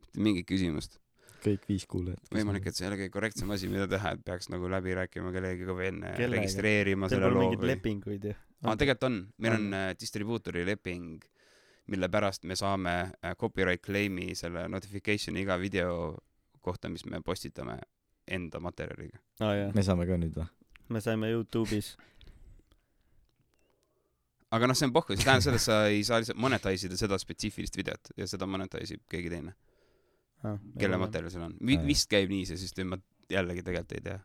mitte 0.02 0.24
mingit 0.26 0.48
küsimust. 0.50 0.98
kõik 1.44 1.68
viis 1.70 1.86
kuulajat. 1.86 2.24
võimalik, 2.34 2.66
et 2.68 2.76
see 2.76 2.88
ei 2.88 2.90
ole 2.94 2.98
kõige 3.04 3.12
korrektsem 3.14 3.52
asi, 3.54 3.68
mida 3.70 3.86
teha, 3.92 4.16
et 4.18 4.24
peaks 4.26 4.50
nagu 4.50 4.68
läbi 4.72 4.96
rääkima 4.98 5.32
kellegagi 5.36 5.68
või 5.70 5.86
enne 5.92 6.16
registreerima 6.18 7.10
selle 7.12 7.30
loo 7.30 7.52
või 7.54 7.70
lepinguid 7.76 8.26
ju? 8.32 8.34
aa, 8.64 8.76
tegelikult 8.76 9.08
on, 9.08 9.20
meil 9.38 9.56
on 9.58 9.74
äh, 9.74 9.90
distribuutori 10.00 10.66
leping, 10.68 11.24
mille 11.90 12.10
pärast 12.12 12.44
me 12.50 12.58
saame 12.60 12.96
äh, 13.00 13.36
copyright 13.40 13.82
claim'i 13.86 14.36
selle 14.38 14.68
notification'i 14.72 15.46
iga 15.46 15.58
video 15.62 16.18
kohta, 16.62 16.90
mis 16.92 17.06
me 17.06 17.22
postitame 17.26 17.80
enda 18.28 18.60
materjaliga. 18.62 19.22
aa 19.42 19.56
jaa, 19.56 19.72
me 19.76 19.84
saame 19.86 20.08
ka 20.10 20.20
nüüd 20.22 20.36
või? 20.38 20.48
me 20.90 21.02
saime 21.02 21.32
Youtube'is. 21.32 21.94
aga 24.52 24.70
noh, 24.70 24.78
see 24.78 24.90
on 24.90 24.94
pohhu, 24.94 25.16
see 25.16 25.26
tähendab 25.26 25.46
seda, 25.46 25.58
et 25.60 25.66
sa 25.66 25.80
ei 25.88 26.04
saa 26.06 26.20
lihtsalt 26.22 26.42
monetize 26.42 26.90
ida 26.90 26.98
seda 27.00 27.20
spetsiifilist 27.22 27.78
videot 27.78 28.14
ja 28.18 28.28
seda 28.30 28.50
monetize 28.50 28.98
ib 28.98 29.06
keegi 29.10 29.32
teine, 29.34 29.54
kelle 30.80 30.98
materjal 30.98 31.32
seal 31.34 31.46
on. 31.46 31.56
Vist 31.86 32.10
käib 32.12 32.32
nii 32.34 32.48
see 32.50 32.58
süsteem, 32.58 32.96
ma 32.96 33.00
jällegi 33.30 33.62
tegelikult 33.66 33.92
ei 33.98 34.02
tea. 34.06 34.20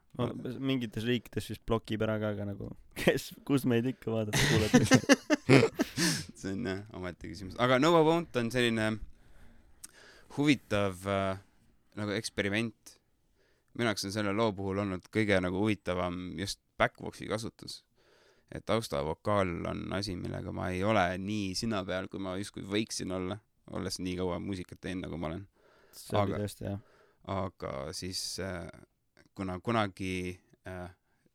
mingites 0.64 1.04
riikides 1.04 1.50
vist 1.52 1.64
blokib 1.68 2.02
ära 2.06 2.18
ka, 2.22 2.30
aga 2.34 2.46
nagu 2.52 2.70
kes, 3.00 3.32
kus 3.44 3.64
meid 3.68 3.86
ikka 3.90 4.10
vaadata 4.10 4.38
kuulata. 4.50 5.00
see 6.40 6.52
on 6.54 6.66
jah 6.70 6.80
omaette 6.96 7.28
küsimus, 7.28 7.56
aga 7.60 7.78
No 7.82 7.92
I 7.98 8.04
Won't 8.06 8.36
on 8.40 8.50
selline 8.54 8.92
huvitav 10.36 11.04
äh, 11.06 11.38
nagu 11.98 12.14
eksperiment. 12.16 12.94
minu 13.74 13.88
jaoks 13.90 14.04
on 14.06 14.12
selle 14.14 14.32
loo 14.32 14.52
puhul 14.54 14.78
olnud 14.84 15.08
kõige 15.14 15.40
nagu 15.42 15.58
huvitavam 15.58 16.30
just 16.38 16.60
backbox'i 16.78 17.26
kasutus. 17.30 17.82
et 18.54 18.64
taustavokaal 18.66 19.50
on 19.66 19.80
asi, 19.96 20.14
millega 20.16 20.52
ma 20.54 20.68
ei 20.70 20.84
ole 20.84 21.04
nii 21.18 21.54
sina 21.58 21.80
peal, 21.84 22.06
kui 22.08 22.20
ma 22.22 22.36
justkui 22.38 22.62
võiksin 22.62 23.10
olla, 23.12 23.38
olles 23.74 23.98
nii 23.98 24.16
kaua 24.20 24.38
muusikat 24.38 24.78
teinud, 24.80 25.08
nagu 25.08 25.18
ma 25.18 25.26
olen. 25.32 25.46
see 25.92 26.16
oli 26.18 26.32
Aga- 26.34 26.42
tõesti 26.44 26.68
jah. 26.68 26.80
aga 27.34 27.72
siis 27.92 28.20
äh, 28.44 28.68
kuna 29.34 29.58
kunagi 29.60 30.38
äh, 30.68 30.88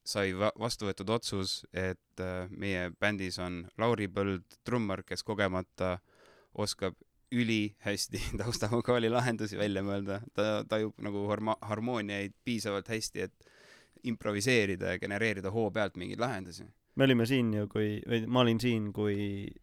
sai 0.06 0.32
va- 0.38 0.54
vastu 0.60 0.88
võetud 0.90 1.12
otsus, 1.14 1.60
et 1.74 2.24
äh, 2.24 2.50
meie 2.50 2.90
bändis 3.00 3.40
on 3.44 3.62
Lauri 3.78 4.08
Põld, 4.12 4.46
trummar, 4.66 5.04
kes 5.08 5.24
kogemata 5.24 5.98
oskab 6.54 6.98
ülihästi 7.32 8.22
taustavokaali 8.42 9.10
lahendusi 9.12 9.58
välja 9.60 9.84
mõelda, 9.86 10.22
ta 10.34 10.64
tajub 10.70 10.98
nagu 11.06 11.28
harmo-, 11.30 11.60
harmooniaid 11.62 12.34
piisavalt 12.46 12.90
hästi, 12.90 13.28
et 13.28 13.50
improviseerida 14.10 14.96
ja 14.96 15.00
genereerida 15.02 15.52
hoo 15.52 15.70
pealt 15.72 15.98
mingeid 16.00 16.22
lahendusi. 16.24 16.66
Me 17.00 17.06
olime 17.08 17.24
siin 17.30 17.54
ju, 17.56 17.62
kui, 17.72 17.94
või 18.12 18.18
ma 18.28 18.42
olin 18.44 18.58
siin, 18.60 18.90
kui 18.96 19.16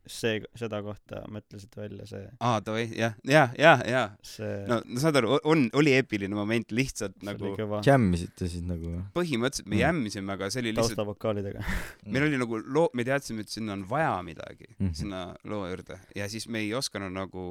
see, 0.08 0.38
seda 0.56 0.78
kohta 0.84 1.20
mõtlesite 1.32 1.82
välja, 1.82 2.06
see, 2.08 2.22
aa, 2.40 2.62
davai, 2.64 2.86
jah, 2.96 3.12
jah, 3.28 3.52
jah, 3.60 3.82
jah. 3.92 4.14
see 4.24 4.54
no 4.70 4.78
no 4.88 5.02
saad 5.02 5.18
aru, 5.20 5.36
on, 5.52 5.66
oli 5.76 5.92
eepiline 5.98 6.32
moment 6.38 6.72
lihtsalt 6.72 7.18
see 7.20 7.28
nagu 7.28 7.52
jämmisite 7.84 8.48
siis 8.48 8.64
nagu 8.64 8.94
põhimõtteliselt 9.16 9.68
me 9.68 9.76
Mm. 9.76 9.82
jämmisime, 9.84 10.32
aga 10.32 10.48
see 10.50 10.62
oli 10.64 10.72
lihtsalt, 10.72 10.94
taustavokaalidega. 10.96 11.64
meil 12.14 12.24
oli 12.30 12.38
nagu 12.40 12.62
loo, 12.64 12.88
me 12.96 13.04
teadsime, 13.04 13.44
et 13.44 13.52
sinna 13.52 13.76
on 13.76 13.84
vaja 13.90 14.14
midagi 14.24 14.70
Mhm. 14.78 14.94
sinna 14.96 15.20
loo 15.44 15.66
juurde 15.68 16.00
ja 16.16 16.28
siis 16.32 16.48
me 16.48 16.64
ei 16.64 16.72
osanud 16.74 17.12
nagu 17.12 17.44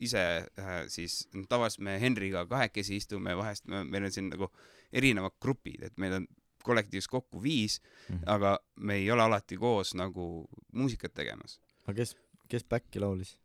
ise 0.00 0.18
äh, 0.58 0.74
siis, 0.88 1.28
tavaliselt 1.48 1.84
me 1.84 1.98
Henriga 2.00 2.46
kahekesi 2.48 2.96
istume, 2.96 3.34
vahest 3.36 3.66
me, 3.68 3.84
meil 3.84 4.08
on 4.08 4.10
siin 4.14 4.30
nagu 4.32 4.48
erinevad 4.92 5.34
grupid, 5.44 5.82
et 5.86 5.98
meil 6.00 6.14
on 6.18 6.26
kollektiivis 6.66 7.08
kokku 7.08 7.42
viis, 7.42 7.80
Mhm. 8.08 8.22
aga 8.26 8.58
me 8.76 8.94
ei 9.00 9.10
ole 9.10 9.22
alati 9.22 9.56
koos 9.56 9.94
nagu 9.94 10.48
muusikat 10.72 11.14
tegemas 11.14 11.58
aga 11.86 11.94
kes, 12.02 12.16
kes 12.48 12.64
back'i 12.64 13.00
laulis? 13.00 13.36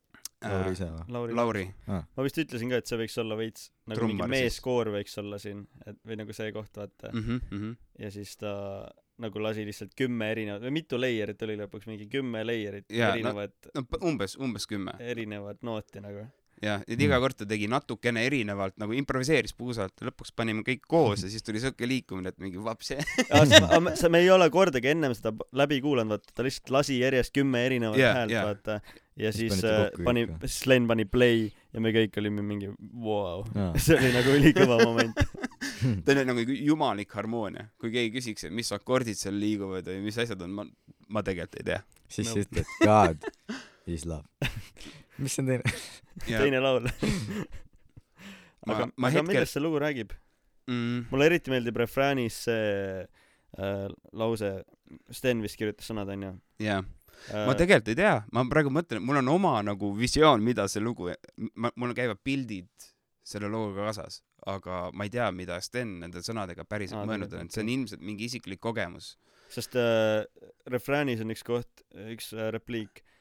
äh, 0.45 0.51
Lauri. 0.51 0.72
ise 0.76 0.86
või? 0.91 1.05
Lauri, 1.09 1.34
Lauri, 1.34 1.63
ma 1.88 2.24
vist 2.26 2.38
ütlesin 2.38 2.70
ka, 2.70 2.78
et 2.82 2.86
see 2.88 2.97
võiks 2.99 3.16
olla 3.22 3.38
veits 3.39 3.70
nagu 3.88 3.97
Trummar 3.99 4.28
mingi 4.28 4.43
meeskoor 4.43 4.91
võiks 4.93 5.18
olla 5.22 5.39
siin, 5.41 5.63
et 5.88 5.97
või 6.05 6.18
nagu 6.22 6.34
see 6.34 6.51
koht, 6.53 6.76
vaata 6.78 7.09
mm.. 7.13 7.20
mhm, 7.24 7.39
mhm, 7.55 7.76
ja 8.03 8.11
siis 8.11 8.36
ta 8.38 8.51
nagu 9.18 9.39
lasi 9.39 9.63
lihtsalt 9.66 9.93
kümme 9.95 10.28
erinevat 10.34 10.61
või 10.61 10.74
mitu 10.76 10.97
layer'it 10.99 11.41
oli 11.47 11.55
lõpuks, 11.61 11.88
mingi 11.88 12.09
kümme 12.11 12.43
layer'it 12.45 12.89
no- 12.91 13.11
erinevat 13.13 13.70
no., 13.74 13.82
no 13.86 14.01
umbes, 14.11 14.36
umbes 14.38 14.68
kümme 14.68 14.91
erinevat 14.99 15.63
nooti 15.63 16.01
nagu. 16.03 16.28
ja, 16.66 16.80
et 16.88 17.01
iga 17.01 17.20
kord 17.24 17.38
ta 17.39 17.47
tegi 17.49 17.70
natukene 17.72 18.26
erinevalt 18.28 18.76
nagu 18.82 18.95
improviseeris 18.97 19.53
puusalt 19.57 19.93
ja 20.01 20.09
lõpuks 20.09 20.34
panime 20.36 20.66
kõik 20.68 20.84
koos 20.89 21.24
ja 21.26 21.32
siis 21.32 21.45
tuli 21.45 21.61
siuke 21.63 21.88
liikumine, 21.89 22.34
et 22.34 22.41
mingi 22.41 22.61
vapsi. 22.61 22.97
sa, 24.01 24.09
me 24.11 24.24
ei 24.24 24.30
ole 24.34 24.49
kordagi 24.53 24.91
ennem 24.95 25.13
seda 25.18 25.34
läbi 25.55 25.80
kuulanud, 25.86 26.18
vaata, 26.18 26.36
ta 26.36 26.45
lihtsalt 26.47 26.74
lasi 26.76 26.99
järjest 27.01 27.34
kümme 27.36 27.66
erinevat 27.70 27.99
yeah, 28.01 28.18
häält 28.22 28.34
yeah., 28.36 28.47
vaata. 28.49 28.80
ja 29.16 29.32
Siis 29.32 29.53
siis 29.53 29.66
äh, 29.70 29.88
pani 30.03 30.26
siis 30.45 30.66
Len 30.68 30.88
pani 30.89 31.05
play 31.07 31.47
ja 31.76 31.82
me 31.84 31.91
kõik 31.95 32.18
olime 32.20 32.43
mingi 32.45 32.70
vau 33.03 33.43
Jaa. 33.55 33.72
see 33.84 33.97
oli 33.99 34.11
nagu 34.16 34.34
ülikõva 34.36 34.80
moment. 34.84 35.22
ta 36.05 36.16
oli 36.16 36.26
nagu 36.28 36.45
jumalik 36.55 37.11
harmoonia, 37.18 37.68
kui 37.82 37.91
keegi 37.93 38.13
küsiks, 38.18 38.47
et 38.47 38.55
mis 38.55 38.72
akordid 38.76 39.20
seal 39.20 39.38
liiguvad 39.39 39.88
või 39.91 40.01
mis 40.07 40.20
asjad 40.24 40.41
on, 40.47 40.55
ma, 40.59 40.68
ma 41.11 41.24
tegelikult 41.26 41.61
ei 41.61 41.70
tea. 41.74 41.82
siis 42.07 42.32
No. 42.32 42.34
sa 42.34 42.45
ütled 42.45 42.74
God 42.84 43.30
is 43.91 44.05
love. 44.09 44.26
mis 45.18 45.36
see 45.36 45.43
on 45.43 45.51
teine? 45.51 45.76
teine 46.28 46.61
laul. 46.63 46.88
Aga, 48.66 48.88
aga 48.88 49.09
hetkel- 49.13 49.28
millest 49.30 49.57
see 49.57 49.63
lugu 49.63 49.82
räägib? 49.82 50.13
mm,. 50.68 51.07
mulle 51.11 51.30
eriti 51.30 51.53
meeldib 51.53 51.78
refräänis 51.78 52.43
see 52.47 53.05
äh, 53.05 53.88
lause, 54.18 54.57
Sten 55.13 55.41
vist 55.41 55.57
kirjutas 55.59 55.89
sõnad 55.89 56.09
onju 56.13 56.32
jah, 56.61 56.86
äh, 57.30 57.45
ma. 57.45 57.55
tegelikult 57.57 57.93
ei 57.93 57.99
tea, 57.99 58.16
ma 58.34 58.45
praegu 58.49 58.74
mõtlen, 58.74 59.03
mul 59.05 59.22
on 59.22 59.32
oma 59.36 59.55
nagu 59.66 59.91
visioon, 59.97 60.43
mida 60.45 60.68
see 60.72 60.84
lugu, 60.84 61.11
ma, 61.53 61.72
mul 61.76 61.95
käivad 61.97 62.22
pildid 62.26 62.89
selle 63.26 63.49
looga 63.49 63.88
kaasas, 63.88 64.22
aga 64.45 64.89
ma 64.93 65.07
ei 65.07 65.13
tea, 65.13 65.32
mida 65.34 65.57
Sten 65.63 65.99
nende 66.03 66.22
sõnadega 66.26 66.68
päriselt 66.70 67.01
Aa, 67.01 67.09
mõelnud 67.09 67.34
on, 67.34 67.47
et 67.47 67.55
see 67.55 67.63
on 67.66 67.72
ilmselt 67.74 68.05
mingi 68.05 68.30
isiklik 68.30 68.61
kogemus. 68.61 69.16
sest 69.53 69.78
äh, 69.78 70.26
refräänis 70.70 71.22
on 71.22 71.34
üks 71.34 71.45
koht, 71.45 71.86
üks 72.09 72.34
äh, 72.34 72.49
repliik 72.53 73.01
äh,. 73.01 73.11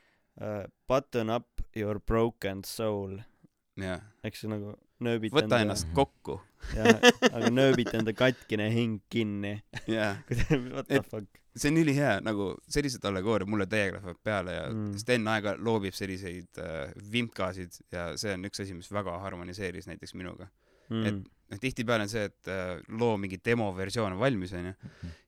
Button 0.89 1.31
up 1.31 1.63
your 1.77 1.99
broken 2.01 2.65
soul. 2.65 3.21
eks 4.25 4.41
see 4.45 4.49
nagu 4.51 4.75
nööbita 5.05 5.35
võta 5.41 5.59
ennast 5.65 5.89
kokku. 5.95 6.37
jah, 6.79 7.01
aga 7.33 7.51
nööbita 7.53 7.99
enda 7.99 8.15
katkine 8.17 8.69
hing 8.73 9.01
kinni. 9.11 9.57
jah, 9.91 10.21
What 10.75 10.87
the 10.89 11.01
Et- 11.01 11.09
fuck. 11.11 11.41
see 11.57 11.71
on 11.71 11.79
ülihea, 11.83 12.17
nagu 12.27 12.53
sellised 12.71 13.05
allegooriad 13.07 13.51
mulle 13.51 13.67
täiega 13.71 13.99
lähevad 14.01 14.21
peale 14.27 14.55
ja 14.57 14.65
Mm. 14.71 14.95
Sten 14.99 15.29
aega 15.31 15.53
loobib 15.59 15.95
selliseid 15.95 16.59
äh, 16.63 16.91
vimkasid 17.13 17.77
ja 17.95 18.09
see 18.19 18.33
on 18.35 18.47
üks 18.49 18.63
asi, 18.65 18.75
mis 18.75 18.91
väga 18.95 19.19
harmoniseeris 19.23 19.87
näiteks 19.91 20.15
minuga. 20.19 20.49
Mm. 20.91 21.23
noh, 21.51 21.59
tihtipeale 21.61 22.05
on 22.07 22.11
see, 22.13 22.25
et 22.31 22.49
äh, 22.51 22.81
loo 22.89 23.15
mingi 23.21 23.39
demoversioon 23.45 24.13
on 24.17 24.19
valmis, 24.21 24.53
onju, 24.57 24.73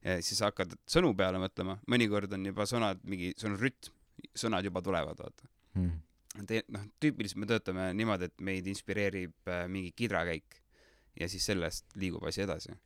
ja 0.05 0.17
siis 0.25 0.41
hakkad 0.45 0.75
sõnu 0.91 1.15
peale 1.17 1.39
mõtlema, 1.43 1.79
mõnikord 1.89 2.33
on 2.37 2.45
juba 2.51 2.67
sõnad 2.69 3.01
mingi, 3.09 3.31
sul 3.39 3.53
on 3.55 3.61
rütm, 3.63 3.93
sõnad 4.37 4.65
juba 4.65 4.83
tulevad, 4.83 5.19
vaata. 5.19 5.49
Te-, 6.47 6.65
noh, 6.69 6.85
tüüpiliselt 7.01 7.41
me 7.41 7.49
töötame 7.49 7.87
niimoodi, 7.97 8.29
et 8.29 8.45
meid 8.45 8.67
inspireerib 8.69 9.49
äh, 9.49 9.65
mingi 9.73 9.93
kidrakäik 9.97 10.59
ja 11.21 11.29
siis 11.33 11.47
sellest 11.49 11.97
liigub 11.97 12.25
asi 12.29 12.45
edasi. 12.45 12.77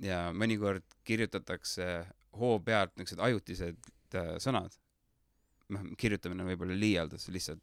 ja 0.00 0.30
mõnikord 0.32 0.84
kirjutatakse 1.04 1.86
hoo 2.40 2.58
pealt 2.64 2.94
niisugused 2.96 3.24
ajutised 3.26 3.90
äh, 4.14 4.36
sõnad. 4.38 4.78
noh, 5.68 5.90
kirjutamine 5.98 6.42
on 6.42 6.52
võib-olla 6.52 6.78
liialdus, 6.78 7.28
lihtsalt 7.28 7.62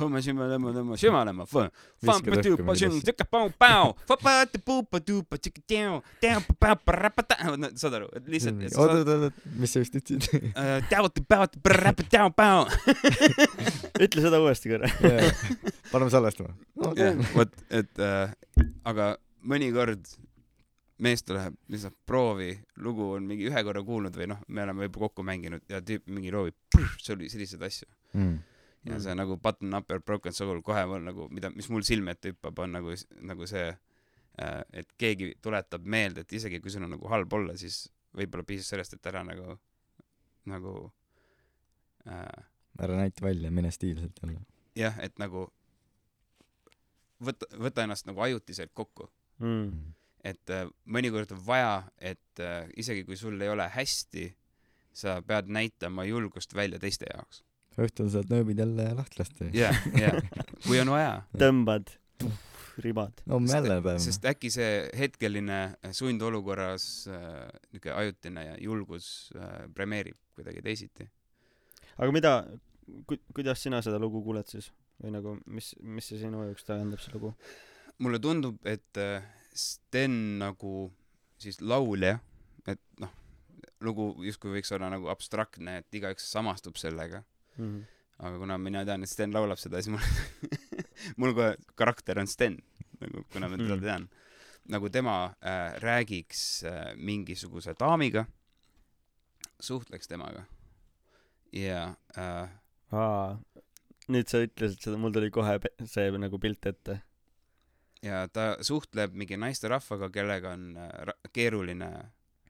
Homme 0.00 0.18
simalema 0.26 0.72
tema 0.74 0.96
simalema 0.98 1.44
fõ- 1.46 1.68
Viskad 1.70 2.08
õhku 2.08 2.10
fampa-tuupa 2.10 2.64
midagi. 2.64 2.80
sing 2.82 3.04
tšika 3.06 3.26
pau 3.30 3.50
pau 3.58 3.92
fapati-puupa-tuupa 4.08 5.38
tšika 5.38 5.62
tjau 5.70 6.00
tjau 6.22 6.40
pa-pa-pa-rapata 6.48 7.36
no 7.62 7.70
saad 7.78 7.94
aru 8.00 8.08
et 8.18 8.26
lihtsalt 8.34 8.58
oot, 8.74 8.94
oot, 8.98 9.12
oot, 9.28 9.38
mis 9.60 9.70
sa 9.76 9.82
just 9.84 9.94
ütlesid? 10.00 10.26
äh, 10.60 10.76
täuti-päuti 10.90 11.62
prrrapa 11.62 12.06
tjau 12.10 12.30
pau 12.34 12.64
ütle 14.04 14.24
seda 14.26 14.40
uuesti 14.42 14.72
korra. 14.72 14.90
paneme 15.92 16.10
salvestama. 16.10 16.54
vot, 17.36 17.54
et 17.70 18.02
äh, 18.02 18.34
aga 18.90 19.12
mõnikord 19.46 20.02
mees 21.04 21.22
läheb 21.28 21.54
lihtsalt 21.70 21.94
proovi, 22.06 22.52
lugu 22.82 23.12
on 23.16 23.26
mingi 23.28 23.46
ühe 23.50 23.62
korra 23.66 23.82
kuulnud 23.84 24.14
või 24.18 24.28
noh, 24.30 24.42
me 24.48 24.62
oleme 24.64 24.86
juba 24.88 25.04
kokku 25.06 25.24
mänginud 25.26 25.62
ja 25.70 25.80
tüüp 25.84 26.06
mingi 26.10 26.30
loovib, 26.34 26.54
see 27.02 27.14
oli 27.16 27.30
selliseid 27.32 27.62
asju. 27.66 27.88
Ja 28.84 29.00
see 29.00 29.14
nagu 29.16 29.36
button 29.40 29.74
up 29.74 29.90
your 29.90 30.02
broken 30.04 30.32
soul 30.32 30.60
kohe 30.62 30.84
mul 30.86 31.04
nagu, 31.04 31.28
mida, 31.32 31.50
mis 31.54 31.70
mul 31.72 31.84
silme 31.86 32.14
ette 32.14 32.34
hüppab, 32.34 32.58
on 32.64 32.74
nagu, 32.76 32.94
nagu 33.24 33.48
see, 33.48 33.66
et 34.72 34.90
keegi 35.00 35.32
tuletab 35.42 35.86
meelde, 35.88 36.24
et 36.24 36.32
isegi 36.36 36.60
kui 36.60 36.72
sul 36.72 36.84
on 36.86 36.92
nagu 36.96 37.08
halb 37.12 37.32
olla, 37.38 37.56
siis 37.56 37.84
võib-olla 38.14 38.46
piisab 38.46 38.74
sellest, 38.74 38.96
et 38.96 39.10
ära 39.10 39.24
nagu, 39.26 39.56
nagu 40.50 40.74
äh, 42.06 42.44
ära 42.78 42.96
näita 42.98 43.24
välja, 43.24 43.50
mine 43.50 43.70
stiilselt 43.74 44.20
jälle. 44.22 44.40
jah, 44.78 44.98
et 45.02 45.18
nagu 45.22 45.48
võta, 47.24 47.48
võta 47.58 47.84
ennast 47.84 48.08
nagu 48.10 48.20
ajutiselt 48.26 48.74
kokku. 48.74 49.10
Mm. 49.42 49.94
et 50.24 50.50
äh, 50.54 50.68
mõnikord 50.86 51.32
on 51.34 51.40
vaja, 51.46 51.88
et 51.98 52.40
äh, 52.40 52.68
isegi 52.78 53.02
kui 53.04 53.16
sul 53.18 53.40
ei 53.42 53.50
ole 53.50 53.66
hästi, 53.68 54.28
sa 54.94 55.18
pead 55.26 55.50
näitama 55.50 56.04
julgust 56.06 56.54
välja 56.54 56.78
teiste 56.78 57.08
jaoks. 57.10 57.43
Õhtul 57.80 58.10
saad 58.12 58.30
nööbid 58.32 58.60
jälle 58.62 58.88
lahti 58.98 59.20
lasta. 59.20 59.50
jah, 59.54 59.78
jah, 59.98 60.18
kui 60.66 60.80
on 60.82 60.92
vaja. 60.94 61.14
tõmbad, 61.38 61.92
ribad. 62.84 63.24
homme 63.30 63.52
jälle 63.52 63.80
päev. 63.84 64.00
sest 64.04 64.26
äkki 64.30 64.52
see 64.54 64.70
hetkeline 64.98 65.60
sundolukorras 65.92 66.86
äh, 67.10 67.26
niisugune 67.72 67.98
ajutine 68.02 68.46
ja 68.46 68.56
julgus 68.62 69.08
äh, 69.36 69.66
premeerib 69.74 70.18
kuidagi 70.36 70.62
teisiti. 70.64 71.08
aga 71.98 72.10
mida 72.14 72.34
ku,, 73.06 73.18
kuidas 73.34 73.62
sina 73.62 73.82
seda 73.82 74.00
lugu 74.02 74.22
kuuled 74.24 74.50
siis? 74.50 74.72
või 75.02 75.14
nagu, 75.16 75.38
mis, 75.50 75.72
mis 75.82 76.06
see 76.10 76.20
sinu 76.22 76.44
jaoks 76.46 76.66
tähendab, 76.66 77.02
see 77.02 77.14
lugu? 77.16 77.34
mulle 78.02 78.20
tundub, 78.22 78.60
et 78.66 79.00
äh, 79.00 79.22
Sten 79.54 80.40
nagu 80.40 80.88
siis 81.38 81.60
laulja, 81.62 82.16
et 82.66 82.80
noh, 82.98 83.12
lugu 83.84 84.08
justkui 84.26 84.56
võiks 84.56 84.72
olla 84.74 84.88
nagu 84.90 85.06
abstraktne, 85.12 85.78
et 85.82 85.98
igaüks 85.98 86.26
samastub 86.32 86.78
sellega, 86.80 87.22
Mm. 87.58 87.84
aga 88.18 88.38
kuna 88.38 88.58
mina 88.58 88.84
tean, 88.84 89.02
et 89.02 89.08
Sten 89.10 89.32
laulab 89.34 89.58
seda, 89.58 89.80
siis 89.82 89.92
mul, 89.94 90.02
mul 91.20 91.34
kohe 91.36 91.52
karakter 91.78 92.18
on 92.18 92.26
Sten, 92.30 92.58
nagu 93.00 93.24
kuna 93.32 93.48
ma 93.48 93.56
teda 93.60 93.76
Mm. 93.76 93.82
tean. 93.82 94.08
nagu 94.68 94.88
tema 94.90 95.34
äh, 95.44 95.74
räägiks 95.82 96.64
äh, 96.64 96.94
mingisuguse 96.96 97.74
daamiga, 97.78 98.24
suhtleks 99.60 100.08
temaga 100.08 100.44
ja 101.52 101.94
äh, 102.18 102.48
aa, 102.92 103.36
nüüd 104.08 104.28
sa 104.28 104.40
ütlesid 104.44 104.80
seda, 104.82 104.96
mul 105.00 105.12
tuli 105.14 105.30
kohe 105.30 105.58
see 105.86 106.10
nagu 106.18 106.38
pilt 106.40 106.66
ette. 106.66 106.98
ja 108.02 108.24
ta 108.28 108.56
suhtleb 108.64 109.14
mingi 109.14 109.36
naisterahvaga, 109.36 110.10
kellega 110.12 110.52
on 110.56 110.76
äh, 110.76 111.12
keeruline 111.32 111.90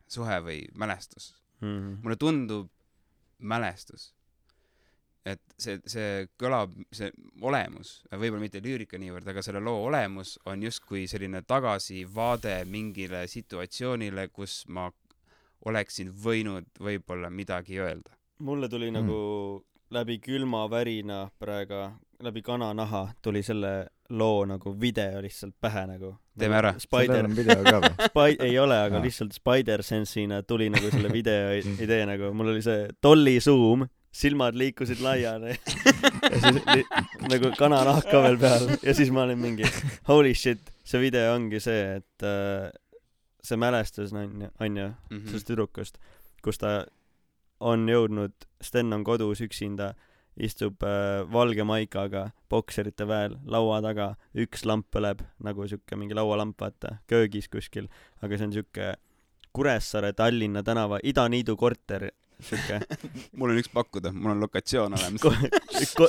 suhe 0.06 0.38
või 0.44 0.60
mälestus. 0.78 1.34
Mm. 1.60 1.98
mulle 2.02 2.16
tundub 2.16 2.70
mälestus. 3.38 4.13
Et 5.24 5.40
see, 5.58 5.78
see 5.88 6.26
kõlab, 6.40 6.72
see 6.92 7.08
olemus, 7.40 8.02
võib-olla 8.12 8.42
mitte 8.42 8.60
lüürika 8.60 8.98
niivõrd, 9.00 9.28
aga 9.32 9.42
selle 9.42 9.60
loo 9.64 9.86
olemus 9.88 10.34
on 10.46 10.62
justkui 10.62 11.06
selline 11.08 11.40
tagasivaade 11.48 12.58
mingile 12.68 13.24
situatsioonile, 13.30 14.28
kus 14.32 14.64
ma 14.68 14.90
oleksin 15.64 16.10
võinud 16.24 16.66
võib-olla 16.80 17.30
midagi 17.30 17.78
öelda. 17.80 18.10
mulle 18.38 18.68
tuli 18.68 18.90
Mm. 18.90 18.94
nagu 18.98 19.64
läbi 19.90 20.18
külma 20.18 20.66
värina 20.70 21.30
praegu 21.38 21.92
läbi 22.22 22.42
kananaha 22.42 23.14
tuli 23.22 23.42
selle 23.42 23.86
loo 24.10 24.44
nagu 24.44 24.72
video 24.80 25.20
lihtsalt 25.22 25.54
pähe 25.60 25.86
nagu 25.86 26.16
Teeme 26.38 26.56
ära. 26.56 26.74
Spider? 26.78 27.28
Spi- 28.08 28.36
ei 28.42 28.58
ole 28.58 28.74
aga 28.74 28.96
Aa. 28.98 29.02
lihtsalt 29.04 29.32
Spider-Sense'ina 29.32 30.42
tuli 30.46 30.68
nagu 30.70 30.90
selle 30.90 31.08
video 31.12 31.52
idee 31.86 32.04
nagu 32.06 32.32
mul 32.34 32.48
oli 32.54 32.62
see 32.62 32.88
dolly 33.02 33.38
zoom 33.40 33.86
silmad 34.14 34.54
liikusid 34.54 35.00
laiali. 35.02 35.56
Ja 36.24 36.38
siis 36.40 36.62
li, 36.70 36.82
nagu 37.28 37.50
kananahk 37.58 38.06
ka 38.10 38.20
veel 38.24 38.38
peal. 38.40 38.68
Ja 38.86 38.94
siis 38.96 39.10
ma 39.12 39.24
olin 39.26 39.38
mingi 39.42 39.66
holy 40.08 40.32
shit 40.38 40.70
see 40.86 41.00
video 41.02 41.34
ongi 41.34 41.60
see 41.60 41.82
et 41.98 42.24
äh, 42.24 42.70
see 43.44 43.58
mälestus 43.60 44.12
on 44.16 44.30
ju 44.46 44.48
onju 44.60 44.86
Mhm. 45.10 45.26
sellest 45.28 45.46
tüdrukust 45.50 45.98
kus 46.44 46.58
ta 46.62 46.86
on 47.60 47.86
jõudnud 47.88 48.32
Sten 48.64 48.92
on 48.92 49.04
kodus 49.04 49.40
üksinda 49.44 49.92
istub 50.36 50.82
äh, 50.82 51.22
valge 51.32 51.64
maikaga 51.64 52.30
bokserite 52.50 53.06
väel 53.06 53.36
laua 53.46 53.80
taga 53.84 54.08
üks 54.34 54.64
lamp 54.66 54.88
põleb 54.94 55.20
nagu 55.44 55.68
siuke 55.68 55.96
mingi 56.00 56.14
laualamp 56.16 56.56
vaata 56.60 56.96
köögis 57.10 57.48
kuskil. 57.52 57.86
Aga 58.22 58.38
see 58.38 58.46
on 58.48 58.52
siuke 58.56 58.94
Kuressaare 59.54 60.12
Tallinna 60.12 60.62
tänava 60.66 60.98
Idaniidu 61.02 61.54
korter 61.56 62.08
siuke 62.48 62.78
mul 63.38 63.52
on 63.54 63.60
üks 63.60 63.70
pakkuda, 63.72 64.12
mul 64.14 64.34
on 64.34 64.44
lokatsioon 64.44 64.96
olemas. 64.98 65.24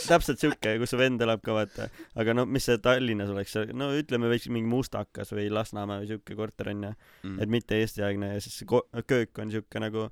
täpselt 0.07 0.41
siuke 0.41 0.75
kus 0.81 0.93
su 0.93 0.99
vend 0.99 1.21
elab 1.25 1.43
ka 1.45 1.55
vaata. 1.57 1.89
Aga 2.21 2.35
no 2.37 2.45
mis 2.49 2.67
see 2.69 2.77
Tallinnas 2.83 3.31
oleks? 3.33 3.55
No 3.73 3.89
ütleme 3.97 4.29
võiks 4.31 4.47
mingi 4.51 4.69
Mustakas 4.69 5.33
või 5.35 5.47
Lasnamäe 5.53 6.03
või 6.03 6.11
siuke 6.13 6.37
korter 6.37 6.71
onju 6.73 6.93
Mm. 7.25 7.39
et 7.41 7.49
mitte 7.49 7.77
eestiaegne 7.81 8.33
ja 8.35 8.41
siis 8.43 8.59
see 8.59 8.67
köök 9.07 9.39
on 9.41 9.51
siuke 9.51 9.79
nagu 9.81 10.09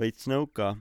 veits 0.00 0.28
nõuka. 0.30 0.74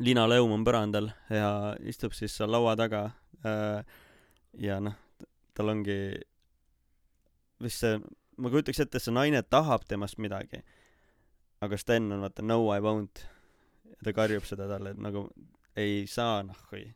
Linaleum 0.00 0.52
on 0.56 0.64
põrandal 0.66 1.10
ja 1.30 1.74
istub 1.86 2.14
siis 2.16 2.34
seal 2.34 2.50
laua 2.50 2.74
taga 2.78 3.04
äh, 3.44 3.84
ja 4.58 4.80
noh 4.80 4.96
tal 5.54 5.70
ongi 5.70 5.98
vist 7.62 7.84
see 7.84 8.00
ma 8.38 8.50
kujutaks 8.50 8.80
ette 8.82 8.98
et 8.98 9.04
see 9.04 9.14
naine 9.14 9.42
tahab 9.46 9.84
temast 9.88 10.18
midagi. 10.18 10.62
Aga 11.62 11.78
Sten 11.78 12.10
on 12.12 12.24
vaata 12.24 12.42
no 12.42 12.58
I 12.74 12.80
won't 12.82 13.22
ja 13.94 14.04
ta 14.08 14.12
karjub 14.16 14.44
seda 14.48 14.66
talle 14.70 14.92
et 14.96 15.00
nagu 15.08 15.28
ei 15.76 16.04
saa 16.10 16.42
nahhui 16.46 16.86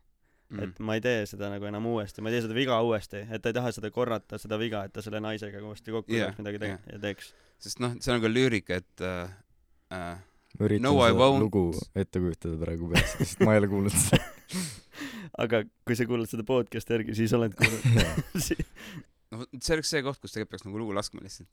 Mm. 0.49 0.63
et 0.65 0.79
ma 0.81 0.95
ei 0.97 1.01
tee 1.05 1.27
seda 1.29 1.45
nagu 1.53 1.67
enam 1.69 1.85
uuesti 1.85 2.23
ma 2.25 2.31
ei 2.31 2.39
tee 2.39 2.47
seda 2.47 2.55
viga 2.57 2.79
uuesti 2.81 3.19
et 3.21 3.41
ta 3.45 3.51
ei 3.51 3.53
taha 3.53 3.69
seda 3.75 3.91
korrata 3.93 4.39
seda 4.41 4.57
viga 4.57 4.79
et 4.87 4.93
ta 4.95 5.03
selle 5.05 5.19
naisega 5.21 5.59
uuesti 5.61 5.93
kokku 5.93 6.09
Jah, 6.09 6.31
tuleks 6.31 6.39
midagi 6.41 6.61
te- 6.63 6.69
jah. 6.71 6.79
ja 6.89 6.97
teeks 7.03 7.27
sest 7.61 7.77
noh, 7.83 7.93
see 8.01 8.15
on 8.15 8.23
ka 8.23 8.31
lüürika, 8.33 8.79
et 8.81 9.03
äh, 9.05 9.29
äh, 9.93 10.17
ma 10.57 10.65
üritan 10.65 10.87
No 10.87 10.95
I 11.05 11.11
seda 11.11 11.19
won't. 11.21 11.43
lugu 11.45 11.61
ette 11.93 12.17
kujutada 12.23 12.57
praegu 12.63 12.89
peas, 12.95 13.13
sest 13.21 13.45
ma 13.45 13.53
ei 13.53 13.61
ole 13.61 13.69
kuulnud 13.75 13.93
seda. 13.93 14.25
aga 15.45 15.61
kui 15.85 15.99
sa 16.01 16.09
kuulad 16.09 16.33
seda 16.33 16.47
podcast'i 16.49 16.97
järgi 16.97 17.19
siis 17.21 17.37
oled 17.37 17.53
kuulnud 17.53 17.85
noh, 19.35 19.45
see 19.61 19.77
oleks 19.77 19.93
see 19.93 20.01
koht, 20.01 20.17
kus 20.17 20.33
tegelikult 20.33 20.55
peaks 20.55 20.65
nagu 20.65 20.81
lugu 20.81 20.97
laskma 20.97 21.21
lihtsalt. 21.27 21.51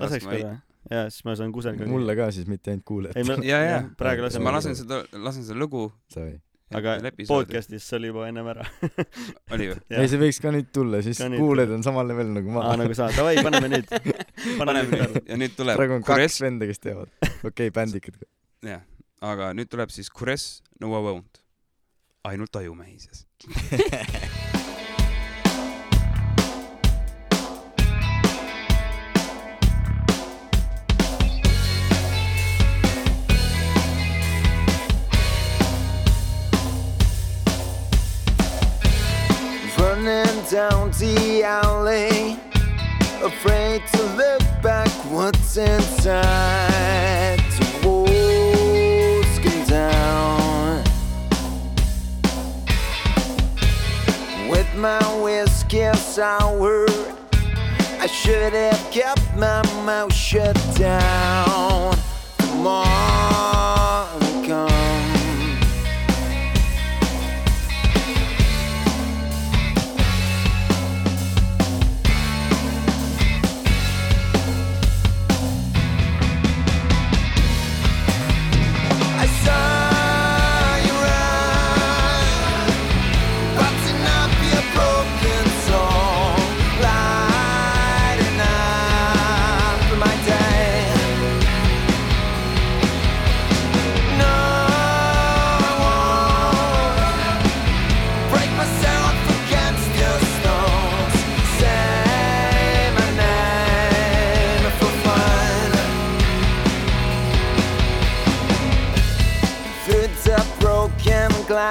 Laseks 0.00 0.26
korra 0.28 0.56
jaa 0.90 1.04
siis 1.10 1.24
ma 1.26 1.34
saan 1.38 1.52
kusagil 1.54 1.88
mulle 1.88 2.16
ka 2.18 2.30
siis, 2.34 2.48
mitte 2.50 2.72
ainult 2.72 2.84
ei 2.84 2.88
kuulajatele 2.90 3.46
ja, 3.46 3.60
ja 3.60 3.70
jah,, 3.70 3.86
praegu 4.00 4.26
laseme 4.26 4.48
ma 4.48 4.56
lasen 4.58 4.76
seda, 4.76 5.04
lasen 5.16 5.46
seda 5.46 5.58
lugu. 5.58 5.86
Sai. 6.12 6.34
aga 6.74 6.96
podcast'is 7.28 7.86
see 7.88 7.98
oli 8.00 8.10
juba 8.10 8.26
ennem 8.28 8.48
ära 8.52 8.66
oli 9.54 9.70
või? 9.72 9.80
ei, 9.94 10.10
see 10.10 10.20
võiks 10.20 10.40
ka 10.44 10.52
nüüd 10.54 10.70
tulla, 10.74 11.00
siis 11.06 11.20
kuulajad 11.24 11.76
on 11.78 11.86
samal 11.86 12.08
level 12.10 12.32
nagu 12.36 12.52
ma 12.56 12.66
aa. 12.68 12.76
nagu 12.80 12.96
sa 12.96 13.08
davai 13.14 13.36
paneme 13.44 13.70
nüüd 13.76 13.94
paneme 14.60 14.84
nüüd 14.90 15.20
ja 15.22 15.40
nüüd 15.40 15.56
tuleb 15.56 15.80
praegu 15.80 15.98
on 16.00 16.06
kaks, 16.08 16.40
venda, 16.44 16.68
kes 16.68 16.84
teavad. 16.84 17.12
okei 17.22 17.48
okay,, 17.52 17.74
bändikad. 17.80 18.20
jah, 18.74 18.84
aga 19.24 19.52
nüüd 19.56 19.72
tuleb 19.72 19.94
siis 19.94 20.12
Kures 20.12 20.50
No 20.82 20.90
I 20.98 21.04
Won't. 21.06 21.44
ainult 22.28 22.56
ajumehises. 22.60 23.26
Down 40.50 40.90
the 40.92 41.42
alley, 41.42 42.38
afraid 43.22 43.82
to 43.86 44.02
look 44.14 44.42
back 44.62 44.88
what's 45.10 45.56
inside. 45.56 47.38
The 47.58 47.88
walls 47.88 49.38
come 49.38 49.64
down. 49.66 50.84
With 54.50 54.74
my 54.76 55.00
whiskey 55.22 55.92
sour, 55.94 56.86
I 58.00 58.06
should 58.06 58.52
have 58.52 58.90
kept 58.90 59.36
my 59.36 59.62
mouth 59.84 60.12
shut 60.12 60.56
down. 60.76 61.96
Come 62.38 62.66
on, 62.66 63.73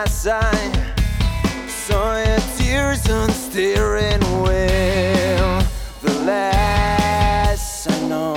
glass, 0.04 0.28
I 0.28 1.68
saw 1.68 2.18
your 2.18 2.39
tears 2.58 3.10
on 3.10 3.30
steering 3.30 4.22
wheel. 4.43 5.62
The 6.01 6.14
less 6.26 7.88
I 7.88 8.08
know, 8.08 8.36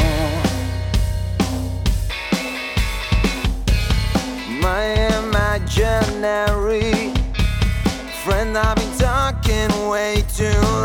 my 4.61 4.85
imaginary 5.19 6.93
friend, 8.25 8.57
I've 8.57 8.77
been 8.77 8.99
talking 8.99 9.89
way 9.89 10.25
too 10.35 10.76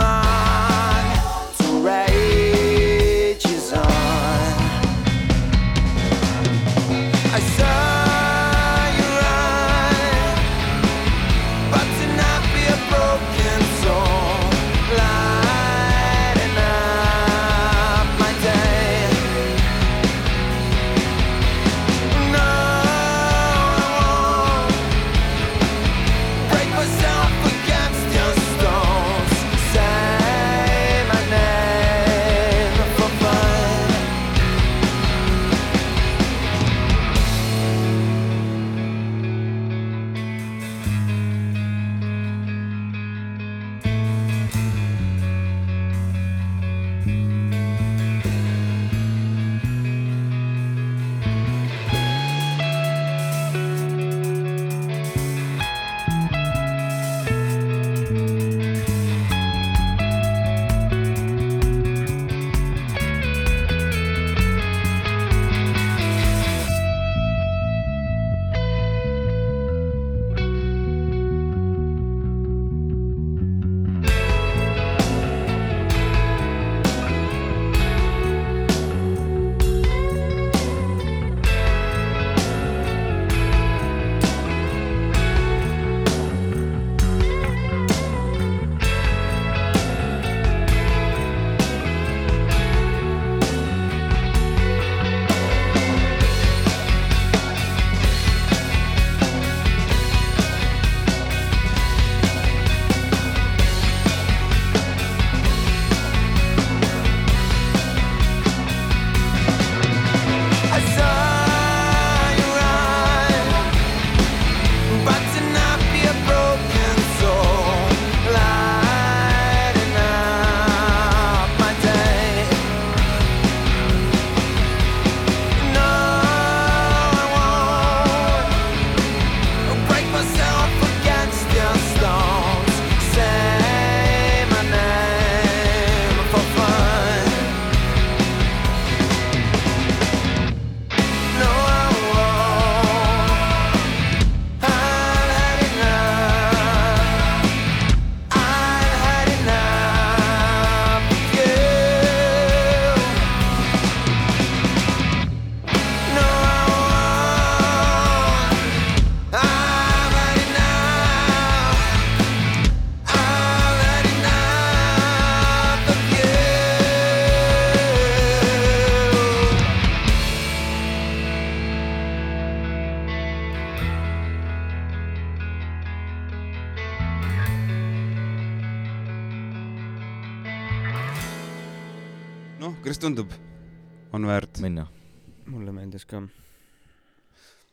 ka 186.12 186.21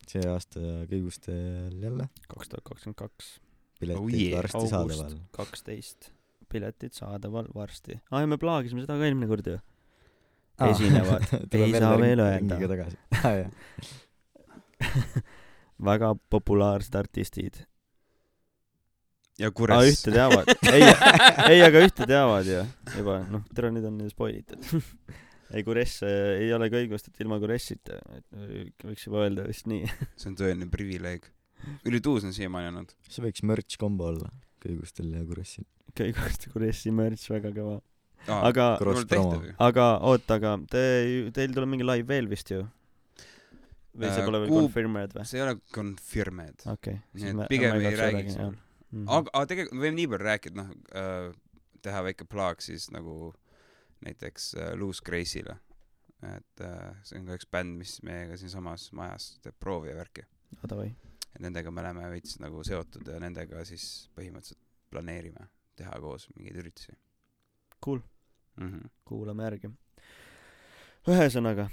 see 0.09 0.25
aasta 0.29 0.61
kõigustel 0.91 1.75
jälle? 1.83 2.09
kaks 2.29 2.49
tuhat 2.53 2.65
kakskümmend 2.65 2.99
kaks. 2.99 3.39
Piletid 3.79 4.03
Oh 4.03 4.09
yeah. 4.11 4.35
varsti 4.35 4.57
august 4.59 4.73
saadaval. 4.75 5.13
kaksteist. 5.37 6.09
Piletid 6.49 6.93
saadaval 6.97 7.47
varsti. 7.55 7.99
Aa 8.11 8.21
ja 8.25 8.31
me 8.31 8.39
plaagisime 8.41 8.83
seda 8.83 8.97
ka 8.99 9.05
eelmine 9.07 9.29
kord 9.31 9.47
ju. 9.47 9.59
Aa. 10.59 10.71
esinevad. 10.73 11.23
ei 11.61 11.73
saa 11.77 11.95
veel 12.01 12.21
öelda. 12.25 12.59
väga 15.91 16.15
populaarsed 16.31 16.95
artistid. 16.99 17.55
Ja 19.39 19.53
aa 19.53 19.55
Kures. 19.55 19.93
ühte 19.93 20.11
teavad. 20.17 20.47
Ei 20.73 20.83
ei 21.53 21.61
aga 21.63 21.85
ühte 21.87 22.09
teavad 22.11 22.47
ju. 22.49 22.65
Juba 22.97 23.21
noh 23.31 23.45
tere 23.55 23.71
nüüd 23.71 23.87
on 23.87 24.01
ju 24.03 24.11
spoil 24.11 24.41
itud 24.41 24.59
ei 25.55 25.65
Kuress 25.67 26.03
äh, 26.07 26.43
ei 26.45 26.53
ole 26.57 26.69
ka 26.73 26.81
õigust 26.83 27.09
et 27.11 27.21
ilma 27.25 27.39
Kuressita 27.43 27.99
et 28.17 28.27
äh, 28.37 28.69
võiks 28.85 29.07
juba 29.09 29.25
öelda 29.27 29.47
vist 29.49 29.67
nii 29.71 29.87
see 30.21 30.31
on 30.33 30.37
tõeline 30.39 30.69
privileeg. 30.73 31.27
Üli 31.89 31.99
Tuus 32.05 32.25
on 32.29 32.35
siiamaani 32.37 32.71
olnud. 32.71 32.93
see 33.09 33.25
võiks 33.25 33.43
merch 33.47 33.79
kombo 33.81 34.11
olla 34.13 34.31
kõigustel 34.63 35.11
ja 35.15 35.25
Kuressil. 35.27 35.67
kõigest 35.99 36.49
Kuressi 36.53 36.93
märts 36.95 37.29
väga 37.31 37.53
kõva 37.55 37.79
aga 38.29 38.65
aga 39.59 39.87
oota 40.11 40.37
aga 40.39 40.57
te 40.71 40.83
teil 41.35 41.55
tuleb 41.55 41.71
mingi 41.71 41.87
live 41.87 42.07
veel 42.09 42.29
vist 42.31 42.51
ju 42.53 42.65
või 43.99 44.11
see 44.13 44.23
Äh, 44.23 44.27
pole 44.27 44.41
veel 44.43 44.51
kuu- 44.53 44.63
confirmed 44.67 45.15
või 45.17 45.27
see 45.27 45.39
ei 45.41 45.45
ole 45.47 45.55
confirmed. 45.75 46.65
okei 46.71 46.99
Nii 47.19 47.31
et 47.33 47.49
pigem 47.51 47.81
ei 47.81 47.97
räägiks. 47.99 48.37
Mhm. 48.39 49.05
aga, 49.09 49.31
aga 49.35 49.47
tegelikult 49.51 49.75
me 49.77 49.85
võime 49.87 49.97
nii 49.99 50.09
palju 50.13 50.25
rääkida, 50.25 50.55
noh 50.57 50.69
äh,, 50.97 51.33
teha 51.83 52.03
väike 52.07 52.25
plaag 52.29 52.63
siis 52.65 52.89
nagu 52.95 53.33
näiteks 54.05 54.55
äh, 54.55 54.73
Loose 54.79 55.03
Grace'ile. 55.05 55.59
et 56.37 56.61
äh, 56.61 56.97
see 57.07 57.21
on 57.21 57.29
ka 57.29 57.37
üks 57.39 57.47
bänd, 57.51 57.77
mis 57.79 58.01
meiega 58.03 58.37
siinsamas 58.37 58.91
majas 58.93 59.37
teeb 59.43 59.55
proovi 59.61 59.93
ja 59.93 59.97
värki. 59.97 60.27
davai 60.67 60.91
et 61.35 61.43
nendega 61.45 61.71
me 61.71 61.85
oleme 61.85 62.09
veits 62.11 62.39
nagu 62.43 62.65
seotud 62.67 63.07
ja 63.07 63.21
nendega 63.23 63.65
siis 63.69 64.09
põhimõtteliselt 64.17 64.65
planeerime 64.91 65.49
teha 65.79 66.01
koos 66.03 66.27
mingeid 66.37 66.59
üritusi 66.63 66.97
cool 67.85 68.01
mm. 68.57 68.67
-hmm. 68.67 68.91
kuulame 69.05 69.47
järgi 69.47 69.71
ühesõnaga 71.09 71.69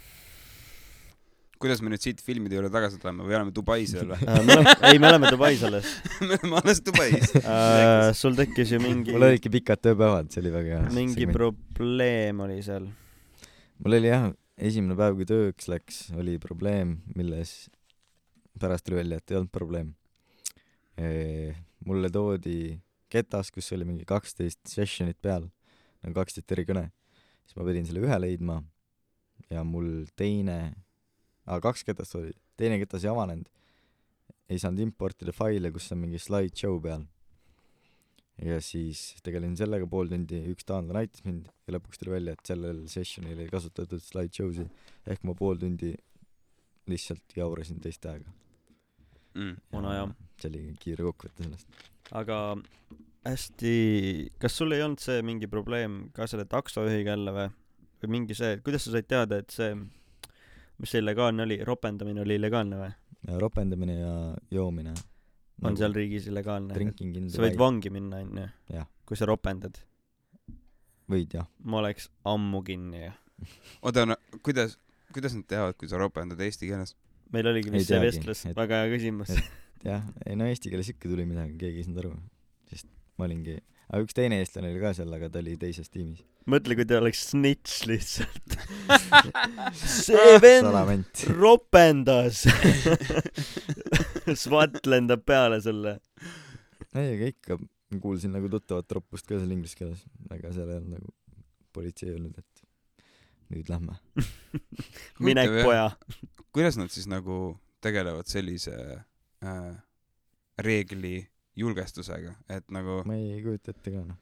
kuidas 1.62 1.82
me 1.82 1.94
nüüd 1.94 2.04
siit 2.04 2.20
filmide 2.24 2.58
juurde 2.58 2.72
tagasi 2.74 3.00
tuleme 3.02 3.24
või 3.26 3.38
oleme 3.38 3.56
Dubais 3.56 3.94
veel 3.96 4.12
või? 4.14 4.28
äh, 4.28 4.76
ei 4.92 5.00
me 5.02 5.10
oleme 5.12 5.32
Dubais 5.34 5.64
alles 5.68 5.96
me 6.28 6.36
oleme 6.36 6.62
alles 6.62 6.84
Dubais. 6.86 7.32
äh, 7.42 8.12
sul 8.18 8.38
tekkis 8.38 8.76
ju 8.76 8.82
mingi 8.84 9.16
mul 9.16 9.30
olidki 9.30 9.54
pikad 9.54 9.84
tööpäevad, 9.86 10.30
see 10.34 10.44
oli 10.44 10.54
väga 10.56 10.80
hea. 10.84 10.94
mingi 10.96 11.28
probleem 11.32 12.44
oli 12.46 12.62
seal 12.66 12.90
mul 13.84 13.98
oli 13.98 14.10
jah, 14.12 14.30
esimene 14.58 14.96
päev, 14.98 15.18
kui 15.20 15.28
tööks 15.30 15.70
läks, 15.72 16.02
oli 16.16 16.38
probleem, 16.42 17.00
milles 17.16 17.66
pärast 18.62 18.86
tuli 18.88 19.02
välja, 19.02 19.20
et 19.20 19.32
ei 19.32 19.40
olnud 19.40 19.52
probleem. 19.54 19.94
mulle 21.86 22.10
toodi 22.10 22.80
ketas, 23.12 23.52
kus 23.52 23.68
oli 23.76 23.86
mingi 23.88 24.06
kaksteist 24.08 24.62
sessionit 24.70 25.18
peal, 25.22 25.50
nagu 26.04 26.16
kaksteist 26.16 26.52
erikõne, 26.56 26.88
siis 27.46 27.58
ma 27.60 27.68
pidin 27.68 27.88
selle 27.88 28.04
ühe 28.06 28.20
leidma 28.22 28.62
ja 29.52 29.64
mul 29.68 30.06
teine, 30.16 30.74
aa 31.46 31.62
kaks 31.64 31.86
ketast 31.88 32.18
oli, 32.20 32.34
teine 32.60 32.80
ketas 32.82 33.06
ei 33.06 33.12
avanenud, 33.12 33.50
ei 34.50 34.62
saanud 34.62 34.84
importida 34.86 35.34
faile, 35.36 35.72
kus 35.74 35.92
on 35.94 36.02
mingi 36.04 36.22
slideshow 36.22 36.80
peal. 36.82 37.06
ja 38.46 38.58
siis 38.60 39.14
tegelesin 39.24 39.56
sellega 39.62 39.88
pool 39.88 40.10
tundi, 40.12 40.42
üks 40.52 40.68
taanlane 40.68 41.06
aitas 41.06 41.24
mind 41.24 41.48
ja 41.68 41.78
lõpuks 41.78 42.02
tuli 42.02 42.18
välja, 42.18 42.34
et 42.36 42.50
sellel 42.50 42.82
sessionil 42.92 43.40
ei 43.46 43.52
kasutatud 43.52 44.04
slideshow'si 44.04 44.68
ehk 45.08 45.24
ma 45.24 45.36
pool 45.38 45.62
tundi 45.62 45.94
lihtsalt 46.92 47.38
jaurasin 47.38 47.80
teiste 47.82 48.12
aega. 48.12 48.34
mm.. 49.38 49.56
Vana 49.74 49.94
hea. 49.96 50.10
see 50.42 50.52
oli 50.52 50.64
kiire 50.82 51.08
kokkuvõte 51.08 51.48
sellest. 51.48 51.86
aga 52.20 52.40
hästi 53.26 53.76
kas 54.42 54.58
sul 54.60 54.76
ei 54.76 54.84
olnud 54.86 55.02
see 55.02 55.22
mingi 55.26 55.48
probleem 55.50 56.10
ka 56.16 56.28
selle 56.30 56.46
taksojuhiga 56.50 57.16
jälle 57.16 57.34
või 57.38 57.48
või 58.02 58.12
mingi 58.18 58.38
see 58.38 58.60
kuidas 58.66 58.86
sa 58.86 58.98
said 58.98 59.08
teada 59.10 59.40
et 59.42 59.54
see 59.54 59.72
mis 60.80 60.92
see 60.94 61.02
illegaalne 61.04 61.44
oli? 61.46 61.60
Ropendamine 61.66 62.24
oli 62.26 62.38
illegaalne 62.40 62.80
või? 62.80 62.94
Ja 63.28 63.40
ropendamine 63.42 63.98
ja 64.00 64.14
joomine. 64.54 64.94
On 65.64 65.78
seal 65.80 65.94
riigis 65.96 66.28
illegaalne 66.28 66.76
Nagu 66.76 67.30
sa 67.32 67.44
võid 67.46 67.56
vangi 67.58 67.90
minna 67.94 68.20
onju 68.22 68.48
Jah. 68.74 68.88
kui 69.08 69.18
sa 69.18 69.28
ropendad. 69.30 69.78
Võid 71.10 71.38
jah. 71.38 71.48
Ma 71.64 71.80
oleks 71.84 72.10
ammu 72.28 72.62
kinni 72.66 73.06
ju 73.06 73.14
oota, 73.86 74.06
no 74.08 74.16
kuidas, 74.44 74.78
kuidas 75.14 75.34
nad 75.36 75.48
teavad, 75.50 75.78
kui 75.80 75.90
sa 75.92 76.00
ropendad 76.00 76.40
eesti 76.40 76.70
keeles? 76.70 76.96
meil 77.34 77.50
oligi 77.50 77.72
vist 77.74 77.90
see 77.90 78.00
vestlus 78.00 78.46
väga 78.56 78.84
hea 78.84 78.92
küsimus. 78.94 79.32
jah 79.84 80.06
ei 80.26 80.38
no 80.40 80.48
eesti 80.48 80.72
keeles 80.72 80.92
ikka 80.94 81.10
tuli 81.12 81.26
midagi 81.28 81.58
keegi 81.60 81.82
ei 81.82 81.88
saanud 81.88 82.04
aru. 82.04 82.14
Sest 82.72 82.88
ma 83.18 83.28
olingi 83.28 83.58
aga 83.90 84.02
üks 84.06 84.18
teine 84.18 84.40
eestlane 84.42 84.72
oli 84.74 84.82
ka 84.82 84.94
seal 84.98 85.14
aga 85.18 85.30
ta 85.32 85.42
oli 85.44 85.56
teises 85.62 85.92
tiimis. 85.94 86.24
Mõtle 86.50 86.78
kui 86.78 86.86
ta 86.86 87.00
oleks 87.00 87.24
snitš 87.32 87.78
lihtsalt. 87.90 88.58
See 90.06 90.36
vend 90.44 91.24
ropendas. 91.34 92.44
SWAT 94.46 94.82
lendab 94.90 95.26
peale 95.26 95.62
sulle. 95.64 95.98
Ei 96.96 97.16
aga 97.16 97.32
ikka 97.34 97.60
kuulsin 98.02 98.34
nagu 98.36 98.50
tuttavat 98.52 98.98
roppust 98.98 99.28
ka 99.30 99.40
seal 99.40 99.52
inglise 99.56 99.78
keeles 99.78 100.04
aga 100.34 100.52
seal 100.54 100.70
ei 100.70 100.80
olnud 100.80 100.98
nagu 100.98 101.14
politsei 101.76 102.10
ei 102.10 102.16
öelnud 102.16 102.38
et 102.40 102.66
nüüd 103.54 103.70
lähme. 103.70 103.98
Minek 105.26 105.54
poja. 105.64 105.90
Kuidas 106.56 106.80
nad 106.80 106.92
siis 106.94 107.08
nagu 107.12 107.56
tegelevad 107.84 108.30
sellise 108.30 108.76
äh, 109.46 109.74
reegli 110.58 111.20
julgestusega, 111.60 112.36
et 112.52 112.72
nagu 112.76 113.02
ma 113.08 113.18
ei 113.18 113.40
kujuta 113.44 113.74
ette 113.76 113.94
ka 113.94 114.04
noh. 114.04 114.20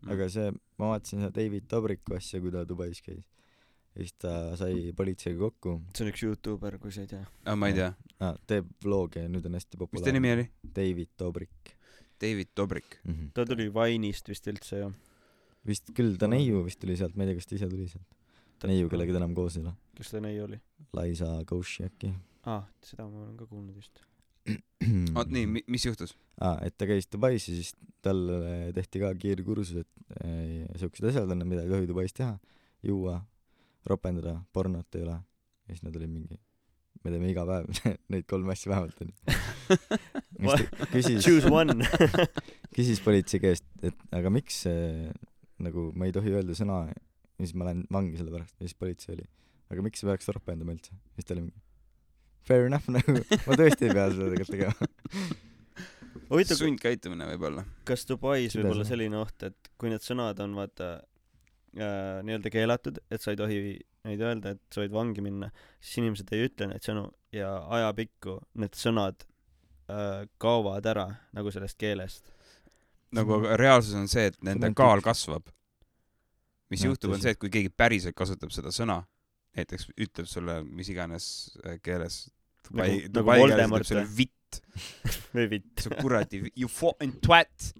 Mm. 0.00 0.12
aga 0.14 0.28
see 0.32 0.52
ma 0.80 0.94
vaatasin 0.94 1.26
seda 1.26 1.34
David 1.36 1.66
Dobriku 1.70 2.16
asja 2.16 2.40
kui 2.40 2.52
ta 2.54 2.64
Dubais 2.68 3.02
käis. 3.04 3.26
Ja 3.90 4.04
siis 4.04 4.14
ta 4.22 4.32
sai 4.56 4.92
politseiga 4.96 5.40
kokku. 5.48 5.74
See 5.96 6.06
on 6.06 6.12
üks 6.12 6.22
Youtuber 6.22 6.78
kui 6.78 6.94
sa 6.94 7.02
ei 7.02 7.10
tea. 7.10 7.24
Ah,, 7.44 7.56
ma 7.58 7.72
ei 7.72 7.74
tea, 7.74 7.90
ah, 8.22 8.36
teeb 8.48 8.68
vloge 8.84 9.24
ja 9.24 9.28
nüüd 9.32 9.48
on 9.50 9.58
hästi 9.58 9.80
mis 9.80 10.04
ta 10.06 10.14
nimi 10.14 10.30
populaarne 10.30 10.34
oli? 10.36 10.72
David 10.78 11.10
Dobrik. 11.18 11.74
David 12.22 12.52
Dobrik. 12.56 13.00
mm 13.02 13.14
-hmm. 13.14 13.30
ta 13.34 13.44
tuli 13.44 13.68
Vine'ist 13.68 14.28
vist 14.28 14.46
üldse 14.46 14.78
ju 14.78 14.92
vist 15.66 15.90
küll 15.96 16.16
ta 16.20 16.28
neiu 16.30 16.64
vist 16.64 16.80
tuli 16.80 16.96
sealt 16.96 17.16
ma 17.16 17.24
ei 17.24 17.32
tea 17.32 17.40
kas 17.40 17.46
ta 17.46 17.54
ise 17.54 17.68
tuli 17.68 17.88
sealt. 17.88 18.16
Neiu 18.70 18.88
kellega 18.92 19.12
ta 19.12 19.22
enam 19.22 19.34
koos 19.34 19.56
ei 19.56 19.64
ole. 19.64 19.74
Kes 19.96 20.10
ta 20.10 20.20
neiu 20.20 20.44
oli? 20.44 20.60
Liza 20.96 21.44
Koshy 21.46 21.84
äkki. 21.88 22.14
Aa 22.44 22.56
ah, 22.56 22.64
seda 22.84 23.08
ma 23.08 23.24
olen 23.24 23.36
ka 23.36 23.46
kuulnud 23.46 23.76
vist 23.76 24.00
oot 25.18 25.32
nii, 25.32 25.46
mis 25.68 25.86
juhtus? 25.86 26.16
aa 26.40 26.58
et 26.66 26.76
ta 26.78 26.88
käis 26.88 27.08
Dubais 27.12 27.48
ja 27.48 27.54
siis 27.54 27.74
talle 28.04 28.70
tehti 28.76 29.02
ka 29.02 29.12
kiirkursus 29.20 29.82
et 29.82 30.22
äh, 30.24 30.68
siuksed 30.80 31.10
asjad 31.10 31.32
on 31.32 31.44
mida 31.48 31.64
ei 31.66 31.72
tohi 31.72 31.88
Dubais 31.90 32.14
teha 32.16 32.36
juua 32.86 33.20
ropendada 33.86 34.40
pornot 34.52 34.96
ei 34.96 35.04
ole. 35.06 35.18
Ja 35.68 35.74
siis 35.74 35.84
nad 35.86 35.96
olid 35.96 36.10
mingi 36.12 36.38
me 37.04 37.12
teeme 37.12 37.30
iga 37.32 37.46
päev 37.48 37.68
neid 38.12 38.26
kolme 38.28 38.54
asja 38.54 38.72
vähemalt 38.72 39.04
onju 39.04 40.48
küsis 40.92 41.24
choose 41.24 41.48
one. 41.52 41.86
küsis 42.76 43.00
politsei 43.04 43.40
käest 43.42 43.66
et 43.86 43.96
aga 44.16 44.32
miks 44.32 44.64
äh, 44.68 45.08
nagu 45.64 45.90
ma 45.96 46.08
ei 46.08 46.16
tohi 46.16 46.34
öelda 46.34 46.56
sõna 46.56 46.82
ja 46.90 46.98
siis 47.40 47.54
ma 47.56 47.70
lähen 47.70 47.86
vangi 47.92 48.20
selle 48.20 48.34
pärast 48.34 48.56
ja 48.58 48.66
siis 48.66 48.76
politsei 48.76 49.16
oli 49.16 49.28
aga 49.72 49.86
miks 49.86 50.02
sa 50.02 50.10
peaks 50.10 50.28
ropendama 50.34 50.76
üldse? 50.76 50.92
Ja 50.92 51.20
siis 51.20 51.30
ta 51.30 51.36
oli 51.36 51.46
mingi 51.46 51.62
fair 52.48 52.66
enough 52.68 52.88
nagu 52.96 53.20
ma 53.20 53.58
tõesti 53.60 53.88
ei 53.88 53.94
pea 53.94 54.08
seda 54.14 54.30
tegelikult 54.32 54.54
tegema 54.56 54.88
huvitav 56.30 56.60
sundkäitumine 56.60 57.28
võib-olla. 57.32 57.66
kas 57.88 58.06
Dubais 58.08 58.56
võib 58.58 58.72
olla 58.72 58.88
selline 58.88 59.20
oht 59.20 59.46
et 59.50 59.72
kui 59.80 59.92
need 59.92 60.04
sõnad 60.04 60.40
on 60.44 60.56
vaata 60.58 60.92
äh, 60.98 62.20
nii-öelda 62.26 62.52
keelatud 62.54 63.00
et 63.10 63.22
sa 63.22 63.34
ei 63.34 63.40
tohi 63.40 63.62
neid 64.08 64.22
öelda 64.24 64.54
et 64.56 64.62
sa 64.72 64.84
võid 64.84 64.94
vangi 64.94 65.24
minna 65.24 65.50
siis 65.78 66.00
inimesed 66.02 66.30
ei 66.36 66.48
ütle 66.48 66.70
neid 66.70 66.86
sõnu 66.86 67.08
ja 67.36 67.52
ajapikku 67.78 68.40
need 68.62 68.78
sõnad 68.78 69.26
äh, 69.90 70.28
kaovad 70.42 70.86
ära 70.90 71.08
nagu 71.36 71.52
sellest 71.54 71.78
keelest 71.80 72.32
nagu 73.16 73.38
aga 73.40 73.56
reaalsus 73.58 73.96
on 73.98 74.08
see, 74.10 74.28
et 74.30 74.38
nende 74.46 74.70
kaal 74.76 75.02
kasvab. 75.04 75.50
mis 76.70 76.84
Jah, 76.84 76.92
juhtub, 76.92 77.16
on 77.16 77.22
see, 77.22 77.34
et 77.34 77.40
kui 77.40 77.50
keegi 77.50 77.72
päriselt 77.74 78.14
kasutab 78.18 78.52
seda 78.54 78.70
sõna, 78.74 79.00
näiteks 79.58 79.88
ütleb 79.96 80.28
sulle 80.30 80.60
mis 80.66 80.90
iganes 80.92 81.24
äh, 81.64 81.78
keeles, 81.82 82.26
Dubai 82.68 82.86
Nagu-, 82.86 83.00
nagu 83.00 83.14
Dubai 83.18 83.38
keeles 83.40 83.56
Voldemort 83.56 83.86
ütleb 83.86 83.92
sulle 83.92 84.04
või? 84.10 84.16
vitt, 84.20 84.60
või 85.36 85.46
vitt. 85.54 85.72
Sa 85.86 85.94
kuradi, 86.00 86.44
you 86.54 86.70
fucking 86.70 87.18
twat. 87.24 87.72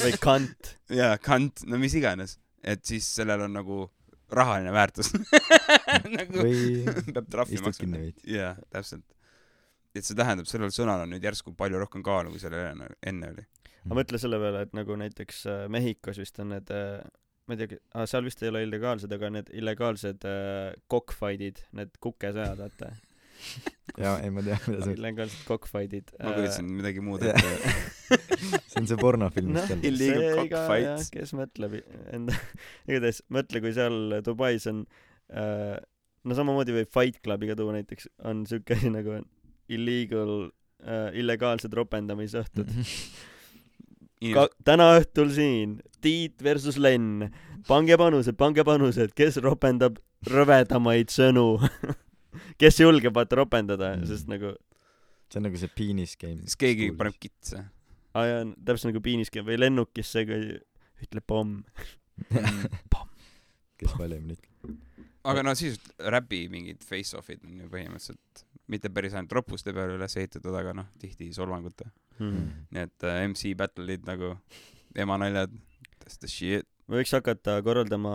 Või 0.00 0.16
kant 0.22 0.72
jaa, 0.92 1.16
kant, 1.22 1.62
no 1.70 1.78
mis 1.82 1.94
iganes, 1.98 2.38
et 2.62 2.82
siis 2.86 3.06
sellel 3.18 3.46
on 3.46 3.54
nagu 3.56 3.84
rahaline 4.32 4.72
väärtus. 4.74 5.12
Nagu 6.16 6.42
või 6.42 7.12
peab 7.14 7.28
trahvi 7.30 7.60
maksma. 7.62 8.00
jaa, 8.26 8.54
täpselt. 8.74 9.04
et 9.96 10.04
see 10.04 10.16
tähendab, 10.18 10.48
sellel 10.50 10.72
sõnal 10.74 11.04
on 11.06 11.14
nüüd 11.14 11.24
järsku 11.24 11.54
palju 11.56 11.78
rohkem 11.80 12.02
kaalu, 12.04 12.34
kui 12.34 12.42
sellel 12.42 12.72
enne, 12.72 12.90
enne 13.06 13.30
oli. 13.32 13.46
aga 13.84 13.98
mõtle 14.00 14.20
selle 14.20 14.40
peale 14.42 14.66
et 14.66 14.74
nagu 14.76 14.98
näiteks 14.98 15.38
äh, 15.48 15.62
Mehhikos 15.72 16.18
vist 16.20 16.42
on 16.42 16.52
need 16.52 16.72
äh, 16.74 16.98
ma 17.46 17.54
ei 17.54 17.62
tea, 17.62 18.06
seal 18.10 18.26
vist 18.26 18.42
ei 18.42 18.50
ole 18.50 18.64
illegaalsed, 18.66 19.12
aga 19.16 19.30
need 19.38 19.50
illegaalsed 19.54 20.24
äh, 20.26 20.72
cockfight'id, 20.92 21.62
need 21.78 21.92
kukesõjad, 22.02 22.58
vaata. 22.58 22.92
jaa, 24.02 24.16
ei 24.24 24.32
ma 24.34 24.42
tean, 24.44 24.62
mida 24.66 24.82
see 24.82 24.96
illegaalsed 24.96 25.44
cockfight'id. 25.48 26.10
ma 26.18 26.34
kujutasin 26.36 26.70
midagi 26.80 27.04
muud 27.04 27.26
ette. 27.30 27.74
see 28.70 28.80
on 28.80 28.88
see 28.90 28.98
pornofilm, 29.00 29.52
noh, 29.54 29.68
tal 29.70 29.84
Illegal 29.86 30.24
see 30.24 30.32
cock 30.40 30.52
ka 30.54 30.64
fights. 30.72 30.88
jah, 30.88 31.12
kes 31.14 31.34
mõtleb 31.38 31.78
enda, 32.16 32.40
igatahes 32.88 33.22
mõtle, 33.38 33.62
kui 33.64 33.76
seal 33.76 34.18
Dubais 34.26 34.66
on 34.72 34.82
äh,, 35.30 35.76
no 36.26 36.38
samamoodi 36.38 36.74
võib 36.80 36.92
Fight 36.92 37.22
Clubi 37.22 37.50
ka 37.52 37.58
tuua 37.58 37.78
näiteks, 37.78 38.10
on 38.26 38.44
siuke 38.50 38.78
asi 38.78 38.90
nagu 38.94 39.20
illegal 39.72 40.34
äh,, 40.82 41.10
illegaalsed 41.22 41.74
ropendamisõhtud. 41.78 42.70
ka 42.72 44.26
inimesed, 44.26 44.58
täna 44.66 44.90
õhtul 44.98 45.30
siin 45.36 45.78
Tiit 46.06 46.42
versus 46.46 46.78
Len, 46.78 47.26
pange 47.66 47.96
panused, 47.98 48.36
pange 48.38 48.62
panused, 48.66 49.10
kes 49.18 49.40
ropendab 49.42 49.98
rõvedamaid 50.30 51.10
sõnu 51.10 51.48
kes 52.60 52.80
julgeb 52.80 53.14
vaata 53.16 53.40
ropendada 53.42 53.94
Mm. 53.96 54.04
mm., 54.04 54.10
sest 54.12 54.30
nagu 54.30 54.54
see 55.26 55.40
on 55.40 55.46
nagu 55.48 55.58
see 55.58 55.72
penis 55.74 56.14
game. 56.20 56.38
siis 56.44 56.56
keegi 56.60 56.92
paneb 56.96 57.18
kitse. 57.20 57.64
aa 58.14 58.24
jaa, 58.30 58.44
täpselt 58.64 58.92
nagu 58.92 59.02
piiniski 59.02 59.42
või 59.44 59.58
lennukisse, 59.60 60.24
kui 60.28 60.56
ütleb 61.04 61.26
pomm. 61.26 61.62
kes 63.80 63.96
valimini 63.98 64.38
ütleb. 64.38 64.76
aga 65.26 65.42
no 65.42 65.54
siis 65.58 65.80
räpi 65.98 66.46
mingid 66.52 66.84
face-off'id 66.86 67.42
on 67.44 67.64
ju 67.64 67.72
põhimõtteliselt 67.72 68.46
mitte 68.72 68.90
päris 68.90 69.14
ainult 69.14 69.34
roppuste 69.36 69.74
peale 69.74 69.94
üles 69.98 70.16
ehitatud, 70.18 70.54
aga 70.58 70.72
noh, 70.74 70.86
tihti 70.98 71.28
solvangute. 71.34 71.86
Mm. 72.18 72.46
nii 72.72 72.86
et 72.86 73.04
äh, 73.06 73.20
MC 73.28 73.52
battle'id 73.58 74.06
nagu 74.08 74.32
emanaljad, 74.96 75.52
that's 76.06 76.20
the 76.22 76.30
shit. 76.30 76.66
võiks 76.90 77.10
hakata 77.16 77.58
korraldama 77.66 78.14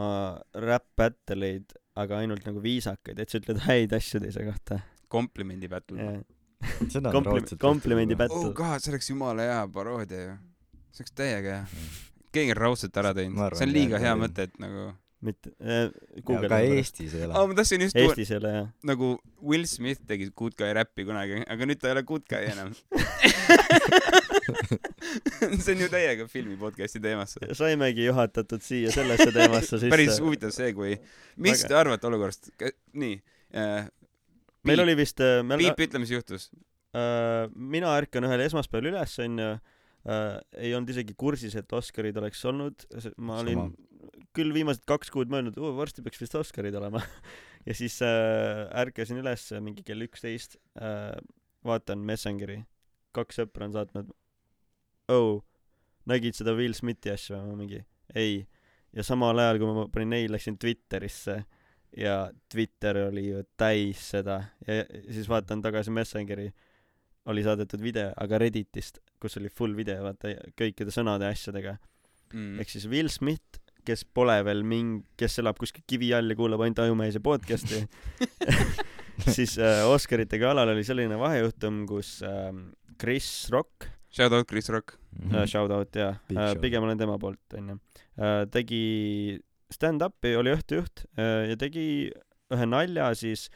rap 0.63 0.87
battle 0.97 1.47
eid, 1.47 1.73
aga 1.99 2.21
ainult 2.23 2.45
nagu 2.47 2.63
viisakaid, 2.63 3.19
et 3.19 3.29
sa 3.33 3.41
ütled 3.41 3.59
häid 3.67 3.91
asju 3.97 4.23
teise 4.23 4.45
kohta. 4.47 4.79
komplimendi 5.11 5.67
battle 5.71 5.99
yeah. 5.99 6.21
seda 6.93 7.09
on 7.09 7.17
Kompli- 7.19 7.41
raudselt 7.41 7.59
komplimendi 7.61 8.15
tehtud 8.15 8.37
battle. 8.37 8.53
oh 8.53 8.55
god, 8.55 8.79
see 8.83 8.93
oleks 8.93 9.11
jumala 9.11 9.47
hea 9.49 9.61
paroodia 9.75 10.23
ju. 10.23 10.35
see 10.95 11.03
oleks 11.03 11.15
täiega 11.19 11.57
hea. 11.59 11.85
keegi 12.31 12.55
on 12.55 12.61
raudselt 12.63 13.01
ära 13.03 13.11
teinud, 13.17 13.57
see 13.59 13.67
on 13.67 13.75
liiga 13.75 13.99
hea 13.99 14.15
mõte, 14.23 14.47
et 14.47 14.55
nagu 14.63 14.91
mitte 15.25 15.53
äh,, 15.61 15.89
aga. 16.25 16.59
Eestis 16.65 17.13
ei 17.17 17.25
aa, 17.27 17.31
ole. 17.43 17.51
ma 17.51 17.59
tahtsin 17.59 17.85
just 17.85 17.97
Eestis 17.97 18.31
ei 18.33 18.39
ole 18.41 18.53
jah. 18.55 18.71
nagu 18.87 19.13
Will 19.41 19.67
Smith 19.69 20.01
tegi 20.07 20.31
Good 20.35 20.57
Guy 20.59 20.73
räppi 20.77 21.05
kunagi, 21.07 21.43
aga 21.45 21.69
nüüd 21.69 21.81
ta 21.81 21.91
ei 21.91 21.97
ole 21.97 22.05
Good 22.07 22.25
Guy 22.31 22.49
enam. 22.53 22.73
see 25.63 25.73
on 25.75 25.81
ju 25.83 25.89
täiega 25.91 26.27
filmi 26.29 26.57
podcast'i 26.59 27.01
teemasse. 27.03 27.51
saimegi 27.57 28.05
juhatatud 28.07 28.63
siia 28.65 28.91
sellesse 28.93 29.29
teemasse 29.35 29.77
sisse. 29.77 29.91
päris 29.91 30.19
huvitav 30.23 30.53
see, 30.55 30.71
kui, 30.77 30.95
mis 31.37 31.61
Väga. 31.63 31.69
te 31.69 31.79
arvate 31.81 32.09
olukorrast, 32.09 32.51
nii 33.01 33.17
äh,. 33.57 33.89
meil 34.67 34.83
oli 34.85 34.95
vist, 34.99 35.21
me 35.45 35.59
Piip, 35.61 35.85
ütle, 35.87 36.01
mis 36.03 36.13
juhtus. 36.13 36.49
äh, 36.95 37.45
mina 37.55 37.93
ärkan 37.99 38.27
ühel 38.29 38.45
esmaspäeval 38.47 38.91
üles 38.93 39.17
onju 39.25 39.51
äh,, 39.51 40.35
ei 40.57 40.73
olnud 40.77 40.93
isegi 40.93 41.17
kursis, 41.17 41.55
et 41.59 41.77
Oscarid 41.77 42.17
oleks 42.21 42.43
olnud, 42.49 42.87
ma 43.17 43.41
olin 43.43 43.65
Sama. 43.65 43.90
Küll 44.35 44.53
viimased 44.55 44.83
kaks 44.89 45.11
kuud 45.13 45.31
mõelnud, 45.31 45.57
varsti 45.77 46.03
peaks 46.05 46.21
vist 46.21 46.37
Oscarid 46.39 46.77
olema. 46.77 47.03
Ja 47.61 47.75
siis 47.77 47.99
äh, 48.01 48.63
ärkasin 48.81 49.19
üles 49.21 49.43
mingi 49.61 49.83
kell 49.85 50.01
üksteist 50.01 50.55
äh,, 50.81 51.11
vaatan 51.61 52.01
Messengeri, 52.01 52.55
kaks 53.13 53.37
sõpra 53.37 53.67
on 53.67 53.75
saatnud 53.75 54.07
oh, 55.13 55.43
nägid 56.09 56.33
seda 56.33 56.55
Will 56.57 56.73
Smithi 56.73 57.11
asja? 57.13 57.37
Või 57.37 57.51
ma 57.51 57.59
mingi 57.59 57.83
ei. 58.17 58.39
Ja 58.97 59.05
samal 59.05 59.37
ajal 59.43 59.61
kui 59.61 59.69
ma 59.69 59.85
panin 59.93 60.17
ei 60.17 60.25
läksin 60.31 60.57
Twitterisse. 60.57 61.37
Ja 61.93 62.15
Twitter 62.49 62.97
oli 63.03 63.27
ju 63.27 63.45
täis 63.61 64.09
seda. 64.15 64.39
Ja 64.65 64.81
ja 64.81 65.05
siis 65.13 65.29
vaatan 65.29 65.61
tagasi 65.61 65.93
Messengeri. 65.93 66.49
Oli 67.29 67.45
saadetud 67.45 67.85
video 67.85 68.09
aga 68.17 68.41
Redditist 68.41 69.03
kus 69.21 69.37
oli 69.37 69.51
full 69.53 69.77
video 69.77 70.01
vaata 70.05 70.33
kõikide 70.57 70.93
sõnade 70.93 71.29
ja 71.29 71.35
asjadega. 71.35 71.77
Mm. 72.31 72.61
ehk 72.63 72.69
siis 72.71 72.87
Will 72.87 73.11
Smith 73.11 73.60
kes 73.87 74.03
pole 74.13 74.37
veel 74.45 74.63
mingi 74.67 75.03
kes 75.19 75.39
elab 75.41 75.57
kuskil 75.61 75.83
kivi 75.87 76.11
all 76.17 76.29
ja 76.31 76.37
kuulab 76.39 76.61
ainult 76.65 76.79
Ajumees 76.83 77.17
ja 77.17 77.23
podcast'i 77.23 77.81
siis 79.35 79.57
äh, 79.61 79.83
Oscarite 79.89 80.39
galal 80.41 80.71
oli 80.73 80.83
selline 80.87 81.17
vahejuhtum 81.19 81.83
kus 81.89 82.19
ähm, 82.27 82.71
Chris 83.01 83.49
Rock 83.53 83.89
Shout 84.11 84.33
out 84.35 84.43
Chris 84.49 84.67
Rock. 84.69 84.97
Mhm. 85.15 85.35
äh, 85.35 85.45
shout 85.47 85.71
out 85.71 85.95
jaa 85.95 86.17
Big 86.27 86.37
äh, 86.37 86.49
shout. 86.51 86.61
pigem 86.61 86.83
olen 86.83 86.97
tema 86.99 87.17
poolt 87.19 87.55
onju 87.57 87.77
äh, 88.19 88.43
tegi 88.51 88.83
stand-up'i 89.71 90.33
oli 90.39 90.51
õhtujuht 90.55 91.05
äh, 91.17 91.51
ja 91.51 91.57
tegi 91.59 91.85
ühe 92.51 92.65
nalja 92.67 93.11
siis 93.15 93.47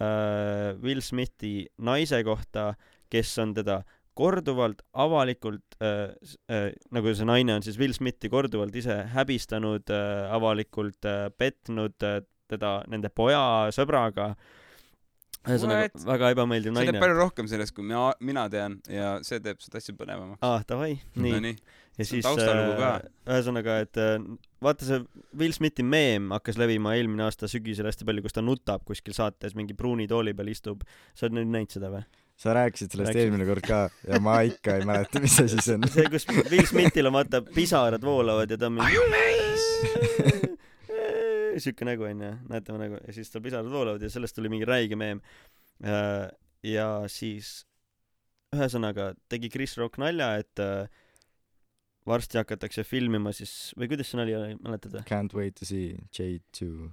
äh, 0.00 0.74
Will 0.82 1.02
Smithi 1.02 1.68
naise 1.78 2.22
kohta 2.26 2.72
kes 3.10 3.32
on 3.42 3.54
teda 3.54 3.80
korduvalt 4.20 4.84
avalikult 5.04 5.78
äh, 5.80 6.12
äh, 6.52 6.70
nagu 6.94 7.14
see 7.16 7.28
naine 7.28 7.56
on 7.56 7.66
siis 7.66 7.78
Will 7.80 7.96
Smithi 7.96 8.30
korduvalt 8.32 8.76
ise 8.76 9.02
häbistanud 9.14 9.92
äh, 9.94 10.30
avalikult 10.36 11.08
äh, 11.08 11.28
petnud 11.36 12.06
äh, 12.06 12.20
teda 12.50 12.80
nende 12.90 13.10
poja 13.14 13.70
sõbraga. 13.74 14.32
Ühesõnaga 15.40 16.02
väga 16.04 16.30
ebameeldiv 16.34 16.74
sa 16.74 16.82
tead 16.82 16.92
naine. 16.92 17.00
palju 17.00 17.16
rohkem 17.16 17.46
sellest, 17.48 17.72
kui 17.72 17.86
mina, 17.86 18.10
mina 18.20 18.42
tean 18.52 18.76
ja 18.92 19.14
see 19.24 19.40
teeb 19.40 19.62
seda 19.64 19.80
asja 19.80 19.94
põnevamaks. 19.96 20.42
aa 20.44 20.60
davai. 20.68 20.98
Nii. 21.16 21.32
Nonii, 21.32 21.54
ja 21.96 22.08
See 22.08 22.20
on 22.28 22.36
siis 22.36 22.50
äh, 22.50 22.98
ühesõnaga 23.30 23.78
et 23.86 24.00
äh, 24.00 24.18
vaata 24.60 24.88
see 24.88 25.00
Will 25.40 25.56
Smithi 25.56 25.86
meem 25.86 26.28
hakkas 26.34 26.60
levima 26.60 26.92
eelmine 26.98 27.24
aasta 27.24 27.48
sügisel 27.48 27.88
hästi 27.88 28.08
palju 28.08 28.26
kus 28.26 28.36
ta 28.36 28.44
nutab 28.44 28.84
kuskil 28.88 29.16
saates 29.16 29.56
mingi 29.56 29.76
pruuni 29.78 30.08
tooli 30.10 30.36
peal 30.36 30.52
istub. 30.52 30.84
Sa 31.14 31.26
oled 31.26 31.40
nüüd 31.40 31.54
näinud 31.54 31.72
seda 31.72 31.92
või 31.94 32.04
sa 32.40 32.54
rääkisid 32.56 32.94
sellest 32.94 33.10
Rääkisin. 33.10 33.26
eelmine 33.26 33.46
kord 33.48 33.64
ka 33.68 33.80
ja 34.08 34.20
ma 34.24 34.40
ikka 34.48 34.78
ei 34.80 34.86
mäleta, 34.88 35.20
mis 35.20 35.36
asi 35.42 35.60
see 35.60 35.76
on. 35.76 35.84
see 35.92 36.08
kus 36.12 36.24
Will 36.50 36.66
Smithil 36.68 37.10
on 37.10 37.18
vaata 37.18 37.42
pisarad 37.44 38.02
voolavad 38.04 38.50
ja 38.50 38.56
ta 38.60 38.70
on 38.70 38.78
mingi 38.80 38.96
siuke 41.60 41.84
nägu 41.84 42.06
onju 42.08 42.30
näete 42.48 42.72
mu 42.72 42.78
nägu 42.80 42.96
ja 43.04 43.12
siis 43.12 43.28
tal 43.30 43.42
pisarad 43.44 43.68
voolavad 43.68 44.02
ja 44.02 44.10
sellest 44.12 44.34
tuli 44.38 44.48
mingi 44.52 44.68
räige 44.68 44.96
meem 44.96 45.20
Äh, 45.80 46.28
ja 46.66 46.86
siis 47.08 47.62
ühesõnaga 48.52 49.14
tegi 49.32 49.48
Chris 49.52 49.78
Rock 49.80 49.96
nalja 50.02 50.34
et 50.42 50.60
äh, 50.60 50.90
varsti 52.08 52.40
hakatakse 52.40 52.84
filmima 52.84 53.32
siis 53.36 53.72
või 53.78 53.88
kuidas 53.88 54.10
see 54.10 54.20
nali 54.20 54.34
oli 54.36 54.58
mäletad 54.60 54.98
või 54.98 55.06
Can't 55.08 55.36
wait 55.36 55.56
to 55.56 55.68
see 55.68 55.94
J2. 56.12 56.90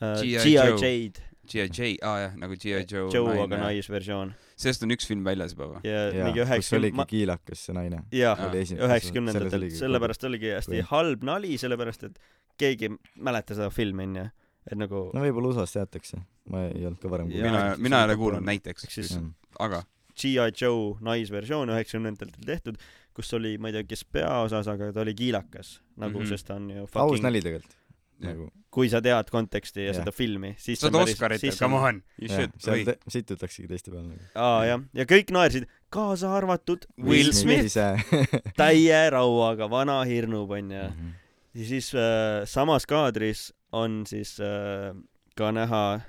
G.I. 0.00 0.38
G.I. 0.38 0.54
Joe. 0.54 0.78
Jade 0.80 1.26
G.I. 1.50 1.66
J, 1.74 1.96
aa 2.06 2.18
jah, 2.24 2.34
nagu 2.38 2.56
G.I. 2.56 2.84
Joe. 2.88 3.08
Joe 3.12 3.34
aga 3.42 3.58
naisversioon 3.64 4.32
sellest 4.60 4.84
on 4.86 4.94
üks 4.94 5.08
film 5.08 5.24
väljas 5.26 5.54
juba 5.56 5.70
või? 5.72 5.80
ja, 5.88 6.02
mingi 6.28 6.44
kus 6.44 6.72
oligi 6.76 6.94
üheksakümne 6.94 7.06
kiilakas 7.10 7.64
see 7.66 7.76
naine. 7.76 8.02
jah 8.14 8.38
Aa. 8.38 8.50
oli 8.50 8.62
esimene. 8.64 8.86
üheksakümnendatel 8.88 9.66
sellepärast 9.78 10.28
oligi 10.30 10.52
hästi 10.54 10.84
halb 10.92 11.24
nali 11.26 11.56
sellepärast 11.60 12.06
et 12.10 12.20
keegi 12.60 12.90
ei 12.90 12.96
mäleta 13.30 13.56
seda 13.58 13.70
filmi 13.74 14.06
onju 14.08 14.26
et 14.70 14.78
nagu 14.78 15.06
no 15.16 15.24
võib-olla 15.24 15.54
USA-s 15.54 15.78
teatakse, 15.78 16.20
ma 16.52 16.66
ei 16.68 16.84
olnud 16.84 17.00
ka 17.02 17.12
varem 17.12 17.32
Jaa, 17.32 17.48
mina, 17.48 17.64
mina 17.88 18.02
ei 18.04 18.10
ole 18.10 18.18
kuulnud 18.20 18.46
näiteks 18.46 18.86
Ehk, 18.86 18.96
siis- 18.98 19.16
aga 19.58 19.82
G.I. 20.20 20.50
Joe 20.60 20.96
naisversioon 21.04 21.72
üheksakümnendatel 21.74 22.46
tehtud 22.46 22.80
kus 23.16 23.32
oli 23.34 23.56
ma 23.58 23.70
ei 23.70 23.78
tea 23.78 23.88
kes 23.88 24.04
peaosas 24.12 24.68
aga 24.70 24.92
ta 24.94 25.02
oli 25.02 25.16
kiilakas 25.18 25.80
nagu 25.96 26.18
mm 26.18 26.24
-hmm. 26.24 26.28
sest 26.28 26.46
ta 26.46 26.54
on 26.60 26.70
ju 26.70 26.82
aus 26.84 26.90
fucking 26.92 27.24
nali 27.24 27.42
tegelikult. 27.42 27.79
Nagu 28.20 28.50
kui 28.70 28.86
sa 28.92 29.00
tead 29.02 29.30
konteksti 29.32 29.80
ja 29.82 29.86
Jah. 29.90 29.96
seda 29.98 30.12
filmi 30.14 30.52
siis 30.58 30.78
saad 30.78 30.92
see 30.92 30.98
on 31.00 31.06
päris- 31.06 31.14
Oscarit, 31.16 31.40
siis 31.40 31.56
come 31.58 31.74
on- 31.76 32.02
you 32.20 32.28
should, 32.28 32.52
te- 32.86 32.98
situtaksegi 33.10 33.66
teiste 33.68 33.90
peal 33.90 34.04
nagu. 34.06 34.20
aa 34.36 34.64
jah. 34.68 34.84
ja 34.94 35.04
kõik 35.10 35.32
naersid 35.34 35.66
kaasa 35.90 36.30
arvatud 36.36 36.84
Will 37.02 37.32
Smith 37.32 37.74
täie 38.60 39.00
rauaga 39.10 39.66
vana 39.70 40.02
hirnub 40.04 40.50
onju 40.50 40.84
Mhm. 40.90 41.08
ja 41.54 41.64
siis 41.72 41.90
äh, 41.94 42.44
samas 42.46 42.86
kaadris 42.86 43.52
on 43.72 44.04
siis 44.06 44.36
äh, 44.40 44.94
ka 45.36 45.50
näha 45.52 46.00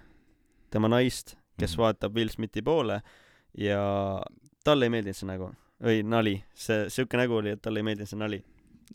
tema 0.70 0.88
naist 0.88 1.36
kes 1.58 1.74
Mhm. 1.78 1.82
vaatab 1.82 2.16
Will 2.16 2.30
Smithi 2.30 2.62
poole 2.62 3.02
ja 3.58 4.22
talle 4.64 4.86
ei 4.86 4.90
meeldinud 4.90 5.16
see 5.18 5.28
nägu. 5.28 5.50
Või 5.82 6.04
nali. 6.06 6.44
See 6.54 6.86
siuke 6.94 7.18
nägu 7.18 7.34
oli 7.40 7.50
et 7.56 7.62
talle 7.62 7.80
ei 7.82 7.84
meeldinud 7.84 8.08
see 8.10 8.18
nali. 8.20 8.44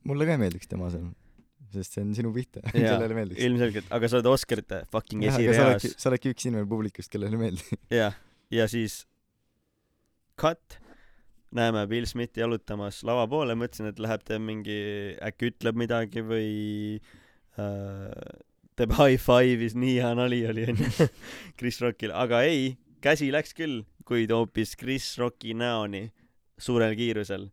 Mulle 0.07 0.25
ka 0.27 0.33
ei 0.37 0.39
meeldiks 0.39 0.69
tema 0.71 0.89
seal, 0.91 1.09
sest 1.75 1.97
see 1.97 2.05
on 2.05 2.15
sinu 2.17 2.31
pihta, 2.35 2.63
kellele 2.73 3.17
meeldiks. 3.17 3.43
ilmselgelt. 3.49 3.91
Aga 3.95 4.11
sa 4.11 4.21
oled 4.21 4.31
Oscarite 4.31 4.85
fucking 4.93 5.27
esireas. 5.31 5.91
sa 5.97 6.11
oledki 6.13 6.35
üks 6.35 6.47
inimene 6.49 6.69
publikust, 6.71 7.11
kellele 7.13 7.37
ei 7.37 7.43
meeldi. 7.47 7.81
jah 8.03 8.17
ja 8.51 8.69
siis 8.69 9.07
cut. 10.41 10.81
Näeme 11.57 11.87
Will 11.89 12.05
Smithi 12.07 12.43
jalutamas 12.43 13.01
lava 13.07 13.25
poole. 13.31 13.55
Mõtlesin 13.57 13.89
et 13.89 14.01
läheb 14.03 14.25
teeb 14.27 14.43
mingi 14.45 14.79
äkki 15.25 15.53
ütleb 15.53 15.79
midagi 15.79 16.23
või 16.27 16.49
äh, 17.57 18.11
teeb 18.77 18.97
high 18.99 19.21
five'is 19.23 19.77
nii 19.79 19.95
hea 20.03 20.11
nali 20.19 20.43
oli 20.51 20.67
onju 20.73 20.91
Chris 21.59 21.81
Rockil. 21.81 22.13
Aga 22.13 22.43
ei 22.45 22.75
käsi 23.05 23.31
läks 23.33 23.55
küll 23.57 23.85
kuid 24.07 24.35
hoopis 24.35 24.75
Chris 24.79 25.15
Rocki 25.19 25.55
näoni 25.57 26.09
suurel 26.59 26.97
kiirusel. 26.99 27.49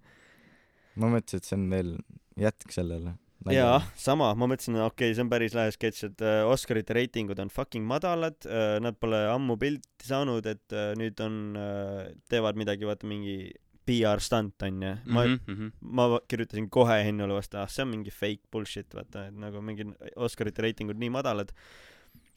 Ma 0.99 1.09
mõtlesin, 1.09 1.39
et 1.39 1.47
see 1.47 1.57
on 1.57 1.69
veel 1.71 1.95
jätk 2.39 2.73
sellele, 2.73 3.15
jaa, 3.51 3.81
sama, 3.99 4.29
ma 4.37 4.47
mõtlesin, 4.47 4.77
okei 4.79 5.09
okay,, 5.09 5.15
see 5.17 5.25
on 5.25 5.31
päris 5.31 5.55
lahe 5.57 5.73
sketš, 5.75 6.03
et 6.11 6.23
äh, 6.23 6.39
Oscarite 6.47 6.95
reitingud 6.95 7.39
on 7.43 7.51
fucking 7.53 7.85
madalad 7.87 8.37
äh,, 8.47 8.77
nad 8.83 8.99
pole 9.01 9.19
ammu 9.33 9.57
pilti 9.59 10.07
saanud, 10.07 10.45
et 10.47 10.75
äh, 10.75 10.93
nüüd 10.99 11.19
on 11.23 11.57
äh,, 11.59 12.13
teevad 12.31 12.59
midagi, 12.59 12.87
vaata 12.87 13.09
mingi 13.09 13.37
PR 13.83 14.21
stunt 14.23 14.63
onju. 14.63 14.93
ma 15.05 15.25
mm, 15.25 15.39
-hmm. 15.45 15.55
-hmm. 15.55 15.71
ma 15.81 16.19
kirjutasin 16.27 16.69
kohe 16.69 17.03
Hennule 17.03 17.33
vastu, 17.33 17.57
ah 17.57 17.67
see 17.67 17.83
on 17.83 17.89
mingi 17.89 18.11
fake 18.11 18.47
bullshit, 18.51 18.93
vaata, 18.95 19.27
et 19.27 19.35
nagu 19.35 19.61
mingi 19.61 19.85
Oscarite 20.15 20.61
reitingud 20.61 20.97
nii 20.97 21.09
madalad. 21.09 21.51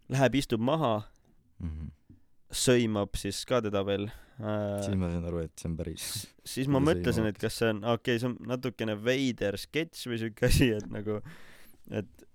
Läheb, 0.08 0.34
istub 0.34 0.60
maha, 0.60 1.02
Mhm. 1.58 1.88
Sõimab 2.52 3.16
siis 3.18 3.42
ka 3.48 3.60
teda 3.64 3.82
veel 3.86 4.06
siis 4.36 4.92
äh,. 4.92 4.98
ma 5.00 5.08
sain 5.10 5.24
aru, 5.24 5.42
et 5.46 5.54
see 5.56 5.70
on 5.70 5.76
päris. 5.78 6.06
siis 6.44 6.68
ma 6.68 6.80
mõtlesin, 6.84 7.28
et 7.30 7.38
kas 7.40 7.56
see 7.60 7.72
on, 7.72 7.82
okei 7.84 8.16
okay,, 8.16 8.22
see 8.22 8.30
on 8.30 8.36
natukene 8.52 8.96
veider 9.00 9.56
sketš 9.60 10.06
või 10.10 10.20
siuke 10.20 10.48
asi, 10.50 10.70
et 10.76 10.88
nagu, 10.92 11.20
et 11.90 12.26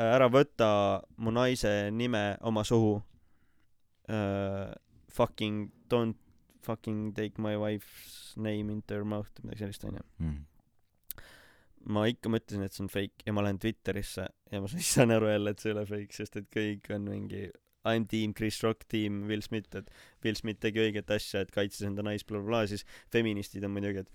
ära 0.00 0.30
võta 0.32 0.68
mu 1.20 1.34
naise 1.34 1.74
nime 1.94 2.32
oma 2.42 2.66
suhu 2.66 2.96
uh,. 4.08 4.72
Fucking 5.14 5.68
don't 5.86 6.18
fucking 6.64 7.12
take 7.14 7.38
my 7.38 7.52
wife's 7.54 8.32
name 8.36 8.72
into 8.72 8.96
your 8.96 9.06
mouth, 9.06 9.30
midagi 9.44 9.62
sellist 9.62 9.84
onju. 9.86 10.02
Mhm. 10.18 10.42
ma 11.94 12.06
ikka 12.08 12.32
mõtlesin, 12.32 12.64
et 12.64 12.72
see 12.72 12.82
on 12.82 12.88
fake 12.88 13.26
ja 13.28 13.32
ma 13.36 13.42
lähen 13.44 13.60
Twitterisse 13.60 14.24
ja 14.50 14.60
ma 14.60 14.66
siis 14.72 14.88
saan 14.96 15.12
aru 15.14 15.28
jälle, 15.28 15.52
et 15.52 15.62
see 15.62 15.70
ei 15.70 15.76
ole 15.76 15.84
fake, 15.86 16.16
sest 16.16 16.40
et 16.40 16.48
kõik 16.50 16.88
on 16.96 17.06
mingi 17.12 17.44
I 17.84 17.98
m 18.00 18.06
tiim 18.08 18.32
Chris 18.36 18.60
Rock, 18.64 18.86
tiim 18.88 19.24
Will 19.28 19.42
Smith, 19.44 19.68
et 19.76 19.88
Will 20.24 20.36
Smith 20.38 20.60
tegi 20.62 20.80
õiget 20.80 21.10
asja, 21.14 21.42
et 21.44 21.50
kaitses 21.54 21.84
enda 21.88 22.04
naist 22.06 22.26
bla,, 22.28 22.38
blablabla, 22.40 22.68
siis 22.72 22.86
feministid 23.12 23.64
on 23.68 23.74
muidugi, 23.76 24.04
et 24.04 24.10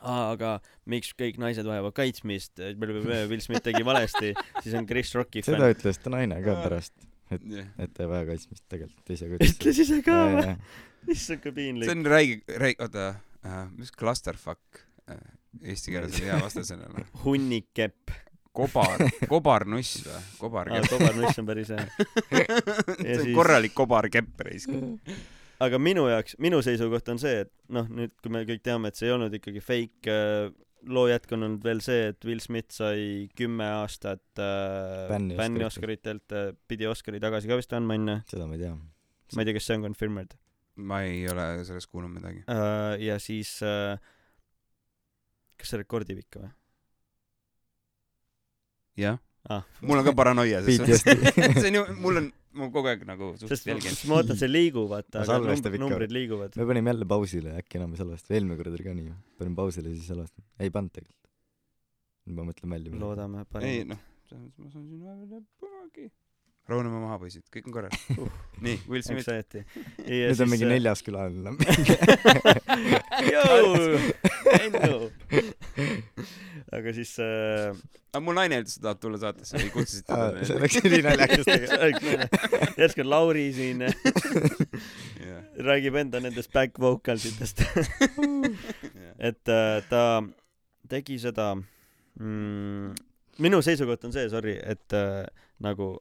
aa, 0.00 0.32
aga 0.32 0.54
miks 0.88 1.12
kõik 1.18 1.38
naised 1.42 1.66
vajavad 1.68 1.94
kaitsmist, 1.98 2.58
Will 2.80 3.44
Smith 3.44 3.64
tegi 3.66 3.84
valesti, 3.86 4.32
siis 4.62 4.74
on 4.78 4.88
Chris 4.88 5.12
Rocki 5.18 5.42
seda 5.44 5.60
fänn. 5.60 5.76
ütles 5.76 6.00
ta 6.02 6.14
naine 6.16 6.40
ka 6.44 6.58
pärast, 6.64 6.96
Yeah. 7.28 7.66
et 7.76 7.90
ta 7.92 8.06
ei 8.06 8.08
vaja 8.08 8.24
kaitsmist 8.30 8.62
tegelikult, 8.72 9.10
ise 9.12 9.26
ka 9.28 9.36
ütles. 9.36 9.50
ütles 9.52 9.78
ise 9.82 9.96
ka 10.00 10.14
või? 10.16 10.52
issand, 11.12 11.42
kui 11.42 11.50
see 11.50 11.56
piinlik. 11.58 11.90
on 11.92 12.06
räige, 12.08 12.38
räige, 12.62 12.78
oota 12.86 13.02
uh,, 13.44 13.66
mis 13.76 13.90
clusterfuck 13.92 14.80
uh, 15.12 15.18
eesti 15.60 15.92
keeles 15.92 16.16
on 16.16 16.24
hea 16.24 16.38
vastasõnana? 16.40 17.04
hunnikepp. 17.26 18.14
kobar, 18.56 19.02
kobarnuss 19.30 20.04
või? 20.06 20.20
kobarkepp. 20.40 20.90
kobarnuss 20.92 21.40
on 21.42 21.48
päris 21.48 21.72
hea. 21.74 21.84
see 22.28 23.18
on 23.18 23.24
siis- 23.24 23.34
korralik 23.36 23.74
kobarkepp 23.76 24.46
reisk. 24.46 24.72
aga 25.64 25.80
minu 25.82 26.06
jaoks, 26.10 26.38
minu 26.42 26.62
seisukoht 26.64 27.12
on 27.14 27.20
see, 27.22 27.44
et 27.46 27.52
noh, 27.74 27.86
nüüd 27.90 28.14
kui 28.22 28.32
me 28.34 28.44
kõik 28.48 28.64
teame, 28.66 28.90
et 28.90 28.98
see 28.98 29.10
ei 29.10 29.14
olnud 29.16 29.34
ikkagi 29.38 29.62
fake, 29.64 30.18
loo 30.88 31.06
jätk 31.10 31.32
on 31.34 31.46
olnud 31.48 31.64
veel 31.66 31.80
see, 31.84 32.10
et 32.12 32.28
Will 32.28 32.42
Smith 32.42 32.74
sai 32.76 33.28
kümme 33.38 33.66
aastat 33.80 34.42
äh, 34.42 35.08
Bänni 35.10 35.64
Oscaritelt. 35.66 36.28
Oscaritelt, 36.30 36.60
pidi 36.70 36.86
Oscari 36.86 37.22
tagasi 37.22 37.50
ka 37.50 37.58
vist 37.58 37.74
andma 37.74 37.98
onju. 37.98 38.20
seda 38.30 38.46
ma 38.46 38.54
ei 38.58 38.62
tea. 38.66 38.76
ma 39.34 39.42
ei 39.42 39.48
tea, 39.50 39.58
kas 39.58 39.66
see 39.70 39.80
on 39.80 39.88
confirmed 39.90 40.38
ma 40.78 41.02
ei 41.02 41.26
ole 41.28 41.64
sellest 41.66 41.90
kuulnud 41.90 42.12
midagi. 42.14 42.44
uh,. 42.46 42.94
ja 43.02 43.18
siis 43.22 43.56
uh,, 43.66 43.98
kas 45.58 45.72
see 45.72 45.80
rekordib 45.82 46.22
ikka 46.22 46.44
või? 46.44 46.52
Jah 48.98 49.18
Ah. 49.48 49.62
mul 49.80 49.96
on 50.00 50.04
ka 50.04 50.12
paranoia, 50.12 50.60
sest 50.60 51.06
see 51.62 51.70
on 51.70 51.76
ju, 51.78 51.82
mul 52.04 52.20
on, 52.20 52.26
ma 52.58 52.66
kogu 52.74 52.90
aeg 52.90 53.04
nagu 53.08 53.30
suhteliselt 53.38 53.70
jälgin. 53.70 53.94
sest 53.94 54.08
ma 54.10 54.18
ootan, 54.18 54.36
see 54.36 54.50
liigub, 54.50 54.90
vaata, 54.90 55.22
numbrid, 55.24 55.62
ikka. 55.62 55.80
numbrid 55.84 56.12
liiguvad. 56.12 56.58
me 56.58 56.66
panime 56.68 56.92
jälle 56.92 57.08
pausile, 57.08 57.54
äkki 57.62 57.80
enam 57.80 57.94
ei 57.96 58.00
salvesta, 58.02 58.34
eelmine 58.36 58.58
kord 58.60 58.74
oli 58.74 58.84
ka 58.84 58.92
nii, 58.98 59.14
panin 59.40 59.54
pausile, 59.56 59.94
siis 59.94 60.10
salvestan. 60.12 60.44
ei 60.60 60.72
pannud 60.74 60.92
tegelikult. 60.92 61.30
nüüd 62.28 62.36
ma 62.36 62.46
mõtlen 62.50 62.74
välja. 62.76 63.00
loodame 63.04 63.40
ei 63.44 63.48
parimat. 63.54 63.94
noh, 63.94 64.02
selles 64.28 64.44
mõttes 64.44 64.66
ma 64.66 64.74
saan 64.74 64.84
siin 64.90 65.06
vahepeal 65.06 65.44
kunagi. 65.64 66.06
Rahuneme 66.68 67.00
maha, 67.00 67.18
poisid, 67.22 67.46
kõik 67.52 67.68
on 67.70 67.76
korras. 67.78 68.08
nii, 68.64 68.80
Will 68.90 69.04
Smith. 69.06 69.28
Anxiety. 69.28 69.64
nüüd 70.04 70.42
on 70.44 70.50
mingi. 70.52 70.68
neljas 70.68 71.04
külaline. 71.06 71.54
Enno. 74.58 75.08
aga 76.74 76.92
siis 76.92 77.14
äh, 77.24 77.72
aga 78.12 78.20
mul 78.24 78.36
naine 78.36 78.60
ütles, 78.62 78.76
et 78.78 78.84
tahab 78.84 79.00
tulla 79.02 79.20
saatesse, 79.20 79.56
ei 79.60 79.70
kutsusite 79.72 80.12
see 80.12 80.44
teda 80.44 80.58
oleks 80.58 80.78
ülinaljakas 80.82 81.48
tegelikult. 81.48 82.76
järsku 82.82 83.04
on 83.04 83.10
Lauri 83.12 83.46
siin 83.56 83.84
Jah, 83.84 85.42
räägib 85.68 85.98
enda 86.00 86.20
nendest 86.24 86.52
back 86.52 86.80
vocal 86.80 87.20
itest 87.30 87.62
jah. 87.64 87.90
et 89.30 89.52
äh, 89.52 89.78
ta 89.90 90.02
tegi 90.88 91.18
seda 91.22 91.54
mm, 91.56 92.92
minu 93.44 93.62
seisukoht 93.64 94.04
on 94.08 94.16
see 94.16 94.28
sorry 94.32 94.56
et 94.60 94.96
äh, 94.96 95.24
nagu 95.64 95.96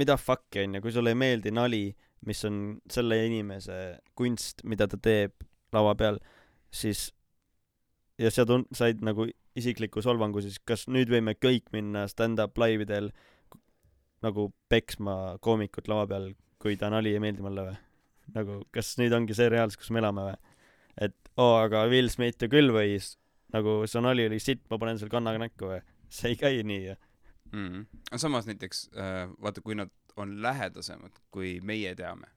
mida 0.00 0.16
fuck'i 0.20 0.64
onju 0.64 0.82
kui 0.84 0.92
sulle 0.94 1.14
ei 1.14 1.18
meeldi 1.18 1.52
nali 1.54 1.84
mis 2.26 2.40
on 2.48 2.60
selle 2.90 3.18
inimese 3.26 3.78
kunst 4.18 4.64
mida 4.64 4.88
ta 4.90 4.98
teeb 5.00 5.34
lava 5.74 5.94
peal 5.98 6.18
siis 6.74 7.10
ja 8.18 8.30
sa 8.30 8.46
tun- 8.48 8.66
said 8.72 9.02
nagu 9.04 9.26
isikliku 9.58 10.02
solvangu 10.02 10.42
siis 10.42 10.58
kas 10.66 10.86
nüüd 10.90 11.10
võime 11.12 11.36
kõik 11.38 11.70
minna 11.74 12.06
stand-up 12.10 12.58
laividel 12.58 13.10
nagu 14.24 14.48
peksma 14.72 15.36
koomikut 15.44 15.88
lava 15.90 16.06
peal 16.10 16.30
kui 16.62 16.78
ta 16.80 16.88
nali 16.90 17.12
ei 17.12 17.20
meeldi 17.20 17.44
mulle 17.44 17.66
või? 17.68 17.76
Nagu 18.34 18.62
kas 18.72 18.94
nüüd 18.96 19.12
ongi 19.12 19.36
see 19.36 19.50
reaalsus 19.52 19.82
kus 19.82 19.90
me 19.92 20.00
elame 20.00 20.22
või? 20.30 20.36
Et 21.04 21.16
oo 21.36 21.58
aga 21.60 21.84
Will 21.90 22.08
Smith 22.08 22.40
ju 22.40 22.48
küll 22.48 22.72
võis 22.72 23.14
nagu 23.54 23.82
see 23.90 24.00
nali 24.02 24.24
oli 24.30 24.40
sitt 24.42 24.64
ma 24.70 24.78
panen 24.80 24.98
selle 24.98 25.12
kannaga 25.12 25.42
näkku 25.42 25.68
või? 25.74 25.82
See 26.08 26.32
ei 26.32 26.38
käi 26.40 26.62
nii 26.64 26.86
ju 26.86 26.96
mm. 27.54 27.66
-hmm. 27.68 28.02
aga 28.10 28.18
samas 28.18 28.46
näiteks 28.50 28.88
äh, 28.96 29.28
vaata, 29.42 29.62
kui 29.64 29.74
nad 29.78 29.90
on 30.16 30.36
lähedasemad, 30.42 31.18
kui 31.34 31.58
meie 31.60 31.94
teame, 31.98 32.28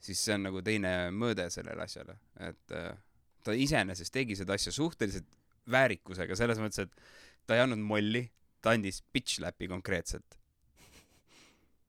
siis 0.00 0.24
see 0.24 0.36
on 0.36 0.46
nagu 0.48 0.62
teine 0.64 1.10
mõõde 1.12 1.48
sellele 1.52 1.84
asjale, 1.84 2.18
et 2.48 2.76
äh, 2.76 2.96
ta 3.44 3.52
iseenesest 3.52 4.12
tegi 4.14 4.36
seda 4.38 4.56
asja 4.58 4.72
suhteliselt 4.72 5.28
väärikusega, 5.70 6.36
selles 6.36 6.60
mõttes, 6.62 6.86
et 6.86 7.46
ta 7.46 7.56
ei 7.56 7.64
andnud 7.64 7.82
molli, 7.84 8.24
ta 8.64 8.74
andis 8.76 9.02
bitch 9.12 9.40
läpi 9.44 9.68
konkreetselt. 9.68 10.38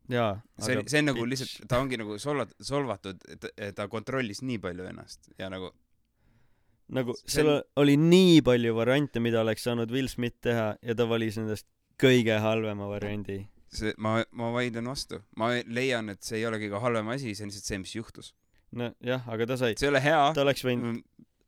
jaa 0.10 0.40
see 0.58 0.74
aga, 0.74 0.90
see 0.90 1.04
on 1.04 1.12
nagu 1.12 1.22
bitch. 1.22 1.30
lihtsalt, 1.34 1.68
ta 1.70 1.80
ongi 1.84 2.00
nagu 2.02 2.18
solvat-, 2.18 2.56
solvatud, 2.66 3.22
et 3.30 3.76
ta 3.78 3.88
kontrollis 3.88 4.42
nii 4.42 4.58
palju 4.64 4.88
ennast 4.90 5.30
ja 5.38 5.52
nagu 5.54 5.70
nagu 6.90 7.14
seal 7.22 7.52
on- 7.54 7.64
oli 7.76 7.96
nii 7.98 8.42
palju 8.42 8.74
variante 8.76 9.22
mida 9.22 9.42
oleks 9.42 9.64
saanud 9.68 9.92
Will 9.94 10.10
Smith 10.10 10.42
teha 10.42 10.72
ja 10.82 10.96
ta 10.96 11.06
valis 11.10 11.38
nendest 11.38 11.68
kõige 12.00 12.40
halvema 12.44 12.90
variandi 12.90 13.42
see, 13.70 13.94
ma, 14.02 14.20
ma 14.32 14.52
vaidlen 14.56 14.90
vastu, 14.90 15.22
ma 15.40 15.52
leian, 15.68 16.10
et 16.14 16.24
see 16.26 16.40
ei 16.40 16.48
ole 16.50 16.60
kõige 16.62 16.82
halvem 16.82 17.12
asi, 17.14 17.36
see 17.36 17.46
on 17.46 17.52
lihtsalt 17.52 17.70
see, 17.70 17.82
mis 17.84 17.96
juhtus. 17.96 18.34
nojah 18.80 19.30
aga 19.34 19.50
ta 19.50 19.58
sai 19.58 19.76
see 19.76 19.88
ei 19.88 19.94
ole 19.94 20.02
hea. 20.04 20.24
ta 20.38 20.46
oleks 20.46 20.66
võinud 20.66 21.04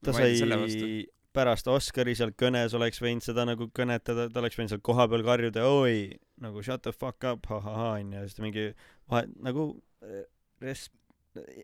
ta 0.05 0.13
sai 0.17 1.05
pärast 1.31 1.67
Oscari 1.71 2.15
seal 2.17 2.33
kõnes 2.35 2.73
oleks 2.75 2.99
võinud 3.01 3.23
seda 3.23 3.45
nagu 3.47 3.69
kõnetada, 3.75 4.27
ta 4.31 4.41
oleks 4.41 4.57
võinud 4.59 4.73
seal 4.73 4.83
kohapeal 4.83 5.23
karjuda 5.25 5.67
oi 5.69 6.09
nagu 6.43 6.63
shut 6.65 6.83
the 6.83 6.91
fuck 6.91 7.23
up 7.27 7.47
ha-ha-ha 7.49 7.93
onju 7.99 8.25
siis 8.25 8.37
ta 8.37 8.43
mingi 8.43 8.65
vahe 9.11 9.29
nagu 9.45 9.67
eh, 10.03 10.25
res- 10.63 10.89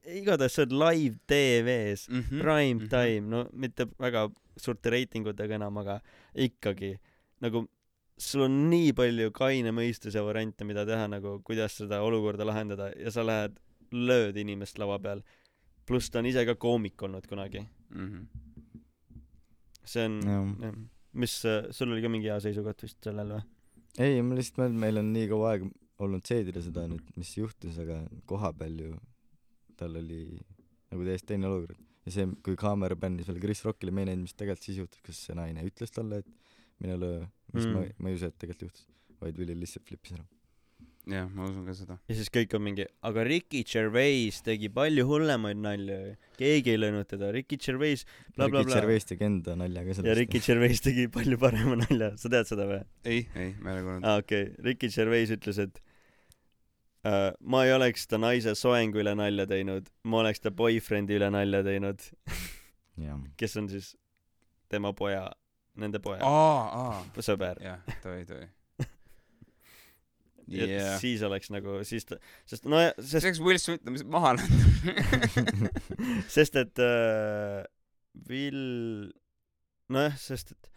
igatahes 0.07 0.55
see 0.55 0.67
on 0.69 0.77
live 0.79 1.19
TV-s 1.27 2.07
mm 2.07 2.21
-hmm. 2.21 2.43
prime 2.45 2.87
time 2.93 3.27
no 3.27 3.47
mitte 3.51 3.89
väga 3.99 4.29
suurte 4.57 4.93
reitingutega 4.93 5.59
enam 5.59 5.77
aga 5.83 5.99
ikkagi 6.33 6.95
nagu 7.43 7.67
sul 8.17 8.45
on 8.47 8.57
nii 8.71 8.93
palju 8.97 9.31
kaine 9.35 9.73
mõistuse 9.75 10.23
variante 10.25 10.65
mida 10.65 10.85
teha 10.89 11.07
nagu 11.11 11.37
kuidas 11.47 11.77
seda 11.81 12.01
olukorda 12.05 12.47
lahendada 12.47 12.91
ja 12.97 13.13
sa 13.13 13.25
lähed 13.25 13.59
lööd 13.93 14.37
inimest 14.41 14.79
lava 14.81 14.97
peal 14.99 15.23
pluss 15.87 16.11
ta 16.11 16.19
on 16.19 16.29
ise 16.29 16.43
ka 16.45 16.57
koomik 16.59 17.01
olnud 17.07 17.27
kunagi 17.29 17.61
mm. 17.61 18.07
-hmm. 18.07 19.23
see 19.85 20.05
on 20.05 20.21
jah 20.27 20.73
mis 21.17 21.33
sul 21.71 21.91
oli 21.91 22.01
ka 22.03 22.09
mingi 22.11 22.29
hea 22.29 22.39
seisukoht 22.43 22.83
vist 22.85 22.99
sellel 23.03 23.33
või 23.35 23.43
ei, 23.97 24.21
ma 24.21 24.37
lihtsalt 24.37 24.61
mõtlen, 24.61 24.79
meil 24.83 25.01
on 25.01 25.11
nii 25.13 25.29
kaua 25.31 25.53
aega 25.53 25.69
olnud 26.05 26.29
seedida 26.29 26.61
seda 26.61 26.85
nüüd, 26.89 27.05
mis 27.17 27.31
juhtus, 27.39 27.79
aga 27.81 28.03
koha 28.29 28.51
peal 28.57 28.75
ju 28.83 28.91
tal 29.77 29.97
oli 29.97 30.21
nagu 30.91 31.05
täiesti 31.07 31.33
teine 31.33 31.49
olukord. 31.49 31.79
ja 32.05 32.13
see, 32.13 32.27
kui 32.45 32.55
kaamera 32.59 32.95
bändis 32.95 33.27
veel 33.29 33.41
Chris 33.41 33.63
Rockile, 33.65 33.91
me 33.91 34.03
ei 34.03 34.11
näinud, 34.11 34.27
mis 34.27 34.37
tegelikult 34.37 34.67
siis 34.67 34.77
juhtus, 34.79 35.01
kas 35.05 35.23
see 35.27 35.35
naine 35.37 35.65
ütles 35.67 35.91
talle, 35.93 36.21
et 36.21 36.46
mine 36.83 36.97
löö, 37.01 37.21
mis 37.53 37.65
mm. 37.65 37.75
ma 37.75 37.85
ma 37.97 38.11
ei 38.11 38.17
usu, 38.17 38.31
et 38.31 38.39
tegelikult 38.39 38.67
juhtus, 38.67 38.89
vaid 39.21 39.39
Willie 39.41 39.57
lihtsalt 39.57 39.87
flippis 39.87 40.17
ära. 40.17 40.25
jah, 41.07 41.29
ma 41.31 41.47
usun 41.47 41.65
ka 41.67 41.75
seda. 41.77 41.97
ja 42.09 42.17
siis 42.19 42.29
kõik 42.33 42.53
on 42.57 42.63
mingi 42.65 42.85
aga 43.09 43.23
Ricky 43.27 43.63
Gervais 43.67 44.41
tegi 44.45 44.69
palju 44.73 45.07
hullemaid 45.07 45.61
nalju 45.63 45.99
keegi 46.39 46.73
ei 46.75 46.81
löönud 46.81 47.09
teda 47.09 47.31
Ricky 47.35 47.59
Gervais 47.63 48.05
bla 48.35 48.49
bla 48.51 48.61
Ricky 48.61 48.71
bla 48.71 48.81
Gervais 48.81 49.09
tegi 49.09 49.27
enda 49.29 49.55
nalja 49.59 49.85
ka 49.85 49.93
ja 49.93 49.99
sellest. 50.01 50.19
Ricky 50.21 50.43
Gervais 50.49 50.83
tegi 50.83 51.07
palju 51.13 51.39
parema 51.41 51.79
nalja 51.83 52.11
sa 52.19 52.33
tead 52.33 52.51
seda 52.51 52.67
või 52.69 52.81
ei, 53.05 53.23
ei, 53.35 53.53
ma 53.61 53.73
ei 53.73 53.79
ole 53.79 53.85
kuulnud. 53.87 54.03
aa 54.03 54.17
ah, 54.17 54.23
okei 54.25 54.49
okay. 54.49 54.65
Ricky 54.69 54.91
Gervais 54.93 55.33
ütles 55.37 55.61
et 55.63 55.81
äh, 57.07 57.31
ma 57.39 57.63
ei 57.65 57.73
oleks 57.77 58.05
ta 58.11 58.21
naise 58.21 58.53
soengu 58.59 59.01
üle 59.01 59.15
nalja 59.17 59.47
teinud 59.49 59.89
ma 60.03 60.21
oleks 60.25 60.43
ta 60.43 60.51
boyfriend'i 60.51 61.17
üle 61.17 61.31
nalja 61.33 61.63
teinud 61.65 62.03
kes 63.39 63.57
on 63.61 63.71
siis 63.71 63.95
tema 64.69 64.91
poja 64.93 65.29
nende 65.81 66.01
poja 66.03 66.21
aa, 66.25 66.61
aa, 66.81 67.23
sõber. 67.25 67.61
jah, 67.63 67.81
tohi. 68.03 68.23
et 70.47 70.71
jah. 70.71 70.93
siis 71.01 71.23
oleks 71.27 71.51
nagu, 71.53 71.79
siis 71.87 72.07
ta, 72.07 72.19
sest 72.49 72.67
no 72.71 72.79
ja- 72.81 72.93
see 72.99 73.17
sest, 73.17 73.25
oleks 73.27 73.41
Will 73.43 73.61
Smith 73.61 73.87
on 73.87 73.97
maha 74.13 74.35
läinud. 74.37 75.67
sest 76.37 76.55
et 76.59 76.83
äh, 76.83 77.65
Will, 78.29 79.11
nojah, 79.93 80.15
sest 80.21 80.55
et 80.55 80.71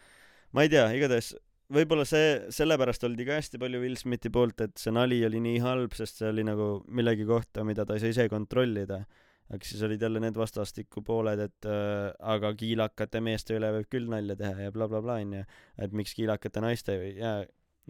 ma 0.57 0.67
ei 0.67 0.73
tea, 0.73 0.89
igatahes 0.99 1.35
võib-olla 1.71 2.05
see, 2.09 2.31
sellepärast 2.55 3.05
oldi 3.07 3.27
ka 3.29 3.39
hästi 3.39 3.61
palju 3.63 3.81
Will 3.83 3.99
Smithi 3.99 4.31
poolt, 4.35 4.63
et 4.65 4.77
see 4.81 4.93
nali 4.95 5.21
oli 5.27 5.41
nii 5.43 5.61
halb, 5.63 5.95
sest 5.97 6.21
see 6.21 6.31
oli 6.31 6.45
nagu 6.47 6.81
millegi 6.91 7.27
kohta, 7.29 7.65
mida 7.67 7.87
ta 7.87 7.97
ei 7.97 8.03
saa 8.03 8.15
ise 8.15 8.27
kontrollida. 8.33 9.05
Aga 9.51 9.67
siis 9.67 9.83
olid 9.87 10.03
jälle 10.03 10.23
need 10.23 10.39
vastastikku 10.39 11.03
pooled, 11.07 11.43
et 11.43 11.69
äh, 11.69 12.11
aga 12.35 12.53
kiilakate 12.59 13.23
meeste 13.25 13.57
üle 13.59 13.73
võib 13.75 13.91
küll 13.91 14.11
nalja 14.11 14.37
teha 14.39 14.69
ja 14.69 14.75
blablabla 14.75 15.19
bla, 15.19 15.19
onju. 15.25 15.45
et 15.87 15.97
miks 15.97 16.15
kiilakate 16.19 16.63
naiste 16.65 16.97
või 17.01 17.13
ja 17.19 17.35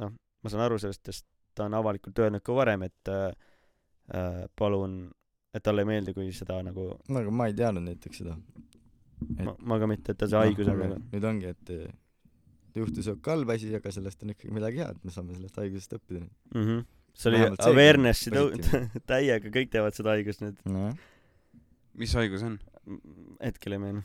noh, 0.01 0.15
ma 0.17 0.53
saan 0.53 0.65
aru 0.67 0.81
sellest, 0.81 1.05
sest 1.05 1.27
ta 1.55 1.67
on 1.69 1.77
avalikult 1.77 2.19
öelnud 2.23 2.45
ka 2.47 2.57
varem, 2.57 2.87
et 2.89 3.13
äh, 3.13 3.31
äh, 4.17 4.43
palun, 4.57 5.03
et 5.55 5.65
talle 5.67 5.85
ei 5.85 5.91
meeldi, 5.93 6.15
kui 6.17 6.31
seda 6.37 6.61
nagu 6.65 6.93
no 6.97 7.25
aga 7.25 7.35
ma 7.35 7.51
ei 7.51 7.57
teadnud 7.59 7.89
näiteks 7.91 8.23
seda. 8.23 8.39
ma, 9.45 9.57
ma 9.59 9.81
ka 9.83 9.91
mitte, 9.91 10.15
et 10.15 10.23
ta 10.23 10.31
see 10.31 10.47
haigus 10.47 10.71
on 10.71 10.79
aga 10.79 10.95
nagu 10.95 11.03
nüüd 11.11 11.29
ongi, 11.35 11.53
et 11.57 11.75
juhtus 12.79 13.07
siuke 13.09 13.33
halb 13.33 13.51
asi, 13.53 13.71
aga 13.77 13.93
sellest 13.95 14.25
on 14.25 14.35
ikkagi 14.35 14.55
midagi 14.55 14.83
head, 14.85 14.99
me 15.05 15.15
saame 15.15 15.37
sellest 15.37 15.61
haigusest 15.61 15.97
õppida 15.99 16.23
nüüd. 16.23 16.35
mm. 16.55 16.67
-hmm. 16.67 16.85
see 17.21 17.33
oli 17.33 17.43
awareness'i 17.69 18.33
tõu- 18.35 18.53
täiega, 19.11 19.53
kõik 19.57 19.73
teavad 19.75 19.97
seda 19.97 20.15
haigust 20.17 20.45
nüüd. 20.45 20.61
nojah, 20.65 20.95
mis 22.01 22.15
haigus 22.19 22.45
on? 22.47 22.59
hetkel 23.41 23.77
ei 23.77 23.81
meenu. 23.83 24.01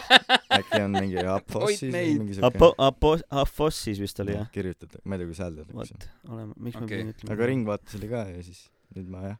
äkki 0.58 0.80
on 0.84 0.94
mingi 0.96 1.22
apfossis 1.24 1.86
või 1.92 2.16
mingi 2.20 2.36
siuke 2.36 2.48
Apo-, 2.50 2.72
apo-, 2.84 3.18
afossis 3.42 4.00
vist 4.02 4.20
oli 4.22 4.34
jah? 4.36 4.48
kirjutatud, 4.54 5.00
ma 5.04 5.16
ei 5.16 5.22
tea, 5.22 5.28
kuidas 5.30 5.42
hääldada. 5.44 5.76
vot, 5.76 6.08
olema, 6.28 6.56
miks 6.56 6.76
Okei. 6.76 6.84
ma 6.84 6.90
pidin 6.90 7.12
ütlema. 7.14 7.36
aga 7.36 7.48
Ringvaates 7.50 7.96
oli 8.00 8.10
ka 8.12 8.24
ja 8.30 8.42
siis 8.46 8.60
nüüd 8.96 9.08
ma 9.12 9.22
jah, 9.24 9.38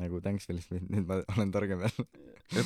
nagu 0.00 0.22
thanks 0.24 0.48
Will 0.50 0.62
Smith, 0.64 0.86
nüüd 0.90 1.06
ma 1.08 1.20
olen 1.36 1.52
targem 1.54 1.84
jälle. 1.86 2.06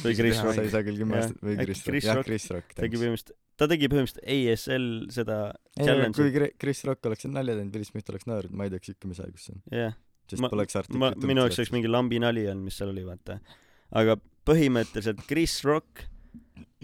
või 0.05 0.15
Chris 0.19 0.39
sa 0.39 0.47
Rock 0.49 0.62
ei 0.62 0.73
saa 0.77 0.87
küll 0.87 1.03
kümme 1.03 1.20
aastat 1.20 1.43
või 1.49 1.59
Chris 1.65 1.85
Rock, 1.87 2.07
jah 2.09 2.23
Chris 2.31 2.49
Rock. 2.55 2.78
tegi 2.78 3.01
põhimõtteliselt, 3.03 3.37
ta 3.61 3.70
tegi 3.74 3.91
põhimõtteliselt 3.93 4.24
ASL 4.37 4.89
seda 5.19 5.39
ei, 5.51 5.83
aga 5.83 5.91
challenge'i 5.91 6.23
kui. 6.23 6.33
Chri- 6.39 6.55
Chris 6.62 6.83
Rock 6.89 7.11
oleks 7.11 7.28
nalja 7.31 7.59
teinud, 7.59 7.77
Will 7.78 7.89
Smith 7.91 8.15
oleks 8.15 8.28
naernud, 8.31 8.57
ma 8.57 8.69
ei 8.69 8.74
teaks 8.77 8.95
ikka, 8.95 9.11
mis 9.12 9.23
haigus 9.24 9.49
see 9.51 9.57
on. 9.59 9.62
jah, 9.83 9.95
sest 10.31 10.45
Ma- 10.47 10.53
poleks 10.53 10.77
ma, 10.78 10.83
artiklit 10.85 11.31
minu 11.33 11.45
jaoks 11.45 11.62
oleks 11.62 11.74
mingi 11.74 11.91
lambinali 11.91 12.47
olnud, 12.51 12.69
mis 12.70 12.78
seal 12.81 12.93
oli, 12.95 13.07
vaata. 13.07 13.41
Aga 13.91 14.17
põhimõtteliselt 14.47 15.23
Chris 15.29 15.61
Rock 15.67 16.07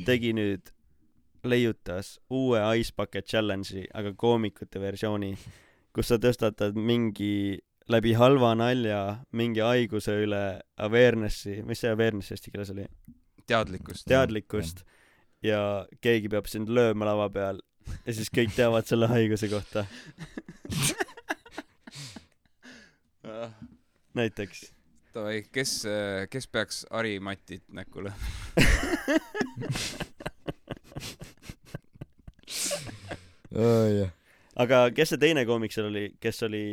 tegi 0.06 0.32
nüüd, 0.36 0.72
leiutas 1.42 2.18
uue 2.30 2.60
Ice 2.78 2.94
Bucket 2.96 3.26
Challenge'i, 3.26 3.88
aga 3.94 4.14
koomikute 4.18 4.80
versiooni, 4.82 5.34
kus 5.94 6.12
sa 6.12 6.18
tõstatad 6.22 6.78
mingi 6.78 7.58
läbi 7.90 8.12
halva 8.14 8.54
nalja 8.54 9.24
mingi 9.34 9.60
haiguse 9.64 10.14
üle 10.22 10.60
awareness'i, 10.78 11.62
mis 11.66 11.82
see 11.82 11.90
awareness 11.90 12.32
eesti 12.34 12.50
keeles 12.54 12.70
oli? 12.74 12.86
teadlikkust. 13.46 14.06
teadlikkust 14.06 14.84
ja 15.42 15.86
keegi 16.00 16.28
peab 16.30 16.46
sind 16.50 16.70
lööma 16.70 17.04
lava 17.10 17.26
peal 17.34 17.58
ja 18.06 18.14
siis 18.14 18.30
kõik 18.32 18.54
teavad 18.56 18.86
selle 18.86 19.08
haiguse 19.10 19.48
kohta, 19.50 19.86
näiteks. 24.18 24.72
davai, 25.14 25.42
kes, 25.52 25.72
kes 26.32 26.46
peaks 26.48 26.82
Harimatit 26.90 27.64
näkku 27.74 28.04
lööma? 28.06 28.26
jah, 33.52 34.10
aga 34.64 34.82
kes 34.96 35.12
see 35.12 35.20
teine 35.20 35.44
koomik 35.48 35.74
seal 35.74 35.88
oli, 35.90 36.04
kes 36.22 36.42
oli 36.48 36.64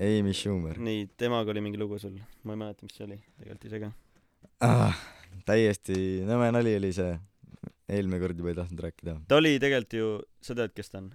Amy 0.00 0.34
Schumer 0.36 0.80
nii, 0.80 1.08
temaga 1.20 1.52
oli 1.52 1.64
mingi 1.64 1.80
lugu 1.80 1.98
sul, 2.00 2.16
ma 2.44 2.56
ei 2.56 2.62
mäleta, 2.62 2.86
mis 2.86 2.96
see 2.96 3.06
oli 3.08 3.18
tegelikult 3.38 3.68
ise 3.68 3.82
ka. 3.84 3.90
ah,. 4.66 5.00
täiesti 5.48 5.96
nõme 6.28 6.50
nali 6.54 6.76
oli 6.78 6.92
see, 6.96 7.12
eelmine 7.90 8.20
kord 8.22 8.40
juba 8.40 8.52
ei 8.52 8.60
tahtnud 8.62 8.84
rääkida 8.86 9.18
ta 9.28 9.40
oli 9.40 9.56
tegelikult 9.62 9.98
ju, 10.00 10.12
sa 10.44 10.56
tead, 10.58 10.72
kes 10.76 10.92
ta 10.92 11.02
on? 11.02 11.10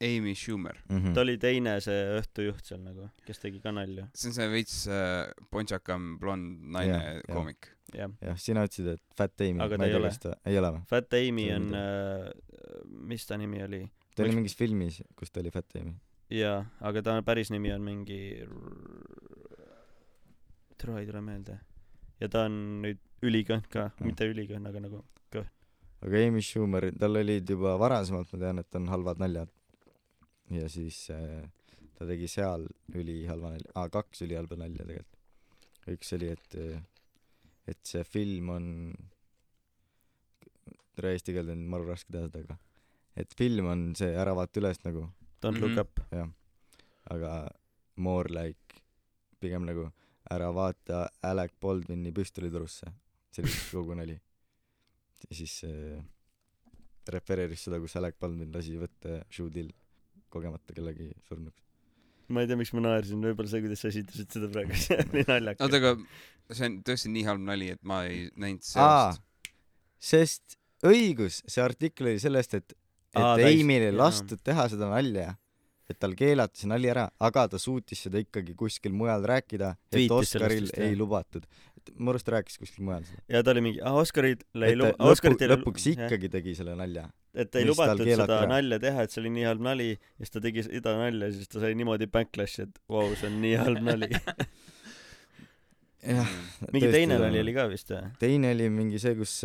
Amy 0.00 0.34
Schumer. 0.34 0.76
mm. 0.88 0.96
-hmm. 0.98 1.14
ta 1.14 1.20
oli 1.20 1.36
teine 1.38 1.74
see 1.84 2.00
õhtujuht 2.20 2.64
seal 2.70 2.80
nagu, 2.84 3.08
kes 3.26 3.38
tegi 3.42 3.60
ka 3.60 3.72
nalju, 3.72 4.06
see 4.14 4.30
on 4.30 4.34
see 4.38 4.48
veits 4.52 4.76
äh, 4.88 5.30
pontsakam 5.50 6.14
blond 6.20 6.62
naine 6.76 6.96
jah. 6.96 7.22
koomik. 7.28 7.68
jah. 7.94 8.10
jah, 8.20 8.38
sina 8.38 8.64
ütlesid, 8.64 8.92
et 8.94 9.02
Fat 9.16 9.40
Amy, 9.40 9.60
Aga 9.60 9.78
ta 9.78 9.86
ei 9.90 9.94
ole. 9.98 10.12
ei 10.46 10.58
ole 10.58 10.72
või? 10.76 10.84
Fat 10.88 11.14
Amy 11.20 11.46
See 11.48 11.56
on 11.56 11.74
äh,, 11.74 12.30
mis 13.12 13.26
ta 13.26 13.36
nimi 13.36 13.62
oli? 13.64 13.82
ta 14.16 14.22
oli 14.24 14.36
mingis 14.40 14.56
filmis, 14.56 15.02
kus 15.16 15.30
ta 15.30 15.40
oli 15.44 15.50
Fat 15.50 15.76
Amy. 15.80 15.94
jaa, 16.30 16.64
aga 16.80 17.02
ta 17.02 17.20
päris 17.22 17.50
nimi 17.50 17.72
on 17.72 17.82
mingi 17.84 18.20
tule 20.80 21.00
ei 21.00 21.06
tule 21.06 21.20
meelde. 21.20 21.58
ja 22.20 22.28
ta 22.28 22.46
on 22.48 22.82
nüüd 22.82 22.98
ülikõhn 23.22 23.64
ka, 23.68 23.90
Mm. 24.00 24.06
mitte 24.06 24.24
ülikõhn, 24.32 24.66
aga 24.68 24.80
nagu 24.80 25.04
aga 26.00 26.20
Amy 26.26 26.40
Schumer, 26.40 26.86
tal 26.98 27.16
olid 27.20 27.48
juba 27.50 27.74
varasemalt, 27.80 28.30
ma 28.32 28.38
tean, 28.38 28.58
et 28.62 28.74
on 28.78 28.86
halvad 28.88 29.18
naljad. 29.20 29.50
Ja 30.50 30.68
siis 30.72 31.04
äh, 31.14 31.44
ta 31.98 32.08
tegi 32.08 32.28
seal 32.32 32.64
ülihalva 32.96 33.52
nalja, 33.54 33.72
aa 33.76 33.90
kaks 33.92 34.24
ülihalba 34.24 34.56
nalja 34.60 34.86
tegelikult. 34.88 35.18
üks 35.90 36.12
oli, 36.16 36.30
et, 36.32 36.56
et 37.68 37.80
see 37.88 38.02
film 38.08 38.50
on, 38.54 38.66
tere 40.96 41.14
eesti 41.16 41.34
keelde 41.36 41.56
on 41.56 41.64
maru 41.72 41.88
raske 41.90 42.12
teha 42.12 42.28
seda, 42.28 42.44
aga 42.44 42.56
et 43.20 43.34
film 43.36 43.68
on 43.68 43.82
see 43.98 44.12
Ära 44.16 44.34
vaata 44.38 44.62
üles 44.62 44.80
nagu, 44.86 45.08
Don't 45.44 45.60
look 45.60 45.78
up. 45.80 46.00
jah, 46.14 46.28
aga 47.12 47.34
more 47.96 48.32
like 48.32 48.80
pigem 49.40 49.68
nagu 49.68 49.90
Ära 50.30 50.50
vaata 50.54 51.08
Alec 51.26 51.56
Baldwini 51.60 52.12
püstolitorusse, 52.16 52.92
see 53.34 53.44
oli 53.44 53.58
kogu 53.72 53.98
nali. 53.98 54.16
ja 55.26 55.36
siis 55.36 55.58
äh, 55.68 56.00
refereeris 57.12 57.66
seda, 57.66 57.80
kus 57.82 57.96
Alec 58.00 58.16
Baldwin 58.20 58.52
lasi 58.54 58.78
võtta 58.80 59.20
Shoe-Dill 59.28 59.72
kogemata 60.32 60.76
kellegi 60.76 61.10
surnuks. 61.28 61.60
ma 62.30 62.44
ei 62.44 62.50
tea, 62.50 62.56
miks 62.60 62.70
ma 62.76 62.84
naersin, 62.84 63.20
võib-olla 63.24 63.50
see, 63.50 63.62
kuidas 63.64 63.80
sa 63.82 63.90
esitasid 63.90 64.36
seda 64.36 64.48
praegu, 64.52 64.76
see 64.84 64.98
oli 65.02 65.24
naljakas. 65.28 65.66
oota, 65.66 65.80
aga 65.82 66.54
see 66.56 66.68
on 66.70 66.78
tõesti 66.86 67.12
nii 67.16 67.26
halb 67.26 67.42
nali, 67.48 67.72
et 67.74 67.82
ma 67.86 68.04
ei 68.06 68.28
näinud 68.38 68.62
seost., 68.66 69.22
sest 70.00 70.56
õigus, 70.86 71.42
see 71.50 71.62
artikkel 71.64 72.12
oli 72.12 72.22
sellest, 72.22 72.54
et, 72.60 72.72
et 73.12 73.20
Aa, 73.20 73.36
ta 73.36 73.50
ei- 73.50 73.90
lastud 73.96 74.40
teha 74.46 74.68
seda 74.72 74.88
nalja, 74.92 75.34
et 75.90 75.98
tal 75.98 76.14
keelati 76.14 76.62
see 76.62 76.70
nali 76.70 76.88
ära, 76.92 77.08
aga 77.18 77.48
ta 77.50 77.58
suutis 77.60 78.04
seda 78.06 78.20
ikkagi 78.22 78.54
kuskil 78.58 78.94
mujal 78.94 79.26
rääkida, 79.26 79.72
et 79.90 79.96
Tweetis 79.98 80.30
sellest 80.30 80.36
Oscaril 80.38 80.66
vist, 80.68 80.78
ei 80.78 80.92
jah. 80.92 80.98
lubatud. 81.02 81.46
mu 81.98 82.12
arust 82.12 82.26
ta 82.28 82.36
rääkis 82.36 82.58
kuskil 82.60 82.84
mujal 82.86 83.02
seda. 83.08 83.22
ja 83.28 83.42
ta 83.42 83.50
oli 83.50 83.62
mingi, 83.64 83.80
ah 83.82 83.96
Oscarid 83.98 84.44
ei 84.54 84.72
et 84.72 84.78
ta 84.78 84.78
lu-, 84.78 84.90
lõpu, 84.92 85.10
Oscarit 85.10 85.42
ei 85.42 85.48
lu- 85.50 85.56
lõpuks 85.56 85.86
jah. 85.90 86.06
ikkagi 86.06 86.28
tegi 86.30 86.54
selle 86.54 86.76
nalja. 86.78 87.08
Et 87.34 87.60
ei 87.60 87.66
lubatud 87.68 88.02
seda 88.08 88.40
nalja 88.50 88.80
teha, 88.82 89.04
et 89.04 89.14
see 89.14 89.22
oli 89.22 89.32
nii 89.36 89.46
halb 89.46 89.62
nali 89.62 89.90
ja 89.92 90.24
siis 90.24 90.34
ta 90.34 90.42
tegi 90.42 90.64
seda 90.66 90.96
nalja 90.98 91.30
ja 91.30 91.36
siis 91.36 91.52
ta 91.52 91.62
sai 91.62 91.76
niimoodi 91.78 92.10
backlash'i, 92.10 92.66
et 92.66 92.82
vau 92.90 93.04
wow,, 93.06 93.14
see 93.18 93.30
on 93.30 93.38
nii 93.44 93.54
halb 93.60 93.84
nali. 93.86 94.10
jah, 96.16 96.34
mingi 96.70 96.88
Tõesti, 96.88 96.96
teine 96.96 97.20
nali 97.22 97.42
oli 97.44 97.56
ka 97.56 97.68
vist 97.70 97.94
või? 97.94 98.02
teine 98.22 98.52
oli 98.56 98.68
mingi 98.74 99.02
see, 99.02 99.14
kus 99.18 99.36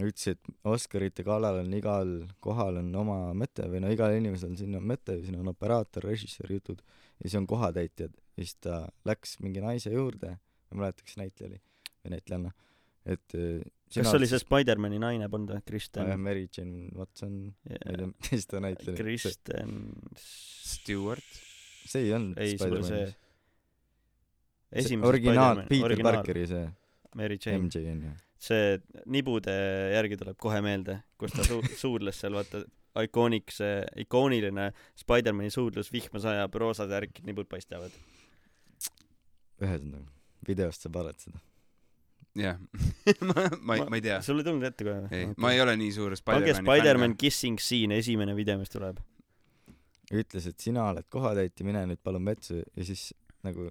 ütles, 0.00 0.26
et 0.32 0.52
Oscarite 0.70 1.24
galal 1.26 1.60
on 1.64 1.72
igal 1.76 2.14
kohal 2.44 2.80
on 2.80 2.90
oma 3.02 3.18
mõte 3.36 3.66
või 3.70 3.82
no 3.84 3.90
igal 3.92 4.14
inimesel 4.16 4.54
on 4.54 4.60
sinna 4.60 4.80
mõte, 4.80 5.18
siin 5.24 5.38
on 5.40 5.50
operaator, 5.52 6.06
režissöör, 6.08 6.54
jutud 6.56 6.80
ja 6.80 7.26
siis 7.26 7.36
on 7.40 7.48
kohatäitjad 7.50 8.14
ja 8.14 8.44
siis 8.44 8.56
ta 8.62 8.80
läks 9.08 9.38
mingi 9.44 9.62
naise 9.64 9.92
juurde, 9.92 10.36
ma 10.70 10.76
ei 10.78 10.82
mäleta, 10.84 11.04
kes 11.04 11.18
näitleja 11.20 11.52
oli 11.52 11.60
või 12.00 12.14
näitlejanna, 12.14 12.52
et 13.14 13.36
äh, 13.36 13.60
kas 13.90 14.06
see 14.06 14.18
oli 14.20 14.28
see 14.30 14.40
Spider-man'i 14.42 15.00
naine 15.02 15.28
polnud 15.32 15.56
või? 15.56 15.62
Kristen 15.66 16.10
Mary 16.22 16.46
Jane 16.46 16.90
Watson, 16.96 17.38
ma 17.66 17.76
ei 17.76 17.98
tea, 18.00 18.10
kes 18.28 18.46
ta 18.50 18.62
näitleja 18.62 18.94
oli. 18.94 19.02
Kristen, 19.02 19.76
Stewart. 20.20 21.40
see 21.90 22.06
ei 22.06 22.14
olnud 22.16 22.38
Spider-manis. 22.38 23.16
originaal, 25.10 25.64
Peter 25.68 25.88
originaal, 25.90 26.20
Parkeri 26.20 26.46
see 26.50 26.66
Mary 27.18 27.38
Jane. 27.42 27.64
MJ 27.66 27.86
on 27.90 28.04
ju. 28.06 28.12
see 28.40 28.78
nibude 29.10 29.56
järgi 29.96 30.20
tuleb 30.20 30.38
kohe 30.40 30.62
meelde, 30.64 31.00
kus 31.20 31.34
ta 31.34 31.46
su-, 31.46 31.64
suudles 31.82 32.22
seal, 32.22 32.38
vaata, 32.38 32.62
ikooniks, 33.04 33.60
see 33.60 33.82
ikooniline 34.06 34.70
Spider-man'i 35.02 35.50
suudlus, 35.54 35.90
vihma 35.92 36.22
sajab, 36.22 36.56
roosa 36.62 36.86
särk, 36.90 37.22
nibud 37.26 37.50
paistavad. 37.50 37.92
ühesõnaga, 39.60 40.06
videost 40.46 40.86
saab 40.86 41.00
vaadata 41.00 41.26
seda. 41.26 41.42
Jah, 42.38 42.58
ma, 43.28 43.34
ma 43.60 43.76
ei, 43.76 43.84
ma 43.88 43.96
ei 43.96 44.02
tea. 44.04 44.20
sul 44.22 44.38
ei 44.38 44.46
tulnud 44.46 44.66
ette 44.68 44.86
kohe 44.86 45.08
ei, 45.14 45.30
ma 45.42 45.50
ei 45.54 45.62
ole 45.62 45.74
nii 45.80 45.94
suur 45.94 46.14
pange 46.22 46.52
Spider-mani 46.54 46.68
Spider-man 46.68 47.16
kissing 47.18 47.58
scene, 47.62 47.98
esimene 47.98 48.34
video, 48.38 48.58
mis 48.60 48.70
tuleb. 48.70 49.00
ütles, 50.10 50.46
et 50.46 50.62
sina 50.62 50.86
oled 50.92 51.08
kohatäitja, 51.10 51.66
mine 51.66 51.82
nüüd 51.90 52.02
palun 52.02 52.28
vetsu 52.30 52.60
ja 52.60 52.86
siis 52.86 53.10
nagu 53.46 53.70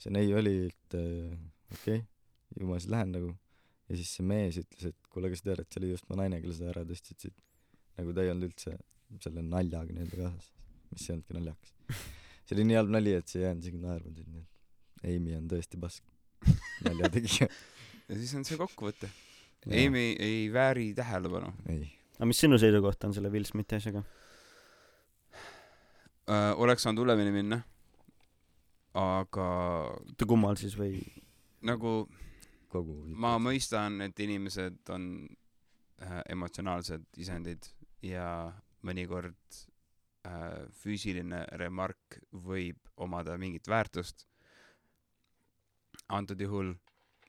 see 0.00 0.12
neiu 0.12 0.36
oli, 0.40 0.56
et 0.68 0.98
äh, 0.98 1.32
okei 1.72 2.02
okay,, 2.02 2.04
ju 2.56 2.68
ma 2.68 2.80
siis 2.80 2.92
lähen 2.92 3.14
nagu. 3.16 3.32
ja 3.88 4.00
siis 4.00 4.12
see 4.18 4.26
mees 4.26 4.58
ütles, 4.60 4.90
et 4.90 5.12
kuule, 5.12 5.30
kas 5.32 5.40
sa 5.44 5.50
tead, 5.50 5.62
et 5.64 5.72
see 5.72 5.82
oli 5.82 5.94
just 5.94 6.08
mu 6.10 6.18
naine, 6.20 6.42
kelle 6.42 6.56
sa 6.58 6.68
ära 6.72 6.84
tõstsid 6.88 7.28
siit. 7.28 7.36
nagu 7.96 8.12
ta 8.12 8.26
ei 8.26 8.34
olnud 8.34 8.50
üldse 8.50 8.74
selle 9.22 9.44
naljaga 9.46 9.94
nii-öelda 9.94 10.20
kaasas, 10.20 10.52
mis 10.90 11.06
ei 11.06 11.14
olnudki 11.14 11.38
naljakas. 11.38 11.72
see 12.44 12.58
oli 12.58 12.68
nii 12.68 12.78
halb 12.80 12.92
nali, 12.92 13.16
et 13.16 13.32
see 13.32 13.40
ei 13.40 13.46
jäänud 13.46 13.64
isegi 13.64 13.82
naerma 13.86 14.12
nii 14.18 14.44
et 14.44 14.52
Amy 15.06 15.36
on 15.36 15.48
tõesti 15.48 15.78
pask 15.80 16.15
naljategija. 16.86 17.48
ja 18.08 18.18
siis 18.18 18.34
on 18.38 18.44
see 18.48 18.58
kokkuvõte. 18.60 19.10
Amy 19.66 20.12
ei 20.22 20.46
vääri 20.52 20.92
tähelepanu 20.94 21.48
ei, 21.72 21.88
aga 22.18 22.28
mis 22.30 22.38
sinu 22.38 22.58
seisukoht 22.62 23.02
on 23.08 23.14
selle 23.16 23.32
Will 23.34 23.46
Smithi 23.48 23.80
asjaga? 23.80 24.04
äh,. 26.30 26.52
oleks 26.56 26.86
saanud 26.86 27.02
hullemini 27.02 27.32
minna. 27.34 27.60
aga 28.94 29.48
kummal 30.26 30.56
siis 30.60 30.78
või? 30.78 31.00
nagu 31.66 32.06
kogu 32.72 32.96
ma 33.08 33.36
mõistan, 33.42 34.00
et 34.06 34.20
inimesed 34.20 34.92
on 34.94 35.26
äh, 36.02 36.20
emotsionaalsed 36.32 37.08
isendid 37.22 37.68
ja 38.04 38.52
mõnikord 38.86 39.58
äh, 40.26 40.66
füüsiline 40.82 41.44
remark 41.60 42.20
võib 42.32 42.78
omada 42.96 43.36
mingit 43.40 43.68
väärtust. 43.68 44.26
Antud 46.08 46.40
juhul 46.40 46.74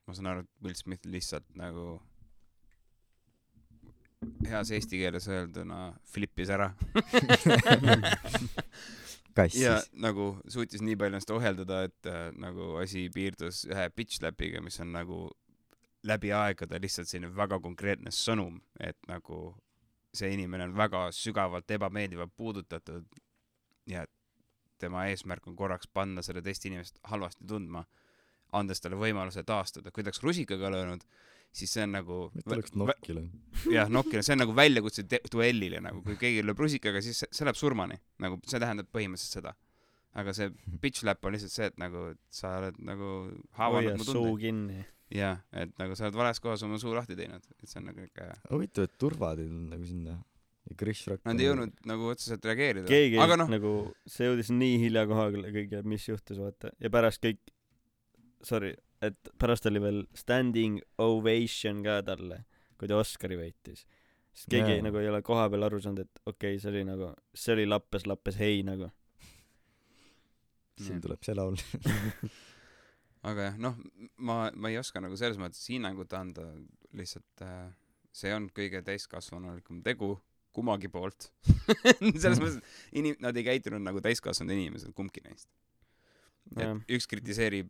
ma 0.07 0.13
saan 0.15 0.31
aru, 0.31 0.45
et 0.45 0.63
Will 0.63 0.77
Smith 0.77 1.07
lihtsalt 1.07 1.47
nagu 1.59 1.97
heas 4.47 4.71
eesti 4.73 5.01
keeles 5.01 5.27
öelduna 5.29 5.91
flippis 6.11 6.49
ära. 6.53 6.71
Kassis. 9.37 9.61
Ja 9.61 9.75
nagu 10.01 10.31
suutis 10.49 10.81
nii 10.81 10.95
palju 10.97 11.13
ennast 11.13 11.29
ohjeldada, 11.29 11.83
et 11.85 12.09
äh, 12.09 12.31
nagu 12.41 12.77
asi 12.81 13.05
piirdus 13.13 13.65
ühe 13.69 13.85
pitch 13.93 14.17
slap'iga, 14.17 14.63
mis 14.65 14.79
on 14.81 14.95
nagu 14.95 15.27
läbi 16.07 16.31
aegade 16.33 16.79
lihtsalt 16.81 17.09
selline 17.09 17.29
väga 17.35 17.59
konkreetne 17.61 18.13
sõnum, 18.15 18.57
et 18.81 18.97
nagu 19.09 19.51
see 20.17 20.31
inimene 20.33 20.65
on 20.69 20.75
väga 20.77 21.07
sügavalt 21.13 21.69
ebameeldivalt 21.77 22.33
puudutatud 22.37 23.05
ja 23.85 24.05
tema 24.81 25.05
eesmärk 25.11 25.45
on 25.49 25.55
korraks 25.59 25.89
panna 25.93 26.23
selle 26.25 26.41
teist 26.41 26.65
inimest 26.65 26.97
halvasti 27.11 27.45
tundma, 27.47 27.83
andes 28.55 28.79
talle 28.83 28.99
võimaluse 28.99 29.43
taastuda. 29.43 29.91
kui 29.91 30.03
ta 30.03 30.11
oleks 30.11 30.23
rusikaga 30.23 30.71
löönud, 30.71 31.03
siis 31.55 31.73
see 31.73 31.85
on 31.85 31.95
nagu 31.95 32.17
et 32.37 32.51
oleks 32.51 32.73
nokki 32.77 33.15
löönud. 33.15 33.37
jah, 33.77 33.89
nokkida, 33.91 34.23
see 34.25 34.35
on 34.35 34.43
nagu 34.43 34.55
väljakutse 34.57 35.05
duellile 35.31 35.81
nagu, 35.83 36.03
kui 36.05 36.17
keegi 36.19 36.43
lööb 36.45 36.61
rusikaga, 36.65 37.01
siis 37.05 37.23
see, 37.23 37.31
see 37.33 37.47
läheb 37.47 37.59
surmani, 37.59 37.97
nagu 38.23 38.39
see 38.49 38.61
tähendab 38.63 38.89
põhimõtteliselt 38.93 39.39
seda. 39.39 39.55
aga 40.17 40.33
see 40.37 40.51
bitch 40.83 41.03
slap 41.03 41.25
on 41.25 41.35
lihtsalt 41.35 41.55
see, 41.55 41.71
et 41.71 41.81
nagu 41.81 42.07
et 42.13 42.21
sa 42.33 42.57
oled 42.61 42.79
nagu 42.85 43.11
haavanud 43.59 44.07
mu 44.07 44.31
kinni. 44.41 44.85
jah, 45.13 45.43
et 45.55 45.75
nagu 45.81 45.97
sa 45.97 46.07
oled 46.07 46.17
vales 46.19 46.41
kohas 46.43 46.65
oma 46.67 46.79
suu 46.81 46.95
lahti 46.95 47.17
teinud, 47.19 47.45
et 47.57 47.69
see 47.69 47.81
on 47.81 47.91
nagu 47.91 48.07
ikka, 48.07 48.31
huvitav, 48.51 48.89
et 48.89 48.97
turvad 49.01 49.43
ei 49.43 49.49
tulnud 49.49 49.75
nagu 49.75 49.87
sinna. 49.87 50.17
ja 50.67 50.79
Chris 50.79 51.05
Rock. 51.07 51.23
nad 51.25 51.39
ei 51.39 51.49
jõudnud 51.49 51.85
nagu 51.89 52.09
otseselt 52.13 52.45
reageerida. 52.45 52.89
keegi 52.91 53.21
aga 53.23 53.39
noh, 53.39 53.51
nagu, 53.51 53.75
see 54.09 54.27
jõudis 54.29 54.51
nii 54.53 54.81
hilja 54.83 55.07
kohale 55.09 55.47
kõigile, 55.47 55.85
mis 55.87 56.09
juhtus, 56.09 56.41
vaata. 56.43 56.73
ja 56.83 56.91
pärast 56.93 57.23
kõik, 57.23 57.39
sorry, 58.43 58.73
et 59.01 59.31
pärast 59.39 59.67
oli 59.69 59.81
veel 59.81 60.03
standing 60.17 60.81
ovation 61.03 61.83
ka 61.85 61.99
talle, 62.05 62.43
kui 62.77 62.89
ta 62.89 62.99
Oscari 62.99 63.37
võitis. 63.39 63.85
sest 64.33 64.51
keegi 64.53 64.77
Jaa. 64.77 64.85
nagu 64.85 65.01
ei 65.01 65.09
ole 65.09 65.21
kohapeal 65.25 65.67
aru 65.69 65.81
saanud, 65.81 66.05
et 66.05 66.21
okei 66.25 66.55
okay,, 66.55 66.61
see 66.61 66.71
oli 66.73 66.83
nagu, 66.87 67.11
see 67.33 67.55
oli 67.55 67.65
lappes, 67.67 68.05
lappes 68.09 68.37
hei 68.41 68.61
nagu. 68.67 68.91
siin 70.77 71.01
tuleb 71.01 71.23
see 71.25 71.33
laul. 71.37 71.57
aga 73.27 73.49
jah, 73.49 73.59
noh, 73.61 73.77
ma, 74.17 74.47
ma 74.53 74.69
ei 74.69 74.77
oska 74.77 75.01
nagu 75.03 75.17
selles 75.17 75.39
mõttes 75.41 75.65
hinnangut 75.71 76.13
anda, 76.13 76.45
lihtsalt 76.97 77.45
äh, 77.45 77.69
see 78.15 78.33
on 78.33 78.49
kõige 78.53 78.83
täiskasvanulikum 78.85 79.81
tegu 79.85 80.15
kummagi 80.57 80.89
poolt. 80.89 81.29
selles 82.21 82.39
mõttes, 82.41 82.59
et 82.61 83.01
inim-, 83.01 83.17
nad 83.21 83.37
ei 83.37 83.45
käitunud 83.45 83.83
nagu 83.83 84.01
täiskasvanud 84.01 84.55
inimesed, 84.55 84.93
kumbki 84.97 85.21
neist. 85.25 85.49
Et 86.55 86.93
üks 86.95 87.09
kritiseerib 87.11 87.69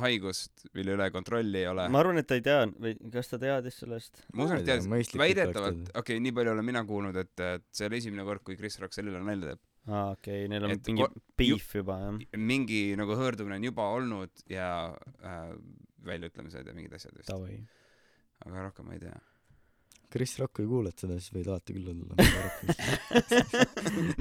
haigust, 0.00 0.66
mille 0.76 0.96
üle 0.96 1.06
kontrolli 1.14 1.62
ei 1.62 1.68
ole. 1.70 1.86
ma 1.92 2.00
arvan, 2.02 2.20
et 2.20 2.28
ta 2.28 2.36
ei 2.36 2.44
teadnud 2.44 2.80
või 2.82 3.12
kas 3.14 3.30
ta 3.30 3.38
teadis 3.40 3.78
sellest? 3.82 4.20
ma 4.36 4.46
usun, 4.46 4.60
et 4.60 4.68
teadis, 4.68 5.14
väidetavalt, 5.16 5.88
okei 5.92 6.02
okay,, 6.02 6.24
nii 6.26 6.34
palju 6.36 6.52
olen 6.52 6.68
mina 6.68 6.82
kuulnud, 6.88 7.16
et, 7.22 7.32
et 7.44 7.64
see 7.76 7.88
oli 7.88 8.00
esimene 8.02 8.26
kord, 8.28 8.44
kui 8.46 8.58
Chris 8.60 8.76
Rock 8.82 8.96
selle 8.96 9.14
üle 9.14 9.22
nalja 9.24 9.54
teeb. 9.54 9.62
aa, 9.88 10.10
okei 10.16 10.42
okay,, 10.42 10.50
neil 10.52 10.68
on 10.68 10.74
Et 10.76 10.90
mingi 10.92 11.08
beef 11.40 11.72
juba, 11.80 12.00
jah. 12.02 12.42
mingi 12.52 12.82
nagu 13.00 13.16
hõõrdumine 13.16 13.60
on 13.60 13.70
juba 13.70 13.88
olnud 13.96 14.44
ja 14.52 14.68
äh, 15.24 15.54
väljaütlemised 16.06 16.68
ja 16.68 16.76
mingid 16.76 16.98
asjad 16.98 17.16
vist, 17.16 17.32
aga 18.44 18.68
rohkem 18.68 18.90
ma 18.90 18.98
ei 18.98 19.02
tea. 19.06 19.16
Chris 20.12 20.36
Rock, 20.38 20.54
kui 20.60 20.68
kuulad 20.70 20.94
seda, 21.00 21.16
siis 21.18 21.32
võid 21.34 21.48
alati 21.50 21.74
külla 21.74 21.92
tulla. 21.96 22.14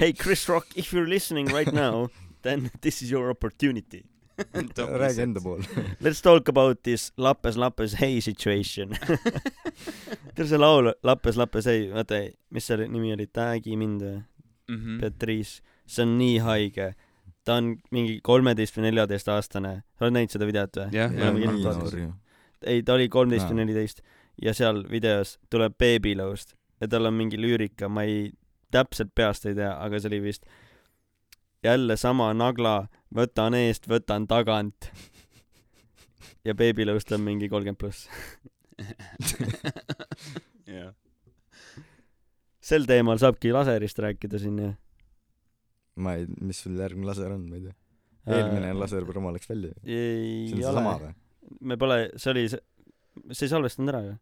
Hey 0.02 0.16
Chris 0.18 0.48
Rock, 0.50 0.74
if 0.76 0.92
you 0.94 1.04
are 1.04 1.08
listening 1.08 1.52
right 1.54 1.72
now, 1.72 2.10
then 2.42 2.72
this 2.82 3.04
is 3.04 3.12
your 3.12 3.30
opportunity. 3.30 4.02
Räägi 5.00 5.22
enda 5.22 5.42
pool. 5.42 5.62
Let's 6.04 6.22
talk 6.22 6.50
about 6.50 6.84
this 6.84 7.12
Lappes 7.18 7.58
Lappes 7.58 7.96
Hey 8.02 8.22
situation. 8.22 8.96
tead 10.36 10.48
see 10.50 10.60
laul 10.60 10.92
Lappes 11.04 11.38
Lappes 11.38 11.66
Hey, 11.66 11.88
vaata, 11.94 12.22
mis 12.50 12.68
selle 12.68 12.88
nimi 12.92 13.14
oli, 13.16 13.28
Tag'i 13.28 13.78
mind 13.80 14.04
või? 14.04 14.20
Mhm. 14.72 15.00
Beatrice, 15.02 15.62
see 15.86 16.04
on 16.06 16.18
nii 16.20 16.38
haige. 16.42 16.94
ta 17.46 17.60
on 17.62 17.76
mingi 17.94 18.18
kolmeteist 18.26 18.74
või 18.74 18.88
neljateist 18.88 19.28
aastane, 19.30 19.84
sa 19.94 20.08
oled 20.08 20.16
näinud 20.16 20.34
seda 20.34 20.48
videot 20.50 20.80
või? 20.80 20.88
jah, 20.98 21.12
Me 21.14 21.28
jah 22.02 22.14
ei, 22.66 22.84
ta 22.84 22.96
oli 22.98 23.10
kolmteist 23.10 23.50
või 23.52 23.60
neliteist 23.62 24.02
ja 24.42 24.54
seal 24.58 24.84
videos 24.90 25.36
tuleb 25.54 25.76
Babylow'st 25.78 26.56
ja 26.82 26.90
tal 26.92 27.06
on 27.06 27.14
mingi 27.18 27.38
lüürika, 27.40 27.90
ma 27.90 28.04
ei, 28.08 28.32
täpselt 28.74 29.14
peast 29.16 29.46
ei 29.46 29.56
tea, 29.58 29.76
aga 29.78 30.00
see 30.00 30.10
oli 30.10 30.22
vist 30.26 30.48
jälle 31.66 31.98
sama 31.98 32.32
nagla, 32.34 32.88
võtan 33.16 33.56
eest, 33.58 33.88
võtan 33.92 34.28
tagant. 34.30 34.90
ja 36.46 36.56
Babylow'st 36.58 37.12
on 37.16 37.24
mingi 37.26 37.50
kolmkümmend 37.52 37.80
pluss. 37.80 38.10
jah. 40.76 40.92
sel 42.66 42.88
teemal 42.90 43.20
saabki 43.22 43.54
laserist 43.56 44.00
rääkida 44.04 44.40
siin 44.42 44.60
ju. 44.60 44.72
ma 46.04 46.18
ei, 46.20 46.28
mis 46.44 46.60
sul 46.66 46.76
järgmine 46.80 47.08
laser 47.08 47.32
on, 47.32 47.46
ma 47.50 47.60
ei 47.60 47.64
tea. 47.70 47.76
eelmine 48.36 48.74
laserpromo 48.76 49.32
läks 49.36 49.50
välja 49.50 49.72
ju. 49.72 49.80
Äh, 49.86 49.90
ei 49.96 50.48
see 50.50 50.58
on 50.58 50.64
seesama 50.66 50.96
ole, 50.98 51.02
või? 51.06 51.60
me 51.72 51.78
pole, 51.80 52.00
see 52.20 52.32
oli 52.34 52.46
see, 52.52 52.62
see 53.32 53.48
ei 53.48 53.54
salvestanud 53.54 53.94
ära 53.94 54.04
ju. 54.10 54.16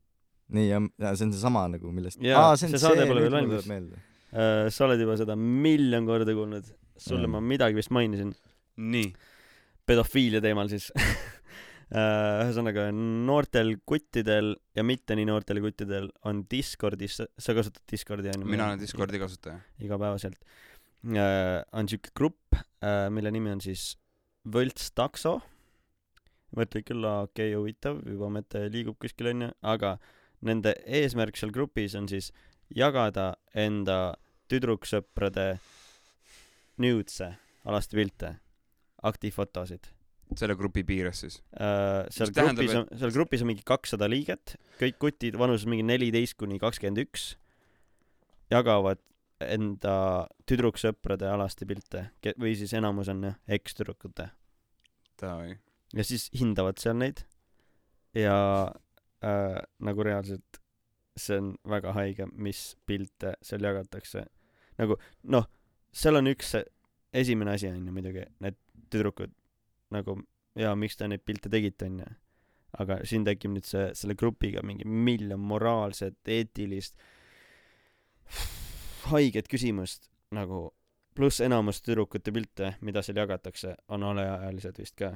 nii, 0.54 0.68
ja, 0.70 0.82
ja 1.08 1.16
see 1.18 1.30
on 1.30 1.34
seesama 1.36 1.66
nagu, 1.74 1.92
millest 1.96 2.22
Jaa, 2.22 2.50
aa, 2.52 2.58
see 2.60 2.70
on 2.70 2.76
see 2.76 2.82
see, 2.84 2.88
saade 2.92 3.10
pole 3.10 3.26
veel 3.26 3.38
valmis. 3.40 3.56
tuleb 3.58 3.72
meelde. 3.74 4.02
Äh, 4.34 4.68
sa 4.74 4.86
oled 4.88 5.02
juba 5.02 5.18
seda 5.18 5.36
miljon 5.40 6.06
korda 6.10 6.34
kuulnud, 6.38 6.70
sulle 6.98 7.26
Mm. 7.28 7.36
ma 7.38 7.42
midagi 7.54 7.78
vist 7.78 7.92
mainisin. 7.96 8.32
nii, 8.78 9.14
pedofiilia 9.86 10.42
teemal 10.44 10.72
siis. 10.72 10.90
ühesõnaga 11.94 12.88
noortel 12.96 13.76
kuttidel 13.86 14.56
ja 14.74 14.86
mitte 14.86 15.14
nii 15.14 15.28
noortel 15.30 15.60
kuttidel 15.62 16.08
on 16.26 16.42
Discordis, 16.50 17.20
sa 17.22 17.54
kasutad 17.54 17.84
Discordi 17.92 18.32
onju? 18.34 18.48
mina 18.50 18.72
olen 18.72 18.82
Discordi 18.82 19.20
kasutaja. 19.22 19.60
igapäevaselt. 19.80 20.40
on 21.72 21.90
siuke 21.90 22.10
grupp, 22.16 22.58
mille 23.10 23.32
nimi 23.32 23.52
on 23.52 23.62
siis 23.62 23.94
Võlts 24.44 24.90
takso. 24.92 25.40
mõtled 26.58 26.84
küll, 26.86 27.06
okei 27.06 27.54
okay,, 27.54 27.56
huvitav, 27.58 28.02
juba 28.06 28.28
mõte 28.30 28.66
liigub 28.70 28.98
kuskil 29.00 29.32
onju, 29.32 29.52
aga 29.62 29.98
nende 30.42 30.76
eesmärk 30.86 31.38
seal 31.38 31.52
grupis 31.52 31.96
on 31.96 32.08
siis 32.08 32.32
jagada 32.70 33.34
enda 33.56 34.16
tüdruksõprade 34.52 35.60
nudes'e, 36.78 37.32
alasti 37.66 37.98
pilte, 37.98 38.36
aktiivfotosid 39.04 39.92
selle 40.40 40.56
grupi 40.58 40.82
piires 40.88 41.20
siis. 41.24 41.36
Äh, 41.60 42.08
seal 42.14 42.32
Mis 42.32 42.38
tähendab, 42.38 42.64
grupis 42.64 42.78
on, 42.80 42.86
seal 43.00 43.12
grupis 43.14 43.44
on 43.44 43.50
mingi 43.52 43.66
kakssada 43.68 44.08
liiget, 44.10 44.56
kõik 44.80 45.00
kutid 45.02 45.38
vanuses 45.40 45.68
mingi 45.70 45.86
neliteist 45.86 46.38
kuni 46.40 46.60
kakskümmend 46.62 47.04
üks 47.04 47.34
jagavad 48.54 49.02
enda 49.44 49.96
tüdruksõprade 50.48 51.28
alasti 51.28 51.68
pilte 51.68 52.06
või 52.40 52.54
siis 52.58 52.74
enamus 52.78 53.10
on 53.12 53.28
jah 53.28 53.38
ekstüdrukute 53.58 54.30
ja 55.24 56.06
siis 56.06 56.30
hindavad 56.36 56.80
seal 56.82 56.98
neid 57.00 57.24
ja 58.18 58.36
äh, 59.24 59.60
nagu 59.84 60.06
reaalselt 60.06 60.62
see 61.20 61.38
on 61.38 61.52
väga 61.70 61.94
haige, 61.94 62.26
mis 62.34 62.74
pilte 62.90 63.36
seal 63.46 63.62
jagatakse. 63.62 64.26
nagu 64.80 64.98
noh, 65.30 65.46
seal 65.94 66.18
on 66.18 66.32
üks 66.32 66.56
esimene 67.14 67.56
asi 67.56 67.70
on 67.70 67.88
ju 67.88 67.94
muidugi 67.94 68.26
need 68.44 68.60
tüdrukud 68.94 69.34
nagu 69.94 70.18
jaa, 70.60 70.76
miks 70.76 70.98
te 70.98 71.08
neid 71.08 71.24
pilte 71.26 71.52
tegite 71.54 71.90
onju. 71.90 72.06
aga 72.82 73.00
siin 73.06 73.26
tekib 73.26 73.54
nüüd 73.54 73.68
see 73.70 73.90
selle 73.94 74.16
grupiga 74.18 74.64
mingi 74.66 74.88
miljon 74.88 75.40
moraalset, 75.40 76.18
eetilist 76.26 76.98
haiget 79.12 79.50
küsimust 79.52 80.10
nagu 80.34 80.72
pluss 81.14 81.44
enamus 81.46 81.84
tüdrukute 81.86 82.34
pilte, 82.34 82.74
mida 82.82 83.04
seal 83.06 83.20
jagatakse, 83.22 83.76
on 83.94 84.04
alaealised 84.10 84.80
vist 84.82 84.98
ka 84.98 85.12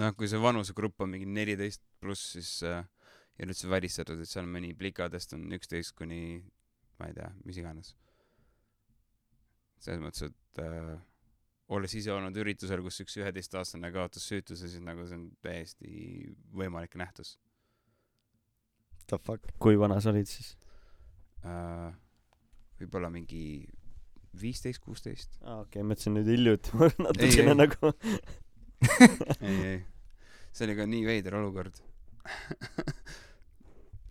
noh, 0.00 0.14
kui 0.16 0.28
see 0.30 0.40
vanusegrupp 0.40 1.04
on 1.04 1.12
mingi 1.12 1.28
neliteist 1.28 1.84
pluss, 2.00 2.32
siis 2.32 2.56
äh, 2.64 2.86
ei 3.36 3.44
ole 3.44 3.52
üldse 3.52 3.68
välistatud, 3.68 4.22
et 4.22 4.30
seal 4.30 4.48
mõni 4.48 4.72
plikadest 4.78 5.36
on 5.36 5.44
üksteist 5.52 5.92
kuni 5.98 6.40
ma 6.98 7.10
ei 7.10 7.16
tea, 7.16 7.30
mis 7.44 7.58
iganes. 7.60 7.94
Selles 9.82 10.02
mõttes, 10.02 10.30
et 10.30 10.62
äh, 10.62 10.94
olles 11.74 11.94
ise 11.96 12.12
olnud 12.12 12.36
üritusel, 12.40 12.82
kus 12.84 13.00
üks 13.04 13.16
üheteistaastane 13.20 13.90
kaotas 13.94 14.26
süütuse, 14.28 14.68
siis 14.68 14.84
nagu 14.84 15.06
see 15.08 15.18
on 15.18 15.28
täiesti 15.44 15.90
võimalik 16.54 16.96
nähtus 17.00 17.36
The 19.08 19.18
fuck? 19.20 19.54
kui 19.60 19.78
vana 19.80 20.00
sa 20.00 20.12
olid 20.14 20.28
siis? 20.28 20.54
äh,. 21.44 21.90
võib-olla 22.80 23.10
mingi 23.12 23.64
viisteist, 24.40 24.82
kuusteist. 24.82 25.38
aa 25.42 25.62
okei 25.62 25.80
okay,, 25.80 25.88
mõtlesin 25.90 26.16
nüüd 26.18 26.30
hiljuti, 26.32 26.72
ma 26.80 26.90
natukene 27.08 27.54
ei. 27.54 27.58
nagu 27.58 27.92
ei, 29.48 29.58
ei, 29.74 29.78
see 30.52 30.66
oli 30.68 30.78
ka 30.78 30.88
nii 30.90 31.04
veider 31.08 31.38
olukord 31.40 31.80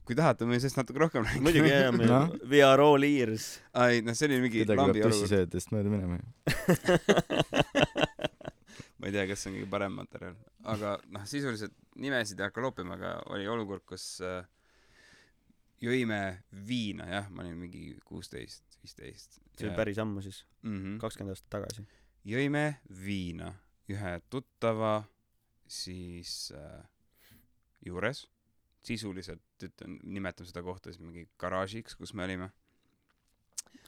kui 0.07 0.15
tahate, 0.19 0.47
võin 0.47 0.61
sellest 0.61 0.79
natuke 0.79 1.01
rohkem 1.03 1.21
rääkida. 1.25 1.43
muidugi 1.45 1.71
jah, 1.71 1.91
me 1.95 2.07
Noh. 2.09 2.25
we 2.49 2.59
are 2.65 2.81
all 2.83 3.03
ears. 3.07 3.43
ai, 3.73 4.01
noh, 4.05 4.13
see 4.17 4.27
oli 4.29 4.37
mingi 4.43 4.59
lambi 4.67 5.03
olukord. 5.03 5.13
tussisöödest 5.13 5.67
mööda 5.75 5.89
minema. 5.93 6.15
ma 8.99 9.03
ei 9.09 9.13
tea, 9.15 9.25
kas 9.29 9.37
see 9.43 9.49
on 9.51 9.55
kõige 9.59 9.69
parem 9.71 9.93
materjal, 9.99 10.35
aga 10.75 10.89
noh, 11.13 11.23
sisuliselt 11.29 11.75
nimesid 11.99 12.37
ei 12.39 12.45
hakka 12.47 12.59
loopima, 12.63 12.91
aga 12.99 13.09
oli 13.35 13.45
olukord, 13.51 13.83
kus 13.87 14.05
äh, 14.23 14.41
jõime 15.83 16.21
viina, 16.67 17.03
jah, 17.11 17.25
ma 17.31 17.39
olin 17.43 17.57
mingi 17.65 17.83
kuusteist, 18.07 18.63
viisteist. 18.83 19.29
see 19.57 19.65
oli 19.67 19.75
päris 19.77 19.99
ammu 20.03 20.19
siis, 20.25 20.39
-hmm. 20.63 20.93
kakskümmend 21.03 21.33
aastat 21.35 21.51
tagasi. 21.59 21.79
jõime 22.27 22.65
viina 23.03 23.47
ühe 23.91 24.13
tuttava 24.31 24.93
siis 25.67 26.31
äh, 26.55 26.81
juures, 27.85 28.27
sisuliselt 28.87 29.63
ütlen, 29.63 29.97
nimetame 30.03 30.49
seda 30.49 30.63
kohta 30.65 30.91
siis 30.91 31.01
mingi 31.03 31.27
garaažiks, 31.39 31.95
kus 31.99 32.13
me 32.13 32.25
olime 32.27 32.51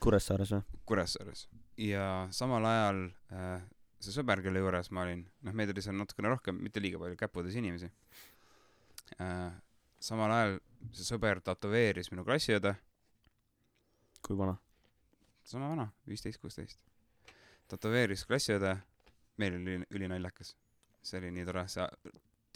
Kuressaares 0.03 0.51
või? 0.51 0.81
Kuressaares 0.87 1.45
ja 1.79 2.27
samal 2.35 2.65
ajal 2.69 3.01
äh, 3.33 3.63
see 4.03 4.13
sõber, 4.15 4.41
kelle 4.43 4.61
juures 4.61 4.91
ma 4.95 5.05
olin, 5.05 5.23
noh, 5.45 5.55
meid 5.55 5.71
oli 5.73 5.83
seal 5.83 5.97
natukene 5.97 6.31
rohkem, 6.31 6.59
mitte 6.63 6.83
liiga 6.83 6.99
palju, 7.01 7.17
käputäis 7.19 7.57
inimesi 7.59 7.89
äh,. 9.21 9.53
samal 9.99 10.31
ajal 10.31 10.59
see 10.91 11.07
sõber 11.07 11.41
tätoveeris 11.43 12.11
minu 12.13 12.25
klassiõde, 12.27 12.75
kui 14.25 14.37
vana? 14.37 14.57
sama 15.45 15.69
vana, 15.69 15.89
viisteist, 16.09 16.41
kuusteist. 16.41 16.79
tätoveeris 17.71 18.25
klassiõde, 18.25 18.75
meil 19.37 19.59
oli 19.59 19.81
ülinaljakas. 19.93 20.55
see 21.05 21.19
oli 21.21 21.31
nii 21.31 21.45
tore, 21.45 21.67
see, 21.69 21.85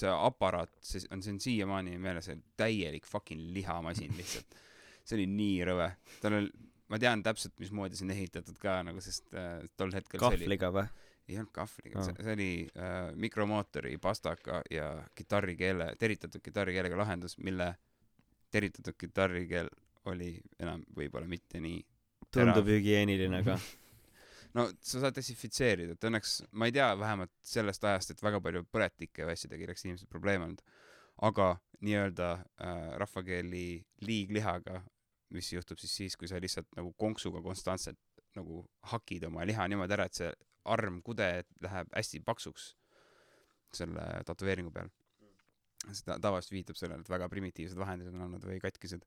see 0.02 0.14
aparaat, 0.14 0.72
see 0.86 1.04
on, 1.14 1.24
see 1.26 1.36
on 1.36 1.44
siiamaani 1.44 1.98
meeles, 2.02 2.32
täielik 2.60 3.08
fucking 3.10 3.52
lihamasin 3.56 4.16
lihtsalt. 4.18 4.58
see 5.04 5.18
oli 5.18 5.28
nii 5.32 5.60
rõve, 5.70 5.92
tal 6.22 6.40
oli, 6.40 6.50
ma 6.90 7.00
tean 7.02 7.24
täpselt, 7.26 7.56
mismoodi 7.62 7.98
see 7.98 8.08
on 8.08 8.16
ehitatud 8.16 8.58
ka 8.62 8.80
nagu, 8.86 9.02
sest 9.04 9.34
äh, 9.38 9.60
tol 9.78 9.94
hetkel 9.96 10.22
kahvliga 10.22 10.72
või? 10.76 10.88
ei 11.30 11.38
olnud 11.38 11.52
kahvliga 11.54 12.00
Aa. 12.02 12.08
see, 12.08 12.32
oli 12.34 12.50
äh, 12.74 13.12
mikromootori 13.14 13.98
pastaka 14.02 14.64
ja 14.74 14.92
kitarrikeele 15.16 15.92
teritatud 16.02 16.42
kitarrikeelega 16.42 16.98
lahendus 16.98 17.38
mille 17.38 17.76
teritatud 18.52 18.98
kitarrikeel 18.98 19.70
oli 20.10 20.32
enam 20.60 20.82
võib-olla 20.96 21.30
mitte 21.30 21.62
nii 21.62 21.84
tundub 22.34 22.70
hügieeniline 22.70 23.44
ka. 23.46 23.60
no 24.58 24.68
sa 24.82 25.04
saad 25.04 25.18
desinfitseerida 25.18 25.96
et 25.96 26.06
õnneks 26.10 26.40
ma 26.52 26.70
ei 26.70 26.76
tea 26.76 26.92
vähemalt 27.00 27.34
sellest 27.46 27.84
ajast 27.86 28.16
et 28.16 28.24
väga 28.24 28.42
palju 28.42 28.64
põletike 28.74 29.28
või 29.28 29.38
asjadega 29.38 29.68
oleks 29.70 29.86
inimestel 29.86 30.12
probleeme 30.12 30.48
olnud. 30.50 30.64
Aga 31.28 31.50
nii-öelda 31.84 32.30
äh, 32.34 32.78
rahvakeeli 33.02 33.66
liiglihaga 34.08 34.82
mis 35.36 35.52
juhtub 35.54 35.80
siis 35.82 35.96
siis 35.96 36.18
kui 36.18 36.30
sa 36.30 36.40
lihtsalt 36.42 36.70
nagu 36.78 36.94
konksuga 36.98 37.42
konstantselt 37.46 38.00
nagu 38.38 38.64
hakid 38.92 39.26
oma 39.30 39.46
liha 39.48 39.68
niimoodi 39.70 39.96
ära 39.96 40.08
et 40.10 40.18
see 40.18 40.30
armkude 40.70 41.28
läheb 41.64 41.92
hästi 41.96 42.22
paksuks 42.26 42.74
selle 43.74 44.06
tätoveeringu 44.26 44.72
peal. 44.74 44.90
See 45.88 46.06
ta- 46.06 46.20
tavaliselt 46.22 46.56
viitab 46.58 46.78
sellele 46.80 47.06
et 47.06 47.12
väga 47.12 47.30
primitiivsed 47.32 47.78
vahendid 47.80 48.10
on 48.12 48.26
olnud 48.28 48.46
või 48.46 48.60
katkised. 48.62 49.06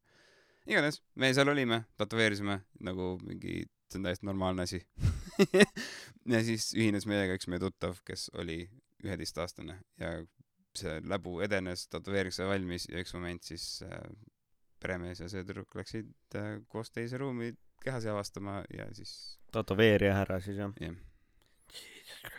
Igatahes 0.66 1.00
me 1.18 1.32
seal 1.34 1.50
olime 1.50 1.82
tätoveerisime 1.98 2.60
nagu 2.86 3.16
mingi 3.26 3.64
see 3.90 3.98
on 3.98 4.06
täiesti 4.06 4.28
normaalne 4.28 4.68
asi 4.68 4.80
ja 6.32 6.42
siis 6.46 6.70
ühines 6.76 7.06
meiega 7.08 7.36
üks 7.38 7.48
meie 7.50 7.62
tuttav 7.62 7.98
kes 8.06 8.28
oli 8.38 8.64
üheteistaastane 9.02 9.78
ja 10.00 10.12
see 10.78 11.00
läbu 11.04 11.38
edenes 11.44 11.86
tätoveering 11.92 12.34
sai 12.34 12.48
valmis 12.48 12.86
ja 12.88 13.02
üks 13.02 13.14
moment 13.16 13.44
siis 13.44 13.66
äh, 13.86 14.04
peremees 14.82 15.20
ja 15.22 15.28
see 15.30 15.44
tüdruk 15.46 15.74
läksid 15.78 16.38
äh, 16.38 16.54
koos 16.72 16.92
teise 16.94 17.20
ruumi 17.20 17.52
kehasi 17.82 18.10
avastama 18.12 18.60
ja 18.72 18.86
siis 18.96 19.38
tätoveerija 19.54 20.14
härra 20.20 20.40
siis 20.40 20.60
jah? 20.60 20.72
jah. 20.80 20.96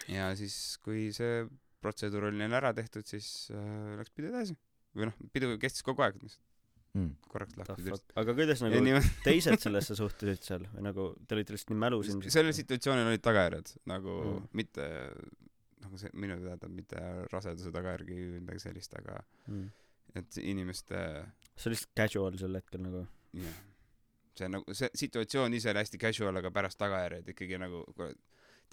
Ja 0.07 0.31
siis 0.37 0.55
kui 0.83 1.09
see 1.15 1.43
protseduur 1.83 2.29
oli 2.29 2.39
neil 2.39 2.55
ära 2.55 2.71
tehtud 2.75 3.07
siis 3.09 3.51
äh, 3.51 3.97
läks 3.99 4.13
pidu 4.15 4.31
edasi. 4.31 4.55
Või 4.93 5.09
noh 5.09 5.21
pidu 5.33 5.55
kestis 5.61 5.85
kogu 5.85 6.05
aeg 6.05 6.19
lihtsalt 6.21 6.52
mm.. 6.93 7.09
korraks 7.29 7.57
lahti 7.59 7.75
tüdruk 7.81 8.15
aga 8.21 8.35
kuidas 8.39 8.61
ja 8.61 8.69
nagu 8.69 8.83
niimoodi 8.87 9.11
teised 9.25 9.59
sellesse 9.65 9.95
suhtusid 9.99 10.43
seal 10.45 10.67
või 10.73 10.85
nagu 10.89 11.07
te 11.27 11.37
olite 11.37 11.55
lihtsalt 11.55 11.73
nii 11.73 11.81
mälus 11.85 12.11
ilmselt? 12.13 12.33
sellel 12.37 12.53
situatsioonil 12.57 13.11
olid 13.13 13.23
tagajärjed 13.29 13.73
nagu 13.93 14.17
Mm. 14.23 14.33
mm. 14.37 14.49
mitte 14.61 14.87
nagu 15.83 15.97
see 15.99 16.09
minu 16.15 16.37
teada 16.43 16.69
mitte 16.71 16.99
raseduse 17.33 17.71
tagajärgi 17.75 18.15
või 18.19 18.39
midagi 18.45 18.63
sellist 18.67 18.93
aga 19.01 19.17
mm.. 19.51 19.67
et 20.21 20.37
inimeste 20.43 20.99
see 21.55 21.69
oli 21.69 21.75
lihtsalt 21.77 21.95
casual 21.99 22.37
sel 22.39 22.55
hetkel 22.61 22.81
nagu. 22.85 23.05
jah 23.41 23.57
see 24.33 24.47
nagu 24.49 24.73
see 24.73 24.89
situatsioon 24.97 25.53
ise 25.53 25.69
oli 25.73 25.81
hästi 25.83 25.99
casual 26.01 26.39
aga 26.39 26.49
pärast 26.55 26.79
tagajärjed 26.81 27.27
ikkagi 27.35 27.59
nagu 27.61 27.83
kurat, 27.93 28.15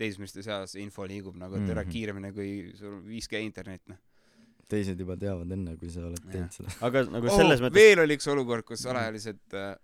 teismeliste 0.01 0.41
seas 0.47 0.73
info 0.81 1.05
liigub 1.05 1.37
nagu 1.37 1.59
et 1.59 1.69
ära 1.69 1.83
Mhm. 1.85 1.91
kiiremini 1.93 2.31
kui 2.33 2.53
sul 2.79 3.03
5G 3.05 3.43
internet 3.45 3.83
noh 3.93 3.99
teised 4.71 5.01
juba 5.03 5.17
teavad 5.21 5.51
enne, 5.57 5.77
kui 5.81 5.91
sa 5.93 6.05
oled 6.07 6.23
teinud 6.31 6.55
seda. 6.55 6.73
aga 6.87 7.05
nagu 7.11 7.31
oh, 7.31 7.37
selles 7.37 7.63
mõttes 7.65 7.81
veel 7.81 8.05
oli 8.05 8.17
üks 8.19 8.31
olukord 8.33 8.67
kus 8.69 8.87
alaealised 8.91 9.59
äh, 9.59 9.75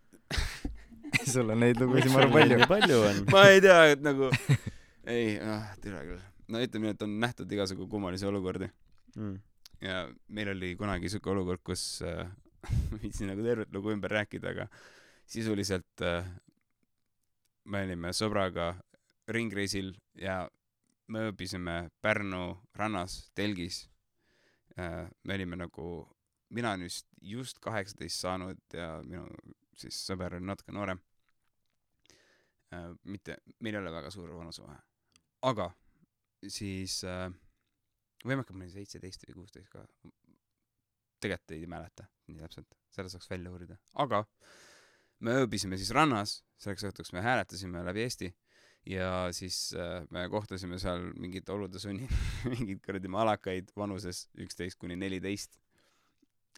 sul 1.33 1.51
on 1.55 1.61
neid 1.63 1.81
lugusid 1.83 2.11
ma 2.15 2.25
arvan 2.25 2.35
palju 2.39 2.71
palju 2.71 3.03
on? 3.11 3.23
ma 3.35 3.45
ei 3.53 3.63
tea 3.65 3.83
et 3.93 4.03
nagu 4.07 4.31
ei 5.07 5.37
ah 5.43 5.71
tere 5.83 6.03
küll 6.09 6.25
no 6.53 6.63
ütleme 6.63 6.89
nii 6.89 6.97
et 6.97 7.07
on 7.07 7.15
nähtud 7.27 7.53
igasugu 7.59 7.89
kummalisi 7.91 8.27
olukordi 8.29 8.71
Mm. 9.17 9.39
ja 9.81 10.03
meil 10.29 10.51
oli 10.53 10.75
kunagi 10.77 11.09
siuke 11.09 11.31
olukord 11.33 11.63
kus 11.65 12.03
äh, 12.05 12.27
ma 12.91 12.99
ei 12.99 13.07
viitsi 13.07 13.25
nagu 13.25 13.41
tervet 13.41 13.73
lugu 13.73 13.95
ümber 13.95 14.13
rääkida 14.13 14.51
aga 14.53 14.67
sisuliselt 15.25 16.05
äh, 16.05 16.27
me 17.65 17.81
olime 17.87 18.13
sõbraga 18.13 18.75
ringreisil 19.33 19.95
ja 20.21 20.43
me 21.09 21.31
ööbisime 21.31 21.79
Pärnu 22.05 22.43
rannas 22.77 23.31
telgis 23.35 23.87
me 24.77 25.35
olime 25.35 25.57
nagu 25.57 25.87
mina 26.49 26.73
olin 26.73 26.87
vist 26.87 27.07
just 27.21 27.59
kaheksateist 27.65 28.21
saanud 28.21 28.77
ja 28.77 29.01
minu 29.05 29.25
siis 29.77 29.99
sõber 30.09 30.37
oli 30.37 30.47
natuke 30.47 30.75
noorem. 30.75 31.01
Äh, 32.75 32.93
mitte 33.05 33.39
meil 33.61 33.77
ei 33.77 33.83
ole 33.83 33.93
väga 33.95 34.11
suur 34.15 34.33
vanusevahe. 34.35 34.79
Aga 35.47 35.71
siis 36.49 37.03
äh, 37.05 37.29
ma 38.25 38.65
olin 38.65 38.73
seitseteist 38.73 39.27
või 39.29 39.41
kuusteist 39.43 39.71
ka. 39.73 39.85
Tegelikult 41.21 41.57
ei 41.57 41.67
mäleta 41.71 42.07
nii 42.29 42.41
täpselt 42.43 42.75
seda 42.93 43.11
saaks 43.13 43.31
välja 43.31 43.53
uurida. 43.53 43.79
Aga 44.03 44.25
me 45.25 45.39
ööbisime 45.43 45.79
siis 45.81 45.93
rannas 45.97 46.41
selleks 46.61 46.85
õhtuks 46.91 47.15
me 47.17 47.23
hääletasime 47.25 47.85
läbi 47.87 48.05
Eesti 48.05 48.31
ja 48.87 49.29
siis 49.35 49.75
äh, 49.75 50.05
me 50.15 50.29
kohtasime 50.31 50.79
seal 50.79 51.09
mingite 51.19 51.53
olude 51.53 51.81
sunnil 51.83 52.11
mingeid 52.53 52.83
kuradi 52.85 53.11
malakaid 53.11 53.73
vanuses 53.77 54.27
üksteist 54.39 54.79
kuni 54.79 54.97
neliteist 54.97 55.59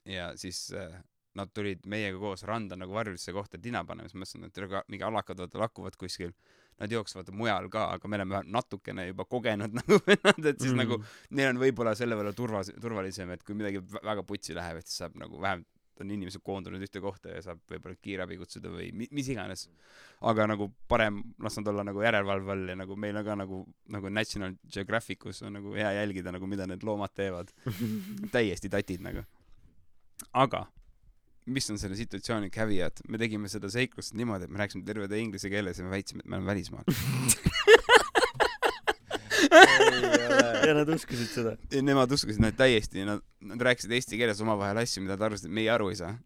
ja 0.09 0.33
siis 0.37 0.69
äh, 0.77 0.99
nad 1.39 1.51
tulid 1.55 1.85
meiega 1.87 2.19
koos 2.19 2.43
randa 2.49 2.77
nagu 2.77 2.93
varjulisse 2.97 3.33
kohta 3.33 3.59
tina 3.63 3.85
panema 3.87 4.09
siis 4.09 4.17
ma 4.19 4.25
mõtlesin 4.25 4.49
et 4.49 4.61
ka- 4.73 4.85
mingi 4.89 5.07
alakad 5.07 5.41
vaata 5.41 5.61
lakkuvad 5.63 5.97
kuskil 6.01 6.33
nad 6.79 6.93
jooksevad 6.93 7.31
mujal 7.35 7.69
ka 7.73 7.89
aga 7.97 8.09
me 8.09 8.19
oleme 8.21 8.43
natukene 8.47 9.09
juba 9.09 9.25
kogenud 9.25 9.75
nagu 9.81 10.01
vennad 10.07 10.53
et 10.53 10.61
siis 10.61 10.73
mm. 10.75 10.83
nagu 10.83 11.01
neil 11.31 11.53
on 11.55 11.63
võib-olla 11.65 11.95
selle 11.99 12.19
võrra 12.19 12.35
turvas- 12.37 12.75
turvalisem 12.81 13.31
et 13.35 13.45
kui 13.47 13.57
midagi 13.59 13.81
vä- 13.81 14.05
väga 14.13 14.25
putsi 14.27 14.57
läheb 14.59 14.83
et 14.83 14.87
siis 14.89 15.01
saab 15.05 15.17
nagu 15.21 15.41
vähemalt 15.41 15.69
on 16.05 16.11
inimesed 16.15 16.43
koondunud 16.45 16.83
ühte 16.85 17.01
kohta 17.03 17.33
ja 17.35 17.43
saab 17.43 17.61
võib-olla 17.71 17.97
kiirabi 18.03 18.39
kutsuda 18.41 18.71
või 18.73 18.89
mi- 18.93 19.09
mis 19.11 19.29
iganes. 19.33 19.67
Aga 20.21 20.47
nagu 20.51 20.71
parem 20.89 21.21
las 21.43 21.57
nad 21.59 21.69
olla 21.73 21.85
nagu 21.87 22.03
järelevalve 22.03 22.53
all 22.55 22.69
ja 22.73 22.77
nagu 22.77 22.97
meil 22.97 23.17
on 23.21 23.25
ka 23.25 23.37
nagu 23.39 23.61
nagu 23.95 24.09
National 24.11 24.57
Geographicus 24.75 25.43
on 25.43 25.53
nagu 25.59 25.75
hea 25.75 25.93
jälgida 26.01 26.33
nagu 26.35 26.47
mida 26.47 26.67
need 26.67 26.83
loomad 26.87 27.15
teevad. 27.15 27.53
Täiesti 28.35 28.69
tatid 28.73 29.01
nagu. 29.05 29.25
Aga 30.33 30.67
mis 31.49 31.71
on 31.73 31.79
selle 31.81 31.97
situatsiooni 31.97 32.51
caveat 32.53 33.01
me 33.09 33.17
tegime 33.21 33.49
seda 33.49 33.71
seiklust 33.73 34.13
niimoodi 34.19 34.45
et 34.45 34.51
me 34.53 34.59
rääkisime 34.61 34.85
terve 34.85 35.09
inglise 35.21 35.49
keeles 35.49 35.79
ja 35.81 35.85
me 35.87 35.95
väitsime 35.95 36.21
et 36.21 36.29
me 36.29 36.37
oleme 36.37 36.51
välismaal 36.51 36.85
ja 40.69 40.77
nad 40.77 40.95
uskusid 40.95 41.31
seda. 41.33 41.57
nemad 41.83 42.13
uskusid 42.15 42.43
nad 42.45 42.57
täiesti 42.59 43.07
nad 43.09 43.25
nad 43.53 43.69
rääkisid 43.69 43.95
eesti 43.99 44.21
keeles 44.21 44.41
omavahel 44.45 44.83
asju 44.83 45.05
mida 45.05 45.17
nad 45.17 45.29
arvasid 45.29 45.51
et 45.51 45.57
meie 45.61 45.71
aru 45.73 45.91
ei 45.93 46.01
saa 46.01 46.17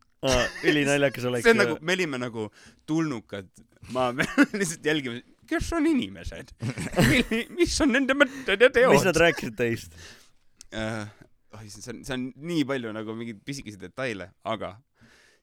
ülinaljakas 0.67 1.27
oleks 1.31 1.45
see 1.47 1.55
on 1.55 1.63
nagu, 1.65 1.79
me 1.81 1.97
olime 1.97 2.21
nagu 2.23 2.49
tulnukad 2.87 3.51
maa 3.91 4.13
peal, 4.15 4.47
lihtsalt 4.55 4.87
jälgime, 4.87 5.23
kes 5.51 5.73
on 5.77 5.89
inimesed, 5.91 6.53
mis 7.59 7.75
on 7.83 7.93
nende 7.97 8.17
mõtted 8.17 8.63
ja 8.63 8.71
teod. 8.73 8.95
mis 8.95 9.09
nad 9.09 9.19
rääkisid 9.25 9.59
teist? 9.59 9.99
äh, 10.77 11.11
oi, 11.59 11.67
see 11.73 11.91
on, 11.95 12.05
see 12.07 12.17
on 12.17 12.29
nii 12.53 12.65
palju 12.69 12.95
nagu 12.95 13.17
mingeid 13.19 13.43
pisikesi 13.47 13.81
detaile, 13.81 14.31
aga 14.49 14.77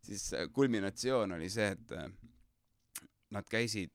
siis 0.05 0.31
äh, 0.37 0.47
kulminatsioon 0.55 1.35
oli 1.37 1.49
see, 1.53 1.73
et 1.75 1.95
äh, 1.97 2.07
nad 3.35 3.49
käisid, 3.49 3.93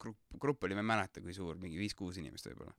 grupp, 0.00 0.18
grupp 0.40 0.66
oli, 0.66 0.76
ma 0.76 0.84
ei 0.84 0.90
mäleta, 0.90 1.22
kui 1.24 1.34
suur, 1.36 1.56
mingi 1.60 1.78
viis-kuus 1.80 2.18
inimest 2.20 2.50
võib-olla. 2.50 2.74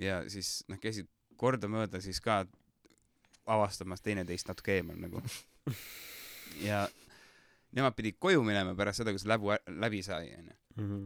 Ja 0.00 0.22
siis 0.32 0.62
nad 0.68 0.80
käisid 0.82 1.08
kordamööda 1.40 2.00
siis 2.04 2.20
ka 2.24 2.42
avastamas 3.50 4.02
teineteist 4.04 4.48
natuke 4.48 4.78
eemal 4.78 4.96
nagu. 5.00 5.22
ja 6.68 6.82
nemad 7.76 7.94
pidid 7.98 8.16
koju 8.22 8.42
minema 8.46 8.74
pärast 8.78 9.00
seda, 9.02 9.12
kui 9.14 9.20
see 9.22 9.30
läbu, 9.30 9.52
läbi 9.80 10.02
sai, 10.06 10.32
onju 10.38 10.56
Mhm. 10.80 11.00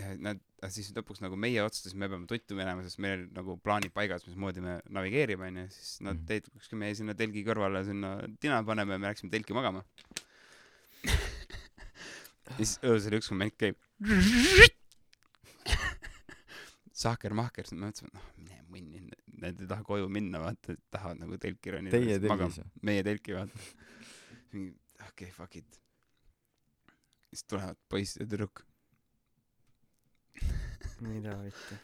ja 0.00 0.12
nad 0.24 0.40
siis 0.72 0.88
lõpuks 0.96 1.20
nagu 1.22 1.36
meie 1.36 1.60
otsustasime, 1.62 2.04
me 2.06 2.08
peame 2.12 2.26
tuttu 2.30 2.56
minema, 2.56 2.82
sest 2.86 2.98
meil 3.02 3.26
nagu 3.34 3.56
plaanid 3.62 3.92
paigas, 3.94 4.24
mismoodi 4.26 4.62
me 4.64 4.78
navigeerime 4.90 5.46
onju, 5.50 5.66
siis 5.74 6.00
nad 6.00 6.16
Mhm. 6.16 6.26
teid 6.30 6.48
kuskil 6.54 6.78
meie 6.80 6.94
sinna 6.94 7.14
telgi 7.14 7.44
kõrvale 7.46 7.84
sinna 7.84 8.14
tina 8.40 8.62
paneme 8.64 8.92
ja 8.96 8.98
me 8.98 9.06
läksime 9.10 9.30
telki 9.30 9.52
magama. 9.54 9.84
ja 12.48 12.56
siis 12.58 12.78
öösel 12.84 13.18
üks 13.18 13.30
moment 13.30 13.54
käib. 13.60 13.76
sahker-mahker, 16.94 17.66
siis 17.66 17.78
me 17.78 17.88
mõtlesime, 17.88 18.10
et 18.12 18.18
noh, 18.18 18.26
mine 18.38 18.60
munni, 18.74 19.00
need 19.42 19.62
ei 19.62 19.70
taha 19.70 19.86
koju 19.86 20.10
minna, 20.12 20.40
vaata, 20.42 20.76
tahavad 20.94 21.20
nagu 21.22 21.38
telki 21.42 21.74
ronida. 21.74 21.98
Teie 21.98 22.20
telgis 22.22 22.60
või? 22.60 22.68
meie 22.88 23.06
telki 23.06 23.34
vaata. 23.36 23.64
mingi 24.54 24.74
okei 25.08 25.30
okay,, 25.30 25.32
fuck 25.34 25.56
it. 25.58 25.80
siis 27.30 27.44
tulevad 27.50 27.80
poiss 27.90 28.18
ja 28.20 28.26
tüdruk, 28.28 28.62
mida 31.02 31.34
võtta? 31.40 31.80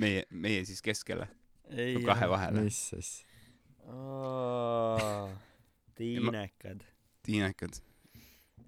meie, 0.00 0.26
meie 0.30 0.64
siis 0.68 0.84
keskele, 0.84 1.28
ei 1.72 1.98
kahe. 2.04 2.28
vahele. 2.30 2.66
mis 2.68 2.84
asja? 2.98 3.32
tiinekad. 5.96 6.84
tiinekad. 7.24 7.80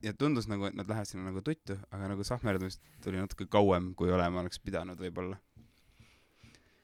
ja 0.04 0.12
tundus 0.16 0.48
nagu, 0.48 0.68
et 0.68 0.76
nad 0.76 0.88
lähevad 0.88 1.08
sinna 1.08 1.28
nagu 1.30 1.44
tuttu, 1.44 1.76
aga 1.90 2.12
nagu 2.12 2.24
sahmerdamist 2.24 2.84
tuli 3.04 3.20
natuke 3.20 3.48
kauem, 3.48 3.92
kui 3.96 4.12
olema 4.12 4.40
oleks 4.44 4.60
pidanud 4.64 5.00
võib-olla 5.00 5.40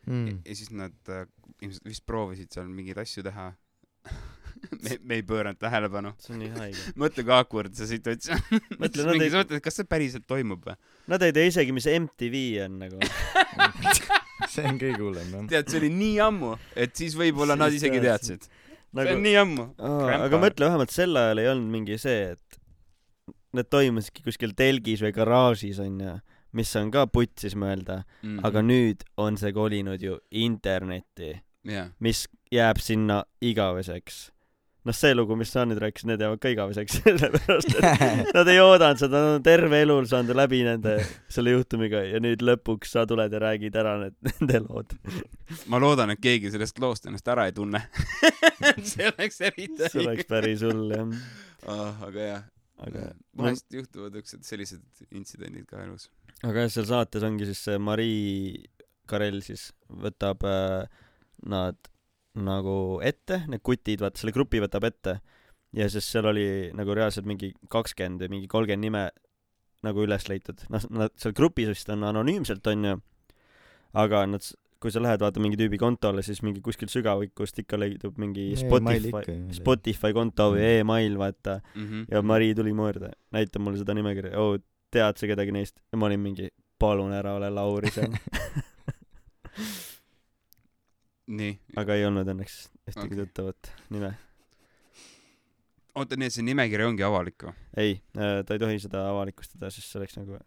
mm.. 0.06 0.40
ja 0.46 0.54
siis 0.58 0.70
nad 0.74 0.94
äh, 1.12 1.26
ilmselt 1.62 1.84
vist 1.88 2.04
proovisid 2.08 2.52
seal 2.54 2.68
mingeid 2.70 2.98
asju 3.02 3.24
teha. 3.26 3.50
me, 4.84 4.96
me 5.06 5.18
ei 5.20 5.22
pööranud 5.26 5.58
tähelepanu. 5.62 6.14
see 6.22 6.34
on 6.34 6.40
nii 6.42 6.50
haige. 6.56 6.86
mõtle, 7.02 7.24
kui 7.26 7.34
awkward 7.36 7.76
see 7.78 7.88
situatsioon. 7.94 8.42
Mõtle, 8.82 9.06
nad 9.08 9.18
ei- 9.20 9.32
mõttes, 9.34 9.58
et 9.60 9.64
kas 9.64 9.78
see 9.80 9.88
päriselt 9.88 10.26
toimub 10.30 10.64
või? 10.66 10.76
Nad 11.12 11.22
ei 11.26 11.34
tea 11.36 11.50
isegi, 11.50 11.74
mis 11.76 11.86
MTV 11.90 12.42
on 12.66 12.80
nagu. 12.84 12.98
see 14.52 14.66
on 14.68 14.78
kõige 14.80 14.98
hullem 15.00 15.30
jah. 15.36 15.46
tead, 15.54 15.70
see 15.70 15.80
oli 15.82 15.92
nii 15.94 16.16
ammu, 16.24 16.56
et 16.76 16.92
siis 16.98 17.14
võib-olla 17.18 17.54
nad 17.58 17.72
Siis 17.72 17.82
isegi 17.84 18.02
teadsid. 18.02 18.42
teadsid. 18.42 18.58
see 18.92 18.98
nagu 18.98 19.14
on, 19.16 19.22
nii 19.24 19.36
ammu. 19.40 19.68
Grandpa. 19.78 20.18
aga 20.26 20.40
mõtle 20.42 20.68
vähemalt 20.68 20.92
sel 20.94 21.16
ajal 21.16 21.40
ei 21.42 21.48
olnud 21.52 21.72
mingi 21.72 21.96
see, 22.02 22.32
et 22.34 22.58
need 23.56 23.68
toimusidki 23.72 24.24
kuskil 24.26 24.52
telgis 24.56 25.02
või 25.04 25.12
garaažis 25.16 25.78
onju, 25.84 26.16
mis 26.52 26.74
on 26.76 26.90
ka 26.92 27.06
putsis 27.06 27.54
mõelda, 27.58 28.02
Mhm. 28.22 28.44
aga 28.44 28.60
nüüd 28.62 29.02
on 29.16 29.36
see 29.40 29.52
kolinud 29.52 30.00
ju 30.02 30.18
internetti, 30.30 31.34
jah, 31.64 31.90
mis 32.00 32.26
jääb 32.52 32.78
sinna 32.80 33.22
igaveseks. 33.40 34.28
noh, 34.84 34.90
see 34.98 35.14
lugu, 35.14 35.36
mis 35.38 35.46
sa 35.54 35.62
nüüd 35.64 35.78
rääkisid, 35.78 36.08
need 36.10 36.20
jäävad 36.24 36.40
ka 36.42 36.50
igaveseks, 36.50 36.96
sellepärast 37.04 37.68
et 37.78 38.32
nad 38.34 38.48
ei 38.50 38.58
oodanud 38.58 38.98
seda, 38.98 39.20
nad 39.22 39.36
on 39.36 39.42
terve 39.46 39.78
elu 39.84 39.94
saanud 40.10 40.34
läbi 40.34 40.64
nende, 40.66 40.96
selle 41.30 41.52
juhtumiga 41.54 42.00
ja 42.02 42.18
nüüd 42.18 42.42
lõpuks 42.42 42.90
sa 42.96 43.04
tuled 43.06 43.30
ja 43.32 43.38
räägid 43.44 43.76
ära 43.78 43.92
need, 44.00 44.16
nende 44.40 44.58
lood. 44.66 44.90
ma 45.70 45.78
loodan, 45.78 46.10
et 46.16 46.20
keegi 46.24 46.50
sellest 46.50 46.82
loost 46.82 47.06
ennast 47.06 47.28
ära 47.30 47.46
ei 47.46 47.54
tunne. 47.54 47.84
see 48.82 49.06
oleks 49.12 49.40
eriti 49.46 49.86
see 49.88 50.02
oleks 50.02 50.26
päris 50.26 50.66
hull 50.66 50.90
jah, 50.96 51.06
oh,. 51.66 52.02
aga 52.08 52.26
jah, 52.26 52.42
aga 52.82 53.06
vahest 53.38 53.70
juhtuvad 53.78 54.18
niisugused 54.18 54.42
sellised 54.50 54.82
intsidendid 55.14 55.66
ka 55.70 55.78
elus. 55.86 56.08
Aga 56.42 56.64
jah, 56.66 56.70
seal 56.76 56.86
saates 56.90 57.22
ongi 57.26 57.46
siis 57.48 57.60
see 57.68 57.78
Marii 57.78 58.64
Karell 59.10 59.40
siis 59.44 59.68
võtab 59.88 60.44
äh, 60.48 60.86
nad 61.46 61.76
nagu 62.38 63.00
ette, 63.04 63.42
need 63.50 63.60
kutid, 63.66 64.00
vaata 64.00 64.22
selle 64.22 64.32
grupi 64.32 64.60
võtab 64.62 64.86
ette. 64.88 65.18
Ja 65.76 65.86
siis 65.92 66.06
seal 66.08 66.26
oli 66.28 66.44
nagu 66.76 66.94
reaalselt 66.96 67.26
mingi 67.28 67.52
kakskümmend 67.72 68.22
või 68.24 68.30
mingi 68.38 68.48
kolmkümmend 68.52 68.84
nime 68.86 69.02
nagu 69.82 70.04
üles 70.04 70.28
leitud, 70.30 70.60
noh, 70.70 70.84
nad 70.94 71.12
seal 71.18 71.32
grupis 71.34 71.68
vist 71.72 71.88
on 71.90 72.04
anonüümselt 72.06 72.66
onju, 72.70 72.92
aga 73.98 74.20
nad, 74.30 74.44
kui 74.82 74.92
sa 74.94 75.00
lähed 75.02 75.20
vaata 75.24 75.42
mingi 75.42 75.58
tüübi 75.58 75.78
kontole, 75.80 76.22
siis 76.22 76.38
mingi 76.46 76.62
kuskilt 76.64 76.92
sügavikust 76.92 77.58
ikka 77.64 77.80
leidub 77.82 78.16
mingi 78.22 78.52
Spotify, 78.60 79.34
Spotify 79.56 80.12
konto 80.14 80.52
või 80.54 80.62
Mm. 80.62 80.80
email 80.84 81.16
vaata. 81.18 81.56
Mhm. 81.74 82.04
ja 82.12 82.22
Marii 82.22 82.54
tuli 82.54 82.72
mu 82.72 82.86
juurde, 82.88 83.10
näita 83.34 83.58
mulle 83.58 83.78
seda 83.82 83.94
nimekirja, 83.98 84.38
oo, 84.38 84.56
tead 84.92 85.20
sa 85.20 85.30
kedagi 85.30 85.54
neist? 85.54 85.80
ja 85.92 86.00
ma 86.00 86.08
olin 86.08 86.22
mingi, 86.22 86.50
palun 86.80 87.14
ära 87.16 87.36
ole 87.38 87.50
Lauri 87.52 87.90
seal. 87.94 88.12
nii, 91.38 91.54
aga 91.80 91.96
ei 91.96 92.04
olnud 92.08 92.28
õnneks 92.28 92.58
ühtegi 92.90 93.14
okay. 93.14 93.24
tuttavat 93.24 93.72
nime. 93.94 94.10
oota, 95.94 96.18
nii 96.18 96.28
et 96.28 96.34
see 96.34 96.46
nimekiri 96.46 96.86
ongi 96.88 97.06
avalik 97.06 97.46
või? 97.46 97.54
ei, 97.78 97.96
ta 98.12 98.56
ei 98.56 98.62
tohi 98.62 98.80
seda 98.82 99.06
avalikustada, 99.12 99.70
sest 99.72 99.88
see 99.88 100.00
oleks 100.00 100.18
nagu 100.18 100.38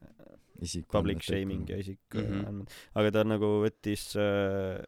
isik. 0.64 0.88
public 0.92 1.24
shaming 1.26 1.70
ja 1.70 1.80
isik 1.82 2.02
mm 2.14 2.42
-hmm. 2.42 2.78
aga 3.02 3.12
ta 3.12 3.24
nagu 3.28 3.50
võttis 3.64 4.14
äh,, 4.20 4.82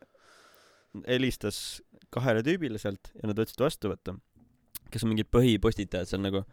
helistas 1.07 1.81
kahele 2.13 2.43
tüübile 2.43 2.79
sealt 2.81 3.11
ja 3.15 3.29
nad 3.29 3.39
võtsid 3.39 3.61
vastu 3.61 3.91
võtta, 3.91 4.15
kes 4.91 5.03
on 5.03 5.13
mingid 5.13 5.29
põhipostitajad 5.31 6.07
seal 6.09 6.23
nagu. 6.23 6.43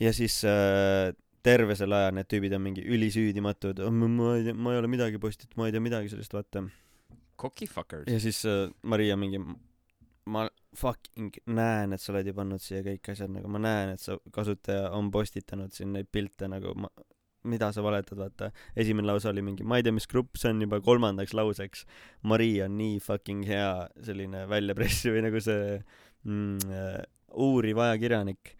ja 0.00 0.12
siis 0.12 0.42
äh, 0.44 1.14
terve 1.44 1.76
selle 1.78 1.98
aja 1.98 2.14
need 2.16 2.28
tüübid 2.30 2.56
on 2.56 2.64
mingi 2.64 2.84
ülisüüdimatud, 2.84 3.82
ma 3.92 4.32
ei 4.38 4.48
tea, 4.48 4.56
ma 4.56 4.74
ei 4.74 4.80
ole 4.80 4.90
midagi 4.90 5.20
postitanud, 5.22 5.58
ma 5.60 5.68
ei 5.68 5.76
tea 5.76 5.84
midagi 5.84 6.12
sellest, 6.12 6.34
vaata 6.36 6.64
Cockiefuckers. 7.40 8.08
ja 8.10 8.20
siis 8.22 8.44
äh, 8.48 8.68
Maria 8.82 9.16
mingi 9.20 9.40
ma 10.32 10.46
fucking 10.76 11.34
näen, 11.52 11.92
et 11.92 12.00
sa 12.00 12.12
oled 12.14 12.30
ju 12.30 12.34
pannud 12.36 12.62
siia 12.62 12.80
kõik 12.86 13.10
asjad 13.12 13.32
nagu 13.34 13.50
ma 13.52 13.60
näen, 13.60 13.94
et 13.94 14.02
sa 14.02 14.16
kasutaja 14.32 14.88
on 14.96 15.10
postitanud 15.14 15.74
siin 15.74 15.92
neid 15.94 16.08
pilte 16.12 16.48
nagu 16.50 16.72
ma 16.78 16.90
mida 17.44 17.70
sa 17.72 17.82
valetad, 17.84 18.18
vaata. 18.18 18.50
esimene 18.76 19.06
lause 19.06 19.28
oli 19.28 19.42
mingi, 19.44 19.66
ma 19.68 19.78
ei 19.78 19.84
tea, 19.84 19.92
mis 19.92 20.08
grupp 20.08 20.38
see 20.40 20.48
on 20.52 20.62
juba 20.64 20.80
kolmandaks 20.84 21.34
lauseks. 21.36 21.84
Maria 22.30 22.68
on 22.68 22.78
nii 22.78 23.00
fucking 23.04 23.44
hea 23.48 23.84
selline 24.06 24.46
väljapressi 24.48 25.12
või 25.12 25.26
nagu 25.26 25.42
see 25.44 25.76
mm, 26.24 26.72
äh, 26.72 27.02
uuriv 27.44 27.82
ajakirjanik. 27.84 28.54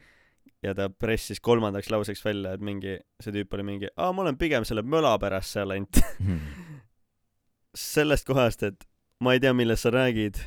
Ja 0.64 0.72
ta 0.76 0.88
pressis 0.88 1.40
kolmandaks 1.44 1.90
lauseks 1.92 2.24
välja, 2.24 2.54
et 2.54 2.64
mingi, 2.64 2.96
see 3.22 3.34
tüüp 3.34 3.54
oli 3.56 3.66
mingi, 3.66 3.90
aa, 3.96 4.12
ma 4.16 4.24
olen 4.24 4.38
pigem 4.40 4.64
selle 4.68 4.82
möla 4.86 5.14
pärast 5.22 5.56
seal 5.56 5.74
ainult. 5.74 6.00
sellest 7.94 8.26
kohast, 8.28 8.62
et 8.66 8.86
ma 9.24 9.34
ei 9.34 9.42
tea, 9.42 9.52
millest 9.56 9.86
sa 9.86 9.92
räägid, 9.94 10.40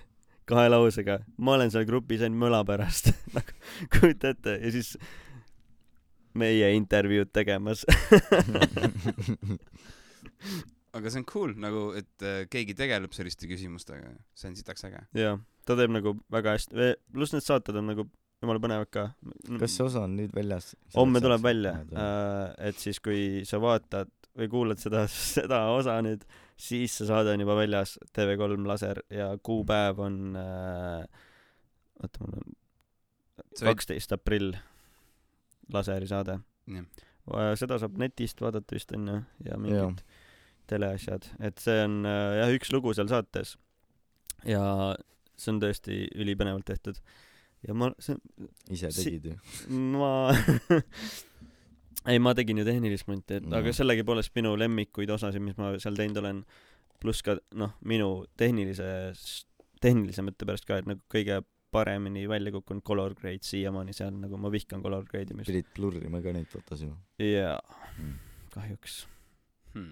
kahe 0.47 0.69
lausega, 0.71 1.19
ma 1.43 1.57
olen 1.57 1.71
seal 1.73 1.87
grupis 1.87 2.23
ainult 2.25 2.41
möla 2.47 2.63
pärast, 2.67 3.11
nagu 3.35 3.51
kujuta 3.93 4.33
ette 4.33 4.57
ja 4.61 4.73
siis 4.73 4.95
meie 6.37 6.69
intervjuud 6.77 7.31
tegemas. 7.33 7.83
aga 10.97 11.11
see 11.11 11.21
on 11.21 11.27
cool 11.29 11.51
nagu, 11.61 11.89
et 11.97 12.25
äh, 12.25 12.45
keegi 12.49 12.73
tegeleb 12.77 13.13
selliste 13.13 13.49
küsimustega, 13.49 14.13
see 14.37 14.49
on 14.51 14.55
sitaks 14.57 14.87
äge. 14.87 15.03
jaa, 15.17 15.35
ta 15.67 15.77
teeb 15.77 15.91
nagu 15.93 16.15
väga 16.33 16.55
hästi, 16.57 16.93
pluss 17.13 17.35
need 17.35 17.45
saated 17.45 17.77
on 17.81 17.91
nagu 17.91 18.07
jumala 18.41 18.61
põnevad 18.61 18.91
ka. 18.93 19.05
kas 19.59 19.73
see 19.77 19.85
osa 19.87 20.03
on 20.05 20.17
nüüd 20.19 20.33
väljas? 20.35 20.73
homme 20.95 21.21
tuleb 21.23 21.43
välja, 21.43 21.73
et 22.69 22.77
siis 22.81 23.01
kui 23.03 23.43
sa 23.49 23.59
vaatad 23.61 24.11
või 24.37 24.51
kuulad 24.51 24.81
seda, 24.81 25.05
seda 25.37 25.63
osa 25.73 25.97
nüüd, 26.05 26.25
siis 26.59 26.93
see 26.99 27.09
saade 27.09 27.33
on 27.33 27.43
juba 27.43 27.57
väljas, 27.57 27.97
TV3 28.15 28.61
laser 28.69 29.01
ja 29.13 29.31
kuupäev 29.43 30.01
on 30.05 30.37
äh,, 30.37 31.25
oota 32.03 32.23
mul 32.23 32.39
on 32.39 32.57
kaksteist 33.57 34.13
aprill 34.13 34.53
laseri 35.73 36.09
saade. 36.09 36.39
jah, 36.69 36.87
seda 37.59 37.79
saab 37.81 37.97
netist 37.99 38.41
vaadata 38.41 38.77
vist 38.77 38.93
onju 38.95 39.19
ja 39.45 39.57
mingid 39.61 40.03
teleasjad, 40.67 41.29
et 41.39 41.61
see 41.63 41.79
on 41.85 42.01
äh, 42.05 42.41
jah 42.41 42.53
üks 42.53 42.73
lugu 42.75 42.93
seal 42.93 43.07
saates 43.09 43.55
ja 44.45 44.61
see 45.37 45.53
on 45.53 45.61
tõesti 45.63 46.03
ülipõnevalt 46.19 46.67
tehtud 46.67 46.99
ja 47.67 47.75
ma, 47.77 47.91
see 48.03 48.15
ise 48.73 48.91
tegid 48.95 49.27
ju? 49.31 49.35
ma 49.99 50.11
ei, 52.11 52.19
ma 52.23 52.33
tegin 52.37 52.61
ju 52.61 52.65
tehnilist 52.67 53.09
monti, 53.11 53.41
et 53.41 53.47
No. 53.47 53.57
aga 53.59 53.73
sellegipoolest 53.75 54.33
minu 54.37 54.55
lemmikuid 54.59 55.11
osasid, 55.17 55.43
mis 55.43 55.57
ma 55.59 55.73
seal 55.81 55.99
teinud 55.99 56.21
olen, 56.23 56.41
pluss 57.01 57.23
ka 57.25 57.37
noh, 57.59 57.75
minu 57.85 58.25
tehnilise, 58.39 58.87
tehnilise 59.83 60.25
mõtte 60.25 60.47
pärast 60.47 60.67
ka, 60.69 60.79
et 60.81 60.89
nagu 60.89 61.03
kõige 61.11 61.41
paremini 61.71 62.23
välja 62.29 62.53
kukkunud 62.55 62.83
color 62.87 63.13
grade 63.17 63.43
siiamaani 63.43 63.93
seal 63.93 64.15
nagu 64.15 64.39
ma 64.39 64.51
vihkan 64.51 64.81
color 64.81 65.03
grade 65.05 65.35
imist 65.35 65.51
pidid 65.51 65.67
blurrima 65.75 66.21
ka 66.23 66.31
neid 66.35 66.47
fotosid 66.51 66.93
või 67.19 67.27
jaa 67.33 67.57
mm.? 67.99 68.13
kahjuks 68.53 68.95
hmm.. 69.73 69.91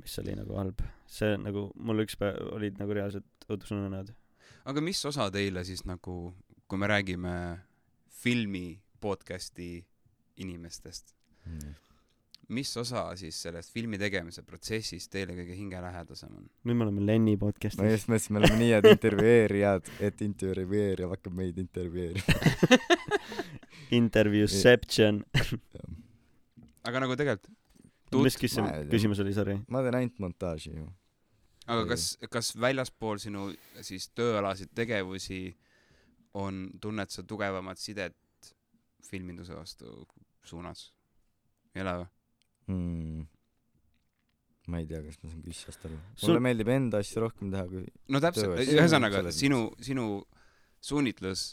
mis 0.00 0.16
oli 0.24 0.38
nagu 0.38 0.56
halb 0.56 0.80
see 1.06 1.36
nagu 1.42 1.66
mul 1.76 2.00
üks 2.06 2.16
päev 2.18 2.40
olid 2.56 2.80
nagu 2.80 2.96
reaalselt 2.96 3.46
õudusunenäod 3.48 4.14
aga 4.72 4.84
mis 4.84 5.04
osa 5.08 5.28
teile 5.34 5.64
siis 5.68 5.84
nagu, 5.88 6.16
kui 6.72 6.80
me 6.80 6.88
räägime 6.88 7.30
filmi 8.22 8.80
podcast'i 9.00 9.84
inimestest, 10.40 11.10
Mm. 11.44 11.74
mis 12.48 12.70
osa 12.76 13.00
siis 13.18 13.42
sellest 13.42 13.72
filmi 13.74 13.98
tegemise 13.98 14.44
protsessist 14.46 15.10
teile 15.10 15.34
kõige 15.34 15.56
hingelähedasem 15.58 16.30
on? 16.38 16.44
nüüd 16.64 16.78
me 16.78 16.84
oleme 16.86 17.02
Lenni 17.04 17.34
ma 17.34 17.42
podcast'is 17.42 17.90
just 17.96 18.08
mõtlesin, 18.08 18.32
me 18.32 18.40
oleme 18.40 18.58
nii 18.60 18.68
head 18.70 18.86
intervjueerijad, 18.92 19.90
et 20.08 20.22
intervjueerija 20.22 21.08
hakkab 21.10 21.34
meid 21.42 21.58
intervjueerima. 21.58 22.36
interviewception 24.00 25.18
aga 26.86 27.02
nagu 27.04 27.18
tegelikult, 27.18 27.50
mis 28.22 28.38
küsimus 28.38 28.70
ma 28.70 28.84
küsimus 28.94 29.20
oli 29.26 29.34
sorry 29.36 29.58
ma 29.66 29.82
teen 29.84 29.98
ainult 29.98 30.22
montaaži 30.22 30.72
ju. 30.78 30.86
aga 31.66 31.84
kas, 31.90 32.14
kas 32.30 32.54
väljaspool 32.56 33.20
sinu 33.20 33.50
siis 33.82 34.08
tööalaseid 34.14 34.72
tegevusi 34.78 35.42
on, 36.38 36.64
tunned 36.80 37.12
sa 37.12 37.24
tugevamat 37.28 37.78
sidet 37.78 38.16
filminduse 39.08 39.54
vastu 39.56 40.06
suunas? 40.46 40.90
ei 41.74 41.84
ole 41.84 41.94
või? 42.02 42.10
mm.. 42.72 43.24
ma 44.72 44.82
ei 44.82 44.86
tea, 44.90 45.02
kas 45.06 45.18
ma 45.22 45.32
saan 45.32 45.42
küsimusest 45.44 45.88
aru. 45.88 45.98
Sul- 46.14 46.32
mulle 46.32 46.44
meeldib 46.48 46.70
enda 46.74 47.02
asju 47.02 47.24
rohkem 47.24 47.50
teha 47.54 47.66
kui 47.70 47.84
no 48.12 48.22
täpselt, 48.22 48.62
ühesõnaga 48.62 49.24
sinu, 49.34 49.64
sinu 49.82 50.06
suunitlus, 50.82 51.44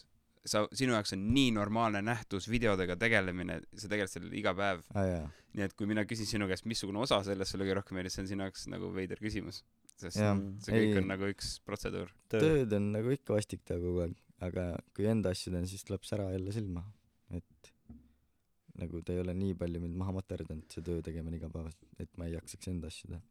sa, 0.46 0.64
sinu 0.76 0.96
jaoks 0.96 1.14
on 1.18 1.26
nii 1.34 1.52
normaalne 1.58 2.02
nähtus 2.06 2.50
videodega 2.52 2.98
tegelemine, 3.00 3.60
sa 3.78 3.92
tegeled 3.92 4.12
sellega 4.12 4.40
iga 4.44 4.56
päev. 4.58 4.86
ah,. 4.96 5.28
nii 5.58 5.66
et 5.66 5.74
kui 5.74 5.90
mina 5.90 6.06
küsin 6.06 6.30
sinu 6.30 6.46
käest, 6.50 6.68
missugune 6.70 7.02
osa 7.02 7.24
sellest 7.26 7.56
sulle 7.56 7.66
kõige 7.66 7.80
rohkem 7.80 7.98
meeldis, 7.98 8.16
see 8.18 8.26
on 8.26 8.32
sinu 8.32 8.46
jaoks 8.46 8.68
nagu 8.70 8.92
veider 8.94 9.22
küsimus. 9.22 9.64
sest 10.00 10.22
Jah. 10.22 10.38
see 10.64 10.76
kõik 10.76 10.94
Ei. 10.94 10.98
on 11.02 11.10
nagu 11.10 11.30
üks 11.34 11.56
protseduur. 11.66 12.12
töö 12.32 12.44
tööd 12.44 12.76
on 12.78 12.92
nagu 12.94 13.16
ikka 13.16 13.36
vastik 13.36 13.66
teha 13.68 13.82
kogu 13.82 14.06
aeg, 14.06 14.18
aga 14.46 14.70
kui 14.96 15.08
enda 15.10 15.34
asju 15.36 15.54
teen, 15.54 15.68
siis 15.68 15.84
tuleb 15.88 16.06
sära 16.08 16.30
jälle 16.34 16.54
silma, 16.56 16.84
et 17.36 17.74
nagu 18.80 19.02
ta 19.04 19.14
ei 19.14 19.22
ole 19.24 19.36
nii 19.36 19.56
palju 19.60 19.82
mind 19.84 20.00
maha 20.00 20.16
materdanud, 20.20 20.68
see 20.72 20.86
töö 20.86 21.04
tegemine 21.06 21.40
igapäevaselt, 21.40 21.88
et 22.00 22.12
ma 22.18 22.28
ei 22.28 22.36
jaksaks 22.38 22.72
enda 22.72 22.92
asju 22.92 23.14
teha. 23.14 23.22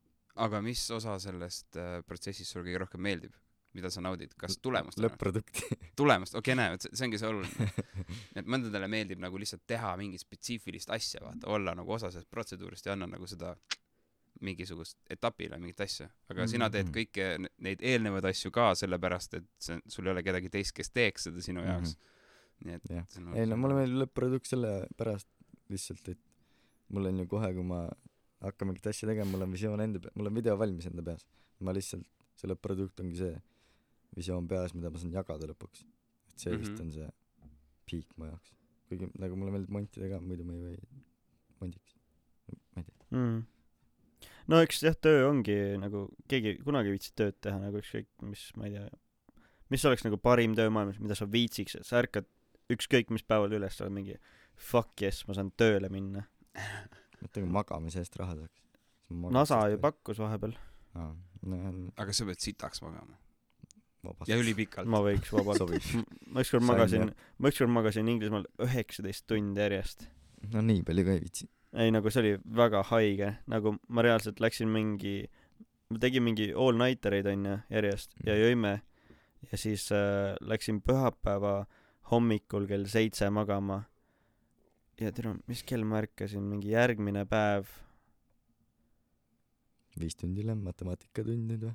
aga 0.47 0.63
mis 0.63 0.85
osa 0.95 1.17
sellest 1.23 1.79
äh, 1.81 1.99
protsessist 2.07 2.53
sulle 2.53 2.69
kõige 2.69 2.83
rohkem 2.85 3.07
meeldib? 3.09 3.37
mida 3.77 3.91
sa 3.93 4.01
naudid, 4.03 4.33
kas 4.39 4.59
tulemust? 4.65 5.01
lõpp-produkti. 5.03 5.79
tulemust, 5.99 6.37
okei 6.39 6.55
okay,, 6.55 6.61
näe, 6.61 6.75
vot 6.75 6.85
see 6.87 6.95
see 6.97 7.09
ongi 7.09 7.21
see 7.21 7.33
oluline. 7.33 7.69
et 8.39 8.49
mõndadele 8.49 8.89
meeldib 8.91 9.21
nagu 9.23 9.41
lihtsalt 9.41 9.65
teha 9.69 9.95
mingit 10.01 10.25
spetsiifilist 10.25 10.93
asja, 10.95 11.23
vaata, 11.25 11.51
olla 11.55 11.77
nagu 11.79 11.97
osa 11.97 12.13
sellest 12.13 12.31
protseduurist 12.33 12.89
ja 12.89 12.97
anna 12.97 13.11
nagu 13.11 13.29
seda 13.29 13.55
mingisugust 14.41 14.97
etapile 15.11 15.59
mingit 15.59 15.81
asja, 15.81 16.07
aga 16.29 16.41
mm 16.41 16.45
-hmm. 16.45 16.51
sina 16.51 16.71
teed 16.71 16.87
Mhm. 16.87 16.95
kõiki 16.95 17.39
ne- 17.43 17.51
neid 17.59 17.81
eelnevaid 17.83 18.25
asju 18.25 18.51
ka 18.51 18.75
sellepärast, 18.75 19.35
et 19.35 19.45
see, 19.59 19.81
sul 19.87 20.07
ei 20.07 20.11
ole 20.13 20.23
kedagi 20.23 20.49
teist, 20.51 20.73
kes 20.73 20.91
teeks 20.91 21.23
seda 21.25 21.41
sinu 21.41 21.61
jaoks. 21.65 21.97
nii 22.65 22.75
et 22.75 22.87
see 22.89 23.23
on 23.23 23.37
ei 23.37 23.47
no 23.47 23.57
mulle 23.57 23.75
meeldib 23.75 23.99
lõpp-produkt 24.03 24.47
sellepärast 24.47 25.29
lihtsalt, 25.71 26.09
et 26.09 26.19
mul 26.89 27.07
on 27.07 27.19
ju 27.19 27.27
kohe, 27.27 27.53
kui 27.55 27.63
ma 27.63 27.89
hakkan 28.43 28.69
mingit 28.69 28.87
asja 28.87 29.09
tegema, 29.09 29.31
mul 29.31 29.43
on 29.43 29.53
visioon 29.53 29.81
enda 29.81 29.99
pe-, 30.01 30.11
mul 30.15 30.27
on 30.27 30.35
video 30.35 30.57
valmis 30.59 30.87
enda 30.87 31.03
peas. 31.03 31.27
ma 31.61 31.73
lihtsalt, 31.73 32.07
see 32.37 32.49
lõpp-produkt 32.51 33.01
ongi 33.01 33.17
see 33.17 33.43
visioon 34.17 34.49
peas, 34.49 34.75
mida 34.75 34.91
ma 34.91 34.99
saan 34.99 35.13
jagada 35.13 35.47
lõpuks. 35.47 35.85
et 36.29 36.39
see 36.39 36.57
vist 36.57 36.73
Mhm. 36.73 36.81
on 36.81 36.91
see 36.93 37.09
peak 37.91 38.07
mu 38.17 38.25
jaoks. 38.27 38.53
kuigi 38.89 39.11
nagu 39.19 39.37
mulle 39.37 39.51
meeldib 39.53 39.71
montida 39.71 40.09
ka, 40.09 40.21
muidu 40.21 40.45
ma 40.45 40.53
ei 40.53 40.61
või 40.61 40.79
mondiks. 41.61 41.95
ma 42.77 42.83
ei 42.83 42.85
tea. 42.85 42.95
mm.. 43.11 43.43
No 44.49 44.63
eks 44.65 44.83
jah, 44.87 44.97
töö 44.97 45.27
ongi 45.29 45.59
nagu, 45.81 46.07
keegi 46.31 46.57
kunagi 46.65 46.91
ei 46.91 46.97
viitsi 46.97 47.15
tööd 47.19 47.37
teha 47.45 47.61
nagu 47.61 47.81
ükskõik 47.83 48.09
mis, 48.27 48.49
ma 48.59 48.69
ei 48.69 48.77
tea, 48.77 48.89
mis 49.75 49.85
oleks 49.89 50.07
nagu 50.07 50.19
parim 50.21 50.57
töö 50.59 50.73
maailmas, 50.73 51.01
mida 51.03 51.17
sa 51.19 51.29
viitsiks, 51.31 51.79
et 51.79 51.89
sa 51.89 52.01
ärkad 52.03 52.29
ükskõik 52.73 53.13
mis 53.15 53.25
päeval 53.25 53.55
üles, 53.59 53.77
sa 53.77 53.87
oled 53.87 53.97
mingi 53.97 54.17
fuck 54.59 55.05
yes, 55.05 55.23
ma 55.29 55.37
saan 55.37 55.53
tööle 55.57 55.91
minna. 55.93 56.25
mõtle, 57.23 57.43
kui 57.43 57.53
magamise 57.53 58.03
eest 58.03 58.19
raha 58.21 58.37
saaks. 58.41 58.65
NASA 59.33 59.63
ju. 59.73 59.79
pakkus 59.81 60.21
vahepeal, 60.21 60.53
aa, 60.99 61.15
no 61.49 61.59
aga 61.97 62.15
sa 62.17 62.27
pead 62.29 62.43
sitaks 62.45 62.83
magama. 62.85 63.17
ja. 64.29 64.37
ülipikalt. 64.37 64.89
ma 64.91 65.01
võiks 65.05 65.33
vabalt 65.33 65.65
ma 66.33 66.45
ükskord 66.45 66.67
magasin 66.69 67.09
ma 67.39 67.51
ükskord 67.51 67.73
magasin 67.73 68.11
Inglismaal 68.13 68.45
üheksateist 68.67 69.27
tundi 69.31 69.65
järjest. 69.65 70.05
no 70.53 70.63
nii 70.65 70.85
palju 70.87 71.07
ka 71.09 71.17
ei 71.17 71.25
viitsi. 71.25 71.49
Ei 71.77 71.91
nagu 71.93 72.11
see 72.11 72.21
oli 72.23 72.33
väga 72.57 72.83
haige, 72.91 73.33
nagu 73.47 73.75
ma 73.89 74.03
reaalselt 74.03 74.41
läksin 74.41 74.69
mingi, 74.73 75.27
ma 75.91 75.99
tegin 76.01 76.23
mingi 76.25 76.51
all 76.55 76.77
nighter 76.81 77.13
eid 77.19 77.27
onju 77.27 77.59
järjest 77.71 78.15
ja 78.25 78.33
Mhm. 78.35 78.41
jõime 78.45 78.73
ja 79.53 79.57
siis 79.59 79.91
äh, 79.93 80.37
läksin 80.41 80.81
pühapäeva 80.83 81.67
hommikul 82.11 82.67
kell 82.67 82.85
seitse 82.87 83.29
magama. 83.31 83.85
ja 85.01 85.13
tere, 85.13 85.37
mis 85.47 85.63
kell 85.63 85.85
ma 85.85 86.01
ärkasin, 86.03 86.43
mingi 86.43 86.73
järgmine 86.73 87.23
päev 87.27 87.69
viis 89.99 90.17
tundi 90.19 90.41
hiljem 90.43 90.61
matemaatikatund 90.67 91.51
nüüd 91.51 91.63
või? 91.69 91.75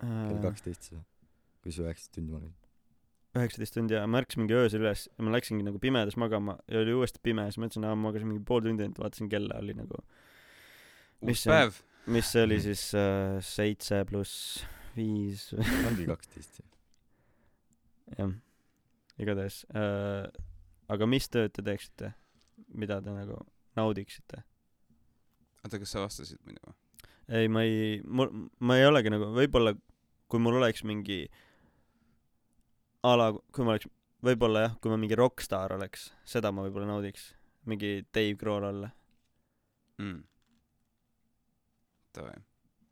kell 0.00 0.36
äh, 0.38 0.42
kaksteist 0.44 0.82
siis 0.86 0.94
või? 0.98 1.04
kui 1.62 1.72
sa 1.74 1.82
üheksateist 1.86 2.12
tundi 2.16 2.32
magasid? 2.34 2.59
Üheksateist 3.36 3.76
tundi 3.76 3.94
ja 3.94 4.06
ma 4.10 4.20
ärkasin 4.22 4.42
mingi 4.42 4.56
öösel 4.58 4.82
üles 4.82 5.06
ja 5.06 5.24
ma 5.26 5.34
läksingi 5.36 5.66
nagu 5.66 5.78
pimedas 5.82 6.16
magama 6.18 6.56
ja 6.70 6.80
oli 6.82 6.96
uuesti 6.96 7.22
pime 7.22 7.44
ja 7.46 7.52
siis 7.52 7.62
mõtlesin, 7.62 7.86
aa 7.86 7.94
ma 7.94 8.08
magasin 8.08 8.30
mingi 8.32 8.42
pool 8.46 8.64
tundi, 8.64 8.88
et 8.88 8.98
vaatasin 8.98 9.30
kella 9.30 9.60
oli 9.62 9.76
nagu, 9.78 10.02
mis 11.28 11.44
see 11.46 11.60
mis 12.10 12.32
see 12.32 12.44
oli 12.48 12.58
siis 12.66 12.84
äh, 12.98 13.38
seitse 13.44 14.02
pluss 14.08 14.64
viis 14.96 15.50
ongi 15.86 16.08
kaksteist 16.08 16.62
jah, 18.18 18.32
igatahes 19.20 19.62
äh,. 19.74 20.26
aga 20.90 21.06
mis 21.06 21.30
tööd 21.30 21.54
te 21.54 21.62
teeksite, 21.66 22.14
mida 22.74 22.98
te 23.04 23.14
nagu 23.14 23.38
naudiksite? 23.78 24.42
oota, 25.62 25.78
kas 25.78 25.94
sa 25.94 26.02
vastasid 26.02 26.40
muidu 26.42 26.64
või? 26.64 26.74
ei, 27.30 27.52
ma 27.52 27.62
ei, 27.62 28.00
mul, 28.02 28.32
ma 28.58 28.80
ei 28.80 28.88
olegi 28.88 29.12
nagu, 29.14 29.30
võib-olla 29.36 29.76
kui 30.30 30.42
mul 30.42 30.58
oleks 30.58 30.82
mingi 30.86 31.24
a 33.06 33.16
la, 33.16 33.30
kui 33.54 33.66
ma 33.66 33.74
oleks, 33.74 33.88
võib-olla 34.24 34.66
jah, 34.66 34.76
kui 34.82 34.92
ma 34.92 34.98
mingi 35.00 35.18
rokkstaar 35.18 35.76
oleks, 35.76 36.10
seda 36.28 36.52
ma 36.52 36.64
võib-olla 36.66 36.90
naudiks, 36.92 37.30
mingi 37.70 38.00
Dave 38.12 38.36
Grohl 38.40 38.68
olla, 38.70 38.90
mm.? 40.00 40.22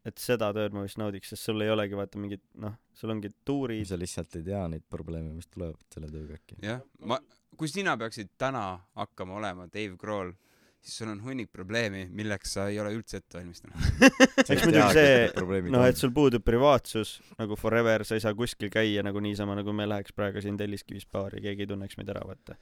Et 0.08 0.20
seda 0.22 0.52
tööd 0.54 0.72
ma 0.72 0.84
vist 0.86 0.96
naudiks, 1.00 1.32
sest 1.34 1.48
sul 1.48 1.60
ei 1.64 1.72
olegi 1.72 1.96
vaata 1.98 2.20
mingit 2.22 2.44
noh, 2.62 2.76
sul 2.96 3.12
ongi 3.12 3.32
tuurid, 3.44 3.82
sa 3.88 3.98
lihtsalt 3.98 4.38
ei 4.38 4.46
tea 4.46 4.62
neid 4.70 4.84
probleeme, 4.88 5.34
mis 5.36 5.50
tulevad 5.50 5.80
selle 5.92 6.08
tööga 6.12 6.38
äkki. 6.38 6.60
jah, 6.64 6.84
ma, 7.10 7.18
kui 7.58 7.68
sina 7.68 7.96
peaksid 8.00 8.30
täna 8.40 8.64
hakkama 8.96 9.36
olema 9.40 9.66
Dave 9.66 9.98
Grohl, 10.00 10.32
siis 10.88 11.02
sul 11.02 11.10
on 11.12 11.20
hunnik 11.20 11.50
probleemi, 11.52 12.06
milleks 12.16 12.54
sa 12.56 12.66
ei 12.72 12.78
ole 12.80 12.94
üldse 12.96 13.20
ette 13.20 13.36
valmistanud. 13.36 13.76
eks 14.48 14.64
muidugi 14.64 14.96
see, 14.96 15.70
noh, 15.74 15.84
et 15.84 16.00
sul 16.00 16.12
puudub 16.16 16.44
privaatsus 16.46 17.18
nagu 17.36 17.58
forever, 17.60 18.06
sa 18.08 18.16
ei 18.16 18.24
saa 18.24 18.32
kuskil 18.36 18.72
käia 18.72 19.04
nagu 19.04 19.20
niisama, 19.20 19.58
nagu 19.58 19.74
me 19.76 19.84
läheks 19.88 20.16
praegu 20.16 20.40
siin 20.44 20.56
Telliskivis 20.60 21.04
baari, 21.12 21.42
keegi 21.44 21.66
ei 21.66 21.70
tunneks 21.74 22.00
meid 22.00 22.14
ära, 22.14 22.24
vaata. 22.24 22.56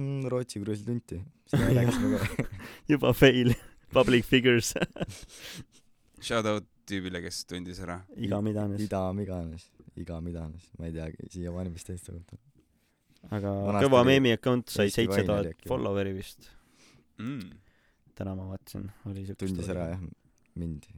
mm,. 0.00 0.24
Rootsi 0.32 0.64
kruisil 0.64 0.88
tunti. 0.88 1.20
juba 2.92 3.12
fail, 3.12 3.52
public 3.92 4.24
figures, 4.24 4.72
Shout 6.26 6.48
out 6.48 6.64
tüübile, 6.88 7.20
kes 7.20 7.44
tundis 7.50 7.82
ära. 7.84 8.00
iga 8.16 8.40
midanes. 8.40 8.80
ida 8.80 9.04
iganes, 9.22 9.68
iga 10.00 10.20
midanes, 10.24 10.70
ma 10.78 10.88
ei 10.88 10.96
teagi 10.96 11.28
siiamaani, 11.36 11.76
mis 11.76 11.84
teist 11.84 12.08
on. 12.14 12.24
aga 13.28 13.52
Vanasti 13.52 13.90
kõva 13.90 14.04
meemi 14.08 14.32
account 14.32 14.72
sai 14.72 14.88
seitse 14.94 15.26
tuhat 15.26 15.66
follower'i 15.68 16.14
vist, 16.16 16.48
mm.. 17.18 17.50
täna 18.18 18.36
ma 18.38 18.48
vaatasin, 18.52 18.86
oli 19.10 19.26
siukest. 19.26 19.42
tundis 19.44 19.72
ära 19.74 19.90
jah, 19.94 20.06
mind. 20.54 20.88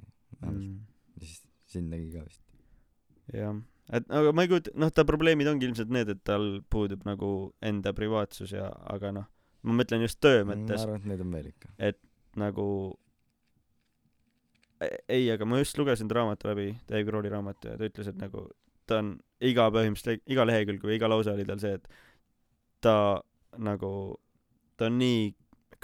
mm,. 0.43 0.77
ja 1.17 1.25
siis 1.25 1.43
sind 1.69 1.93
nägi 1.93 2.13
ka 2.15 2.27
vist. 2.27 2.45
jah, 3.35 3.59
et 3.93 4.15
aga 4.21 4.35
ma 4.35 4.45
ei 4.45 4.53
kujuta, 4.53 4.75
noh, 4.79 4.93
ta 4.95 5.07
probleemid 5.09 5.51
ongi 5.51 5.69
ilmselt 5.71 5.93
need, 5.95 6.15
et 6.15 6.23
tal 6.27 6.61
puudub 6.71 7.05
nagu 7.09 7.33
enda 7.73 7.95
privaatsus 7.97 8.55
ja, 8.57 8.71
aga 8.95 9.13
noh, 9.21 9.29
ma 9.67 9.83
mõtlen 9.83 10.07
just 10.07 10.21
töö 10.25 10.45
ma 10.45 10.55
mõttes 10.55 10.87
arvan, 10.87 11.03
et 11.03 11.13
neid 11.13 11.27
on 11.27 11.37
veel 11.37 11.53
ikka. 11.53 11.75
nagu 12.39 12.69
E- 14.79 14.99
ei, 15.11 15.25
aga 15.35 15.47
ma 15.47 15.59
just 15.59 15.79
lugesin 15.79 16.09
ta 16.09 16.21
raamatu 16.21 16.49
läbi, 16.53 16.69
Dave 16.87 17.05
Grohli 17.07 17.31
raamatu 17.33 17.73
ja 17.73 17.79
ta 17.79 17.87
ütles, 17.89 18.11
et 18.11 18.19
nagu 18.21 18.45
ta 18.87 19.01
on 19.03 19.17
iga 19.45 19.67
põhimõtteliselt 19.75 20.23
iga 20.31 20.45
lehekülg 20.47 20.85
või 20.87 20.99
iga 20.99 21.11
lause 21.11 21.35
oli 21.35 21.47
tal 21.49 21.59
see, 21.63 21.75
et 21.81 21.89
ta 22.85 22.95
nagu, 23.59 23.91
ta 24.79 24.87
on 24.87 25.01
nii 25.01 25.33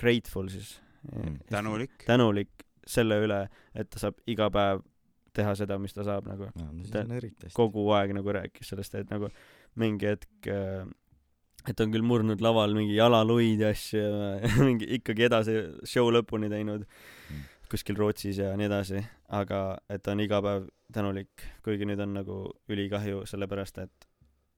grateful 0.00 0.48
siis 0.48 0.80
Mm. 1.04 1.34
tänulik. 1.52 1.90
tänulik 2.06 2.48
selle 2.88 3.18
üle, 3.20 3.42
et 3.74 3.90
ta 3.92 3.98
saab 4.00 4.14
iga 4.26 4.46
päev 4.50 4.78
teha 5.36 5.50
seda, 5.54 5.76
mis 5.78 5.92
ta 5.92 6.00
saab 6.06 6.24
nagu 6.30 6.46
no 6.56 6.70
siis 6.78 6.90
Ta- 6.94 7.50
kogu 7.52 7.82
aeg 7.92 8.14
nagu 8.16 8.32
rääkis 8.32 8.70
sellest, 8.72 8.94
et 8.94 9.10
nagu 9.10 9.28
mingi 9.76 10.06
hetk 10.06 10.48
äh, 10.48 10.86
et 11.68 11.80
on 11.80 11.92
küll 11.92 12.02
murdnud 12.08 12.40
laval 12.40 12.72
mingi 12.74 12.94
jalaluid 12.96 13.60
ja 13.60 13.68
asju 13.74 14.00
ja 14.00 14.38
mingi 14.64 14.88
ikkagi 14.96 15.26
edasi 15.28 15.58
show 15.84 16.08
lõpuni 16.10 16.48
teinud 16.48 16.86
Mm. 17.30 17.44
kuskil 17.68 17.96
Rootsis 18.00 18.38
ja 18.38 18.54
nii 18.56 18.66
edasi 18.70 19.04
aga 19.28 19.76
et 19.90 20.02
ta 20.02 20.12
on 20.12 20.20
iga 20.24 20.40
päev 20.40 20.70
tänulik 20.92 21.44
kuigi 21.64 21.84
nüüd 21.84 22.00
on 22.00 22.14
nagu 22.14 22.40
ülikahju 22.68 23.26
sellepärast 23.28 23.78
et 23.84 24.08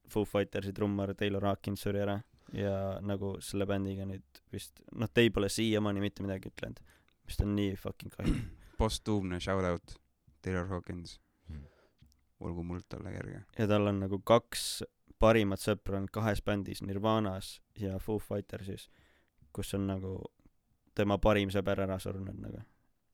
Foo 0.09 0.25
Fightersi 0.25 0.73
trummar 0.73 1.15
Taylor 1.15 1.43
Hawkins 1.43 1.81
suri 1.83 1.99
ära 2.07 2.21
ja 2.55 3.01
nagu 3.03 3.37
selle 3.43 3.67
bändiga 3.67 4.05
nüüd 4.07 4.43
vist 4.53 4.81
noh 4.93 5.09
Dave 5.17 5.31
pole 5.35 5.49
siiamaani 5.51 6.01
mitte 6.01 6.23
midagi 6.23 6.51
ütlenud 6.53 6.79
mis 7.27 7.41
on 7.43 7.57
nii 7.57 7.75
fucking 7.77 8.13
kahju. 8.15 8.35
Postuumne 8.81 9.41
shout 9.41 9.65
out 9.65 9.97
Taylor 10.43 10.67
Hawkins. 10.71 11.19
Mm. 11.49 11.65
olgu 12.41 12.63
muld 12.63 12.85
talle 12.89 13.11
kerge. 13.15 13.41
Ja 13.59 13.67
tal 13.67 13.87
on 13.89 13.99
nagu 14.05 14.19
kaks 14.23 14.83
parimat 15.19 15.59
sõpra 15.63 15.97
on 15.97 16.07
kahes 16.13 16.43
bändis 16.45 16.83
Nirvanas 16.85 17.61
ja 17.81 17.99
Foo 17.99 18.19
Fightersis 18.21 18.89
kus 19.57 19.73
on 19.75 19.87
nagu 19.89 20.19
tema 20.97 21.17
parim 21.19 21.49
sõber 21.53 21.81
ära 21.87 21.97
surnud 22.01 22.37
nagu. 22.43 22.61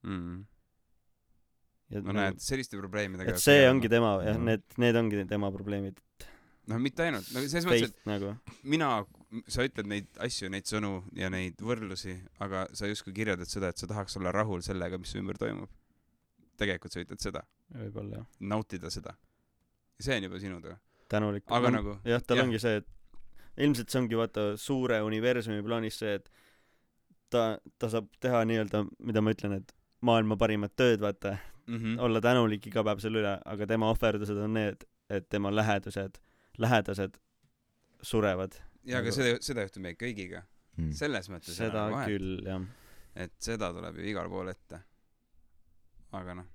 Mm. 0.03 0.41
ja 1.93 2.01
no 2.01 2.09
nagu, 2.11 2.19
näed 2.19 2.41
selliste 2.43 2.79
probleemidega 2.81 3.37
et 3.37 3.43
see 3.43 3.69
ongi 3.71 3.89
tema 3.93 4.17
jah 4.25 4.35
Mhm. 4.37 4.45
need 4.49 4.63
need 4.83 4.97
ongi 4.99 5.25
tema 5.31 5.51
probleemid. 5.55 6.01
Noh 6.67 6.79
mitte 6.83 7.05
ainult 7.07 7.29
no 7.35 7.41
selles 7.47 7.67
mõttes 7.67 7.91
et 7.93 8.07
nagu. 8.07 8.35
mina 8.65 9.05
sa 9.49 9.65
ütled 9.67 9.89
neid 9.89 10.09
asju 10.21 10.51
neid 10.53 10.69
sõnu 10.69 10.93
ja 11.17 11.31
neid 11.33 11.61
võrdlusi 11.65 12.15
aga 12.45 12.67
sa 12.77 12.89
justkui 12.91 13.15
kirjeldad 13.17 13.49
seda 13.49 13.71
et 13.73 13.81
sa 13.81 13.89
tahaks 13.91 14.17
olla 14.21 14.33
rahul 14.35 14.65
sellega 14.65 14.99
mis 15.01 15.13
su 15.15 15.21
ümber 15.21 15.39
toimub. 15.41 15.71
Tegelikult 16.61 16.95
sa 16.95 17.01
ütled 17.03 17.23
seda. 17.23 17.43
Võib-olla 17.73 18.21
jah. 18.21 18.27
Nautida 18.53 18.91
seda. 18.93 19.15
See 20.03 20.17
on 20.17 20.27
juba 20.27 20.41
sinu 20.43 20.61
töö. 20.63 20.77
Tänulik. 21.13 21.47
Aga 21.49 21.71
no, 21.71 21.79
nagu 21.79 21.95
jah 22.09 22.25
tal 22.25 22.41
jah. 22.41 22.47
ongi 22.47 22.61
see 22.63 22.81
et 22.83 22.89
ilmselt 23.65 23.93
see 23.93 24.01
ongi 24.03 24.19
vaata 24.19 24.47
suure 24.61 25.01
universumi 25.05 25.65
plaanis 25.65 26.01
see 26.03 26.17
et 26.19 26.29
ta 27.33 27.47
ta 27.79 27.89
saab 27.93 28.11
teha 28.21 28.45
nii-öelda 28.49 28.85
mida 29.01 29.25
ma 29.25 29.33
ütlen 29.35 29.57
et 29.61 29.73
maailma 30.05 30.37
parimat 30.37 30.77
tööd 30.77 31.01
vaata. 31.05 31.39
Mm 31.71 31.99
olla 32.03 32.21
tänulik 32.21 32.67
iga 32.67 32.83
päev 32.85 32.99
selle 33.01 33.21
üle 33.23 33.37
aga 33.47 33.67
tema 33.71 33.89
ohverdused 33.93 34.37
on 34.45 34.57
need 34.59 34.83
et 35.09 35.29
tema 35.31 35.53
lähedused 35.55 36.19
lähedased 36.59 37.21
surevad 38.03 38.59
ja 38.89 38.99
aga 39.01 39.11
nagu- 39.11 39.17
seda 39.17 39.37
seda 39.45 39.67
juhtub 39.67 39.85
meil 39.87 39.99
kõigiga. 40.01 40.45
Mm. 40.79 40.93
selles 40.97 41.27
mõttes 41.29 41.53
seda 41.59 41.83
vahet. 41.93 42.09
küll 42.09 42.47
jah. 42.49 42.63
Et 43.21 43.33
seda 43.45 43.69
tuleb 43.77 43.99
ju 44.01 44.07
igal 44.09 44.29
pool 44.33 44.49
ette. 44.49 44.79
Aga 46.17 46.35
noh. 46.39 46.47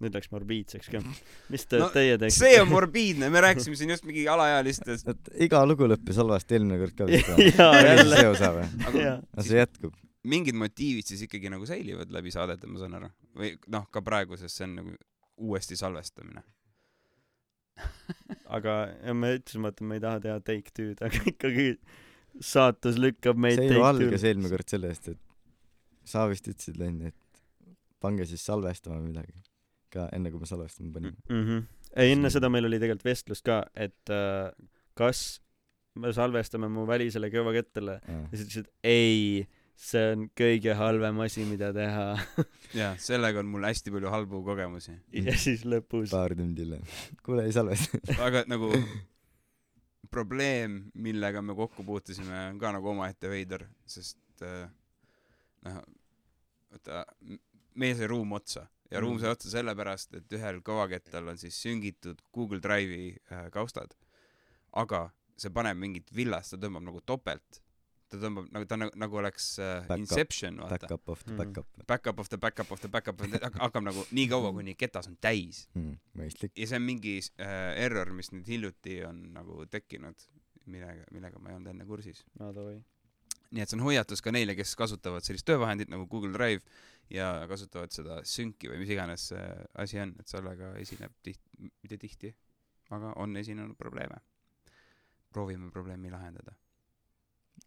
Nüüd 0.00 0.14
läks 0.16 0.28
morbiidseks 0.32 0.90
ka. 0.92 1.00
Mis 1.52 1.64
te 1.68 1.80
No, 1.80 1.88
teie 1.92 2.18
teeks 2.20 2.36
see 2.40 2.60
on 2.60 2.68
morbiidne. 2.68 3.28
Me 3.32 3.40
rääkisime 3.44 3.76
siin 3.76 3.92
just 3.92 4.04
mingi 4.08 4.26
alaealistest. 4.32 5.08
Et 5.12 5.32
iga 5.48 5.60
lugu 5.68 5.88
lõppes 5.88 6.20
halvasti 6.20 6.56
eelmine 6.56 6.78
kord 6.80 6.96
ka 7.00 7.08
vist 7.08 7.28
või? 7.32 7.48
jaa 7.48 8.04
see 8.12 8.28
osa 8.28 8.52
või? 8.56 8.68
aga 8.88 9.04
jaa. 9.06 9.18
See 9.44 9.60
jätkub. 9.60 9.96
mingid 10.28 10.56
motiivid 10.60 11.08
siis 11.08 11.24
ikkagi 11.24 11.48
nagu 11.52 11.64
säilivad 11.68 12.12
läbi 12.12 12.32
saadete 12.32 12.68
ma 12.68 12.80
saan 12.80 12.96
aru? 13.00 13.08
Või 13.40 13.54
noh 13.72 13.88
ka 13.92 14.04
praegu 14.04 14.36
sest 14.40 14.60
see 14.60 14.68
on 14.68 14.74
nagu 14.82 14.96
uuesti 15.40 15.76
salvestamine 15.80 16.44
aga 18.56 18.76
ja 18.92 19.14
me 19.16 19.34
ütlesime 19.38 19.72
et 19.72 19.82
me 19.86 19.98
ei 19.98 20.04
taha 20.04 20.22
teha 20.26 20.38
take 20.46 20.74
two'd 20.76 21.02
aga 21.06 21.24
ikkagi 21.32 21.66
saatus 22.52 22.98
lükkab 23.00 23.40
meid 23.40 23.60
see 23.60 23.74
ju 23.74 23.84
algas 23.84 24.24
eelmine 24.26 24.52
kord 24.52 24.72
sellest, 24.72 25.10
et 25.12 26.08
sa 26.08 26.26
vist 26.30 26.48
ütlesid 26.50 26.80
onju, 26.86 27.10
et 27.10 27.42
pange 28.02 28.26
siis 28.28 28.44
salvestama 28.46 29.00
midagi. 29.02 29.36
ka 29.90 30.06
enne 30.14 30.30
kui 30.30 30.38
me 30.38 30.46
salvestama 30.46 30.92
panime. 30.94 31.16
mm. 31.28 31.46
-hmm. 31.46 31.62
ei 31.96 32.12
enne 32.12 32.30
seda 32.30 32.48
meil 32.48 32.68
oli 32.68 32.78
tegelikult 32.78 33.04
vestlus 33.04 33.42
ka 33.42 33.64
et 33.74 34.10
äh, 34.10 34.52
kas 34.94 35.40
me 35.94 36.12
salvestame 36.12 36.68
mu 36.68 36.86
välisele 36.86 37.30
kõvakettale 37.30 37.98
ja 38.06 38.20
siis 38.30 38.46
ütlesid 38.46 38.68
ei 38.84 39.48
see 39.80 40.02
on 40.12 40.26
kõige 40.36 40.74
halvem 40.76 41.20
asi 41.24 41.44
mida 41.48 41.70
teha 41.76 42.06
jaa 42.80 42.90
sellega 43.00 43.40
on 43.40 43.48
mul 43.52 43.64
hästi 43.64 43.92
palju 43.94 44.10
halbu 44.12 44.42
kogemusi 44.46 44.92
ja 45.24 45.36
siis 45.40 45.64
lõpus 45.64 46.12
paar 46.12 46.34
tundi 46.36 46.66
hiljem. 46.66 46.82
kuule, 47.24 47.46
ei 47.48 47.54
salvesta. 47.56 47.98
aga 48.26 48.44
nagu 48.50 48.68
probleem 50.14 50.90
millega 50.94 51.42
me 51.42 51.54
kokku 51.54 51.84
puutusime 51.86 52.34
on 52.50 52.58
ka 52.58 52.72
nagu 52.74 52.90
omaette 52.92 53.30
veider 53.30 53.64
sest 53.86 54.44
äh, 54.46 54.66
noh 55.66 55.80
vaata 56.70 57.04
meil 57.80 57.96
sai 57.98 58.08
ruum 58.10 58.32
otsa 58.38 58.66
ja 58.90 59.00
ruum 59.00 59.16
Mm. 59.16 59.22
sai 59.22 59.30
otsa 59.34 59.50
sellepärast 59.52 60.14
et 60.18 60.32
ühel 60.34 60.60
kõvakettal 60.66 61.28
on 61.30 61.38
siis 61.38 61.56
süngitud 61.62 62.18
Google 62.34 62.60
Drive'i 62.62 63.14
äh, 63.32 63.46
kaustad 63.54 63.94
aga 64.82 65.08
see 65.40 65.50
paneb 65.54 65.78
mingit 65.78 66.10
villast 66.14 66.54
ta 66.54 66.60
tõmbab 66.60 66.84
nagu 66.90 67.00
topelt 67.06 67.62
ta 68.10 68.18
tõmbab 68.18 68.48
nagu 68.54 68.66
ta 68.66 68.76
nagu, 68.80 68.92
nagu 68.98 69.18
oleks 69.22 69.46
äh, 69.62 69.86
Back. 69.88 70.02
Inception 70.02 70.60
vaata 70.64 70.78
Back-up 70.88 71.08
of 71.14 71.24
the 71.24 71.32
Mm. 71.32 71.38
back-up 71.40 71.86
back-up 71.92 72.18
of 72.24 72.28
the 72.32 72.38
back-up 72.44 72.70
of 72.74 72.80
the 72.82 72.88
back-up 72.96 73.20
of 73.22 73.30
the 73.30 73.40
hakkab 73.62 73.84
nagu 73.86 74.04
nii 74.10 74.26
kaua 74.32 74.50
kuni 74.56 74.74
ketas 74.74 75.08
on 75.10 75.16
täis 75.22 75.64
mm,. 75.74 75.94
mõistlik. 76.18 76.52
ja 76.58 76.66
see 76.66 76.76
on 76.80 76.86
mingi 76.86 77.16
äh, 77.38 77.84
error 77.86 78.10
mis 78.16 78.32
nüüd 78.34 78.48
hiljuti 78.50 79.00
on 79.06 79.20
nagu 79.36 79.64
tekkinud 79.70 80.26
millega 80.70 81.06
millega 81.14 81.38
ma 81.42 81.50
ei 81.52 81.58
olnud 81.60 81.70
enne 81.74 81.86
kursis 81.88 82.24
no 82.40 82.50
davai 82.56 82.78
nii 83.50 83.62
et 83.64 83.70
see 83.70 83.78
on 83.78 83.86
hoiatus 83.86 84.22
ka 84.22 84.30
neile 84.34 84.54
kes 84.58 84.74
kasutavad 84.78 85.24
sellist 85.26 85.46
töövahendit 85.48 85.90
nagu 85.90 86.06
Google 86.10 86.30
Drive 86.36 86.62
ja 87.10 87.30
kasutavad 87.50 87.90
seda 87.94 88.20
synki 88.26 88.68
või 88.70 88.82
mis 88.84 88.92
iganes 88.94 89.24
see 89.32 89.46
asi 89.82 89.98
on 90.02 90.12
et 90.22 90.30
sellega 90.30 90.74
esineb 90.82 91.14
tiht- 91.26 91.46
mitte 91.82 91.98
tihti 91.98 92.30
aga 92.94 93.14
on 93.22 93.34
esinenud 93.38 93.74
probleeme 93.78 94.18
proovime 95.32 95.70
probleemi 95.70 96.10
lahendada 96.10 96.54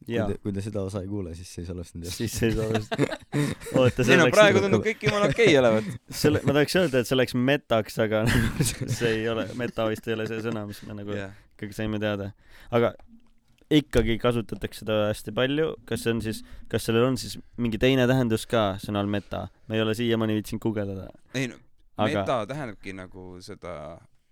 kui 0.05 0.33
te, 0.33 0.39
kui 0.43 0.55
te 0.55 0.65
seda 0.65 0.83
osa 0.87 1.01
ei 1.03 1.09
kuule, 1.11 1.35
siis 1.37 1.51
ei 1.61 1.69
salvestanud 1.69 2.07
jah. 2.07 2.15
siis 2.15 2.35
ei 2.43 2.55
vist 2.55 2.93
oota 3.79 4.05
ei 4.05 4.19
no 4.19 4.27
see 4.27 4.35
praegu 4.35 4.59
läks 4.59 4.67
tundub 4.67 4.85
kõik 4.87 5.07
jumala 5.07 5.29
okei 5.31 5.55
olevat. 5.59 5.89
Selle 6.23 6.43
ma 6.43 6.57
tahaks 6.59 6.77
öelda 6.81 7.03
et 7.03 7.09
see 7.09 7.19
läks 7.19 7.37
metaks 7.51 7.99
aga 8.03 8.25
see 8.99 9.15
ei 9.21 9.25
ole 9.31 9.47
meta 9.59 9.87
vist 9.91 10.07
ei 10.07 10.17
ole 10.17 10.27
see 10.29 10.43
sõna 10.45 10.67
mis 10.69 10.83
me 10.87 10.99
nagu 11.01 11.17
jah 11.17 11.33
ikkagi 11.63 11.75
saime 11.77 11.99
teada. 11.99 12.31
Aga 12.73 12.93
ikkagi 13.73 14.17
kasutatakse 14.21 14.83
seda 14.83 14.99
hästi 15.09 15.33
palju. 15.35 15.73
Kas 15.89 16.03
see 16.05 16.13
on 16.15 16.21
siis 16.25 16.41
kas 16.71 16.87
sellel 16.87 17.07
on 17.07 17.19
siis 17.19 17.37
mingi 17.57 17.79
teine 17.81 18.07
tähendus 18.09 18.45
ka 18.49 18.73
sõnal 18.83 19.09
meta? 19.09 19.47
Me 19.67 19.77
ei 19.77 19.85
ole 19.85 19.95
siiamaani 19.97 20.37
viitsinud 20.39 20.63
guugeldada. 20.63 21.09
Ei 21.37 21.47
no 21.51 21.59
aga 21.97 22.23
meta 22.23 22.39
tähendabki 22.49 22.95
nagu 22.97 23.27
seda 23.45 23.75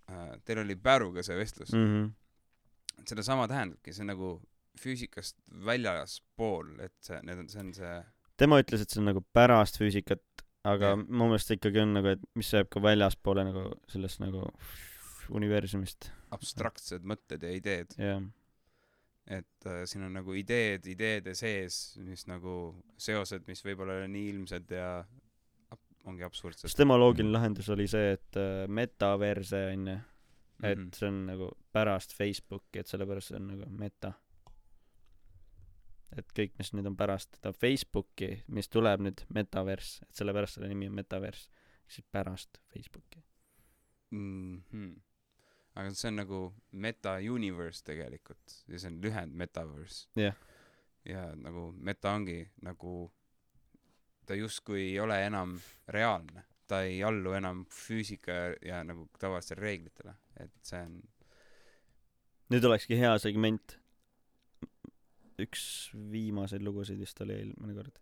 äh, 0.10 0.32
teil 0.46 0.64
oli 0.64 0.76
Päruga 0.76 1.24
see 1.24 1.38
vestlus. 1.38 1.74
Mm 1.74 1.88
-hmm. 1.88 3.06
sedasama 3.08 3.48
tähendabki 3.48 3.94
see 3.94 4.04
on 4.04 4.14
nagu 4.16 4.42
füüsikast 4.80 5.36
väljaspool 5.68 6.80
et 6.86 6.94
see 7.04 7.20
need 7.28 7.40
on 7.44 7.50
see 7.52 7.60
on 7.64 7.74
see 7.76 7.96
tema 8.38 8.60
ütles 8.64 8.82
et 8.82 8.90
see 8.94 9.02
on 9.02 9.10
nagu 9.12 9.24
pärast 9.36 9.78
füüsikat 9.82 10.24
aga 10.64 10.94
Jah. 10.94 11.02
mu 11.10 11.28
meelest 11.32 11.52
ikkagi 11.56 11.82
on 11.84 11.94
nagu 11.98 12.08
et 12.14 12.22
mis 12.38 12.52
jääb 12.54 12.70
ka 12.72 12.82
väljaspoole 12.84 13.44
nagu 13.48 13.66
sellest 13.92 14.20
nagu 14.22 14.46
universumist. 15.32 16.10
Abstraktsed 16.36 17.06
mõtted 17.08 17.44
ja 17.46 17.52
ideed. 17.56 17.94
Jah. 18.00 18.22
Et 19.32 19.68
äh, 19.70 19.84
siin 19.88 20.04
on 20.08 20.16
nagu 20.18 20.34
ideed 20.36 20.88
ideede 20.92 21.36
sees 21.38 21.98
mis 22.04 22.26
nagu 22.28 22.56
seosed 23.00 23.46
mis 23.48 23.62
võib-olla 23.64 23.96
ei 24.00 24.04
ole 24.06 24.12
nii 24.12 24.30
ilmsed 24.34 24.74
ja 24.76 24.88
ongi 26.10 26.26
absurdsed. 26.26 26.66
Sest 26.66 26.80
tema 26.82 26.98
loogiline 26.98 27.32
lahendus 27.36 27.70
oli 27.72 27.86
see 27.90 28.16
et 28.18 28.40
äh, 28.42 28.66
metaverse 28.68 29.68
onju 29.76 29.98
et 30.62 30.78
Mhm. 30.78 30.90
see 30.94 31.08
on 31.10 31.16
nagu 31.26 31.48
pärast 31.74 32.12
Facebooki 32.14 32.82
et 32.82 32.88
sellepärast 32.90 33.32
see 33.32 33.38
on 33.40 33.48
nagu 33.54 33.70
meta 33.70 34.12
et 36.18 36.34
kõik 36.36 36.58
mis 36.60 36.74
nüüd 36.76 36.90
on 36.90 36.98
pärast 37.00 37.38
seda 37.38 37.54
Facebooki 37.56 38.32
mis 38.52 38.70
tuleb 38.72 39.04
nüüd 39.06 39.24
metaverse 39.34 40.08
et 40.08 40.22
sellepärast 40.22 40.58
selle 40.58 40.72
nimi 40.72 40.90
on 40.92 40.98
metaverse 40.98 41.50
siis 41.92 42.08
pärast 42.12 42.60
Facebooki 42.74 43.24
mm 44.12 44.64
-hmm. 44.72 45.02
aga 45.76 45.94
see 45.94 46.08
on 46.08 46.16
nagu 46.16 46.42
meta 46.72 47.16
universe 47.16 47.84
tegelikult 47.84 48.64
ja 48.68 48.80
see 48.80 48.92
on 48.92 49.02
lühend 49.02 49.34
metaverse 49.34 50.08
Jah. 50.16 50.36
ja 51.06 51.36
nagu 51.36 51.72
meta 51.72 52.12
ongi 52.12 52.52
nagu 52.62 53.12
ta 54.26 54.36
justkui 54.36 54.82
ei 54.82 55.00
ole 55.00 55.26
enam 55.26 55.60
reaalne 55.88 56.44
ta 56.68 56.82
ei 56.82 57.04
allu 57.04 57.34
enam 57.34 57.66
füüsika 57.66 58.32
ja, 58.32 58.56
ja 58.62 58.84
nagu 58.84 59.10
tavalistele 59.20 59.62
reeglitele 59.62 60.16
et 60.40 60.52
see 60.64 60.82
on 60.82 61.02
nüüd 62.52 62.68
olekski 62.68 63.00
hea 63.00 63.18
segment 63.20 63.81
üks 65.46 65.64
viimaseid 66.12 66.64
lugusid 66.66 67.00
vist 67.02 67.20
oli 67.24 67.38
eelmine 67.40 67.76
kord 67.78 68.00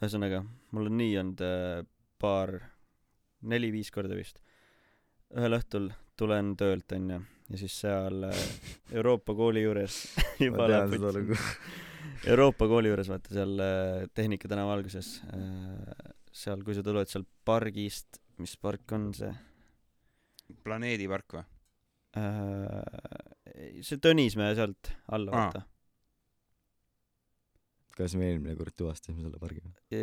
ühesõnaga 0.00 0.42
mul 0.74 0.88
on 0.88 0.96
nii 1.00 1.16
olnud 1.20 1.42
äh, 1.44 1.82
paar 2.20 2.54
neli-viis 3.40 3.90
korda 3.92 4.16
vist. 4.16 4.40
Ühel 5.36 5.56
õhtul 5.56 5.90
tulen 6.18 6.54
töölt 6.58 6.92
onju 6.92 7.20
ja 7.20 7.60
siis 7.60 7.76
seal 7.82 8.26
äh, 8.28 8.40
Euroopa 8.96 9.34
kooli 9.36 9.64
juures 9.64 10.02
juba 10.46 10.68
läheb. 10.70 11.52
Euroopa 12.28 12.68
kooli 12.68 12.90
juures 12.90 13.10
vaata 13.12 13.36
seal 13.36 13.54
äh, 13.64 14.08
Tehnika 14.16 14.50
tänava 14.50 14.74
alguses 14.76 15.18
äh, 15.34 16.10
seal 16.32 16.64
kui 16.66 16.76
sa 16.76 16.84
tuled 16.86 17.10
seal 17.10 17.26
pargist 17.44 18.20
mis 18.40 18.56
park 18.60 18.96
on 18.96 19.10
see? 19.16 19.30
Planeedipark 20.64 21.36
või? 21.36 21.44
Äh, 22.18 23.82
see 23.86 24.00
Tõnismäe 24.02 24.56
sealt 24.58 24.94
alla 25.12 25.30
Aa. 25.30 25.44
vaata 25.44 25.66
kas 28.00 28.16
me 28.18 28.30
eelmine 28.30 28.56
kord 28.58 28.74
tuvastasime 28.78 29.22
selle 29.24 29.40
pargi 29.42 29.62
või? 29.64 30.00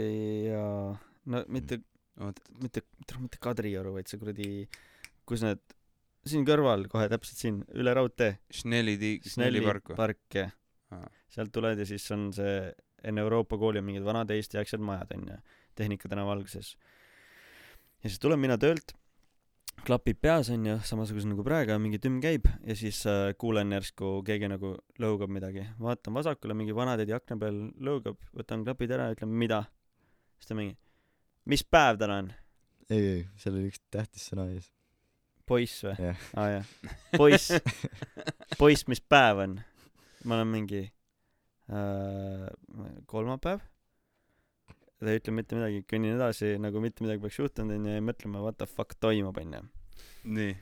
ja 0.52 0.64
no 1.34 1.44
mitte 1.54 1.82
oot, 2.24 2.42
mitte 2.62 2.84
mitte 3.22 3.42
Kadrioru 3.42 3.96
vaid 3.98 4.10
see 4.10 4.22
kuradi 4.22 4.50
kus 5.28 5.44
need 5.46 5.64
siin 6.28 6.46
kõrval 6.48 6.88
kohe 6.92 7.08
täpselt 7.12 7.42
siin 7.42 7.62
üle 7.78 7.94
raudtee 7.96 8.38
Schnelli 8.54 8.98
ti-, 9.02 9.20
Schnelli 9.26 9.64
park 9.66 9.94
või? 9.94 10.00
park 10.00 10.40
jah 10.42 10.54
Aa. 10.96 11.08
sealt 11.32 11.52
tuled 11.56 11.80
ja 11.80 11.88
siis 11.88 12.06
on 12.16 12.30
see 12.36 12.60
enne 13.08 13.24
Euroopa 13.24 13.60
kooli 13.60 13.82
on 13.82 13.88
mingid 13.90 14.06
vanad 14.08 14.32
Eesti-aegsed 14.34 14.84
majad 14.84 15.12
onju 15.18 15.40
Tehnika 15.78 16.10
tänava 16.10 16.34
alguses 16.34 16.74
ja 18.02 18.10
siis 18.10 18.22
tulen 18.24 18.42
mina 18.42 18.58
töölt 18.62 18.96
klapid 19.86 20.20
peas 20.22 20.50
onju 20.54 20.78
samasugused 20.88 21.30
nagu 21.30 21.44
praegu 21.46 21.78
mingi 21.82 22.00
tümm 22.02 22.18
käib 22.24 22.48
ja 22.66 22.76
siis 22.78 23.00
äh, 23.10 23.34
kuulen 23.40 23.72
järsku 23.76 24.22
keegi 24.28 24.50
nagu 24.52 24.74
lõugab 25.02 25.32
midagi. 25.34 25.66
Vaatan 25.80 26.18
vasakule 26.18 26.58
mingi 26.58 26.76
vanatädi 26.76 27.16
akna 27.16 27.38
peal 27.42 27.62
lõugab 27.84 28.20
võtan 28.36 28.66
klapid 28.68 28.94
ära 28.98 29.12
ütlen 29.14 29.32
mida? 29.32 29.64
Siis 30.38 30.52
ta 30.52 30.58
mingi 30.58 30.78
mis 31.48 31.64
päev 31.64 32.02
täna 32.02 32.20
on? 32.24 32.34
Ei, 32.90 33.00
ei, 33.00 33.24
seal 33.40 33.58
oli 33.60 33.72
üks 33.72 33.82
tähtis 33.92 34.28
sõna 34.32 34.48
ees. 34.54 34.70
poiss 35.48 35.86
või? 35.86 35.96
Jah, 36.10 36.28
aa 36.40 36.50
jah. 36.58 36.76
Poiss 37.18 37.52
poiss 38.60 38.88
mis 38.92 39.04
päev 39.04 39.44
on? 39.46 39.58
Ma 40.28 40.40
olen 40.40 40.54
mingi 40.58 40.84
äh, 40.84 42.48
kolmapäev 43.08 43.64
ta 45.00 45.12
ei 45.12 45.20
ütle 45.22 45.34
mitte 45.36 45.58
midagi 45.58 45.84
kõnnin 45.90 46.16
edasi 46.16 46.56
nagu 46.62 46.82
mitte 46.82 47.06
midagi 47.06 47.22
poleks 47.22 47.40
juhtunud 47.40 47.76
onju 47.78 47.98
ja 47.98 48.04
mõtlema 48.06 48.42
what 48.42 48.58
the 48.58 48.68
fuck 48.70 48.98
toimub 49.04 49.38
onju. 49.38 49.62
Nii, 50.38 50.56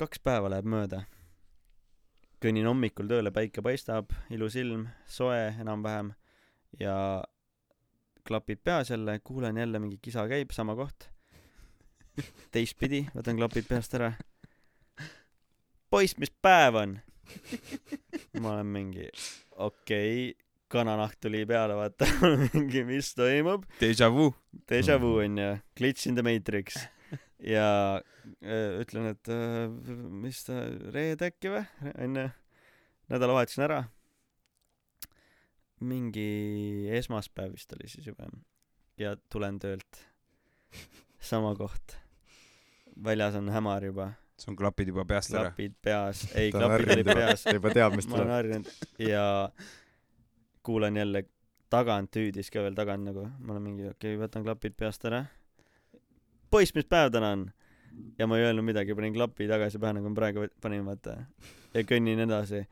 kaks 0.00 0.22
päeva 0.24 0.50
läheb 0.52 0.68
mööda. 0.68 1.04
Kõnnin 2.42 2.66
hommikul 2.70 3.10
tööle 3.10 3.32
päike 3.34 3.62
paistab 3.66 4.12
ilus 4.34 4.56
ilm 4.58 4.86
soe 5.10 5.40
enam-vähem 5.62 6.12
ja 6.78 6.96
klapid 8.28 8.62
peas 8.64 8.90
jälle 8.90 9.18
kuulen 9.24 9.56
jälle 9.56 9.78
mingi 9.82 9.98
kisa 10.02 10.26
käib 10.30 10.52
sama 10.54 10.76
koht. 10.78 11.08
Teistpidi 12.54 13.04
võtan 13.14 13.38
klapid 13.38 13.66
peast 13.70 13.94
ära. 13.98 14.12
Poiss 15.90 16.18
mis 16.18 16.34
päev 16.42 16.82
on! 16.82 16.98
Ma 18.40 18.54
olen 18.54 18.68
mingi 18.72 19.06
okei 19.56 20.30
okay, 20.30 20.47
kananaht 20.72 21.16
tuli 21.20 21.44
peale 21.48 21.76
vaata 21.78 22.06
mingi 22.52 22.84
mis 22.88 23.12
toimub. 23.16 23.64
Déjà 23.80 24.10
vu. 24.12 24.30
Deja 24.68 24.98
vu 25.00 25.16
onju. 25.22 25.50
Glitch 25.76 26.06
in 26.10 26.18
the 26.18 26.22
matrix. 26.22 26.78
Ja 27.38 28.02
äh, 28.42 28.80
ütlen 28.82 29.12
et 29.12 29.28
äh, 29.30 29.68
mis 30.10 30.40
ta 30.42 30.56
reede 30.90 31.28
äkki 31.30 31.52
või? 31.52 31.62
Onju. 31.94 32.24
Nädalavahetus 33.14 33.60
on 33.60 33.64
ära. 33.68 33.78
Mingi 35.86 36.90
esmaspäev 36.98 37.54
vist 37.54 37.72
oli 37.76 37.86
siis 37.86 38.10
juba. 38.10 38.26
Ja 38.98 39.14
tulen 39.30 39.60
töölt. 39.62 40.02
Sama 41.22 41.54
koht. 41.54 41.94
Väljas 43.06 43.38
on 43.38 43.54
hämar 43.54 43.86
juba. 43.86 44.10
Sul 44.38 44.52
on 44.52 44.58
klapid 44.58 44.90
juba 44.90 45.06
peast 45.06 45.30
ära. 45.30 45.52
klapid 45.52 45.78
peas. 45.82 46.26
Ei 46.34 46.50
klapid 46.50 46.90
olid 46.90 47.14
peas. 47.14 47.46
Ta 47.46 47.54
juba 47.54 47.70
teab, 47.70 47.94
mis 47.94 48.10
ma 48.10 48.18
olen 48.18 48.26
tuleb. 48.26 48.34
harjunud. 48.34 48.74
Ja 49.06 49.24
kuulen 50.68 50.96
jälle 51.00 51.24
tagant 51.72 52.16
hüüdis 52.16 52.50
ka 52.52 52.64
veel 52.64 52.76
tagant 52.76 53.08
nagu 53.08 53.26
ma 53.28 53.54
olen 53.54 53.64
mingi 53.64 53.88
okei 53.90 54.14
okay, 54.14 54.20
võtan 54.20 54.44
klapid 54.46 54.76
peast 54.76 55.04
ära. 55.08 55.24
Poiss 56.52 56.74
mis 56.76 56.88
päev 56.88 57.12
täna 57.12 57.32
on? 57.36 57.48
Ja 58.18 58.28
ma 58.30 58.38
ei 58.38 58.46
öelnud 58.46 58.66
midagi 58.66 58.94
panin 58.96 59.14
klapi 59.16 59.48
tagasi 59.50 59.80
pähe 59.82 59.96
nagu 59.96 60.10
ma 60.10 60.16
praegu 60.16 60.46
panin 60.62 60.84
vaata 60.86 61.16
ja 61.74 61.84
kõnnin 61.88 62.20
edasi. 62.24 62.62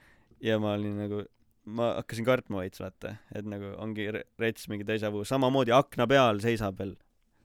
Ja 0.44 0.58
ma 0.62 0.74
olin 0.76 1.00
nagu 1.00 1.24
ma 1.66 1.94
hakkasin 1.98 2.26
kartma 2.26 2.62
veits 2.62 2.80
vaata 2.80 3.16
et 3.34 3.48
nagu 3.48 3.72
ongi 3.82 4.06
re- 4.14 4.26
rets 4.40 4.68
mingi 4.70 4.86
déjà 4.86 5.10
vu 5.12 5.24
samamoodi 5.26 5.74
akna 5.74 6.06
peal 6.08 6.40
seisab 6.44 6.78
veel. 6.80 6.94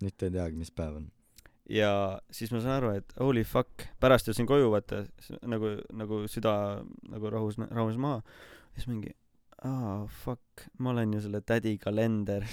Nüüd 0.02 0.18
ta 0.18 0.28
ei 0.28 0.36
teagi, 0.36 0.58
mis 0.58 0.72
päev 0.74 1.02
on. 1.02 1.10
ja 1.72 2.20
siis 2.34 2.52
ma 2.52 2.60
saan 2.60 2.80
aru 2.80 2.96
et 3.00 3.14
holy 3.20 3.44
fuck 3.48 3.86
pärast 4.02 4.28
jõudsin 4.28 4.48
koju 4.50 4.72
vaata 4.74 5.06
nagu 5.48 5.78
nagu 5.96 6.26
süda 6.32 6.54
nagu 7.10 7.34
rahus 7.34 7.60
rahus 7.70 7.98
maha. 7.98 8.22
Siis 8.76 8.88
mingi 8.88 9.16
aa 9.68 10.06
fuck 10.24 10.68
ma 10.80 10.90
olen 10.94 11.14
ju 11.14 11.22
selle 11.28 11.42
tädi 11.46 11.76
kalender 11.78 12.46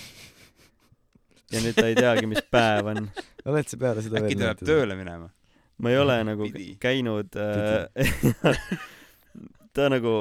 ja 1.52 1.60
nüüd 1.64 1.76
ta 1.78 1.86
ei 1.88 1.96
teagi 1.96 2.26
mis 2.28 2.42
päev 2.52 2.90
on 2.92 3.06
oled 3.48 3.68
sa 3.70 3.76
peale 3.80 4.02
seda 4.04 4.20
äkki 4.24 4.36
ta 4.36 4.50
peab? 4.54 4.66
tööle 4.68 4.96
minema? 4.98 5.30
ma 5.78 5.92
ei 5.94 5.98
ole 6.02 6.18
nagu 6.26 6.48
Pidi. 6.52 6.74
käinud 6.82 7.36
äh, 7.38 7.86
ta 9.74 9.88
nagu 9.92 10.14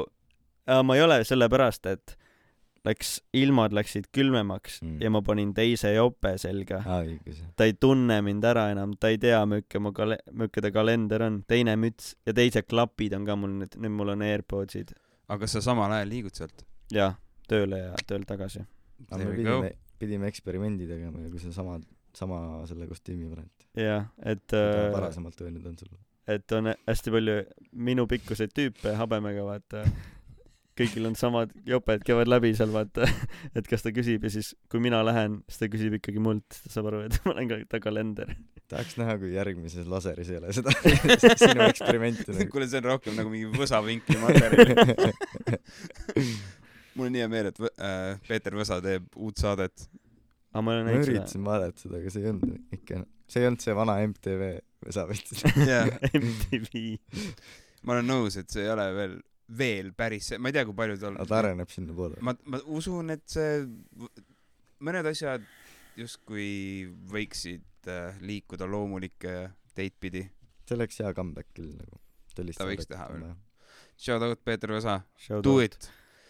äh, 0.69 0.83
ma 0.83 0.95
ei 0.95 1.03
ole 1.03 1.19
sellepärast 1.27 1.85
et 1.91 2.15
läks 2.87 3.17
ilmad 3.35 3.73
läksid 3.75 4.05
külmemaks 4.15 4.77
Mm. 4.85 4.99
ja 5.01 5.09
ma 5.11 5.19
panin 5.25 5.49
teise 5.57 5.89
jope 5.95 6.35
selga 6.39 6.77
õigus. 6.85 7.41
ta 7.57 7.65
ei 7.67 7.73
tunne 7.73 8.21
mind 8.23 8.45
ära 8.45 8.67
enam 8.71 8.93
ta 9.01 9.09
ei 9.11 9.17
tea 9.19 9.41
milline 9.49 9.81
mu 9.83 9.91
kale- 9.97 10.19
milline 10.31 10.61
ta 10.63 10.71
kalender 10.71 11.23
on 11.25 11.41
teine 11.49 11.73
müts 11.75 12.13
ja 12.29 12.33
teised 12.37 12.67
klapid 12.69 13.15
on 13.17 13.25
ka 13.27 13.35
mul 13.35 13.57
nüüd 13.63 13.75
nüüd 13.81 13.91
mul 13.97 14.13
on 14.13 14.21
AirPodsid 14.23 14.93
aga 15.27 15.41
kas 15.43 15.57
sa 15.57 15.61
samal 15.65 15.91
ajal 15.97 16.07
liigud 16.13 16.37
sealt? 16.37 16.63
Jah 16.93 17.15
tööle 17.47 17.79
ja 17.81 17.93
töölt 18.07 18.27
tagasi 18.29 18.63
aga 19.07 19.21
me 19.23 19.35
pidime, 19.35 19.71
pidime 20.01 20.31
eksperimendi 20.31 20.89
tegema 20.89 21.23
ja 21.23 21.31
kui 21.31 21.41
sa 21.41 21.53
sama, 21.55 21.77
sama 22.17 22.41
selle 22.69 22.89
kostüümi 22.89 23.29
paned, 23.31 23.69
jah 23.77 24.09
et 24.25 24.57
äh, 24.57 24.89
varasemalt 24.95 25.41
öelnud 25.45 25.65
on 25.69 25.79
sulle. 25.79 25.99
et 26.27 26.57
on 26.57 26.73
hästi 26.73 27.15
palju 27.15 27.39
minu 27.89 28.07
pikkuseid 28.09 28.55
tüüpe 28.57 28.95
habemega 28.99 29.45
vaata 29.47 29.85
kõigil 30.77 31.07
on 31.09 31.15
samad 31.17 31.53
joped 31.65 32.03
käivad 32.05 32.29
läbi 32.29 32.53
seal 32.57 32.73
vaata 32.73 33.07
et 33.57 33.69
kas 33.69 33.85
ta 33.85 33.93
küsib 33.95 34.27
ja 34.27 34.33
siis 34.33 34.53
kui 34.71 34.81
mina 34.83 35.01
lähen 35.05 35.41
siis 35.47 35.63
ta 35.63 35.71
küsib 35.73 35.97
ikkagi 35.99 36.21
mult 36.21 36.45
siis 36.53 36.67
ta 36.67 36.77
saab 36.77 36.91
aru 36.91 37.05
et 37.07 37.17
ma 37.25 37.33
olen 37.33 37.51
ka 37.51 37.61
ta 37.71 37.81
kalender 37.83 38.35
tahaks 38.67 38.97
näha, 38.99 39.15
kui 39.21 39.31
järgmises 39.31 39.87
laseris 39.87 40.29
ei 40.33 40.39
ole 40.41 40.53
seda 40.55 40.73
sinu 41.45 41.63
eksperimenti 41.69 42.27
nagu. 42.33 42.49
kuule, 42.51 42.67
see 42.67 42.81
on 42.81 42.89
rohkem 42.91 43.15
nagu 43.15 43.31
mingi 43.31 43.47
võsavinkli 43.55 44.19
materjal. 44.19 45.13
mul 46.97 47.09
on 47.09 47.15
nii 47.15 47.23
hea 47.23 47.31
meel, 47.31 47.51
et 47.51 47.61
äh, 47.61 48.17
Peeter 48.27 48.57
Võsa 48.57 48.79
teeb 48.83 49.07
uut 49.15 49.39
saadet. 49.39 49.87
aga 50.51 50.65
ma 50.65 50.73
olen 50.73 50.89
ma 50.89 50.97
üritasin 51.03 51.45
vaadata 51.45 51.85
seda, 51.85 52.01
aga 52.01 52.13
see 52.13 52.25
ei 52.25 52.31
olnud 52.33 52.75
ikka, 52.79 53.03
see 53.29 53.43
ei 53.43 53.49
olnud 53.51 53.63
see 53.63 53.77
vana 53.77 53.97
MTV 54.07 54.51
võsavõtt. 54.87 55.33
jah, 55.67 55.91
MTV 56.23 56.83
ma 57.87 57.97
olen 57.97 58.09
nõus, 58.09 58.37
et 58.39 58.51
see 58.51 58.65
ei 58.65 58.71
ole 58.73 58.87
veel, 58.95 59.15
veel 59.59 59.93
päris 59.97 60.31
see, 60.31 60.41
ma 60.41 60.51
ei 60.51 60.57
tea, 60.57 60.65
kui 60.67 60.75
palju 60.77 60.99
tal 61.01 61.19
ta 61.23 61.39
areneb 61.39 61.71
sinnapoole. 61.71 62.19
ma, 62.25 62.35
ma 62.51 62.61
usun, 62.79 63.13
et 63.15 63.25
see, 63.31 63.61
mõned 64.83 65.11
asjad 65.11 65.45
justkui 65.97 66.87
võiksid 67.09 67.89
äh, 67.89 68.17
liikuda 68.21 68.67
loomulike 68.69 69.37
teid 69.77 69.95
pidi. 70.01 70.25
see 70.67 70.77
oleks 70.77 71.01
hea 71.01 71.13
comeback 71.17 71.53
küll 71.57 71.73
nagu. 71.77 72.01
Ta 72.37 72.67
võiks 72.69 72.85
teha 72.85 73.07
veel.. 73.09 73.31
Shout 73.97 74.21
out 74.21 74.43
Peeter 74.45 74.69
Võsa, 74.69 74.99
do 75.41 75.55
out. 75.55 75.63
it. 75.65 75.87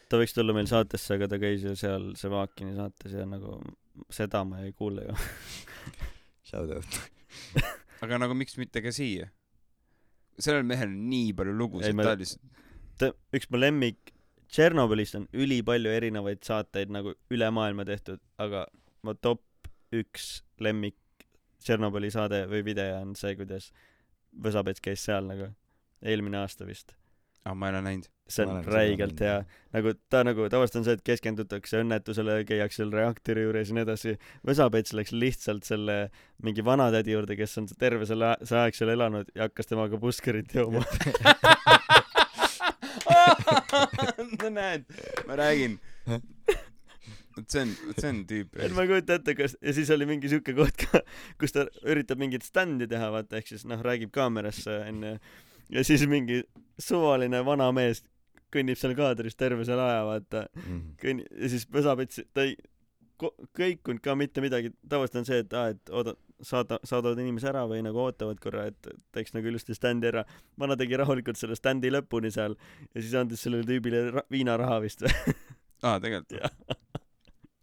Ta 0.09 0.19
võiks 0.21 0.35
tulla 0.35 0.55
meil 0.55 0.69
saatesse 0.69 1.15
aga 1.17 1.27
ta 1.31 1.39
käis 1.41 1.63
ju 1.65 1.73
seal 1.79 2.11
Sevakini 2.19 2.75
saates 2.77 3.15
ja 3.17 3.25
nagu 3.27 3.57
seda 4.13 4.43
ma 4.47 4.61
ei 4.65 4.73
kuule 4.77 5.07
ju 5.07 5.15
Shout 6.47 6.71
out. 6.71 6.99
aga 8.05 8.19
nagu 8.21 8.37
miks 8.37 8.55
mitte 8.59 8.83
ka 8.85 8.93
siia? 8.95 9.31
sellel 10.39 10.67
mehel 10.69 10.91
on 10.91 11.07
nii 11.09 11.33
palju 11.33 11.55
lugusid, 11.57 11.95
ma- 11.97 12.05
ta 12.05 12.13
lihtsalt, 12.19 12.61
ta 13.01 13.11
üks 13.35 13.49
mu 13.51 13.59
lemmik 13.61 14.13
Tšernobõlist 14.47 15.17
on 15.17 15.25
ülipalju 15.35 15.91
erinevaid 15.91 16.39
saateid 16.47 16.93
nagu 16.93 17.11
üle 17.33 17.49
maailma 17.51 17.83
tehtud 17.89 18.21
aga 18.39 18.63
mu 19.03 19.15
top 19.19 19.43
üks 19.95 20.37
lemmik 20.63 20.95
Tšernobõli 21.63 22.13
saade 22.13 22.45
või 22.47 22.63
video 22.63 23.01
on 23.01 23.15
see 23.19 23.35
kuidas 23.39 23.71
Võsapets 24.37 24.83
käis 24.83 25.01
seal 25.07 25.25
nagu 25.25 25.49
eelmine 26.05 26.37
aasta 26.43 26.67
vist 26.67 26.93
ah 27.45 27.53
ma 27.55 27.69
ei 27.69 27.75
ole 27.75 27.81
näinud. 27.85 28.07
see 28.27 28.43
on 28.45 28.57
räigelt 28.65 29.19
hea 29.23 29.37
nagu 29.71 29.93
ta 30.11 30.23
nagu 30.27 30.49
tavaliselt 30.51 30.81
on 30.81 30.85
see 30.87 30.95
et 30.97 31.03
keskendutakse 31.09 31.79
õnnetusele 31.83 32.41
käiakse 32.49 32.81
seal 32.81 32.91
reaktori 32.91 33.45
juures 33.45 33.69
ja 33.71 33.77
nii 33.77 33.85
edasi 33.85 34.17
Võsapets 34.47 34.91
läks 34.97 35.13
lihtsalt 35.15 35.63
selle 35.67 35.97
mingi 36.43 36.65
vanatädi 36.65 37.15
juurde 37.15 37.37
kes 37.39 37.55
on 37.61 37.69
terve 37.79 38.05
selle 38.09 38.33
a- 38.33 38.39
see 38.43 38.59
aeg 38.59 38.75
seal 38.75 38.91
elanud 38.97 39.31
ja 39.35 39.47
hakkas 39.47 39.69
temaga 39.71 39.99
puskerit 40.01 40.51
jooma 40.59 40.83
no 44.41 44.49
näed, 44.49 44.85
ma 45.27 45.35
räägin. 45.39 45.77
vot 47.37 47.49
see 47.51 47.61
on, 47.63 47.73
vot 47.87 47.99
see 48.01 48.09
on 48.11 48.21
tüüp. 48.29 48.55
et 48.59 48.73
ma 48.75 48.85
ei 48.85 48.91
kujuta 48.91 49.17
ette 49.19 49.35
kas 49.37 49.55
ja 49.61 49.73
siis 49.77 49.89
oli 49.93 50.07
mingi 50.09 50.29
siuke 50.31 50.55
koht 50.57 50.77
ka 50.83 51.01
kus 51.41 51.53
ta 51.55 51.67
üritab 51.85 52.19
mingit 52.21 52.45
standi 52.47 52.87
teha 52.89 53.09
vaata 53.13 53.39
ehk 53.39 53.51
siis 53.53 53.65
noh 53.69 53.81
räägib 53.85 54.11
kaamerasse 54.15 54.79
onju 54.87 55.13
ja 55.69 55.83
siis 55.83 56.07
mingi 56.07 56.41
suvaline 56.79 57.43
vanamees 57.45 58.03
kõnnib 58.53 58.77
seal 58.79 58.93
kaadris 58.95 59.35
terve 59.35 59.65
selle 59.67 59.81
aja 59.83 60.03
vaata 60.07 60.45
Mhm. 60.55 60.81
kõnni- 61.01 61.25
ja 61.41 61.49
siis 61.49 61.65
Võsapets 61.71 62.23
ta 62.33 62.41
ei 62.47 62.55
kõikunud 63.57 63.99
ka 64.03 64.15
mitte 64.15 64.41
midagi 64.41 64.71
tavaliselt 64.89 65.15
on 65.23 65.25
see 65.25 65.39
et 65.39 65.53
aa 65.53 65.69
et 65.73 65.89
oota 65.89 66.13
saada, 66.45 66.77
saadavad 66.85 67.17
inimese 67.17 67.47
ära 67.49 67.63
või 67.67 67.81
nagu 67.81 67.97
ootavad 67.97 68.37
korra, 68.39 68.67
et 68.69 68.87
teeks 69.11 69.33
nagu 69.33 69.47
ilusti 69.49 69.73
standi 69.73 70.07
ära. 70.11 70.23
vana 70.59 70.75
tegi 70.77 70.95
rahulikult 70.97 71.35
selle 71.37 71.55
standi 71.57 71.89
lõpuni 71.89 72.31
seal 72.31 72.55
ja 72.93 73.01
siis 73.01 73.13
andis 73.17 73.41
sellele 73.41 73.63
tüübile 73.65 74.11
ra- 74.13 74.25
viinaraha 74.31 74.79
vist 74.81 75.01
või. 75.01 75.35
aa, 75.83 75.99
tegelikult? 75.99 76.37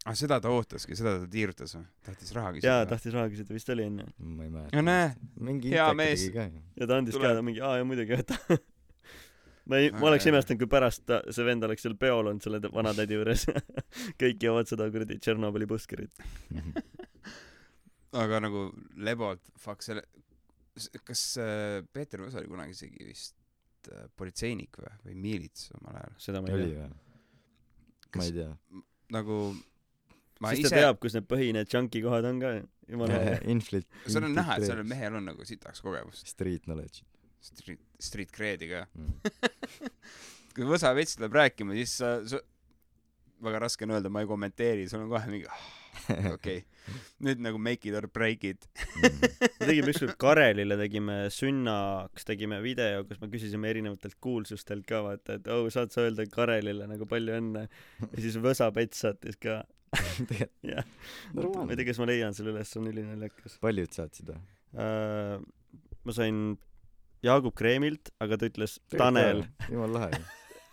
ah, 0.04 0.16
seda 0.18 0.38
ta 0.42 0.52
ootaski, 0.52 0.96
seda 0.98 1.16
ta 1.22 1.30
tiirutas 1.30 1.74
või? 1.78 1.86
tahtis 2.04 2.34
raha 2.36 2.52
küsida 2.56 2.70
jaa,? 2.70 2.86
tahtis 2.90 3.16
raha 3.16 3.32
küsida, 3.32 3.56
vist 3.56 3.72
oli 3.72 3.86
onju. 3.88 4.06
ma 4.20 4.46
ei 4.46 4.52
mäleta. 4.52 4.76
no 4.76 4.84
näe, 4.86 5.10
mingi 5.48 5.72
hea 5.74 5.88
mees. 5.96 6.28
ja 6.34 6.88
ta 6.90 7.00
andis 7.00 7.16
Tuleb. 7.16 7.38
ka 7.40 7.44
mingi 7.46 7.64
aa 7.64 7.78
ja 7.80 7.88
muidugi 7.88 8.18
võta. 8.20 8.38
ma 9.70 9.80
ei, 9.80 9.92
ma 9.94 10.08
oleks 10.10 10.28
imestanud, 10.28 10.60
kui 10.60 10.70
pärast 10.70 11.06
ta, 11.08 11.20
see 11.34 11.46
vend 11.46 11.64
oleks 11.68 11.86
seal 11.86 11.96
peol 12.00 12.28
olnud 12.32 12.44
selle 12.44 12.60
vanatädi 12.64 13.16
juures. 13.16 13.46
kõik 14.22 14.44
joovad 14.48 14.70
seda 14.70 14.90
kuradi 14.92 15.18
Tšernobõli 15.20 15.68
puskerit. 15.70 16.24
aga 18.24 18.42
nagu 18.44 18.68
Lebolt, 19.04 19.54
fuck 19.60 19.84
selle, 19.86 20.04
kas 21.06 21.26
äh, 21.40 21.80
Peeter 21.92 22.22
Võsa 22.26 22.42
oli 22.42 22.50
kunagi 22.50 22.76
isegi 22.76 23.08
vist 23.08 23.88
äh, 23.90 24.04
politseinik 24.16 24.80
või, 24.82 24.96
või 25.08 25.20
miilits 25.28 25.70
omal 25.78 26.02
ajal? 26.02 26.18
seda 26.28 26.42
ma 26.44 26.52
ei 26.52 26.74
tea. 26.74 26.88
ma 28.18 28.26
ei 28.28 28.36
tea. 28.36 28.50
nagu 29.14 29.38
siis 30.52 30.68
ta 30.68 30.70
ise, 30.70 30.84
teab, 30.84 31.00
kus 31.02 31.16
need 31.16 31.26
põhinevad 31.30 31.72
junkie 31.72 32.04
kohad 32.04 32.28
on 32.28 32.42
ka. 32.42 32.54
jumala 32.90 33.24
hea. 33.24 33.40
Inflit. 33.54 33.88
seal 34.04 34.28
on 34.28 34.36
näha, 34.36 34.60
et 34.60 34.68
sellel 34.68 34.86
mehel 34.88 35.16
on 35.20 35.28
nagu 35.32 35.48
sitaks 35.48 35.80
kogemust, 35.84 36.28
Street 36.28 36.68
knowledge 36.68 37.04
street, 37.44 37.80
street 38.00 38.32
cred'i 38.32 38.68
ka. 38.70 38.86
mm. 38.96 39.78
kui 40.54 40.66
Võsa 40.68 40.92
vets 40.96 41.18
tuleb 41.18 41.34
rääkima, 41.34 41.76
siis 41.78 41.96
sa, 42.00 42.16
sa, 42.28 42.40
väga 43.44 43.64
raske 43.66 43.86
on 43.86 43.96
öelda, 43.96 44.12
ma 44.12 44.22
ei 44.24 44.30
kommenteeri, 44.30 44.86
sul 44.88 45.04
on 45.04 45.10
kohe 45.12 45.28
mingi 45.30 45.48
ah, 45.50 45.64
okei 46.34 46.62
okay. 46.62 46.62
nüüd 47.24 47.40
nagu 47.40 47.58
make 47.60 47.88
it 47.88 47.96
or 47.96 48.06
break 48.12 48.44
it. 48.44 48.66
Mm. 48.76 49.20
me 49.60 49.68
tegime 49.68 49.92
ükskord 49.94 50.16
Karelile 50.20 50.76
tegime 50.80 51.18
sünnaks 51.32 52.28
tegime 52.28 52.60
video, 52.64 53.04
kus 53.08 53.22
me 53.22 53.30
küsisime 53.32 53.70
erinevatelt 53.72 54.18
kuulsustelt 54.24 54.84
ka 54.88 55.00
vaata, 55.06 55.38
et 55.38 55.48
oh 55.52 55.68
saad 55.72 55.94
sa 55.94 56.04
öelda 56.04 56.28
Karelile 56.30 56.88
nagu 56.90 57.08
palju 57.08 57.38
õnne 57.40 57.66
ja 57.66 58.14
siis 58.18 58.36
Võsa 58.42 58.70
Pets 58.76 59.04
saatis 59.06 59.40
ka. 59.40 59.62
jah, 60.72 60.86
ma 61.34 61.66
ei 61.68 61.78
tea,. 61.78 61.88
kas 61.90 62.00
ma 62.02 62.08
leian 62.10 62.36
selle 62.36 62.54
üles, 62.54 62.70
see 62.70 62.82
on 62.82 62.90
ülinaljakas 62.92 63.58
paljud 63.64 63.96
saatsid 63.96 64.32
või? 64.32 64.40
uh,. 64.76 65.42
ma 66.04 66.16
sain 66.16 66.46
Jaagup 67.24 67.54
Kreemilt, 67.56 68.10
aga 68.20 68.36
ta 68.36 68.48
ütles 68.50 68.78
Tanel. 68.92 69.46
jumal 69.72 69.94
lahe. 69.96 70.24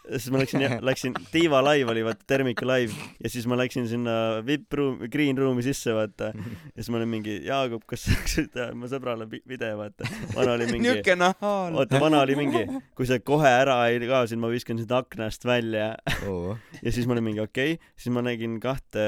Siis 0.09 0.27
ma 0.33 0.39
läksin, 0.41 0.63
läksin, 0.81 1.13
Tiiva 1.31 1.59
live 1.65 1.91
oli 1.93 2.03
vaata, 2.05 2.25
Termika 2.27 2.65
live 2.67 2.93
ja 3.23 3.29
siis 3.31 3.45
ma 3.49 3.57
läksin 3.59 3.87
sinna 3.89 4.13
VIP 4.45 4.73
room, 4.77 4.97
green 5.13 5.37
room'i 5.37 5.63
sisse 5.65 5.93
vaata 5.95 6.31
ja 6.33 6.77
siis 6.79 6.89
ma 6.93 6.99
olin 7.01 7.11
mingi 7.11 7.35
Jaagup, 7.45 7.85
kas 7.89 8.07
saaks 8.09 8.37
teha 8.53 8.69
mu 8.77 8.89
sõbrale 8.91 9.27
vi- 9.31 9.43
video 9.47 9.77
vaata. 9.79 10.07
vana 10.35 10.55
oli 10.57 10.67
mingi, 10.71 10.87
niuke 10.89 11.15
nahaal. 11.19 11.77
oota, 11.81 11.99
vana 12.01 12.23
oli 12.25 12.37
mingi, 12.39 12.63
kui 12.97 13.09
sa 13.09 13.19
kohe 13.19 13.51
ära 13.61 13.77
ei 13.91 14.01
kaasid, 14.09 14.41
ma 14.41 14.49
viskan 14.51 14.81
sind 14.81 14.91
aknast 14.95 15.45
välja 15.47 15.93
oo, 16.27 16.57
ja 16.81 16.91
siis 16.93 17.05
ma 17.07 17.15
olin 17.17 17.29
mingi 17.31 17.43
okei 17.45 17.77
okay., 17.77 17.93
siis 17.95 18.13
ma 18.15 18.25
nägin 18.25 18.57
kahte 18.63 19.05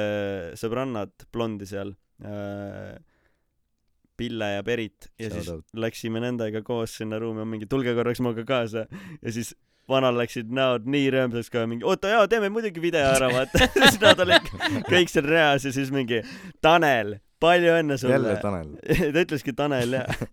sõbrannat, 0.59 1.27
blondi 1.33 1.69
seal 1.69 1.95
äh,. 2.23 2.93
Pille 4.13 4.45
ja 4.45 4.61
Berit 4.61 5.07
ja 5.17 5.25
Shout 5.31 5.39
siis 5.39 5.47
out. 5.49 5.63
läksime 5.73 6.19
nendega 6.21 6.59
koos 6.61 6.91
sinna 6.99 7.17
ruumi, 7.19 7.41
on 7.41 7.49
mingi 7.49 7.65
tulge 7.65 7.95
korraks 7.97 8.19
minuga 8.21 8.43
kaasa 8.45 8.83
ja 8.85 9.31
siis 9.33 9.55
vanal 9.89 10.15
läksid 10.17 10.51
näod 10.53 10.85
nii 10.89 11.09
rõõmsaks 11.13 11.51
ka 11.53 11.65
mingi 11.69 11.85
oota 11.87 12.11
jaa 12.13 12.27
teeme 12.31 12.49
muidugi 12.53 12.81
video 12.83 13.09
ära 13.15 13.29
vaata. 13.33 13.67
Siis 13.81 13.99
nad 14.01 14.21
olid 14.23 14.47
kõik 14.87 15.11
seal 15.11 15.27
reas 15.27 15.67
ja 15.67 15.73
siis 15.75 15.91
mingi 15.93 16.21
Tanel 16.63 17.17
palju 17.43 17.75
õnne 17.81 17.97
sulle. 17.99 18.15
Jälle 18.15 18.37
Tanel. 18.43 18.71
ta 19.13 19.25
ütleski 19.25 19.55
Tanel 19.57 19.99
jah. 19.99 20.23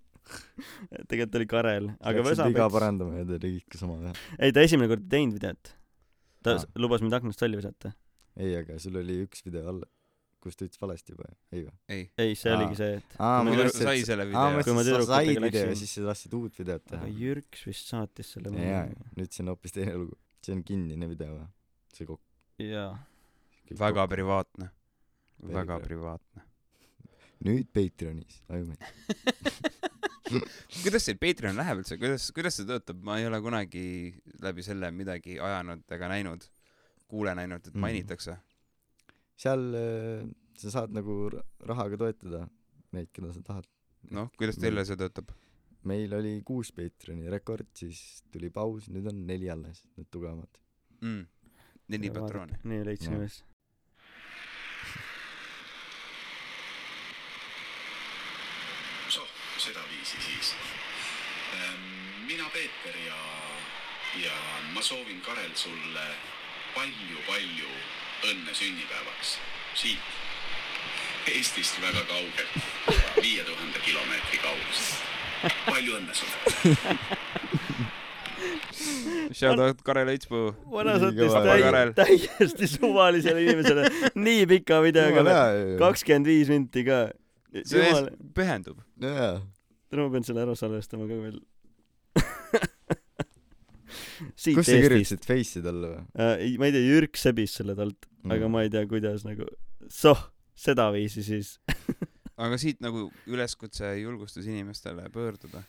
Tegelikult 1.10 1.40
oli 1.40 1.46
Karel 1.50 1.88
aga 1.98 2.22
Läksid 2.22 2.44
viga 2.52 2.66
Võsa 2.68 2.74
parandama 2.76 3.18
ja 3.18 3.26
te 3.26 3.38
tegite 3.42 3.72
ka 3.74 3.80
sama 3.80 3.96
teha. 3.98 4.12
ei 4.38 4.54
ta 4.54 4.62
esimene 4.62 4.90
kord 4.92 5.02
ei 5.08 5.14
teinud 5.16 5.38
videot. 5.40 5.72
Ta 6.46 6.54
Aa. 6.60 6.68
lubas 6.78 7.02
mind 7.02 7.16
aknast 7.18 7.42
välja 7.42 7.58
visata. 7.58 7.90
Ei, 8.38 8.54
aga 8.60 8.78
sul 8.80 8.94
oli 9.00 9.18
üks 9.24 9.42
video 9.44 9.66
all, 9.72 9.82
kus 10.40 10.56
ta 10.56 10.64
ütles 10.64 10.80
valesti 10.80 11.12
juba, 11.14 11.28
ei 11.52 11.62
või? 11.66 11.74
ei, 11.92 12.04
ei 12.24 12.34
see 12.38 12.50
Aa. 12.52 12.58
oligi 12.60 12.76
see 12.80 12.94
et 12.98 13.16
aa, 13.18 13.42
ma 13.44 13.50
mõtlesin, 13.50 13.84
sai 13.86 14.02
selle 14.08 14.24
aa, 14.24 14.30
video. 14.30 14.62
Kui 14.64 14.72
ma 14.72 14.80
mõtlesin, 14.80 14.96
et 14.96 15.06
sa 15.06 15.20
said 15.20 15.42
video 15.44 15.64
ja 15.70 15.76
siis 15.82 15.94
sa 15.98 16.04
tahtsid 16.08 16.36
uut 16.40 16.58
videot 16.62 16.84
teha. 16.90 17.10
Jürks 17.20 17.64
vist 17.68 17.92
saatis 17.92 18.32
selle 18.36 18.52
jaa, 18.64 18.84
nüüd 19.18 19.30
see 19.36 19.44
on 19.44 19.52
hoopis 19.54 19.76
teine 19.76 19.94
lugu. 20.00 20.16
see 20.42 20.54
on 20.56 20.62
kinnine 20.64 21.08
video 21.10 21.34
või? 21.36 21.48
see 21.92 22.06
kokku. 22.08 22.24
jaa 22.64 22.92
väga 23.78 24.06
privaatne, 24.10 24.70
väga 25.46 25.76
pri- 25.78 25.86
privaatne. 25.92 26.42
nüüd 27.46 27.68
Patreonis, 27.72 28.40
aju 28.50 28.66
meid. 28.72 28.82
kuidas 30.82 31.06
teil 31.06 31.18
Patreon 31.20 31.56
läheb 31.58 31.80
üldse, 31.82 31.96
kuidas, 32.00 32.26
kuidas 32.34 32.56
see 32.58 32.66
töötab, 32.68 33.00
ma 33.06 33.18
ei 33.20 33.26
ole 33.28 33.40
kunagi 33.44 33.84
läbi 34.44 34.62
selle 34.66 34.90
midagi 34.94 35.38
ajanud 35.42 35.84
ega 35.96 36.08
näinud, 36.12 36.44
kuulen 37.10 37.38
ainult, 37.42 37.66
et 37.66 37.74
Mhm. 37.74 37.80
mainitakse. 37.84 38.36
Seal 39.40 39.62
äh, 39.74 40.24
sa 40.60 40.72
saad 40.76 40.92
nagu 40.92 41.30
rahaga 41.64 41.98
toetada 42.00 42.46
neid, 42.92 43.08
keda 43.14 43.32
sa 43.32 43.44
tahad. 43.44 43.68
noh, 44.16 44.28
kuidas 44.36 44.58
teile 44.60 44.84
see 44.84 44.98
töötab? 45.00 45.32
meil 45.88 46.12
oli 46.12 46.32
kuus 46.44 46.72
Patreoni 46.76 47.30
rekord, 47.32 47.70
siis 47.76 48.20
tuli 48.32 48.50
paus, 48.52 48.90
nüüd 48.92 49.06
on 49.08 49.22
neli 49.28 49.48
alles, 49.52 49.84
need 49.96 50.10
tugevamad. 50.12 50.60
mm.. 51.00 51.22
neli 51.94 52.10
patrooni. 52.16 52.60
nii 52.72 52.84
leidsin 52.88 53.16
üles 53.16 53.40
soh, 59.08 59.32
sedaviisi 59.64 60.20
siis. 60.26 60.52
mina 62.28 62.46
Peeter 62.52 63.00
ja, 63.06 63.22
ja 64.20 64.36
ma 64.74 64.84
soovin 64.84 65.24
Karel 65.24 65.56
sulle 65.56 66.06
palju-palju 66.76 67.72
õnne 68.28 68.52
sünnipäevaks 68.54 69.36
siit 69.74 70.16
Eestist 71.30 71.76
väga 71.82 72.00
kaugelt, 72.08 72.54
viie 73.22 73.42
tuhande 73.44 73.78
kilomeetri 73.84 74.38
kaugusel. 74.40 74.94
palju 75.66 75.92
õnne 75.98 76.14
sulle. 76.16 76.78
Shout 79.36 79.60
out 79.60 79.82
Karel 79.84 80.08
Õitspuu. 80.14 80.54
vana 80.72 80.94
kõva. 80.98 81.42
täi- 81.44 82.16
täiesti 82.16 82.66
suvalisele 82.72 83.42
inimesele 83.44 83.84
nii 84.16 84.46
pika 84.48 84.80
videoga 84.84 85.36
kakskümmend 85.80 86.26
viis 86.30 86.48
minti 86.52 86.84
ka 86.88 87.02
see 87.62 87.84
jumal 87.84 88.08
pühendub. 88.36 88.80
jaa, 89.04 89.34
täna 89.92 90.06
ma 90.08 90.14
pean 90.16 90.24
selle 90.26 90.42
ära 90.46 90.56
salvestama 90.58 91.06
ka 91.10 91.20
veel 91.20 91.38
siit 94.36 94.58
kus 94.58 94.70
sa 94.70 94.78
kirjutasid 94.84 95.26
face'i 95.26 95.64
talle 95.64 95.94
või? 95.94 96.04
äh, 96.20 96.34
ei 96.46 96.54
ma 96.60 96.68
ei 96.68 96.76
tea 96.76 96.86
Jürk 96.86 97.20
sebis 97.20 97.56
selle 97.60 97.76
talt 97.78 98.08
mm. 98.22 98.36
aga 98.36 98.52
ma 98.52 98.64
ei 98.66 98.72
tea 98.72 98.84
kuidas 98.90 99.26
nagu 99.26 99.48
soh 99.90 100.22
sedaviisi 100.60 101.24
siis 101.26 101.56
aga 102.44 102.60
siit 102.60 102.80
nagu 102.84 103.08
üleskutse 103.30 103.92
julgustus 104.00 104.48
inimestele 104.48 105.08
pöörduda. 105.12 105.64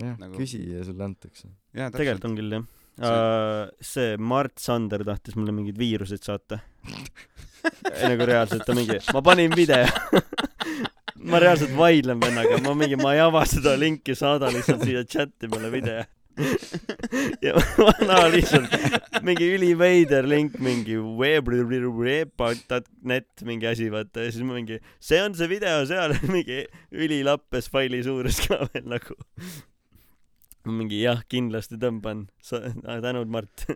jah 0.00 0.18
nagu-, 0.20 0.38
küsi 0.38 0.62
ja 0.70 0.84
sulle 0.86 1.06
antakse. 1.06 1.52
tegelikult 1.72 2.30
on 2.30 2.40
küll 2.40 2.58
jah 2.58 2.66
uh, 3.02 3.68
see 3.80 4.16
Mart 4.16 4.58
Sander 4.62 5.04
tahtis 5.06 5.36
mulle 5.36 5.54
mingeid 5.56 5.78
viiruseid 5.78 6.24
saata 6.24 6.60
ei 7.96 8.12
nagu 8.12 8.28
reaalselt 8.28 8.66
ta 8.66 8.76
mingi 8.76 8.98
ma 9.12 9.22
panin 9.24 9.54
video 9.56 9.84
ma 11.30 11.40
reaalselt 11.42 11.74
vaidlen 11.76 12.20
vennaga 12.22 12.60
ma 12.64 12.74
mingi 12.78 12.98
ma 13.00 13.14
ei 13.16 13.22
ava 13.24 13.44
seda 13.48 13.76
linki 13.80 14.16
saada 14.18 14.52
lihtsalt 14.54 14.84
siia 14.86 15.04
chati 15.04 15.50
peale 15.50 15.72
video 15.72 16.04
ja 17.42 17.54
vana 17.86 18.28
lihtsalt. 18.32 18.72
Mingi 19.26 19.46
üliveider 19.56 20.24
link 20.28 20.58
mingi 20.62 20.96
web.net 20.98 22.26
mingi 23.46 23.66
asi 23.70 23.86
vaata 23.92 24.26
ja 24.26 24.34
siis 24.34 24.44
mingi 24.46 24.76
see 25.00 25.22
on 25.22 25.34
see 25.38 25.48
video 25.50 25.86
seal 25.88 26.14
mingi 26.34 26.64
ülilappes 26.92 27.70
faili 27.72 28.02
suurus 28.06 28.38
ka 28.46 28.56
veel 28.68 28.86
nagu. 28.96 29.14
Mingi 30.66 30.98
jah 31.04 31.20
kindlasti 31.30 31.76
tõmban. 31.78 32.26
Tänud 32.42 33.28
Mart. 33.30 33.66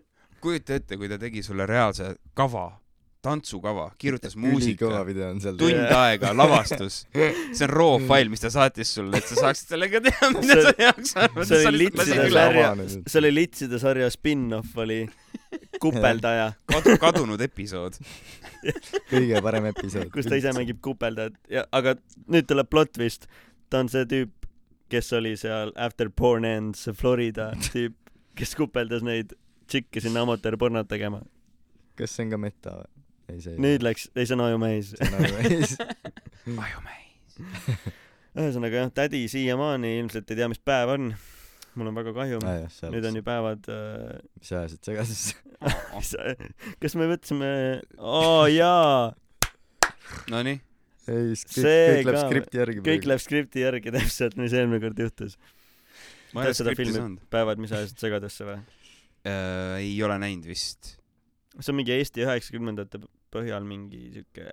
Kujuta 0.40 0.74
ette, 0.80 0.96
kui 0.98 1.08
ta 1.08 1.18
tegi 1.20 1.42
sulle 1.44 1.66
reaalse 1.68 2.14
kava, 2.34 2.80
tantsukava, 3.22 3.90
kirjutas 3.98 4.36
muusika, 4.42 5.04
video 5.04 5.28
on 5.30 5.40
seal. 5.40 5.56
tund 5.60 5.92
aega 5.96 6.32
lavastus. 6.36 7.02
see 7.12 7.66
on 7.66 7.72
raw 7.72 7.98
fail, 8.08 8.30
mis 8.32 8.40
ta 8.40 8.50
saatis 8.52 8.94
sulle, 8.96 9.20
et 9.20 9.28
sa 9.28 9.38
saaksid 9.46 9.74
sellega 9.74 10.00
teha, 10.06 10.30
mida 10.38 10.56
sa 10.64 10.74
heaks 10.78 11.16
arvad. 11.20 11.48
see 11.50 11.66
oli 11.68 11.82
litside 11.84 12.28
sarja 12.32 12.70
see 12.86 13.20
oli 13.22 13.32
litside 13.34 13.80
sarja 13.82 14.10
spin-off 14.12 14.78
oli 14.84 15.02
kupeldaja, 15.80 16.52
kadu, 16.70 16.96
kadunud 17.00 17.40
episood. 17.44 17.98
kõige 19.10 19.42
parem 19.44 19.68
episood. 19.72 20.08
kus 20.14 20.28
ta 20.28 20.40
ise 20.40 20.54
mängib 20.56 20.80
kupeldajat 20.84 21.36
ja 21.52 21.66
aga 21.76 21.96
nüüd 22.28 22.48
tuleb 22.48 22.70
plot 22.72 22.94
twist, 22.96 23.28
ta 23.68 23.84
on 23.84 23.92
see 23.92 24.06
tüüp, 24.08 24.32
kes 24.90 25.12
oli 25.16 25.36
seal 25.40 25.74
After 25.76 26.08
Porn 26.08 26.48
Ends 26.48 26.88
Florida 26.96 27.50
tüüp, 27.68 27.98
kes 28.38 28.56
kupeldas 28.56 29.04
neid 29.04 29.36
tšikke 29.70 30.00
sinna 30.02 30.24
amatöörpornot 30.24 30.88
tegema. 30.90 31.20
kas 32.00 32.16
see 32.16 32.24
on 32.24 32.32
ka 32.32 32.40
meta 32.40 32.78
või? 32.80 32.99
ei, 33.30 33.40
see 33.44 33.56
ei 33.56 33.62
nüüd 33.62 33.84
läks, 33.86 34.08
ei 34.14 34.28
see 34.28 34.36
on 34.36 34.44
ajumehis. 34.46 34.94
see 34.94 35.08
on 35.08 35.18
ajumees. 35.24 35.74
ajumees. 36.66 37.36
ühesõnaga 38.36 38.84
jah, 38.84 38.94
tädi 39.02 39.24
siiamaani 39.32 39.96
ilmselt 40.02 40.30
ei 40.30 40.40
tea, 40.40 40.50
mis 40.52 40.62
päev 40.62 40.94
on. 40.96 41.12
mul 41.78 41.92
on 41.92 42.00
väga 42.00 42.14
kahju. 42.16 42.42
seal 42.74 42.94
nüüd 42.94 43.06
on 43.10 43.20
ju 43.20 43.26
päevad 43.26 43.70
äh,. 43.72 44.18
mis 44.40 44.52
ajasid 44.52 44.90
segasesse. 44.90 45.38
kas 46.82 46.96
me 46.98 47.10
mõtlesime, 47.10 47.50
aa 47.98 48.44
jaa, 48.50 49.10
Nonii, 50.30 50.58
ei, 51.10 51.32
See 51.38 52.02
kõik 52.02 52.10
läheb 52.10 52.20
skripti 52.26 52.60
järgi. 52.60 52.84
kõik 52.86 53.08
läheb 53.08 53.22
skripti 53.22 53.64
järgi 53.64 53.94
täpselt, 53.94 54.36
mis 54.40 54.54
eelmine 54.56 54.82
kord 54.82 55.00
juhtus. 55.00 55.36
ma 56.34 56.44
ei 56.44 56.50
Tead 56.50 56.52
ole 56.52 56.58
seda 56.58 56.74
skripti 56.74 56.84
filmi 56.84 56.98
saanud. 56.98 57.26
Päevad, 57.32 57.62
mis 57.62 57.74
ajasid 57.74 58.02
segadesse 58.02 58.46
või? 58.48 58.58
ei 59.24 59.94
ole 60.02 60.16
näinud 60.22 60.48
vist. 60.48 60.96
See 61.58 61.72
on 61.72 61.80
mingi 61.80 61.96
Eesti 61.96 62.24
üheksakümnendate 62.26 63.00
põhjal 63.34 63.66
mingi 63.66 64.10
siuke, 64.14 64.52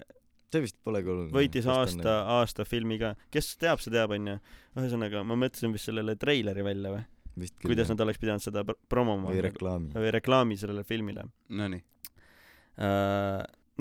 see 0.53 0.64
vist 0.64 0.78
pole 0.86 1.03
kuulnud. 1.06 1.34
võitis 1.36 1.68
aasta, 1.69 2.22
aasta 2.38 2.65
filmi 2.68 2.98
ka. 3.02 3.14
kes 3.34 3.53
teab, 3.61 3.84
see 3.84 3.94
teab, 3.94 4.15
onju. 4.15 4.38
ühesõnaga, 4.80 5.24
ma 5.28 5.38
mõtlesin 5.40 5.76
vist 5.76 5.90
sellele 5.90 6.18
treileri 6.19 6.65
välja 6.65 6.94
või, 6.95 7.03
vist 7.44 7.57
küll. 7.57 7.74
kuidas 7.74 7.91
nad 7.94 8.03
oleks 8.06 8.22
pidanud 8.22 8.44
seda 8.44 8.65
pr- 8.68 8.80
promoma 8.90 9.32
või 9.32 9.44
reklaami. 9.49 9.94
või 9.95 10.14
reklaami 10.18 10.60
sellele 10.60 10.86
filmile. 10.88 11.28
Nonii, 11.61 11.84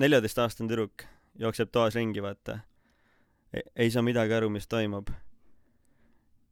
neljateistaastane 0.01 0.69
tüdruk 0.69 1.07
jookseb 1.41 1.71
toas 1.73 1.95
ringi, 1.97 2.21
vaata. 2.23 2.59
ei 3.75 3.89
saa 3.93 4.03
midagi 4.05 4.35
aru, 4.37 4.49
mis 4.53 4.67
toimub. 4.67 5.09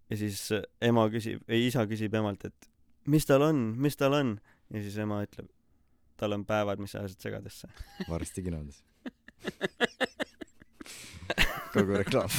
ja 0.09 0.17
siis 0.17 0.47
ema 0.81 1.07
küsib, 1.13 1.43
ei 1.49 1.67
isa 1.67 1.85
küsib 1.89 2.13
emalt, 2.15 2.45
et 2.45 2.69
mis 3.05 3.25
tal 3.25 3.43
on, 3.45 3.67
mis 3.77 3.97
tal 3.97 4.13
on. 4.13 4.37
ja 4.73 4.81
siis 4.81 4.97
ema 5.01 5.21
ütleb, 5.25 5.49
tal 6.17 6.35
on 6.37 6.45
päevad, 6.47 6.79
mis 6.83 6.95
ajasid 6.95 7.19
segadesse. 7.27 7.67
varsti 8.09 8.43
kinodes. 8.45 8.81
kogu 11.73 11.97
reklaam. 11.99 12.31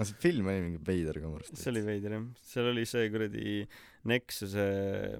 aga 0.00 0.06
see 0.08 0.16
film 0.22 0.48
oli 0.48 0.60
mingi 0.64 0.80
veider 0.86 1.16
ka 1.20 1.26
minu 1.28 1.38
arust. 1.40 1.56
see 1.60 1.70
oli 1.72 1.82
veider 1.86 2.14
jah, 2.16 2.26
seal 2.52 2.70
oli 2.72 2.84
see 2.88 3.08
kuradi 3.12 3.54
Nexuse, 4.10 4.62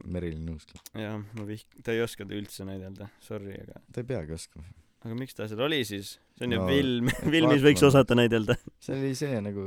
Merilin 0.08 0.46
Nuusk. 0.48 0.70
jah, 0.96 1.18
ma 1.36 1.44
vihk-, 1.48 1.80
ta 1.84 1.92
ei 1.96 2.00
oska 2.04 2.24
ta 2.28 2.36
üldse 2.36 2.64
näidelda, 2.68 3.10
sorry, 3.24 3.56
aga, 3.60 3.80
ta 3.92 4.00
ei 4.04 4.08
peagi 4.08 4.36
oskama. 4.36 4.64
aga 5.04 5.18
miks 5.18 5.36
ta 5.36 5.48
seal 5.50 5.60
oli 5.68 5.82
siis? 5.88 6.14
see 6.38 6.48
on 6.48 6.56
ju 6.56 6.62
No, 6.62 6.68
film, 6.70 7.10
et 7.12 7.20
filmis 7.36 7.64
võiks 7.66 7.84
osata 7.90 8.16
näidelda. 8.16 8.56
see 8.80 8.96
oli 8.96 9.12
see 9.18 9.40
nagu 9.44 9.64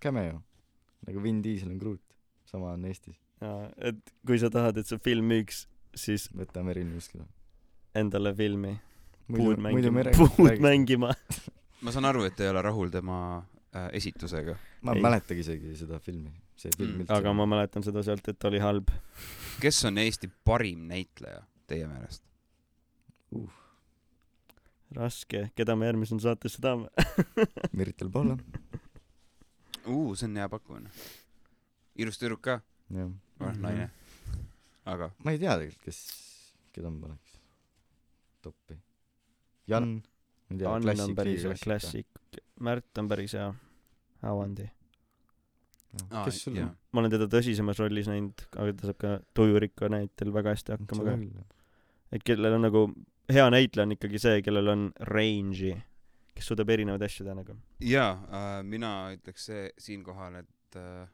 cameo. 0.00 0.40
nagu 1.08 1.22
Vin 1.24 1.42
Diesel 1.44 1.72
on 1.74 1.80
Groot. 1.82 2.02
sama 2.48 2.72
on 2.76 2.84
Eestis. 2.88 3.16
jaa, 3.40 3.70
et 3.90 3.98
kui 4.26 4.38
sa 4.40 4.50
tahad, 4.52 4.76
et 4.80 4.86
su 4.88 4.98
film 5.02 5.28
müüks, 5.32 5.66
siis 5.96 6.28
võta 6.36 6.62
Nuusk. 6.64 7.16
endale 7.94 8.34
filmi 8.34 8.76
muidu 9.28 9.44
puud, 9.44 9.62
mängima, 9.62 10.02
puud. 10.16 10.60
mängima. 10.62 11.12
ma 11.84 11.92
saan 11.92 12.04
aru, 12.04 12.24
et 12.28 12.36
te 12.36 12.44
ei 12.44 12.50
ole 12.50 12.62
rahul 12.62 12.90
tema 12.90 13.18
äh, 13.74 13.88
esitusega. 13.92 14.56
ma 14.82 14.94
ei 14.94 15.02
mäletagi 15.02 15.40
isegi 15.40 15.76
seda 15.76 15.98
filmi. 15.98 16.30
see 16.56 16.70
film 16.76 16.94
Mm. 16.94 17.00
üldse. 17.02 17.12
aga 17.12 17.32
ma 17.36 17.44
mäletan 17.46 17.84
seda 17.84 18.02
sealt, 18.02 18.28
et 18.28 18.44
oli 18.44 18.58
halb. 18.58 18.88
kes 19.60 19.84
on 19.84 19.98
Eesti 19.98 20.30
parim 20.44 20.86
näitleja 20.88 21.42
teie 21.66 21.86
meelest? 21.86 22.22
raske, 24.96 25.50
keda 25.58 25.74
me 25.76 25.86
järgmisena 25.86 26.20
saatesse 26.22 26.60
tahame. 26.62 26.88
Miritel 27.72 28.10
Palla. 28.10 28.36
uu, 29.86 30.14
see 30.14 30.28
on 30.28 30.36
hea 30.36 30.48
pakkumine. 30.48 30.90
ilus 31.98 32.18
tüdruk 32.20 32.40
ka, 32.40 32.60
jah. 32.90 33.10
või 33.40 33.50
Mhm. 33.52 33.60
naine. 33.62 33.90
aga 34.86 35.10
ma 35.24 35.30
ei 35.34 35.38
tea 35.38 35.56
tegelikult, 35.58 35.82
kes, 35.84 35.98
keda 36.72 36.90
ma 36.90 37.06
paneks 37.06 37.38
toppi. 38.42 38.76
Jan. 39.66 40.02
Ann 40.50 41.00
on 41.02 41.14
päris 41.18 41.42
hea, 41.42 41.54
klassik. 41.58 42.06
Märt 42.62 42.98
on 42.98 43.08
päris 43.10 43.32
hea. 43.34 43.48
Avandi. 44.22 44.68
Kes 46.24 46.38
sul 46.44 46.58
on? 46.60 46.70
ma 46.92 47.00
olen 47.02 47.10
teda 47.10 47.26
tõsisemas 47.32 47.78
rollis 47.80 48.06
näinud, 48.10 48.42
aga 48.60 48.72
ta 48.76 48.90
saab 48.90 48.98
ka 49.00 49.10
tujurikka 49.34 49.88
näitel 49.92 50.30
väga 50.34 50.52
hästi 50.54 50.74
hakkama 50.76 51.04
ka. 51.08 51.44
et 52.12 52.22
kellel 52.26 52.56
on 52.58 52.64
nagu, 52.66 52.82
hea 53.32 53.46
näitleja 53.50 53.86
on 53.88 53.94
ikkagi 53.96 54.20
see, 54.22 54.42
kellel 54.44 54.68
on 54.74 54.82
range'i, 55.10 55.72
kes 56.36 56.50
suudab 56.52 56.68
erinevaid 56.74 57.02
asju 57.08 57.24
teha 57.26 57.34
nagu. 57.38 57.56
jaa 57.80 58.12
äh,, 58.28 58.62
mina 58.62 58.92
ütleks 59.16 59.48
see 59.50 59.70
siinkohal, 59.78 60.36
et 60.44 60.76
äh, 60.76 61.08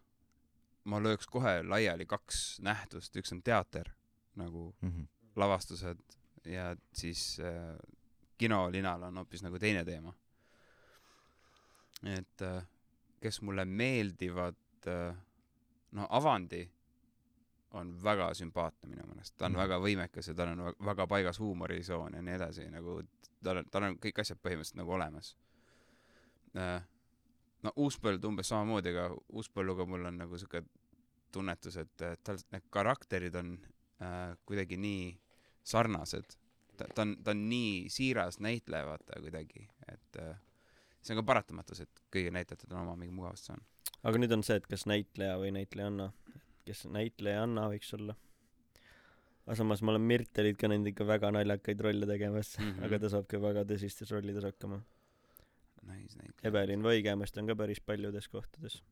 ma 0.84 0.98
lööks 1.00 1.26
kohe 1.26 1.62
laiali 1.62 2.06
kaks 2.06 2.60
nähtust, 2.60 3.16
üks 3.16 3.32
on 3.32 3.42
teater 3.42 3.90
nagu 4.36 4.74
Mhm. 4.82 5.02
lavastused 5.36 5.98
ja 6.44 6.76
siis 6.92 7.40
äh, 7.40 7.76
kinolinal 8.38 9.02
on 9.02 9.16
hoopis 9.16 9.42
nagu 9.42 9.58
teine 9.58 9.84
teema. 9.84 10.14
et 12.06 12.42
äh, 12.42 12.62
kes 13.20 13.42
mulle 13.42 13.64
meeldivad 13.64 14.56
äh,, 14.86 15.14
no 15.92 16.06
Avandi 16.10 16.70
on 17.70 17.94
väga 18.04 18.34
sümpaatne 18.34 18.88
minu 18.88 19.06
meelest, 19.06 19.36
ta 19.38 19.46
on 19.46 19.52
Mhm. 19.52 19.58
väga 19.60 19.78
võimekas 19.80 20.28
ja 20.28 20.34
tal 20.34 20.48
on 20.48 20.74
väga 20.84 21.06
paigas 21.06 21.38
huumorisoon 21.38 22.14
ja 22.14 22.22
nii 22.22 22.34
edasi, 22.34 22.66
nagu 22.70 23.00
tal 23.44 23.56
on, 23.62 23.64
tal 23.70 23.82
on 23.82 23.96
kõik 23.98 24.18
asjad 24.20 24.38
põhimõtteliselt 24.42 24.76
nagu 24.82 24.92
olemas 24.92 25.36
äh,. 26.56 26.82
No 27.62 27.72
Uuspõld 27.76 28.24
umbes 28.28 28.48
samamoodi, 28.52 28.92
aga 28.94 29.10
Uuspõlluga 29.32 29.86
mul 29.88 30.06
on 30.10 30.22
nagu 30.24 30.38
siuke 30.38 30.64
tunnetus, 31.32 31.78
et 31.80 32.06
tal 32.24 32.40
need 32.52 32.68
karakterid 32.70 33.36
on 33.40 33.56
äh, 34.02 34.32
kuidagi 34.46 34.76
nii 34.76 35.12
sarnased. 35.64 36.36
ta, 36.76 36.88
ta 36.94 37.04
on, 37.04 37.16
ta 37.24 37.30
on 37.30 37.44
nii 37.48 37.90
siiras 37.92 38.40
näitleja, 38.40 38.86
vaata 38.88 39.20
kuidagi, 39.20 39.68
et 39.88 40.18
äh, 40.20 40.34
see 41.02 41.14
on 41.14 41.22
ka 41.22 41.28
paratamatus, 41.32 41.84
et 41.84 42.02
kõigil 42.14 42.34
näitlejatel 42.34 42.74
on 42.76 42.84
oma 42.84 42.96
mingi 42.98 43.14
mugavustsoon. 43.14 43.62
aga 44.02 44.20
nüüd 44.20 44.34
on 44.36 44.44
see, 44.46 44.58
et 44.60 44.68
kas 44.70 44.86
näitleja 44.90 45.38
või 45.40 45.52
näitlejanna. 45.58 46.12
kes 46.66 46.84
näitlejanna 46.86 47.66
võiks 47.72 47.92
olla. 47.96 48.14
aga 49.46 49.56
samas 49.58 49.82
ma 49.82 49.94
olen 49.94 50.08
Mirtelit 50.10 50.58
ka 50.58 50.68
näinud 50.70 50.92
ikka 50.92 51.06
väga 51.06 51.32
naljakaid 51.34 51.80
rolle 51.80 52.06
tegemas 52.06 52.58
mm. 52.58 52.70
-hmm. 52.70 52.84
aga 52.86 52.98
ta 52.98 53.08
saab 53.08 53.26
ka 53.26 53.40
väga 53.42 53.64
tõsistes 53.64 54.10
rollides 54.10 54.44
hakkama. 54.44 54.82
Nice 55.82 56.16
näitleja. 56.18 56.48
Evelin 56.48 56.82
Võigemast 56.84 57.38
on 57.40 57.46
ka 57.50 57.56
päris 57.58 57.80
paljudes 57.80 58.28
kohtades. 58.28 58.82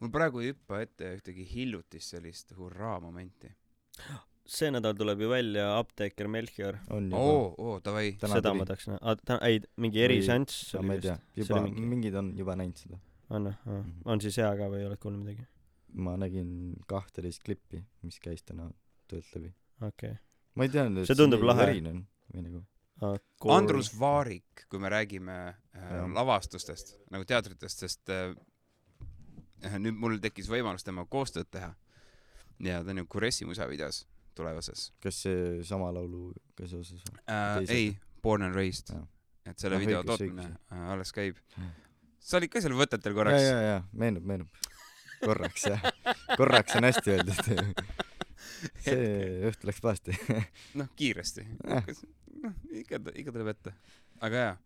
mul 0.00 0.10
praegu 0.14 0.40
ei 0.40 0.52
hüppa 0.52 0.80
ette 0.84 1.08
ühtegi 1.16 1.44
hiljutist 1.52 2.14
sellist 2.14 2.52
hurraa 2.56 3.00
momenti. 3.00 3.50
see 4.48 4.70
nädal 4.70 4.94
tuleb 4.96 5.20
ju 5.20 5.28
välja 5.28 5.64
Apteeker 5.78 6.28
Melchior. 6.28 6.78
oo, 6.90 7.54
oo, 7.58 7.80
davai. 7.84 8.12
Seda 8.20 8.40
tuli. 8.42 8.58
ma 8.58 8.64
tahaks 8.64 8.86
näha, 8.88 9.16
ta, 9.24 9.38
ei, 9.42 9.60
mingi 9.76 10.00
eriseanss 10.02 10.74
ma 10.80 10.94
ei 10.94 11.00
tea, 11.00 11.16
See 11.34 11.42
juba 11.44 11.60
oli 11.60 11.70
mingi- 11.70 11.86
mingid 11.92 12.14
on 12.14 12.32
juba 12.38 12.54
näinud 12.56 12.76
seda. 12.76 12.98
on 13.30 13.44
või 13.44 13.56
Mhm.? 13.66 13.92
on 14.04 14.20
siis 14.20 14.36
hea 14.36 14.56
ka 14.56 14.68
või 14.72 14.86
oled 14.86 14.98
kuulnud 14.98 15.24
midagi? 15.24 15.46
ma 15.94 16.16
nägin 16.16 16.76
kahteteist 16.86 17.42
klippi, 17.44 17.82
mis 18.02 18.18
käis 18.20 18.42
täna 18.42 18.70
töölt 19.08 19.28
läbi. 19.34 19.52
okei 19.82 20.16
ma 20.54 20.64
ei 20.64 20.68
teadnud, 20.70 21.02
et 21.02 21.06
See 21.06 21.14
tundub 21.16 21.40
nii 21.40 21.46
lahe. 21.48 21.66
või 22.34 22.42
nagu. 22.42 22.64
okay.. 23.00 23.50
Andrus 23.54 23.92
Vaarik, 24.00 24.66
kui 24.70 24.80
me 24.82 24.90
räägime 24.92 25.38
äh, 25.48 25.98
lavastustest 26.14 26.96
nagu 27.14 27.24
teatritest, 27.28 27.84
sest 27.84 28.12
äh, 28.14 28.34
nüüd 29.78 29.98
mul 29.98 30.18
tekkis 30.22 30.50
võimalus 30.50 30.86
temaga 30.86 31.10
koostööd 31.10 31.50
teha. 31.50 31.74
ja 32.62 32.82
ta 32.84 32.90
on 32.90 33.02
ju 33.02 33.06
Kuressi 33.06 33.46
musavideos 33.46 34.06
tulevases 34.34 34.92
kas 35.02 35.22
see 35.26 35.62
sama 35.66 35.92
lauluga 35.94 36.66
seoses 36.66 37.02
on? 37.10 37.20
äh,. 37.30 37.62
Ei, 37.68 37.96
Born 38.22 38.42
and 38.42 38.54
Raised 38.54 38.90
et 39.46 39.58
selle 39.58 39.78
Ah, 39.78 39.80
video 39.80 40.02
õigus, 40.02 40.18
tootmine 40.18 40.42
õigus. 40.48 40.72
äh, 40.72 40.90
alles 40.94 41.12
käib 41.14 41.38
sa 42.18 42.36
olid 42.40 42.52
ka 42.52 42.62
seal 42.62 42.74
võtetel 42.78 43.14
ja, 43.14 43.16
korraks? 43.16 43.46
ja, 43.46 43.60
ja 43.62 43.78
meenub, 43.92 44.26
meenub. 44.28 44.48
korraks 45.22 45.66
jah, 45.70 45.86
korraks 46.36 46.76
on 46.78 46.86
hästi 46.88 47.16
öeldud. 47.16 47.42
see 48.84 49.50
õht 49.50 49.66
läks 49.68 49.82
pahasti. 49.84 50.16
noh, 50.80 50.90
kiiresti 50.98 51.44
noh, 51.64 52.56
ikka, 52.82 53.00
ikka 53.14 53.34
tuleb 53.34 53.52
ette. 53.54 53.74
aga 54.24 54.42
jaa, 54.44 54.56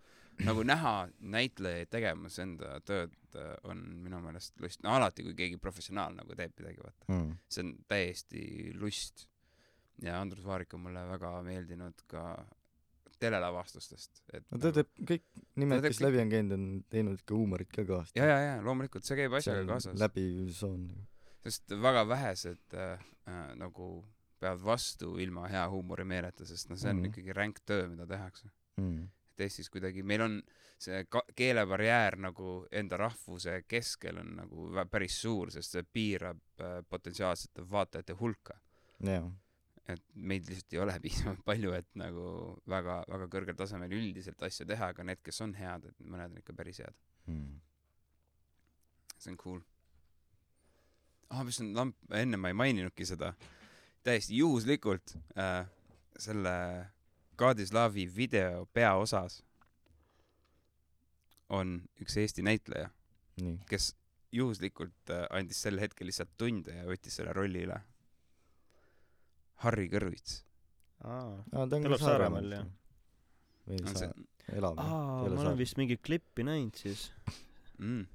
nagu 0.46 0.64
näha 0.66 0.94
näitlejaid 1.34 1.90
tegemas 1.92 2.38
enda 2.42 2.78
tööd 2.86 3.14
äh, 3.36 3.52
on 3.68 3.82
minu 4.04 4.22
meelest 4.24 4.56
lust, 4.62 4.82
no 4.86 4.96
alati, 4.96 5.26
kui 5.26 5.36
keegi 5.38 5.60
professionaal 5.62 6.16
nagu 6.16 6.36
teeb 6.38 6.56
midagi, 6.60 6.80
vaata. 6.82 7.12
Mm. 7.12 7.36
see 7.52 7.66
on 7.66 7.76
täiesti 7.90 8.46
lust. 8.80 9.28
ja 10.02 10.20
Andrus 10.20 10.44
Vaarik 10.46 10.72
on 10.74 10.86
mulle 10.86 11.04
väga 11.12 11.36
meeldinud 11.46 12.04
ka 12.10 12.24
telelavastustest, 13.22 14.24
et 14.34 14.44
no 14.50 14.58
ta 14.58 14.72
teeb 14.74 14.90
kõik 15.06 15.24
nimed, 15.60 15.84
kes 15.84 16.00
läbi 16.02 16.18
on 16.24 16.32
käinud, 16.32 16.56
on 16.56 16.66
teinud 16.90 17.20
ikka 17.20 17.36
huumorit 17.38 17.70
ka 17.70 17.84
kõvasti. 17.86 18.18
ja, 18.18 18.26
ja, 18.26 18.38
ja 18.48 18.60
loomulikult 18.64 19.06
see 19.06 19.18
käib 19.20 19.36
asjaga 19.38 19.66
kaasas, 19.68 19.98
läbiv 20.00 20.50
soon. 20.56 20.88
Sest 21.42 21.74
väga 21.82 22.04
vähesed 22.08 22.74
äh, 22.74 22.98
äh, 23.28 23.54
nagu 23.58 24.04
peavad 24.42 24.62
vastu 24.64 25.16
ilma 25.22 25.46
hea 25.50 25.64
huumorimeeleta, 25.70 26.46
sest 26.46 26.70
noh, 26.70 26.78
see 26.78 26.90
on 26.90 26.96
mm. 26.96 27.02
-hmm. 27.02 27.12
ikkagi 27.12 27.32
ränk 27.32 27.60
töö, 27.66 27.88
mida 27.88 28.06
tehakse. 28.06 28.50
Mm. 28.76 29.08
et 29.32 29.40
Eestis 29.40 29.68
kuidagi 29.70 30.02
meil 30.02 30.20
on 30.20 30.42
see 30.80 31.04
keelebarjäär 31.36 32.16
nagu 32.20 32.66
enda 32.72 32.96
rahvuse 32.96 33.62
keskel 33.68 34.18
on 34.18 34.34
nagu 34.36 34.66
päris 34.90 35.20
suur, 35.22 35.50
sest 35.50 35.76
see 35.76 35.82
piirab 35.82 36.40
äh, 36.60 36.80
potentsiaalsete 36.88 37.64
vaatajate 37.70 38.16
hulka. 38.20 38.58
jaa, 39.06 39.30
et 39.88 40.02
meid 40.14 40.48
lihtsalt 40.48 40.76
ei 40.76 40.82
ole 40.84 40.98
piisavalt 41.06 41.44
palju, 41.44 41.72
et 41.78 41.88
nagu 41.98 42.26
väga, 42.68 43.02
väga 43.08 43.28
kõrgel 43.34 43.58
tasemel 43.58 43.92
üldiselt 43.98 44.42
asju 44.42 44.66
teha, 44.66 44.92
aga 44.94 45.06
need, 45.06 45.22
kes 45.22 45.40
on 45.46 45.54
head, 45.58 45.90
et 45.90 46.06
mõned 46.06 46.32
on 46.32 46.42
ikka 46.42 46.56
päris 46.58 46.82
head. 46.84 46.98
Mm. 47.26 47.60
see 49.18 49.30
on 49.30 49.38
cool. 49.38 49.60
ah, 51.32 51.44
mis 51.46 51.60
on 51.64 51.72
lamp, 51.76 51.96
enne 52.14 52.38
ma 52.40 52.52
ei 52.52 52.56
maininudki 52.56 53.06
seda, 53.08 53.32
täiesti 54.04 54.36
juhuslikult 54.38 55.16
äh, 55.38 55.64
selle 56.20 56.54
Kadislavi 57.40 58.06
video 58.16 58.66
peaosas 58.72 59.40
on 61.52 61.80
üks 62.00 62.16
Eesti 62.20 62.44
näitleja, 62.46 62.90
nii, 63.40 63.56
kes 63.68 63.92
juhuslikult 64.32 65.12
äh, 65.12 65.24
andis 65.36 65.60
sel 65.64 65.80
hetkel 65.82 66.08
lihtsalt 66.08 66.32
tunde 66.40 66.76
ja 66.76 66.86
võttis 66.88 67.18
selle 67.18 67.34
rolli 67.36 67.66
üle. 67.66 67.78
Harri 69.62 69.86
Kõrvits. 69.92 70.40
aa, 71.04 71.36
ta 71.52 71.64
on 71.66 71.86
Elab 71.86 72.00
ka 72.00 72.06
Saaremaal, 72.06 72.54
jah.. 72.56 72.70
või 73.68 73.82
on 73.82 73.98
sa 73.98 74.08
või? 74.08 74.72
aa, 74.72 75.28
ma 75.28 75.44
olen 75.44 75.58
vist 75.60 75.78
mingit 75.78 76.02
klippi 76.02 76.44
näinud 76.46 76.78
siis. 76.78 77.10
mm.? 77.78 78.06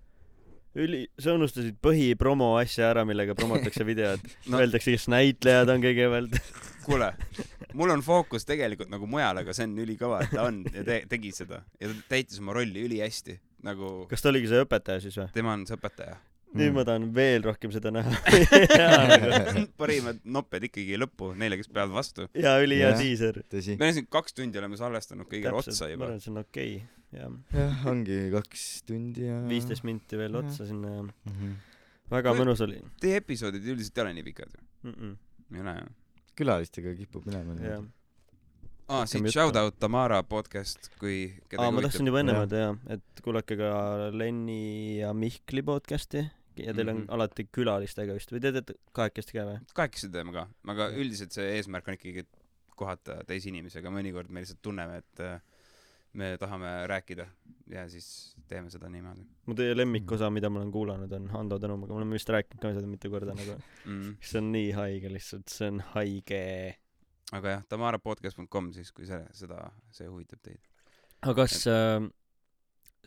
üli, 0.76 1.06
sa 1.20 1.36
unustasid 1.38 1.78
põhipromo 1.84 2.54
asja 2.60 2.92
ära, 2.92 3.06
millega 3.08 3.36
promotakse 3.38 3.86
videot 3.88 4.24
No. 4.52 4.60
Öeldakse, 4.62 4.94
kes 4.96 5.08
näitlejad 5.12 5.70
on 5.74 5.84
kõigepealt. 5.84 6.38
kuule, 6.88 7.12
mul 7.78 7.92
on 7.96 8.04
fookus 8.06 8.48
tegelikult 8.48 8.92
nagu 8.92 9.10
mujal, 9.10 9.42
aga 9.44 9.56
see 9.56 9.68
on 9.68 9.76
ülikõva, 9.84 10.22
et 10.24 10.34
ta 10.36 10.48
on 10.48 10.62
ja 10.72 10.86
te, 10.88 11.02
tegi 11.12 11.34
seda 11.36 11.64
ja 11.82 11.92
ta 11.92 11.98
täitis 12.16 12.40
oma 12.44 12.56
rolli 12.56 12.86
ülihästi, 12.88 13.40
nagu 13.68 14.06
kas 14.12 14.24
ta 14.24 14.32
oligi 14.32 14.52
see 14.52 14.64
õpetaja 14.64 15.04
siis 15.04 15.18
või? 15.20 15.30
tema 15.36 15.56
on 15.58 15.66
see 15.68 15.76
õpetaja. 15.80 16.20
Nüüd 16.60 16.74
ma 16.76 16.84
tahan 16.88 17.06
veel 17.16 17.44
rohkem 17.48 17.72
seda 17.76 17.92
näha. 17.96 18.12
parimad 19.82 20.20
nopped 20.26 20.64
ikkagi 20.70 20.98
lõppu 21.02 21.32
neile, 21.40 21.58
kes 21.60 21.70
peavad 21.72 21.94
vastu. 21.96 22.28
ja 22.38 22.58
ülihea 22.64 22.92
Jah. 22.94 23.00
diiser. 23.02 23.42
me 23.52 23.76
oleme 23.78 23.94
siin 24.00 24.08
kaks 24.18 24.34
tundi 24.38 24.60
oleme 24.62 24.78
salvestanud 24.80 25.30
kõigele 25.32 25.58
otsa 25.62 25.76
ma 25.86 25.92
juba 25.94 26.06
arvan, 26.10 26.18
et 26.22 26.26
see 26.28 26.34
on 26.34 26.42
okei 26.44 26.76
okay., 26.76 27.20
jah. 27.20 27.36
jah, 27.56 27.86
ongi 27.94 28.20
kaks 28.36 28.66
tundi 28.88 29.28
ja 29.30 29.40
viisteist 29.50 29.86
minti 29.88 30.20
veel 30.20 30.34
Jah. 30.38 30.46
otsa 30.46 30.68
sinna 30.70 30.96
ja 30.96 31.04
Mhm. 31.08 31.54
väga 32.12 32.32
Või- 32.34 32.42
mõnus 32.44 32.62
oli 32.66 32.82
Teie 33.02 33.22
episoodid 33.22 33.64
üldiselt 33.68 33.98
ei 33.98 34.06
ole 34.08 34.14
nii 34.18 34.24
pikad 34.32 34.52
ju? 34.58 34.64
mm. 34.90 34.94
-mm. 34.98 35.16
ei 35.56 35.62
ole 35.66 35.78
ju? 35.82 35.94
külalistega 36.38 36.96
kipub 36.96 37.26
minema 37.26 37.56
jah. 37.62 37.82
aa, 38.88 39.02
Rohkem 39.04 39.08
siit 39.26 39.34
shout 39.34 39.56
out 39.60 39.76
Tamara 39.80 40.22
podcast, 40.24 40.90
kui 41.00 41.34
aa, 41.58 41.72
ma 41.72 41.82
tahtsin 41.82 42.08
juba 42.08 42.20
enne 42.24 42.32
Jah. 42.36 42.44
öelda 42.46 42.58
jah, 42.62 42.78
et 42.96 43.22
kuulake 43.26 43.58
ka 43.60 43.72
Lenni 44.14 45.00
ja 45.02 45.14
Mihkli 45.14 45.64
podcast'i 45.66 46.22
ja 46.66 46.74
teil 46.74 46.90
on 46.90 46.96
mm 46.96 47.02
Mhm. 47.02 47.08
-hmm. 47.08 47.14
alati 47.14 47.48
külalistega 47.52 48.14
vist 48.18 48.32
või 48.32 48.42
te 48.42 48.52
teete 48.52 48.74
kahekesti 48.94 49.38
ka 49.38 49.46
või? 49.52 49.60
kahekesi 49.74 50.10
teeme 50.10 50.34
ka, 50.34 50.48
aga 50.74 50.90
üldiselt 50.96 51.32
see 51.36 51.56
eesmärk 51.58 51.88
on 51.88 51.94
ikkagi 52.00 52.26
kohata 52.78 53.24
teisi 53.28 53.50
inimesi, 53.50 53.80
aga 53.80 53.90
mõnikord 53.90 54.30
me 54.30 54.44
lihtsalt 54.44 54.62
tunneme, 54.62 54.98
et 55.02 55.20
äh, 55.26 55.42
me 56.18 56.38
tahame 56.40 56.88
rääkida 56.88 57.26
ja 57.70 57.84
siis 57.90 58.36
teeme 58.48 58.70
seda 58.74 58.90
niimoodi 58.90 59.26
mu 59.46 59.56
teie 59.58 59.76
lemmikosa, 59.78 60.30
mida 60.34 60.50
ma 60.50 60.62
olen 60.62 60.72
kuulanud, 60.72 61.12
on 61.12 61.30
Hando 61.34 61.58
Tõnumaga, 61.62 61.94
me 61.94 62.02
oleme 62.02 62.18
vist 62.18 62.30
rääkinud 62.30 62.62
ka 62.62 62.74
seda 62.74 62.88
mitu 62.90 63.10
korda 63.14 63.36
nagu, 63.38 63.58
mm.. 63.86 64.18
see 64.22 64.40
on 64.42 64.52
nii 64.54 64.72
haige 64.78 65.12
lihtsalt, 65.14 65.48
see 65.54 65.68
on 65.74 65.82
haige. 65.94 66.42
aga 67.38 67.58
jah, 67.58 67.66
tamarapodcast.com 67.70 68.72
siis, 68.74 68.92
kui 68.96 69.06
see, 69.10 69.20
seda, 69.34 69.72
see 69.92 70.08
huvitab 70.08 70.42
teid. 70.42 70.62
aga 71.22 71.36
kas 71.44 71.66
äh, 71.68 72.08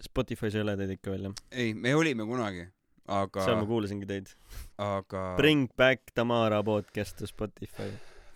Spotify's 0.01 0.55
ei 0.57 0.63
ole 0.65 0.77
teid 0.81 0.91
ikka 0.99 1.15
veel 1.15 1.31
jah? 1.31 1.35
ei, 1.51 1.75
me 1.75 1.95
olime 1.95 2.27
kunagi, 2.29 2.67
aga 3.11 3.47
seal 3.47 3.61
ma, 3.61 3.66
kuulasingi 3.69 4.09
teid. 4.09 4.31
aga 4.81 5.24
Bring 5.41 5.70
back 5.78 6.15
Tamara 6.16 6.62
podcast 6.66 7.19
to 7.20 7.28
Spotify. 7.31 7.91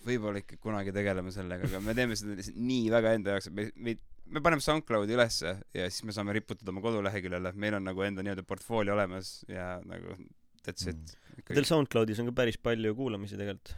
võib-olla 0.04 0.42
ikka 0.42 0.58
kunagi 0.60 0.92
tegeleme 0.92 1.32
sellega, 1.34 1.70
aga 1.70 1.80
me 1.84 1.94
teeme 1.96 2.18
seda 2.18 2.36
lihtsalt 2.38 2.60
nii 2.60 2.90
väga 2.92 3.14
enda 3.18 3.36
jaoks, 3.36 3.48
et 3.48 3.56
me, 3.56 3.68
me, 3.76 3.96
me 4.34 4.44
paneme 4.44 4.64
SoundCloudi 4.64 5.16
ülesse 5.16 5.56
ja 5.72 5.88
siis 5.90 6.04
me 6.04 6.16
saame 6.16 6.36
riputada 6.36 6.74
oma 6.74 6.84
koduleheküljele, 6.84 7.54
meil 7.56 7.78
on 7.78 7.86
nagu 7.88 8.04
enda 8.04 8.24
nii-öelda 8.24 8.44
portfoolio 8.48 8.96
olemas 8.96 9.38
ja 9.48 9.76
nagu 9.88 10.18
that's 10.64 10.88
it 10.90 11.16
Mm.. 11.34 11.50
Teil 11.50 11.66
SoundCloudis 11.68 12.20
on 12.22 12.30
ka 12.30 12.36
päris 12.42 12.58
palju 12.62 12.94
kuulamisi 12.94 13.38
tegelikult. 13.38 13.74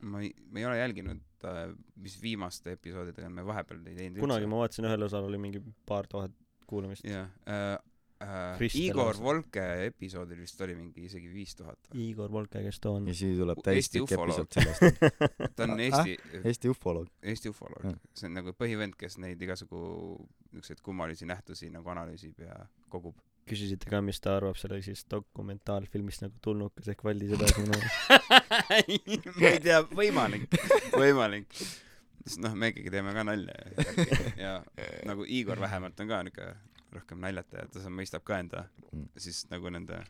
ma 0.00 0.22
ei, 0.24 0.30
ma 0.48 0.62
ei 0.62 0.64
ole 0.64 0.76
jälginud 0.78 1.44
äh,, 1.44 1.72
mis 2.00 2.14
viimaste 2.22 2.72
episoodidega 2.72 3.28
me 3.28 3.42
vahepeal 3.44 3.82
ei 3.84 3.96
teinud 3.98 4.22
kunagi 4.22 4.46
ma 4.48 4.62
vaatasin, 4.62 4.86
ühel 4.88 5.04
osal 5.04 5.26
oli 5.28 5.40
mingi 5.42 5.60
paar 5.88 6.06
tuhat 6.08 6.32
kuulamist. 6.70 7.04
jah 7.04 7.26
äh, 7.44 7.74
äh, 8.22 8.58
Kristel 8.58 8.90
Igor. 8.90 9.18
Volke 9.22 9.64
episoodil 9.86 10.40
vist 10.42 10.60
oli 10.64 10.74
mingi 10.78 11.06
isegi 11.08 11.30
viis 11.32 11.54
tuhat. 11.58 11.78
Igor 11.94 12.30
Volke, 12.32 12.62
kes 12.66 12.80
ta 12.80 12.92
on 12.96 13.08
ja? 13.10 13.14
siis 13.16 13.38
tuleb 13.38 13.58
ufoloog. 13.60 14.44
episood 14.44 14.52
sellest. 14.58 15.16
ta 15.56 15.66
on 15.66 15.76
Ah, 15.80 15.84
Eesti, 15.86 16.16
Eesti 16.44 16.68
ufoloog. 16.72 17.08
Eesti 17.22 17.52
ufoloog 17.52 17.90
see 18.20 18.28
on 18.28 18.36
nagu 18.38 18.52
põhivend, 18.56 18.96
kes 19.00 19.16
neid 19.22 19.40
igasugu 19.42 19.80
niisuguseid 20.52 20.80
kummalisi 20.84 21.28
nähtusi 21.30 21.70
nagu 21.72 21.90
analüüsib 21.92 22.40
ja 22.44 22.56
kogub. 22.92 23.16
küsisite 23.50 23.88
ka, 23.90 24.00
mis 24.04 24.20
ta 24.22 24.36
arvab 24.38 24.58
selle 24.60 24.80
siis 24.84 25.04
dokumentaalfilmist 25.10 26.22
nagu 26.26 26.36
Tulnukas 26.44 26.90
ehk 26.92 27.04
Valdise 27.04 27.38
pääsemine. 27.40 27.78
ma 29.40 29.48
ei 29.54 29.60
tea, 29.64 29.80
võimalik, 29.96 30.48
võimalik. 30.94 31.48
sest 32.26 32.42
noh, 32.44 32.54
me 32.54 32.70
ikkagi 32.70 32.92
teeme 32.92 33.14
ka 33.16 33.24
nalja 33.26 33.54
ja, 34.36 34.52
ja 34.60 34.90
nagu 35.08 35.24
Igor 35.26 35.60
vähemalt 35.62 36.00
on 36.04 36.10
ka 36.12 36.22
niuke 36.26 36.50
rohkem 36.92 37.20
naljataja, 37.22 37.68
ta 37.72 37.80
sa- 37.84 37.90
mõistab 37.92 38.24
ka 38.24 38.38
enda 38.42 38.64
Mm. 38.92 39.08
siis 39.16 39.44
nagu 39.50 39.70
nende 39.70 40.00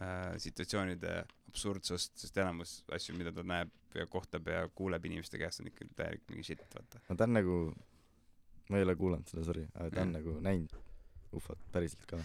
äh, 0.00 0.32
situatsioonide 0.42 1.24
absurdsust, 1.48 2.16
sest 2.18 2.36
enamus 2.42 2.82
asju, 2.92 3.14
mida 3.18 3.30
ta 3.32 3.42
näeb 3.46 3.70
ja 3.94 4.06
kohtab 4.10 4.46
ja 4.48 4.64
kuuleb 4.74 5.04
inimeste 5.04 5.38
käest, 5.38 5.60
on 5.60 5.66
ikka 5.68 5.84
täielik 5.96 6.22
mingi 6.30 6.42
shit, 6.48 6.62
vaata. 6.74 7.00
no 7.08 7.16
ta 7.16 7.24
on 7.28 7.32
nagu, 7.36 7.58
ma 8.70 8.78
ei 8.80 8.82
ole 8.86 8.96
kuulanud 8.96 9.28
seda, 9.30 9.44
sorry, 9.44 9.66
aga 9.74 9.90
ta 9.90 10.00
on 10.02 10.08
Mm. 10.08 10.12
nagu 10.18 10.40
näinud 10.40 10.74
ufot 11.32 11.58
päriselt 11.72 12.06
ka. 12.06 12.18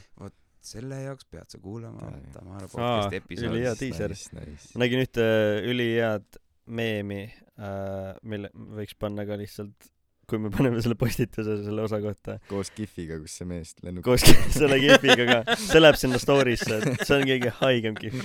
selle 0.68 0.96
jaoks 1.04 1.24
pead 1.32 1.48
sa 1.50 1.58
kuulama. 1.64 2.10
Tamara 2.34 2.68
podcast'i 2.68 3.16
episoodi 3.22 3.48
ülihea. 3.60 3.76
diiser. 3.80 4.10
Nice, 4.10 4.30
nice. 4.36 4.72
ma 4.76 4.82
nägin 4.84 5.00
ühte 5.06 5.24
ülihead 5.70 6.40
meemi 6.66 7.22
äh,, 7.60 8.18
mille 8.24 8.50
võiks 8.56 8.96
panna 9.00 9.24
ka 9.26 9.38
lihtsalt, 9.40 9.88
kui 10.28 10.40
me 10.44 10.50
paneme 10.52 10.82
selle 10.84 10.98
postituse 11.00 11.54
selle 11.64 11.84
osa 11.86 12.02
kohta 12.04 12.34
koos 12.50 12.68
Kifiga, 12.76 13.16
kus 13.22 13.38
see 13.40 13.48
mees 13.48 13.72
lennuk-. 13.80 14.04
koos 14.04 14.26
selle 14.58 14.76
kihviga 14.84 15.28
ka, 15.30 15.56
see 15.62 15.80
läheb 15.80 16.00
sinna 16.00 16.20
story'sse, 16.20 16.80
et 16.82 17.04
see 17.08 17.16
on 17.16 17.24
kõige 17.30 17.54
haigem 17.62 17.96
kihv. 17.96 18.20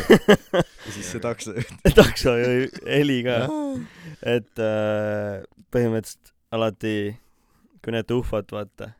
ja 0.86 0.94
siis 0.96 1.12
see 1.12 1.22
takso 1.22 1.54
takso 2.00 2.34
ja 2.34 2.50
heli 2.82 3.20
ka, 3.26 3.38
et 4.26 4.64
äh, 4.66 5.46
põhimõtteliselt 5.70 6.34
alati, 6.58 6.96
kui 7.78 7.94
näete 7.94 8.18
ufot, 8.18 8.50
vaata, 8.56 8.90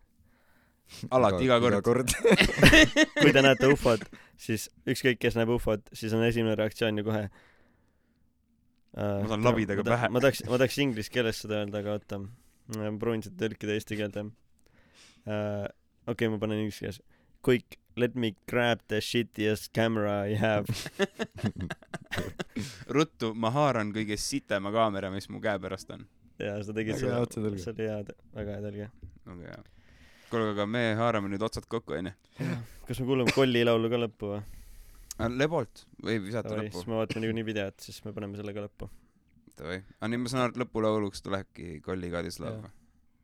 alati, 1.11 1.43
iga 1.49 1.59
kord. 1.67 1.83
kord. 1.83 2.15
kui 3.19 3.35
te 3.35 3.43
näete 3.43 3.75
ufot, 3.75 4.07
siis 4.39 4.71
ükskõik, 4.87 5.19
kes 5.19 5.35
näeb 5.41 5.51
ufot, 5.59 5.83
siis 5.91 6.15
on 6.15 6.23
esimene 6.31 6.55
reaktsioon 6.63 7.03
ju 7.03 7.11
kohe 7.11 7.27
Ma 8.97 9.29
saan 9.31 9.45
labidaga 9.47 9.85
pähe. 9.87 10.09
ma 10.11 10.23
tahaks, 10.23 10.43
ma 10.51 10.59
tahaks 10.59 10.79
inglise 10.83 11.13
keeles 11.15 11.45
seda 11.45 11.61
öelda, 11.63 11.83
aga 11.83 11.95
oota, 11.95 12.19
ma 12.75 12.91
proovin 12.99 13.23
seda 13.23 13.45
tõlkida 13.45 13.77
eesti 13.79 13.99
keelde 14.01 14.25
uh,. 14.27 14.33
okei 16.11 16.15
okay,, 16.15 16.33
ma 16.33 16.41
panen 16.43 16.65
inglise 16.65 16.83
keeles. 16.83 17.01
Quick, 17.47 17.79
let 17.97 18.17
me 18.19 18.35
grab 18.51 18.83
the 18.89 19.01
shittiest 19.01 19.73
camera 19.73 20.27
I 20.29 20.35
have. 20.37 20.67
ruttu, 22.97 23.33
ma 23.35 23.53
haaran 23.55 23.95
kõige 23.95 24.19
sitema 24.21 24.73
kaamera, 24.75 25.13
mis 25.15 25.31
mu 25.31 25.41
käepärast 25.43 25.95
on. 25.95 26.07
ja 26.41 26.59
sa 26.65 26.75
tegid 26.75 26.99
seda, 26.99 27.23
see 27.31 27.73
oli 27.73 27.87
hea, 27.87 28.01
väga 28.35 28.57
hea 28.57 28.65
tõlge. 28.67 28.91
väga 29.31 29.55
hea. 29.55 29.65
kuule, 30.31 30.53
aga 30.57 30.67
me 30.67 30.89
haarame 30.99 31.31
nüüd 31.31 31.47
otsad 31.47 31.71
kokku, 31.71 31.95
onju. 32.01 32.17
kas 32.89 33.03
me 33.03 33.07
kuulame 33.07 33.39
Kolli 33.39 33.63
laulu 33.65 33.93
ka 33.93 34.03
lõppu 34.03 34.35
või? 34.35 34.43
Lebolt 35.29 35.85
võib 36.01 36.27
visata 36.29 36.53
Davai, 36.53 36.67
lõppu 36.67 36.81
siis. 36.81 36.89
me 36.91 36.99
vaatame 37.01 37.25
niikuinii 37.25 37.47
videot, 37.47 37.79
siis 37.85 38.03
me 38.07 38.15
paneme 38.17 38.41
selle 38.41 38.57
ka 38.57 38.67
lõppu. 38.67 38.91
Davai. 39.61 39.81
aga 39.99 40.13
nüüd 40.13 40.25
ma 40.25 40.33
saan 40.33 40.47
aru, 40.47 40.55
et 40.55 40.63
lõpulauluks 40.65 41.25
tulebki 41.27 41.81
Kolli 41.85 42.13
Kadislav 42.13 42.61
või? 42.63 42.77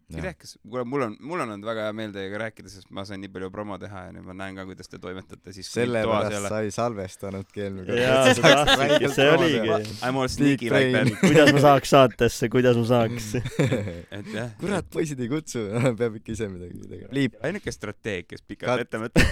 Kirekas, 0.06 0.52
kuule, 0.62 0.84
mul 0.86 1.02
on, 1.02 1.14
mul 1.18 1.40
on 1.42 1.50
olnud 1.50 1.66
väga 1.66 1.88
hea 1.88 1.94
meel 1.98 2.12
teiega 2.14 2.38
rääkida, 2.38 2.70
sest 2.70 2.92
ma 2.94 3.02
sain 3.08 3.18
nii 3.24 3.30
palju 3.34 3.48
promo 3.50 3.74
teha 3.82 4.04
ja 4.04 4.12
nüüd 4.14 4.22
ma 4.28 4.36
näen 4.38 4.54
ka, 4.54 4.62
kuidas 4.68 4.86
te 4.92 5.00
toimetate 5.02 5.54
siis. 5.56 5.66
sellepärast 5.74 6.46
sa 6.46 6.60
ei 6.62 6.70
salvestanudki 6.74 7.64
eelmine 7.64 7.88
kord. 7.88 7.98
jaa, 7.98 8.36
sa 8.38 8.52
tahtsidki, 8.54 9.10
see 9.16 9.26
oligi. 9.32 9.72
I 9.98 10.12
m 10.12 10.20
all 10.22 10.30
sneaky 10.30 10.70
like 10.70 10.92
that. 10.94 11.10
kuidas 11.24 11.50
ma 11.56 11.64
saaks 11.64 11.94
saatesse, 11.96 12.50
kuidas 12.54 12.78
ma 12.78 12.86
saaks. 12.92 13.32
et 14.20 14.30
jah. 14.30 14.54
kurat, 14.62 14.86
poisid 14.94 15.26
ei 15.26 15.32
kutsu, 15.32 15.64
peab 15.98 16.20
ikka 16.20 16.36
ise 16.36 16.50
midagi 16.54 16.86
tegema. 16.86 17.26
Ainuke 17.50 17.74
strateeg, 17.74 18.30
kes 18.30 18.46
pikalt 18.46 18.86
ette 18.86 19.02
mõtleb. 19.02 19.26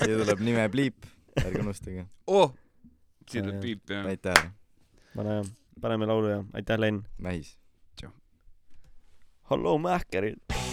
siia 0.00 0.16
tuleb 0.24 0.48
nime 0.48 0.64
Bliip, 0.72 1.12
ärge 1.44 1.60
unustage. 1.60 2.06
oh, 2.26 2.54
siin 3.28 3.44
tuleb 3.44 3.60
piip 3.60 3.90
jah. 3.90 4.06
aitäh, 4.06 4.50
pane, 5.16 5.42
paneme 5.80 6.06
laulu 6.06 6.28
ja 6.28 6.44
aitäh, 6.52 6.78
Len. 6.78 7.02
Mähis. 7.18 7.58
halloo, 9.48 9.78
mähkerid. 9.78 10.67